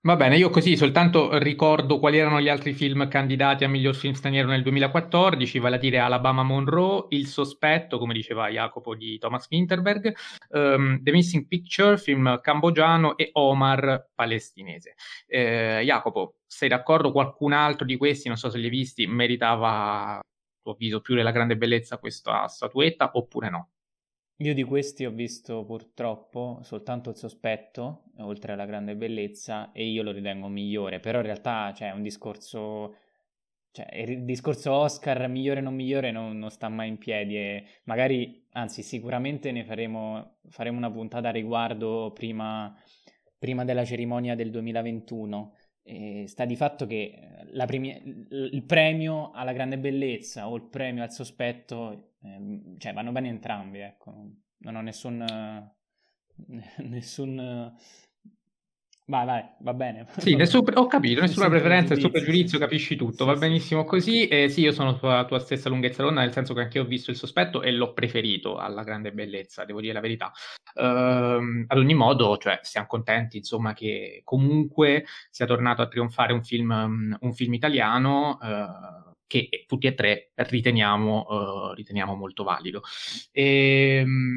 Va 0.00 0.14
bene, 0.14 0.36
io 0.36 0.48
così 0.48 0.76
soltanto 0.76 1.38
ricordo 1.38 1.98
quali 1.98 2.18
erano 2.18 2.40
gli 2.40 2.48
altri 2.48 2.72
film 2.72 3.08
candidati 3.08 3.64
a 3.64 3.68
miglior 3.68 3.96
film 3.96 4.12
straniero 4.14 4.46
nel 4.46 4.62
2014, 4.62 5.58
vale 5.58 5.74
a 5.74 5.78
dire 5.78 5.98
Alabama 5.98 6.44
Monroe, 6.44 7.06
Il 7.10 7.26
sospetto, 7.26 7.98
come 7.98 8.14
diceva 8.14 8.48
Jacopo 8.48 8.94
di 8.94 9.18
Thomas 9.18 9.48
Winterberg, 9.50 10.14
um, 10.50 11.02
The 11.02 11.10
Missing 11.10 11.46
Picture, 11.48 11.98
film 11.98 12.40
cambogiano 12.40 13.16
e 13.16 13.30
Omar 13.32 14.10
palestinese. 14.14 14.94
Eh, 15.26 15.82
Jacopo, 15.84 16.36
sei 16.46 16.68
d'accordo? 16.68 17.10
Qualcun 17.10 17.52
altro 17.52 17.84
di 17.84 17.96
questi, 17.96 18.28
non 18.28 18.36
so 18.36 18.50
se 18.50 18.58
li 18.58 18.64
hai 18.64 18.70
visti, 18.70 19.04
meritava, 19.08 20.18
a 20.18 20.20
tuo 20.62 20.72
avviso, 20.72 21.00
più 21.00 21.16
della 21.16 21.32
grande 21.32 21.56
bellezza 21.56 21.98
questa 21.98 22.46
statuetta 22.46 23.10
oppure 23.14 23.50
no? 23.50 23.70
Io 24.40 24.54
di 24.54 24.62
questi 24.62 25.04
ho 25.04 25.10
visto 25.10 25.64
purtroppo 25.64 26.60
soltanto 26.62 27.10
il 27.10 27.16
sospetto, 27.16 28.04
oltre 28.18 28.52
alla 28.52 28.66
grande 28.66 28.94
bellezza, 28.94 29.72
e 29.72 29.84
io 29.86 30.04
lo 30.04 30.12
ritengo 30.12 30.46
migliore, 30.46 31.00
però 31.00 31.18
in 31.18 31.24
realtà 31.24 31.72
cioè, 31.74 31.90
un 31.90 32.02
discorso, 32.02 32.94
cioè 33.72 33.92
il 33.96 34.24
discorso 34.24 34.72
Oscar 34.72 35.26
migliore 35.28 35.58
o 35.58 35.62
non 35.64 35.74
migliore 35.74 36.12
non, 36.12 36.38
non, 36.38 36.50
sta 36.50 36.68
mai 36.68 36.86
in 36.88 36.98
piedi 36.98 37.36
e 37.36 37.64
magari, 37.84 38.46
anzi 38.52 38.82
sicuramente 38.82 39.50
ne 39.50 39.64
faremo, 39.64 40.36
faremo 40.50 40.76
una 40.78 40.90
puntata 40.90 41.28
a 41.28 41.32
riguardo 41.32 42.12
prima, 42.14 42.72
prima 43.36 43.64
della 43.64 43.84
cerimonia 43.84 44.36
del 44.36 44.52
2021. 44.52 45.54
Sta 46.26 46.44
di 46.44 46.56
fatto 46.56 46.86
che 46.86 47.46
premi- 47.66 48.26
il 48.30 48.62
premio 48.64 49.30
alla 49.30 49.52
grande 49.52 49.78
bellezza 49.78 50.48
o 50.48 50.56
il 50.56 50.64
premio 50.68 51.02
al 51.02 51.12
sospetto 51.12 52.14
eh, 52.22 52.74
cioè 52.78 52.92
vanno 52.92 53.12
bene 53.12 53.28
entrambi, 53.28 53.80
ecco. 53.80 54.12
Non 54.58 54.74
ho 54.76 54.80
nessun... 54.80 55.24
nessun... 56.78 57.74
Vai, 59.10 59.24
vai, 59.24 59.42
va 59.60 59.72
bene. 59.72 60.06
Sì, 60.18 60.34
nessun, 60.36 60.62
ho 60.74 60.86
capito, 60.86 61.22
nessuna 61.22 61.48
preferenza, 61.48 61.94
nessun 61.94 62.10
pregiudizio, 62.10 62.58
capisci 62.58 62.94
tutto, 62.94 63.24
sì, 63.24 63.30
va 63.30 63.36
benissimo 63.36 63.84
così. 63.84 64.28
E 64.28 64.50
sì, 64.50 64.60
io 64.60 64.72
sono 64.72 64.98
sulla 64.98 65.24
tua 65.24 65.38
stessa 65.38 65.70
lunghezza 65.70 66.02
d'onda, 66.02 66.20
nel 66.20 66.32
senso 66.32 66.52
che 66.52 66.60
anche 66.60 66.76
io 66.76 66.84
ho 66.84 66.86
visto 66.86 67.10
il 67.10 67.16
sospetto 67.16 67.62
e 67.62 67.72
l'ho 67.72 67.94
preferito 67.94 68.58
alla 68.58 68.82
grande 68.82 69.10
bellezza, 69.12 69.64
devo 69.64 69.80
dire 69.80 69.94
la 69.94 70.00
verità. 70.00 70.30
Uh, 70.74 71.64
ad 71.66 71.78
ogni 71.78 71.94
modo, 71.94 72.36
cioè, 72.36 72.58
siamo 72.60 72.86
contenti, 72.86 73.38
insomma, 73.38 73.72
che 73.72 74.20
comunque 74.24 75.06
sia 75.30 75.46
tornato 75.46 75.80
a 75.80 75.88
trionfare 75.88 76.34
un 76.34 76.44
film, 76.44 77.16
un 77.18 77.32
film 77.32 77.54
italiano. 77.54 78.36
Uh, 78.42 79.16
che 79.26 79.64
tutti 79.66 79.86
e 79.86 79.94
tre 79.94 80.32
riteniamo, 80.34 81.26
uh, 81.28 81.72
riteniamo 81.72 82.14
molto 82.14 82.44
valido. 82.44 82.82
E, 83.30 84.02
um, 84.04 84.36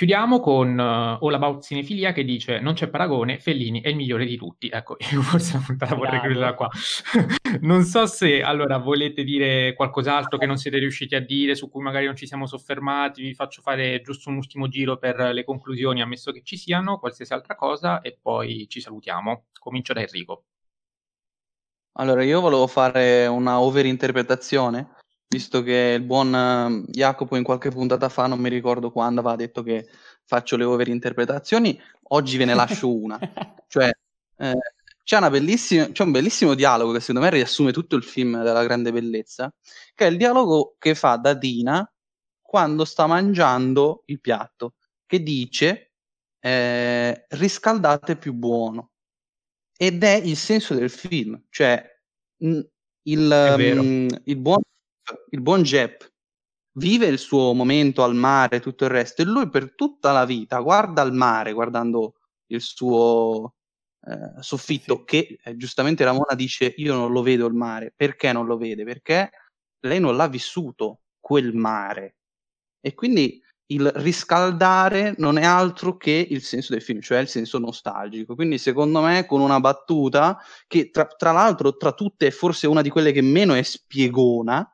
chiudiamo 0.00 0.40
con 0.40 0.78
uh, 0.78 1.22
All 1.22 1.34
About 1.34 1.62
Cinefilia 1.62 2.12
che 2.12 2.24
dice 2.24 2.58
non 2.58 2.72
c'è 2.72 2.88
paragone, 2.88 3.38
Fellini 3.38 3.82
è 3.82 3.88
il 3.88 3.96
migliore 3.96 4.24
di 4.24 4.38
tutti. 4.38 4.70
Ecco, 4.70 4.96
io 5.12 5.20
forse 5.20 5.58
la 5.58 5.62
puntata 5.66 5.94
vorrei 5.94 6.20
chiuderla 6.20 6.54
qua. 6.54 6.70
non 7.60 7.82
so 7.82 8.06
se 8.06 8.40
allora 8.40 8.78
volete 8.78 9.24
dire 9.24 9.74
qualcos'altro 9.74 10.38
che 10.38 10.46
non 10.46 10.56
siete 10.56 10.78
riusciti 10.78 11.14
a 11.16 11.20
dire, 11.20 11.54
su 11.54 11.68
cui 11.68 11.82
magari 11.82 12.06
non 12.06 12.16
ci 12.16 12.26
siamo 12.26 12.46
soffermati, 12.46 13.20
vi 13.20 13.34
faccio 13.34 13.60
fare 13.60 14.00
giusto 14.00 14.30
un 14.30 14.36
ultimo 14.36 14.68
giro 14.68 14.96
per 14.96 15.20
le 15.34 15.44
conclusioni, 15.44 16.00
ammesso 16.00 16.32
che 16.32 16.40
ci 16.44 16.56
siano, 16.56 16.98
qualsiasi 16.98 17.34
altra 17.34 17.54
cosa, 17.54 18.00
e 18.00 18.16
poi 18.18 18.64
ci 18.70 18.80
salutiamo. 18.80 19.48
Comincio 19.58 19.92
da 19.92 20.00
Enrico. 20.00 20.44
Allora, 21.98 22.22
io 22.22 22.40
volevo 22.40 22.66
fare 22.66 23.26
una 23.26 23.60
overinterpretazione, 23.60 24.94
visto 25.30 25.62
che 25.62 25.94
il 25.96 26.02
buon 26.02 26.34
eh, 26.34 26.90
Jacopo 26.90 27.36
in 27.36 27.44
qualche 27.44 27.70
puntata 27.70 28.08
fa, 28.08 28.26
non 28.26 28.40
mi 28.40 28.48
ricordo 28.48 28.90
quando, 28.90 29.20
aveva 29.20 29.36
detto 29.36 29.62
che 29.62 29.88
faccio 30.24 30.56
le 30.56 30.64
overinterpretazioni, 30.64 31.80
oggi 32.08 32.36
ve 32.36 32.46
ne 32.46 32.54
lascio 32.54 32.90
una. 32.92 33.16
cioè, 33.68 33.90
eh, 34.38 34.58
c'è, 35.04 35.16
una 35.16 35.30
c'è 35.30 36.02
un 36.02 36.10
bellissimo 36.10 36.54
dialogo 36.54 36.92
che 36.92 37.00
secondo 37.00 37.20
me 37.20 37.30
riassume 37.30 37.72
tutto 37.72 37.94
il 37.94 38.02
film 38.02 38.42
della 38.42 38.64
grande 38.64 38.90
bellezza, 38.90 39.54
che 39.94 40.06
è 40.06 40.10
il 40.10 40.16
dialogo 40.16 40.74
che 40.78 40.96
fa 40.96 41.14
da 41.16 41.32
Dina 41.34 41.88
quando 42.40 42.84
sta 42.84 43.06
mangiando 43.06 44.02
il 44.06 44.20
piatto, 44.20 44.74
che 45.06 45.22
dice 45.22 45.92
eh, 46.40 47.26
riscaldate 47.28 48.16
più 48.16 48.32
buono 48.32 48.90
ed 49.76 50.02
è 50.02 50.14
il 50.14 50.36
senso 50.36 50.74
del 50.74 50.90
film, 50.90 51.40
cioè 51.50 51.80
mh, 52.38 52.60
il, 53.02 53.20
mh, 53.20 54.20
il, 54.24 54.36
buon, 54.36 54.60
il 55.30 55.40
buon 55.40 55.62
Jep 55.62 56.08
vive 56.72 57.06
il 57.06 57.18
suo 57.18 57.52
momento 57.52 58.02
al 58.02 58.14
mare 58.14 58.56
e 58.56 58.60
tutto 58.60 58.84
il 58.84 58.90
resto 58.90 59.22
e 59.22 59.24
lui 59.24 59.48
per 59.48 59.74
tutta 59.74 60.12
la 60.12 60.24
vita 60.24 60.60
guarda 60.60 61.02
al 61.02 61.12
mare 61.12 61.52
guardando 61.52 62.14
il 62.46 62.60
suo 62.60 63.54
eh, 64.06 64.42
soffitto 64.42 64.98
sì. 64.98 65.04
che 65.04 65.38
eh, 65.42 65.56
giustamente 65.56 66.04
Ramona 66.04 66.34
dice 66.34 66.72
io 66.76 66.94
non 66.94 67.12
lo 67.12 67.22
vedo 67.22 67.46
il 67.46 67.54
mare 67.54 67.92
perché 67.94 68.32
non 68.32 68.46
lo 68.46 68.56
vede 68.56 68.84
perché 68.84 69.30
lei 69.80 70.00
non 70.00 70.16
l'ha 70.16 70.28
vissuto 70.28 71.00
quel 71.18 71.54
mare 71.54 72.16
e 72.80 72.94
quindi 72.94 73.42
il 73.70 73.90
riscaldare 73.96 75.14
non 75.18 75.38
è 75.38 75.44
altro 75.44 75.96
che 75.96 76.26
il 76.28 76.42
senso 76.42 76.72
del 76.72 76.82
film, 76.82 77.00
cioè 77.00 77.18
il 77.18 77.28
senso 77.28 77.58
nostalgico. 77.58 78.34
Quindi, 78.34 78.58
secondo 78.58 79.00
me, 79.00 79.26
con 79.26 79.40
una 79.40 79.60
battuta 79.60 80.38
che 80.66 80.90
tra, 80.90 81.06
tra 81.06 81.32
l'altro, 81.32 81.76
tra 81.76 81.92
tutte, 81.92 82.28
è 82.28 82.30
forse 82.30 82.66
una 82.66 82.82
di 82.82 82.90
quelle 82.90 83.12
che 83.12 83.22
meno 83.22 83.54
è 83.54 83.62
spiegona. 83.62 84.68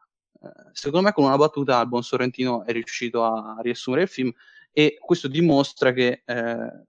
Secondo 0.72 1.06
me, 1.06 1.12
con 1.12 1.24
una 1.24 1.36
battuta, 1.36 1.80
il 1.80 1.88
buon 1.88 2.02
Sorrentino 2.02 2.64
è 2.64 2.72
riuscito 2.72 3.24
a 3.24 3.56
riassumere 3.60 4.02
il 4.02 4.08
film 4.08 4.32
e 4.72 4.98
questo 5.00 5.28
dimostra 5.28 5.92
che 5.92 6.22
eh, 6.24 6.84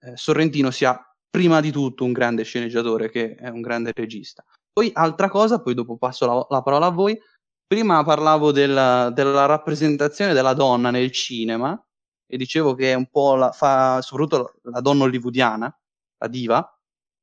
eh, 0.00 0.16
Sorrentino 0.16 0.70
sia 0.70 0.98
prima 1.28 1.60
di 1.60 1.70
tutto 1.70 2.04
un 2.04 2.12
grande 2.12 2.44
sceneggiatore 2.44 3.10
che 3.10 3.34
è 3.34 3.48
un 3.48 3.60
grande 3.60 3.92
regista. 3.94 4.44
Poi, 4.72 4.90
altra 4.94 5.28
cosa, 5.28 5.60
poi 5.60 5.74
dopo 5.74 5.96
passo 5.96 6.26
la, 6.26 6.46
la 6.48 6.62
parola 6.62 6.86
a 6.86 6.90
voi 6.90 7.18
prima 7.66 8.04
parlavo 8.04 8.52
della, 8.52 9.10
della, 9.10 9.46
rappresentazione 9.46 10.34
della 10.34 10.52
donna 10.52 10.90
nel 10.90 11.10
cinema 11.10 11.82
e 12.26 12.36
dicevo 12.36 12.74
che 12.74 12.92
è 12.92 12.94
un 12.94 13.06
po' 13.06 13.34
la, 13.34 13.50
fa 13.50 14.02
soprattutto 14.02 14.54
la 14.64 14.80
donna 14.80 15.04
hollywoodiana, 15.04 15.80
la 16.18 16.28
diva, 16.28 16.78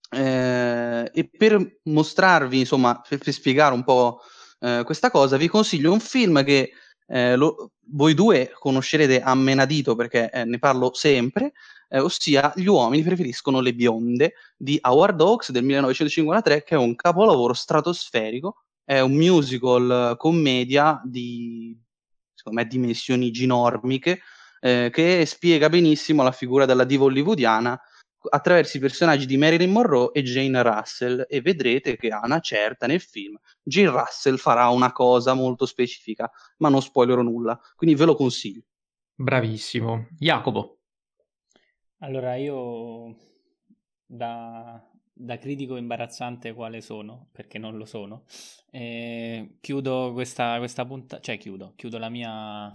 eh, 0.09 1.11
e 1.13 1.29
per 1.29 1.79
mostrarvi, 1.83 2.59
insomma, 2.59 2.99
per, 3.07 3.19
per 3.19 3.31
spiegare 3.31 3.73
un 3.73 3.83
po' 3.83 4.21
eh, 4.60 4.81
questa 4.86 5.11
cosa, 5.11 5.38
vi 5.38 5.48
consiglio 5.48 5.91
un 5.91 5.99
film 5.99 6.44
che 6.44 6.72
eh, 7.07 7.36
lo, 7.36 7.72
voi 7.91 8.14
due 8.14 8.52
conoscerete 8.53 9.22
a 9.22 9.34
menadito 9.36 9.95
perché 9.95 10.30
eh, 10.30 10.45
ne 10.45 10.60
parlo 10.60 10.94
sempre, 10.94 11.53
eh, 11.90 11.99
ossia 11.99 12.53
Gli 12.56 12.68
uomini 12.68 13.03
preferiscono 13.03 13.61
le 13.61 13.73
bionde 13.73 14.34
di 14.56 14.77
Howard 14.81 15.19
Hawks 15.19 15.52
del 15.52 15.64
1953, 15.64 16.64
che 16.64 16.76
è 16.76 16.77
un 16.77 16.95
capolavoro 16.95 17.53
stratosferico 17.53 18.64
è 18.90 19.02
un 19.02 19.14
musical 19.14 20.15
commedia 20.18 20.99
di, 21.06 21.80
secondo 22.34 22.60
me, 22.60 22.65
dimensioni 22.65 23.30
ginormiche, 23.30 24.22
eh, 24.61 24.90
che 24.91 25.27
spiega 25.27 25.69
benissimo 25.69 26.23
la 26.23 26.31
figura 26.31 26.65
della 26.65 26.86
diva 26.86 27.03
hollywoodiana 27.03 27.80
attraverso 28.29 28.77
i 28.77 28.79
personaggi 28.79 29.25
di 29.25 29.37
Marilyn 29.37 29.71
Monroe 29.71 30.11
e 30.13 30.23
Jane 30.23 30.61
Russell 30.61 31.25
e 31.27 31.41
vedrete 31.41 31.95
che 31.95 32.09
a 32.09 32.21
una 32.23 32.39
certa 32.39 32.87
nel 32.87 33.01
film 33.01 33.37
Jane 33.63 33.89
Russell 33.89 34.35
farà 34.35 34.67
una 34.69 34.91
cosa 34.91 35.33
molto 35.33 35.65
specifica, 35.65 36.29
ma 36.57 36.69
non 36.69 36.81
spoilerò 36.81 37.21
nulla, 37.21 37.59
quindi 37.75 37.95
ve 37.95 38.05
lo 38.05 38.15
consiglio. 38.15 38.63
Bravissimo. 39.15 40.07
Jacopo. 40.17 40.79
Allora 41.99 42.35
io 42.35 43.15
da 44.05 44.83
da 45.19 45.37
critico 45.37 45.75
imbarazzante 45.75 46.53
quale 46.53 46.79
sono, 46.79 47.27
perché 47.33 47.57
non 47.57 47.75
lo 47.75 47.83
sono, 47.83 48.23
e 48.71 49.57
chiudo 49.59 50.13
questa, 50.13 50.57
questa 50.59 50.85
puntata, 50.85 51.21
cioè 51.21 51.37
chiudo, 51.37 51.73
chiudo 51.75 51.97
la 51.97 52.07
mia... 52.07 52.71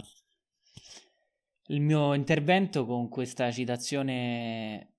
il 1.69 1.81
mio 1.81 2.13
intervento 2.13 2.85
con 2.85 3.09
questa 3.09 3.51
citazione 3.51 4.94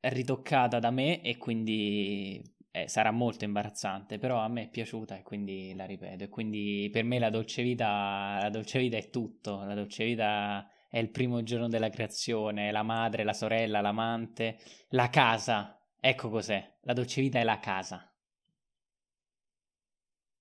ritoccata 0.00 0.78
da 0.78 0.90
me 0.90 1.20
e 1.22 1.36
quindi 1.36 2.42
eh, 2.70 2.88
sarà 2.88 3.10
molto 3.10 3.44
imbarazzante, 3.44 4.18
però 4.18 4.38
a 4.38 4.48
me 4.48 4.64
è 4.64 4.68
piaciuta 4.68 5.16
e 5.16 5.22
quindi 5.22 5.74
la 5.74 5.84
ripeto. 5.84 6.24
E 6.24 6.28
quindi 6.28 6.88
per 6.92 7.04
me 7.04 7.18
la 7.18 7.30
dolce 7.30 7.62
vita, 7.62 8.38
la 8.40 8.50
dolce 8.50 8.78
vita 8.78 8.96
è 8.96 9.10
tutto, 9.10 9.64
la 9.64 9.74
dolce 9.74 10.04
vita 10.04 10.68
è 10.88 10.98
il 10.98 11.10
primo 11.10 11.42
giorno 11.42 11.68
della 11.68 11.90
creazione, 11.90 12.72
la 12.72 12.82
madre, 12.82 13.24
la 13.24 13.32
sorella, 13.32 13.80
l'amante, 13.80 14.58
la 14.90 15.08
casa, 15.08 15.80
Ecco 16.02 16.30
cos'è, 16.30 16.78
la 16.84 16.94
dolce 16.94 17.20
vita 17.20 17.38
è 17.38 17.44
la 17.44 17.58
casa. 17.58 18.10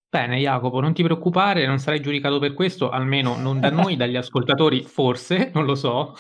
Bene, 0.10 0.38
Jacopo, 0.38 0.80
non 0.80 0.94
ti 0.94 1.04
preoccupare, 1.04 1.68
non 1.68 1.80
sarai 1.80 2.00
giudicato 2.00 2.40
per 2.40 2.54
questo, 2.54 2.90
almeno 2.90 3.36
non 3.36 3.60
da 3.60 3.70
noi, 3.70 3.98
dagli 3.98 4.16
ascoltatori, 4.16 4.84
forse, 4.84 5.52
non 5.54 5.66
lo 5.66 5.76
so. 5.76 6.16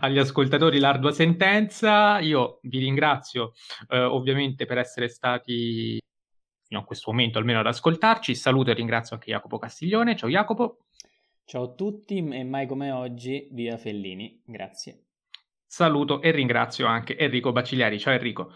Agli 0.00 0.18
ascoltatori 0.18 0.78
l'ardua 0.78 1.12
sentenza. 1.12 2.18
Io 2.20 2.58
vi 2.62 2.78
ringrazio 2.78 3.52
eh, 3.88 3.98
ovviamente 4.02 4.66
per 4.66 4.78
essere 4.78 5.08
stati 5.08 5.98
fino 6.66 6.80
a 6.80 6.84
questo 6.84 7.10
momento 7.10 7.38
almeno 7.38 7.60
ad 7.60 7.66
ascoltarci. 7.66 8.34
Saluto 8.34 8.70
e 8.70 8.74
ringrazio 8.74 9.16
anche 9.16 9.30
Jacopo 9.30 9.58
Castiglione. 9.58 10.16
Ciao 10.16 10.28
Jacopo. 10.28 10.84
Ciao 11.44 11.64
a 11.64 11.74
tutti 11.74 12.16
e 12.18 12.44
mai 12.44 12.66
come 12.66 12.92
oggi, 12.92 13.48
via 13.50 13.76
Fellini. 13.76 14.40
Grazie. 14.44 15.06
saluto 15.66 16.20
e 16.22 16.30
ringrazio 16.30 16.86
anche 16.86 17.16
Enrico 17.16 17.52
Baccigliari. 17.52 17.98
Ciao 17.98 18.14
Enrico. 18.14 18.52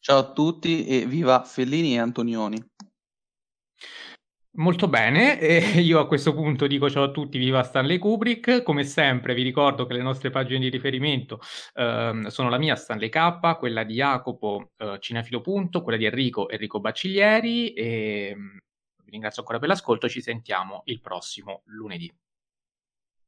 Ciao 0.00 0.18
a 0.18 0.32
tutti 0.32 0.86
e 0.86 1.06
viva 1.06 1.44
Fellini 1.44 1.94
e 1.94 1.98
Antonioni. 1.98 2.62
Molto 4.58 4.88
bene, 4.88 5.38
e 5.38 5.58
io 5.80 6.00
a 6.00 6.08
questo 6.08 6.34
punto 6.34 6.66
dico 6.66 6.90
ciao 6.90 7.04
a 7.04 7.10
tutti, 7.12 7.38
viva 7.38 7.62
Stanley 7.62 7.98
Kubrick, 7.98 8.62
come 8.64 8.82
sempre 8.82 9.32
vi 9.32 9.42
ricordo 9.44 9.86
che 9.86 9.94
le 9.94 10.02
nostre 10.02 10.30
pagine 10.30 10.58
di 10.58 10.68
riferimento 10.68 11.40
eh, 11.74 12.24
sono 12.26 12.48
la 12.48 12.58
mia 12.58 12.74
Stanley 12.74 13.08
K, 13.08 13.56
quella 13.56 13.84
di 13.84 13.94
Jacopo 13.94 14.72
eh, 14.76 14.96
Cinefilo 14.98 15.40
Punto, 15.42 15.82
quella 15.82 15.96
di 15.96 16.06
Enrico 16.06 16.48
Enrico 16.48 16.80
Bacciglieri 16.80 17.72
e 17.72 18.34
vi 19.04 19.10
ringrazio 19.12 19.42
ancora 19.42 19.60
per 19.60 19.68
l'ascolto, 19.68 20.08
ci 20.08 20.20
sentiamo 20.20 20.82
il 20.86 21.00
prossimo 21.00 21.62
lunedì. 21.66 22.12